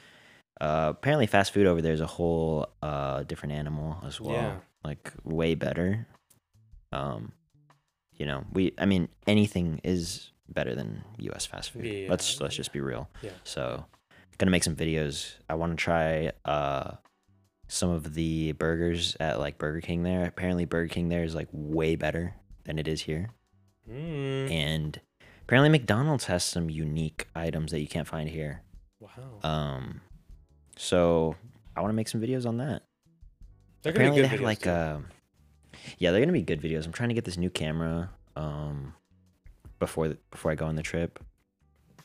Uh, 0.62 0.88
apparently, 0.96 1.28
fast 1.28 1.54
food 1.54 1.68
over 1.68 1.82
there 1.82 1.94
is 1.94 2.02
a 2.02 2.06
whole 2.08 2.68
uh, 2.82 3.24
different 3.24 3.54
animal 3.54 3.98
as 4.06 4.22
well. 4.22 4.34
Yeah. 4.34 4.56
Like 4.84 5.12
way 5.24 5.56
better. 5.56 6.08
Um, 6.92 7.34
you 8.14 8.26
know, 8.26 8.46
we. 8.54 8.74
I 8.78 8.86
mean, 8.86 9.10
anything 9.28 9.82
is 9.84 10.32
better 10.48 10.76
than 10.76 11.04
U.S. 11.18 11.46
fast 11.46 11.72
food. 11.72 11.86
Yeah, 11.86 12.08
let's 12.10 12.40
let's 12.40 12.56
just 12.56 12.72
be 12.72 12.80
real. 12.80 13.10
Yeah. 13.22 13.32
So, 13.44 13.86
gonna 14.38 14.52
make 14.52 14.64
some 14.64 14.76
videos. 14.76 15.34
I 15.50 15.56
want 15.56 15.72
to 15.78 15.84
try 15.84 16.32
uh 16.46 16.92
some 17.68 17.90
of 17.90 18.14
the 18.14 18.52
burgers 18.54 19.18
at 19.20 19.40
like 19.40 19.58
Burger 19.58 19.82
King 19.82 20.04
there. 20.04 20.26
Apparently, 20.26 20.66
Burger 20.66 20.88
King 20.94 21.10
there 21.10 21.24
is 21.24 21.36
like 21.36 21.50
way 21.52 21.96
better 21.96 22.36
than 22.64 22.80
it 22.80 22.88
is 22.88 23.02
here, 23.02 23.30
Mm, 23.92 24.50
and 24.52 25.02
apparently 25.44 25.70
McDonald's 25.70 26.26
has 26.26 26.44
some 26.44 26.70
unique 26.70 27.28
items 27.36 27.72
that 27.72 27.80
you 27.82 27.88
can't 27.88 28.08
find 28.08 28.30
here. 28.30 28.62
wow. 29.00 29.40
Um, 29.44 30.02
so 30.76 31.36
I 31.76 31.82
want 31.82 31.92
to 31.92 31.96
make 31.96 32.08
some 32.08 32.22
videos 32.22 32.46
on 32.46 32.58
that. 32.58 32.84
They're 33.82 33.92
apparently, 33.92 34.22
be 34.22 34.28
they 34.28 34.30
good 34.30 34.32
have 34.32 34.40
videos, 34.40 34.44
like 34.44 34.60
too. 34.62 34.70
uh, 34.70 35.00
yeah, 36.00 36.12
they're 36.12 36.22
gonna 36.22 36.32
be 36.32 36.42
good 36.42 36.62
videos. 36.62 36.86
I'm 36.86 36.92
trying 36.94 37.10
to 37.10 37.16
get 37.16 37.26
this 37.26 37.38
new 37.38 37.50
camera 37.50 38.10
um 38.36 38.94
before 39.80 40.08
the, 40.10 40.18
before 40.32 40.52
I 40.52 40.56
go 40.56 40.66
on 40.66 40.76
the 40.76 40.82
trip. 40.84 41.20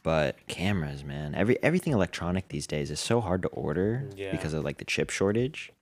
But 0.02 0.36
cameras, 0.46 1.04
man, 1.04 1.34
every 1.34 1.62
everything 1.62 1.92
electronic 1.92 2.48
these 2.48 2.66
days 2.66 2.90
is 2.90 3.00
so 3.00 3.20
hard 3.20 3.42
to 3.42 3.48
order 3.48 4.08
Yeah. 4.16 4.30
because 4.32 4.54
of 4.54 4.64
like 4.64 4.78
the 4.78 4.84
chip 4.84 5.10
shortage. 5.10 5.72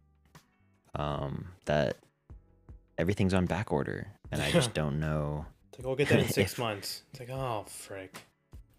Um, 0.94 1.48
that 1.66 1.96
everything's 2.96 3.34
on 3.34 3.46
back 3.46 3.70
order, 3.72 4.08
and 4.32 4.40
I 4.42 4.50
just 4.50 4.74
don't 4.80 4.98
know. 4.98 5.46
It's 5.70 5.78
like, 5.78 5.86
we'll 5.86 5.96
get 5.96 6.08
that 6.08 6.20
in 6.20 6.28
six 6.32 6.52
if- 6.54 6.58
months. 6.58 7.02
It's 7.10 7.20
like, 7.20 7.30
oh 7.30 7.64
frick. 7.68 8.22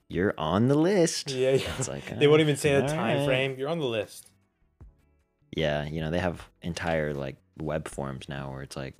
You're 0.09 0.33
on 0.37 0.67
the 0.67 0.75
list. 0.75 1.31
Yeah, 1.31 1.51
yeah. 1.51 1.71
It's 1.77 1.87
like 1.87 2.17
They 2.19 2.27
won't 2.27 2.39
uh, 2.41 2.43
even 2.43 2.55
say 2.57 2.73
the 2.81 2.87
time 2.87 3.19
right. 3.19 3.25
frame. 3.25 3.55
You're 3.59 3.69
on 3.69 3.79
the 3.79 3.85
list. 3.85 4.29
Yeah, 5.55 5.85
you 5.85 6.01
know, 6.01 6.09
they 6.11 6.19
have 6.19 6.47
entire 6.61 7.13
like 7.13 7.35
web 7.59 7.87
forms 7.87 8.27
now 8.29 8.51
where 8.51 8.61
it's 8.61 8.75
like 8.75 8.95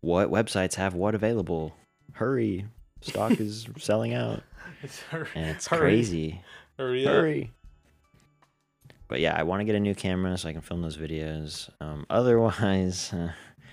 what 0.00 0.30
websites 0.30 0.74
have 0.74 0.94
what 0.94 1.14
available. 1.14 1.74
Hurry. 2.12 2.66
Stock 3.00 3.32
is 3.40 3.66
selling 3.78 4.14
out. 4.14 4.42
It's 4.82 5.00
hurry, 5.02 5.28
And 5.34 5.50
it's 5.50 5.66
hurry, 5.66 5.80
crazy. 5.80 6.40
Hurry, 6.78 7.06
up. 7.06 7.12
Hurry. 7.12 7.52
But 9.08 9.20
yeah, 9.20 9.34
I 9.36 9.44
want 9.44 9.60
to 9.60 9.64
get 9.64 9.74
a 9.76 9.80
new 9.80 9.94
camera 9.94 10.36
so 10.36 10.48
I 10.48 10.52
can 10.52 10.60
film 10.60 10.82
those 10.82 10.96
videos. 10.96 11.70
Um, 11.80 12.06
otherwise, 12.10 13.12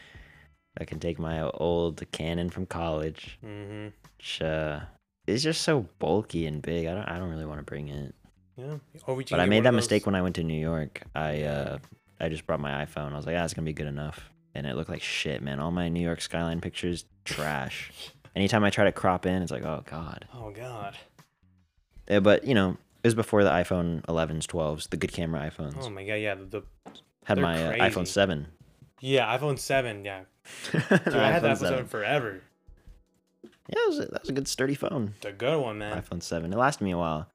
I 0.80 0.86
can 0.86 1.00
take 1.00 1.20
my 1.20 1.42
old 1.42 2.04
Canon 2.12 2.50
from 2.50 2.66
college, 2.66 3.38
Mm-hmm. 3.46 3.88
which 4.18 4.42
uh, 4.42 4.82
is 5.28 5.44
just 5.44 5.62
so 5.62 5.88
bulky 6.00 6.46
and 6.46 6.62
big. 6.62 6.86
I 6.88 6.94
don't, 6.94 7.06
I 7.06 7.18
don't 7.18 7.30
really 7.30 7.46
want 7.46 7.60
to 7.60 7.64
bring 7.64 7.90
it. 7.90 8.16
Yeah. 8.58 8.78
Or 9.08 9.16
we 9.16 9.24
But 9.24 9.40
I 9.40 9.46
made 9.46 9.64
that 9.64 9.74
mistake 9.74 10.06
when 10.06 10.16
I 10.16 10.22
went 10.22 10.36
to 10.36 10.44
New 10.44 10.60
York. 10.60 11.02
I 11.16 11.44
uh, 11.44 11.78
I 12.20 12.30
just 12.30 12.46
brought 12.46 12.60
my 12.60 12.86
iPhone. 12.86 13.14
I 13.14 13.16
was 13.16 13.26
like, 13.26 13.36
ah, 13.38 13.44
it's 13.44 13.54
gonna 13.54 13.66
be 13.66 13.74
good 13.74 13.88
enough, 13.88 14.30
and 14.54 14.68
it 14.68 14.76
looked 14.76 14.90
like 14.90 15.02
shit, 15.02 15.42
man. 15.42 15.60
All 15.60 15.72
my 15.72 15.90
New 15.90 16.02
York 16.02 16.22
skyline 16.22 16.62
pictures, 16.62 17.06
trash. 17.26 17.92
Anytime 18.36 18.64
I 18.64 18.70
try 18.70 18.86
to 18.86 18.92
crop 18.92 19.26
in, 19.26 19.42
it's 19.42 19.52
like, 19.52 19.64
oh 19.64 19.84
god. 19.90 20.26
Oh 20.34 20.52
God. 20.52 20.98
Yeah, 22.10 22.20
but 22.20 22.46
you 22.46 22.54
know, 22.54 22.78
it 23.04 23.08
was 23.08 23.16
before 23.16 23.44
the 23.44 23.50
iPhone 23.50 24.02
11s, 24.06 24.46
12s, 24.46 24.90
the 24.90 24.98
good 24.98 25.12
camera 25.12 25.50
iPhones. 25.50 25.78
Oh 25.82 25.90
my 25.90 26.04
God. 26.06 26.16
Yeah. 26.16 26.36
The, 26.36 26.46
the 26.46 26.64
Had 27.26 27.38
my 27.40 27.80
uh, 27.80 27.90
iPhone 27.90 28.08
7. 28.08 28.48
yeah 29.02 29.38
iPhone 29.38 29.58
seven. 29.60 30.04
Yeah. 30.06 30.22
Dude, 30.72 30.82
I 30.92 31.32
had 31.32 31.44
that 31.44 31.58
iPhone 31.58 31.60
seven 31.60 31.86
forever. 31.88 32.42
Yeah, 33.70 33.76
that 33.76 33.88
was, 33.88 34.00
a, 34.00 34.06
that 34.06 34.22
was 34.22 34.30
a 34.30 34.34
good 34.34 34.48
sturdy 34.48 34.76
phone. 34.76 35.14
The 35.22 35.32
good 35.32 35.60
one, 35.62 35.78
man. 35.78 36.02
iPhone 36.02 36.22
7. 36.22 36.52
It 36.52 36.58
lasted 36.58 36.84
me 36.84 36.92
a 36.92 36.98
while. 36.98 37.28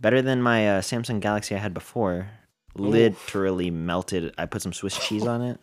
Better 0.00 0.22
than 0.22 0.40
my 0.42 0.76
uh, 0.76 0.80
Samsung 0.80 1.20
Galaxy 1.20 1.54
I 1.54 1.58
had 1.58 1.74
before. 1.74 2.28
Literally 2.74 3.70
melted. 3.70 4.34
I 4.38 4.46
put 4.46 4.62
some 4.62 4.72
Swiss 4.72 4.98
cheese 5.06 5.26
on 5.26 5.42
it. 5.42 5.60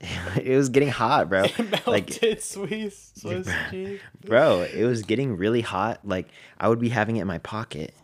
it 0.42 0.56
was 0.56 0.68
getting 0.68 0.90
hot, 0.90 1.28
bro. 1.30 1.42
Melted 1.58 1.86
Like- 1.86 2.10
Swiss 2.40 3.12
Swiss 3.16 3.48
cheese. 3.70 4.00
Bro, 4.24 4.66
it 4.74 4.84
was 4.84 5.02
getting 5.02 5.36
really 5.36 5.62
hot. 5.62 6.00
Like 6.04 6.28
I 6.58 6.68
would 6.68 6.78
be 6.78 6.90
having 6.90 7.16
it 7.16 7.22
in 7.22 7.26
my 7.26 7.38
pocket, 7.38 7.94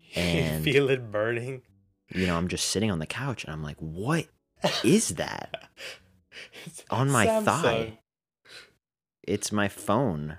You 0.00 0.22
and 0.22 0.64
feel 0.64 0.88
it 0.88 1.10
burning. 1.12 1.62
you 2.14 2.26
know, 2.26 2.36
I'm 2.36 2.48
just 2.48 2.68
sitting 2.68 2.90
on 2.90 2.98
the 2.98 3.06
couch, 3.06 3.44
and 3.44 3.52
I'm 3.52 3.62
like, 3.62 3.76
"What 3.78 4.26
is 4.82 5.10
that?" 5.16 5.68
On 6.90 7.10
my 7.10 7.26
Samsung. 7.26 7.44
thigh. 7.44 7.98
It's 9.22 9.52
my 9.52 9.68
phone 9.68 10.38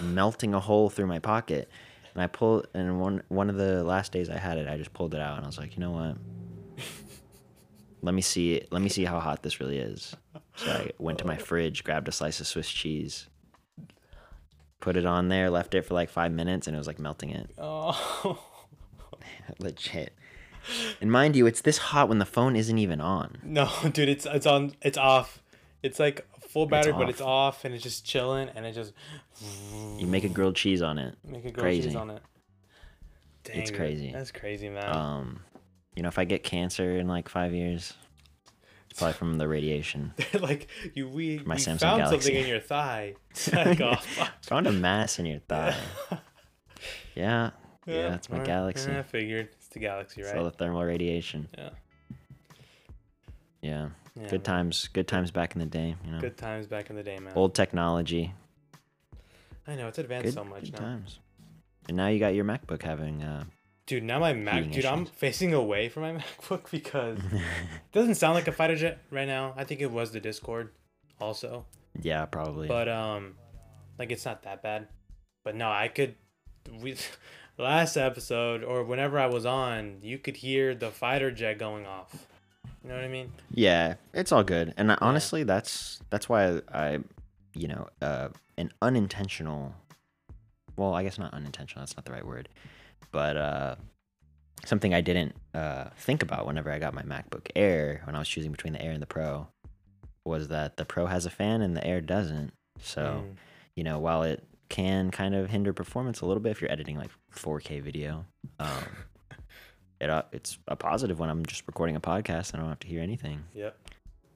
melting 0.00 0.54
a 0.54 0.60
hole 0.60 0.90
through 0.90 1.06
my 1.06 1.18
pocket. 1.18 1.70
And 2.14 2.22
I 2.22 2.26
pulled, 2.26 2.66
and 2.74 3.00
one 3.00 3.22
one 3.28 3.48
of 3.50 3.56
the 3.56 3.84
last 3.84 4.12
days 4.12 4.28
I 4.28 4.38
had 4.38 4.58
it, 4.58 4.68
I 4.68 4.76
just 4.76 4.92
pulled 4.92 5.14
it 5.14 5.20
out, 5.20 5.36
and 5.36 5.44
I 5.44 5.48
was 5.48 5.58
like, 5.58 5.76
you 5.76 5.80
know 5.80 5.92
what? 5.92 6.16
Let 8.00 8.14
me 8.14 8.22
see 8.22 8.54
it. 8.54 8.72
Let 8.72 8.82
me 8.82 8.88
see 8.88 9.04
how 9.04 9.20
hot 9.20 9.42
this 9.42 9.60
really 9.60 9.78
is. 9.78 10.14
So 10.56 10.70
I 10.70 10.90
went 10.98 11.18
to 11.18 11.26
my 11.26 11.36
fridge, 11.36 11.84
grabbed 11.84 12.08
a 12.08 12.12
slice 12.12 12.40
of 12.40 12.46
Swiss 12.46 12.70
cheese, 12.70 13.28
put 14.80 14.96
it 14.96 15.06
on 15.06 15.28
there, 15.28 15.50
left 15.50 15.74
it 15.74 15.82
for 15.82 15.94
like 15.94 16.08
five 16.08 16.32
minutes, 16.32 16.66
and 16.66 16.74
it 16.74 16.78
was 16.78 16.86
like 16.86 16.98
melting 16.98 17.30
it. 17.30 17.50
Oh. 17.58 18.38
Legit. 19.58 20.12
And 21.00 21.10
mind 21.10 21.36
you, 21.36 21.46
it's 21.46 21.60
this 21.60 21.78
hot 21.78 22.08
when 22.08 22.18
the 22.18 22.24
phone 22.26 22.56
isn't 22.56 22.78
even 22.78 23.00
on. 23.00 23.38
No, 23.42 23.70
dude, 23.92 24.08
it's 24.08 24.26
it's 24.26 24.46
on. 24.46 24.74
It's 24.82 24.98
off. 24.98 25.42
It's 25.82 25.98
like 25.98 26.26
full 26.58 26.66
battery, 26.66 26.92
but 26.92 27.08
it's 27.08 27.20
off, 27.20 27.64
and 27.64 27.74
it's 27.74 27.82
just 27.82 28.04
chilling, 28.04 28.48
and 28.54 28.66
it 28.66 28.72
just 28.72 28.92
You 29.98 30.06
make 30.06 30.24
a 30.24 30.28
grilled 30.28 30.56
cheese 30.56 30.82
on 30.82 30.98
it. 30.98 31.14
make 31.24 31.38
a 31.44 31.50
grilled 31.50 31.56
crazy. 31.58 31.88
cheese 31.88 31.96
on 31.96 32.10
it. 32.10 32.22
Dang, 33.44 33.58
It's 33.60 33.70
crazy. 33.70 34.12
That's 34.12 34.32
crazy, 34.32 34.68
man. 34.68 34.94
Um, 34.96 35.40
you 35.94 36.02
know, 36.02 36.08
if 36.08 36.18
I 36.18 36.24
get 36.24 36.42
cancer 36.42 36.98
in 36.98 37.06
like 37.08 37.28
five 37.28 37.52
years, 37.54 37.94
it's 38.90 38.98
probably 38.98 39.14
from 39.14 39.38
the 39.38 39.46
radiation. 39.48 40.12
like 40.40 40.68
you, 40.94 41.08
we, 41.08 41.38
My 41.44 41.54
we 41.54 41.60
Samsung 41.60 41.80
found 41.80 42.02
Galaxy. 42.02 42.20
something 42.32 42.42
in 42.42 42.48
your 42.48 42.60
thigh. 42.60 43.14
It's 43.30 43.52
like, 43.52 43.80
oh. 43.80 43.96
Found 44.42 44.66
a 44.66 44.72
mass 44.72 45.18
in 45.18 45.26
your 45.26 45.40
thigh. 45.40 45.76
Yeah, 47.14 47.50
yeah, 47.84 48.14
it's 48.14 48.28
my 48.30 48.36
alright. 48.36 48.46
galaxy. 48.46 48.90
Yeah, 48.92 49.00
I 49.00 49.02
figured 49.02 49.48
it's 49.52 49.66
the 49.68 49.80
galaxy, 49.80 50.20
It's 50.20 50.30
right? 50.30 50.38
all 50.38 50.44
the 50.44 50.52
thermal 50.52 50.84
radiation. 50.84 51.48
Yeah. 51.58 51.70
Yeah, 53.60 53.88
Yeah, 54.20 54.28
good 54.28 54.44
times. 54.44 54.88
Good 54.92 55.06
times 55.08 55.30
back 55.30 55.54
in 55.54 55.60
the 55.60 55.66
day. 55.66 55.94
You 56.04 56.12
know, 56.12 56.20
Good 56.20 56.36
times 56.36 56.66
back 56.66 56.90
in 56.90 56.96
the 56.96 57.02
day, 57.02 57.18
man. 57.18 57.32
old 57.36 57.54
technology. 57.54 58.34
I 59.66 59.74
know 59.76 59.88
it's 59.88 59.98
advanced 59.98 60.24
Good, 60.26 60.34
so 60.34 60.44
much 60.44 60.64
now. 60.64 60.70
good 60.70 60.72
now, 60.80 60.86
times. 60.86 61.18
And 61.88 61.96
now 61.96 62.08
you 62.08 62.18
got 62.18 62.34
your 62.34 62.44
MacBook 62.44 62.82
having. 62.82 63.22
Uh, 63.22 63.44
dude. 63.86 64.02
Now 64.02 64.18
my 64.18 64.32
Mac, 64.32 64.70
dude, 64.70 64.84
I'm 64.86 65.04
facing 65.06 65.52
away 65.54 65.88
from 65.88 66.02
my 66.02 66.12
MacBook 66.40 66.70
because 66.70 67.18
it 67.18 67.42
doesn't 67.92 68.14
sound 68.16 68.34
like 68.34 68.48
a 68.48 68.52
fighter 68.52 68.76
jet 68.76 68.98
right 69.10 69.26
now. 69.28 69.54
I 69.56 69.64
think 69.64 69.80
it 69.80 69.90
was 69.90 70.10
the 70.12 70.20
Discord, 70.20 70.70
also. 71.20 71.66
yeah, 72.00 72.24
probably. 72.26 72.68
but 72.68 72.88
um 72.88 73.34
like 73.98 74.12
it's 74.12 74.24
not 74.24 74.42
that 74.44 74.62
bad 74.62 74.86
but 75.42 75.56
no 75.56 75.68
i 75.68 75.88
could 75.88 76.14
we 76.80 76.94
last 77.58 77.96
episode 77.96 78.62
or 78.62 78.84
whenever 78.84 79.18
i 79.18 79.26
was 79.26 79.44
on 79.44 79.98
you 80.02 80.18
could 80.18 80.36
hear 80.36 80.72
the 80.72 80.88
fighter 80.90 81.32
jet 81.32 81.58
going 81.58 81.84
off 81.84 82.28
you 82.82 82.88
know 82.88 82.94
what 82.96 83.04
i 83.04 83.08
mean 83.08 83.30
Yeah, 83.50 83.94
it's 84.14 84.30
all 84.32 84.44
good. 84.44 84.72
And 84.76 84.92
I- 84.92 84.98
honestly, 85.00 85.42
that's 85.44 86.00
that's 86.10 86.28
why 86.28 86.60
I, 86.72 86.98
you 87.54 87.68
know, 87.68 87.88
uh, 88.00 88.28
an 88.56 88.70
unintentional. 88.82 89.74
Well, 90.76 90.94
I 90.94 91.02
guess 91.02 91.18
not 91.18 91.34
unintentional. 91.34 91.82
That's 91.82 91.96
not 91.96 92.04
the 92.04 92.12
right 92.12 92.24
word, 92.26 92.48
but 93.10 93.36
uh, 93.36 93.74
something 94.64 94.94
I 94.94 95.00
didn't 95.00 95.34
uh, 95.54 95.90
think 95.96 96.22
about 96.22 96.46
whenever 96.46 96.70
I 96.70 96.78
got 96.78 96.94
my 96.94 97.02
MacBook 97.02 97.48
Air 97.56 98.02
when 98.04 98.14
I 98.14 98.18
was 98.20 98.28
choosing 98.28 98.52
between 98.52 98.72
the 98.74 98.82
Air 98.82 98.92
and 98.92 99.02
the 99.02 99.06
Pro 99.06 99.48
was 100.24 100.48
that 100.48 100.76
the 100.76 100.84
Pro 100.84 101.06
has 101.06 101.26
a 101.26 101.30
fan 101.30 101.62
and 101.62 101.76
the 101.76 101.84
Air 101.84 102.00
doesn't. 102.00 102.52
So 102.80 103.02
Mm. 103.26 103.36
you 103.74 103.84
know, 103.84 103.98
while 103.98 104.22
it 104.22 104.44
can 104.68 105.10
kind 105.10 105.34
of 105.34 105.48
hinder 105.50 105.72
performance 105.72 106.20
a 106.20 106.26
little 106.26 106.42
bit 106.42 106.50
if 106.50 106.60
you're 106.60 106.70
editing 106.70 106.98
like 106.98 107.10
4K 107.32 107.80
video, 107.82 108.24
um, 108.60 108.84
it 110.00 110.10
uh, 110.10 110.22
it's 110.32 110.58
a 110.68 110.76
positive 110.76 111.18
when 111.18 111.30
I'm 111.30 111.44
just 111.46 111.64
recording 111.66 111.96
a 111.96 112.00
podcast. 112.00 112.52
And 112.52 112.56
I 112.56 112.58
don't 112.60 112.68
have 112.70 112.80
to 112.80 112.88
hear 112.88 113.00
anything. 113.02 113.44
yep 113.54 113.76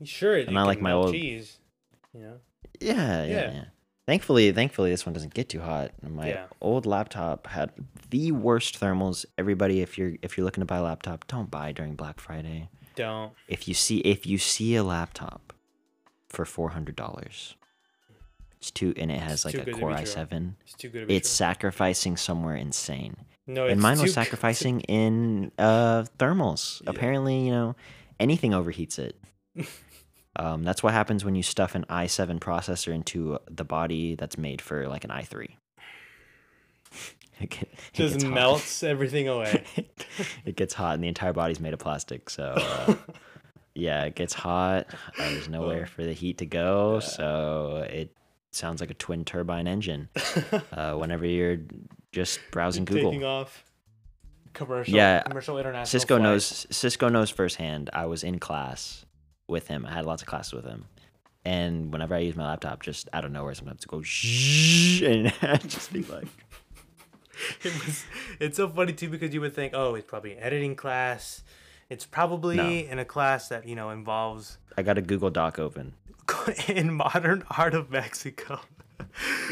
sure 0.05 0.37
And 0.37 0.59
I 0.59 0.63
like 0.65 0.81
my 0.81 0.93
old- 0.93 1.13
cheese 1.13 1.59
you 2.13 2.21
know 2.23 2.41
Yeah, 2.81 3.25
yeah, 3.25 3.31
Yeah. 3.31 3.53
yeah. 3.53 3.65
Thankfully, 4.05 4.51
thankfully, 4.51 4.91
this 4.91 5.07
one 5.07 5.13
doesn't 5.13 5.33
get 5.33 5.49
too 5.49 5.61
hot. 5.61 5.93
My 6.03 6.29
Yeah. 6.31 6.47
old 6.61 6.87
laptop 6.87 7.47
had 7.47 7.71
the 8.11 8.33
worst 8.33 8.81
thermals. 8.81 9.25
Everybody, 9.39 9.81
if 9.81 9.97
you're 9.97 10.15
if 10.23 10.37
you're 10.37 10.45
looking 10.45 10.61
to 10.63 10.67
buy 10.67 10.79
a 10.79 10.83
laptop, 10.83 11.27
don't 11.29 11.51
buy 11.51 11.71
during 11.71 11.95
Black 11.95 12.19
Friday. 12.19 12.69
don't 12.97 13.33
If 13.47 13.69
you 13.69 13.75
see 13.75 13.99
if 13.99 14.27
you 14.27 14.39
see 14.39 14.75
a 14.75 14.83
laptop 14.83 15.53
for 16.29 16.45
four 16.45 16.71
hundred 16.71 16.97
dollars, 16.97 17.55
it's 18.57 18.73
too 18.73 18.93
and 18.97 19.11
it 19.13 19.21
has 19.21 19.45
It's 19.45 19.55
like 19.57 19.67
a 19.69 19.71
Core 19.71 19.93
i7. 19.93 20.55
it's 20.63 20.75
too 20.75 20.89
good 20.89 21.09
It's 21.09 21.29
true. 21.29 21.37
sacrificing 21.47 22.17
somewhere 22.17 22.57
insane. 22.57 23.15
No 23.47 23.67
and 23.67 23.81
mine 23.81 23.99
was 24.01 24.13
sacrificing 24.15 24.81
in 24.83 25.53
uh 25.59 26.05
thermals. 26.19 26.83
Yeah. 26.85 26.91
Apparently, 26.91 27.41
you 27.47 27.51
know, 27.51 27.77
anything 28.21 28.53
overheats 28.53 28.99
it. 28.99 29.17
Um, 30.35 30.63
that's 30.63 30.83
what 30.83 30.95
happens 30.95 31.27
when 31.27 31.35
you 31.35 31.43
stuff 31.43 31.75
an 31.75 31.85
i7 31.91 32.39
processor 32.41 32.91
into 32.91 33.39
the 33.51 33.65
body 33.67 34.15
that's 34.15 34.39
made 34.39 34.63
for 34.63 34.89
like 34.89 35.05
an 35.05 35.11
i3. 35.11 35.49
It, 37.41 37.51
get- 37.51 37.63
it 37.63 37.79
Just 37.93 38.23
hot. 38.23 38.33
melts 38.33 38.83
everything 38.83 39.29
away. 39.35 39.65
it 40.47 40.57
gets 40.57 40.73
hot, 40.75 40.95
and 40.95 41.03
the 41.05 41.09
entire 41.09 41.33
body's 41.35 41.61
made 41.61 41.73
of 41.75 41.81
plastic. 41.81 42.31
So, 42.31 42.55
uh, 42.57 42.95
yeah, 43.75 44.05
it 44.05 44.15
gets 44.15 44.33
hot. 44.33 44.87
Uh, 45.19 45.31
there's 45.31 45.49
nowhere 45.49 45.85
for 45.87 46.05
the 46.05 46.13
heat 46.13 46.39
to 46.39 46.47
go, 46.47 47.01
so 47.01 47.85
it 47.91 48.15
sounds 48.53 48.81
like 48.81 48.91
a 48.91 48.95
twin 48.95 49.25
turbine 49.25 49.67
engine. 49.67 50.09
Uh, 50.73 50.95
whenever 50.95 51.27
you're 51.27 51.59
just 52.13 52.39
browsing 52.51 52.85
Google, 52.85 53.11
Taking 53.11 53.25
off. 53.25 53.65
Commercial. 54.53 54.95
Yeah, 54.95 55.23
Commercial 55.23 55.59
international. 55.59 55.87
Cisco 55.87 56.17
flight. 56.17 56.23
knows. 56.23 56.67
Cisco 56.71 57.09
knows 57.09 57.31
firsthand. 57.31 57.91
I 57.93 58.07
was 58.07 58.23
in 58.23 58.39
class 58.39 59.05
with 59.49 59.69
him. 59.69 59.87
I 59.87 59.93
had 59.93 60.05
lots 60.05 60.23
of 60.23 60.29
classes 60.29 60.53
with 60.53 60.65
him, 60.67 60.85
and 61.45 61.91
whenever 61.93 62.15
I 62.15 62.19
use 62.19 62.37
my 62.37 62.45
laptop, 62.47 62.83
just 62.83 63.09
out 63.15 63.25
of 63.25 63.33
nowhere, 63.33 63.55
sometimes 63.55 63.83
it 63.83 63.89
go 63.89 64.03
shh, 64.03 65.01
and 65.07 65.33
I'd 65.43 65.69
just 65.69 65.91
be 65.93 66.03
like, 66.03 66.29
it 67.65 67.73
was 67.85 68.05
it's 68.41 68.57
so 68.59 68.69
funny 68.69 68.93
too 68.93 69.09
because 69.09 69.33
you 69.33 69.41
would 69.41 69.55
think 69.55 69.73
oh 69.75 69.95
it's 69.95 70.07
probably 70.07 70.33
an 70.35 70.39
editing 70.41 70.77
class 70.77 71.43
it's 71.89 72.05
probably 72.07 72.57
No. 72.57 72.69
in 72.69 72.99
a 72.99 73.05
class 73.07 73.49
that 73.49 73.67
you 73.67 73.75
know 73.75 73.89
involves 73.91 74.59
I 74.77 74.83
got 74.83 74.99
a 74.99 75.03
Google 75.03 75.31
Doc 75.31 75.59
open. 75.59 75.95
in 76.69 76.93
modern 76.93 77.43
art 77.59 77.75
of 77.75 77.91
mexico 77.91 78.61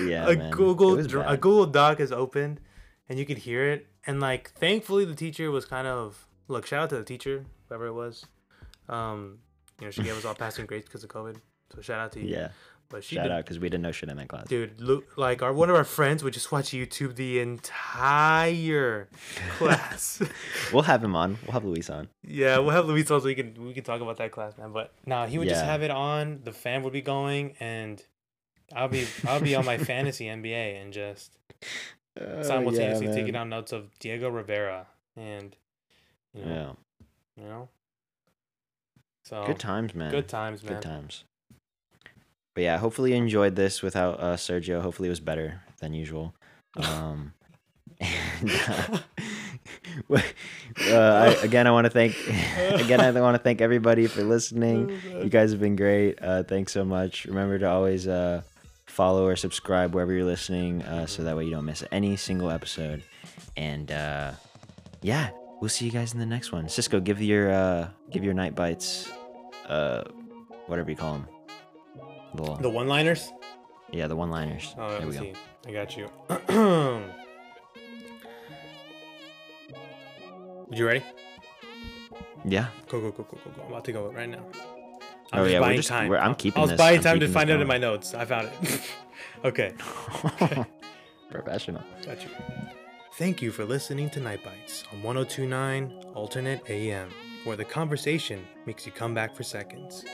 Yeah, 0.04 0.28
a 0.28 0.36
man. 0.36 0.50
Google 0.50 0.98
a 0.98 1.36
google 1.36 1.66
doc 1.66 2.00
is 2.00 2.12
opened 2.12 2.60
and 3.08 3.18
you 3.18 3.26
could 3.26 3.38
hear 3.38 3.64
it 3.70 3.86
and 4.06 4.20
like 4.20 4.50
thankfully 4.52 5.04
the 5.04 5.14
teacher 5.14 5.50
was 5.50 5.64
kind 5.64 5.86
of 5.86 6.26
look 6.48 6.66
shout 6.66 6.82
out 6.84 6.90
to 6.90 6.96
the 6.96 7.04
teacher 7.04 7.44
whoever 7.68 7.86
it 7.86 7.92
was 7.92 8.24
um 8.88 9.38
you 9.80 9.86
know 9.86 9.90
she 9.90 10.02
gave 10.02 10.16
us 10.16 10.24
all 10.24 10.34
passing 10.34 10.66
grades 10.66 10.86
because 10.86 11.04
of 11.04 11.10
covid 11.10 11.36
so 11.74 11.80
shout 11.82 11.98
out 12.00 12.12
to 12.12 12.20
you 12.20 12.28
Yeah, 12.34 12.48
but 12.88 13.04
she 13.04 13.14
shout 13.16 13.24
did, 13.24 13.32
out 13.32 13.44
because 13.44 13.58
we 13.60 13.68
didn't 13.68 13.82
know 13.82 13.92
shit 13.92 14.08
in 14.08 14.16
that 14.16 14.26
class. 14.28 14.48
Dude, 14.48 14.80
look, 14.80 15.16
like 15.16 15.40
our 15.42 15.52
one 15.52 15.70
of 15.70 15.76
our 15.76 15.84
friends 15.84 16.24
would 16.24 16.32
just 16.32 16.50
watch 16.50 16.70
YouTube 16.70 17.14
the 17.14 17.38
entire 17.38 19.08
class. 19.58 20.20
We'll 20.72 20.82
have 20.82 21.02
him 21.02 21.14
on. 21.16 21.38
We'll 21.44 21.52
have 21.52 21.64
Luis 21.64 21.90
on. 21.90 22.08
yeah, 22.24 22.58
we'll 22.58 22.70
have 22.70 22.86
Luis 22.86 23.10
on 23.10 23.20
so 23.20 23.26
we 23.26 23.34
can 23.34 23.54
we 23.66 23.72
can 23.72 23.84
talk 23.84 24.00
about 24.00 24.16
that 24.18 24.32
class, 24.32 24.56
man. 24.58 24.72
But 24.72 24.92
nah, 25.06 25.26
he 25.26 25.38
would 25.38 25.48
just 25.48 25.64
have 25.64 25.82
it 25.82 25.90
on. 25.90 26.40
The 26.44 26.52
fan 26.52 26.82
would 26.82 26.92
be 26.92 27.02
going, 27.02 27.54
and 27.60 28.02
I'll 28.74 28.88
be 28.88 29.06
I'll 29.26 29.40
be 29.40 29.54
on 29.54 29.64
my 29.64 29.78
fantasy 29.90 30.26
NBA 30.26 30.82
and 30.82 30.92
just 30.92 31.32
Oh, 32.20 32.42
simultaneously 32.42 33.06
taking 33.06 33.32
down 33.32 33.48
notes 33.48 33.72
of 33.72 33.96
Diego 33.98 34.28
Rivera 34.28 34.86
and 35.16 35.54
you 36.34 36.44
know, 36.44 36.76
Yeah, 37.36 37.42
you 37.42 37.48
know. 37.48 37.68
So 39.24 39.44
good 39.46 39.60
times, 39.60 39.94
man. 39.94 40.08
Oh, 40.08 40.18
good 40.18 40.28
times, 40.28 40.64
man. 40.64 40.74
Good 40.74 40.82
times. 40.82 41.24
But 42.54 42.64
yeah, 42.64 42.78
hopefully 42.78 43.10
you 43.12 43.16
enjoyed 43.16 43.54
this 43.54 43.80
without 43.80 44.18
uh, 44.20 44.36
Sergio. 44.36 44.82
Hopefully 44.82 45.08
it 45.08 45.10
was 45.10 45.20
better 45.20 45.62
than 45.78 45.94
usual. 45.94 46.34
Um, 46.76 47.32
and, 48.00 48.50
uh, 48.50 48.98
uh, 50.16 50.22
I, 50.90 51.26
again, 51.42 51.68
I 51.68 51.70
want 51.70 51.84
to 51.84 51.90
thank 51.90 52.16
again 52.80 53.00
I 53.00 53.12
want 53.20 53.36
to 53.36 53.42
thank 53.42 53.60
everybody 53.60 54.08
for 54.08 54.24
listening. 54.24 55.00
You 55.22 55.28
guys 55.28 55.52
have 55.52 55.60
been 55.60 55.76
great. 55.76 56.18
Uh, 56.20 56.42
thanks 56.42 56.72
so 56.72 56.84
much. 56.84 57.24
Remember 57.26 57.58
to 57.58 57.68
always 57.68 58.08
uh, 58.08 58.42
follow 59.00 59.24
or 59.24 59.34
subscribe 59.34 59.94
wherever 59.94 60.12
you're 60.12 60.26
listening, 60.26 60.82
uh, 60.82 61.06
so 61.06 61.22
that 61.24 61.34
way 61.34 61.42
you 61.46 61.50
don't 61.50 61.64
miss 61.64 61.82
any 61.90 62.16
single 62.16 62.50
episode. 62.50 63.02
And 63.56 63.90
uh, 63.90 64.32
yeah, 65.00 65.30
we'll 65.58 65.70
see 65.70 65.86
you 65.86 65.90
guys 65.90 66.12
in 66.12 66.20
the 66.20 66.26
next 66.26 66.52
one. 66.52 66.68
Cisco, 66.68 67.00
give 67.00 67.22
your 67.22 67.50
uh, 67.50 67.88
give 68.10 68.22
your 68.22 68.34
night 68.34 68.54
bites, 68.54 69.10
uh, 69.70 70.02
whatever 70.66 70.90
you 70.90 70.96
call 70.96 71.14
them. 71.14 71.26
Little, 72.34 72.56
The 72.56 72.68
one-liners. 72.68 73.32
yeah, 73.90 74.06
the 74.06 74.16
one-liners. 74.16 74.74
Oh, 74.76 74.90
there 74.98 75.06
we 75.08 75.14
go. 75.14 75.20
see. 75.20 75.32
I 75.66 75.72
got 75.72 75.96
you. 75.96 76.06
you 80.70 80.86
ready? 80.86 81.02
Yeah. 82.44 82.66
Go, 82.90 83.00
go, 83.00 83.12
go, 83.12 83.22
go, 83.24 83.38
go, 83.44 83.50
go. 83.56 83.62
I'm 83.64 83.72
about 83.72 83.84
to 83.86 83.92
go 83.92 84.12
right 84.12 84.28
now. 84.28 84.44
Oh, 85.32 85.38
just 85.44 85.50
yeah, 85.52 85.60
we're 85.60 85.66
buying 85.66 85.76
just- 85.76 85.90
we're- 85.90 86.18
I'm 86.20 86.34
keeping 86.34 86.58
I 86.58 86.62
was 86.62 86.70
this- 86.70 86.78
buying 86.78 86.98
I'm 86.98 87.02
time 87.04 87.20
to 87.20 87.28
find 87.28 87.50
out 87.50 87.60
in 87.60 87.66
my 87.68 87.78
notes. 87.78 88.14
I 88.14 88.24
found 88.24 88.50
it. 88.62 88.80
okay, 89.44 89.72
Professional. 91.30 91.82
got 92.04 92.22
you. 92.22 92.30
Thank 93.14 93.42
you 93.42 93.52
for 93.52 93.64
listening 93.64 94.08
to 94.10 94.20
Night 94.20 94.42
Bites 94.42 94.84
on 94.92 95.02
1029 95.02 95.92
Alternate 96.14 96.62
AM, 96.70 97.10
where 97.44 97.56
the 97.56 97.64
conversation 97.64 98.44
makes 98.66 98.86
you 98.86 98.92
come 98.92 99.14
back 99.14 99.36
for 99.36 99.42
seconds. 99.42 100.04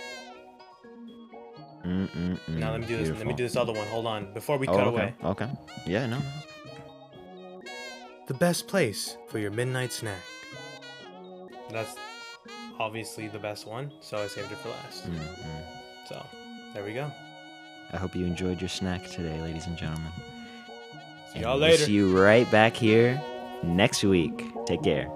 Mm-mm-mm. 1.84 2.38
Now 2.48 2.72
let 2.72 2.80
me 2.80 2.86
do 2.86 2.96
this. 2.96 3.10
Let 3.16 3.26
me 3.26 3.32
do 3.32 3.44
this 3.44 3.54
other 3.56 3.72
one. 3.72 3.86
Hold 3.88 4.06
on. 4.06 4.32
Before 4.34 4.58
we 4.58 4.66
Oh, 4.66 4.72
cut 4.76 4.86
okay. 4.88 4.96
away. 4.96 5.14
Okay. 5.24 5.48
Yeah. 5.86 6.06
No. 6.06 6.18
no. 6.18 7.62
The 8.26 8.34
best 8.34 8.66
place 8.66 9.16
for 9.28 9.38
your 9.38 9.52
midnight 9.52 9.92
snack. 9.92 10.18
That's 11.70 11.94
obviously 12.79 13.29
the 13.29 13.39
best 13.39 13.66
one, 13.66 13.91
so 14.01 14.18
I 14.18 14.27
saved 14.27 14.51
it 14.53 14.59
for 14.59 14.68
last. 14.70 15.11
Mhm. 15.11 15.20
So, 16.09 16.24
there 16.74 16.85
we 16.85 16.93
go. 16.93 17.11
I 17.93 17.97
hope 17.99 18.14
you 18.16 18.27
enjoyed 18.27 18.61
your 18.61 18.68
snack 18.68 19.07
today, 19.09 19.41
ladies 19.41 19.66
and 19.66 19.77
gentlemen. 19.77 20.12
See 21.33 21.41
y'all 21.41 21.53
we'll 21.59 21.68
later. 21.68 21.85
see 21.85 21.93
you 21.93 22.16
right 22.18 22.51
back 22.51 22.74
here 22.77 23.20
next 23.62 24.03
week. 24.05 24.44
Take 24.66 24.82
care. 24.82 25.09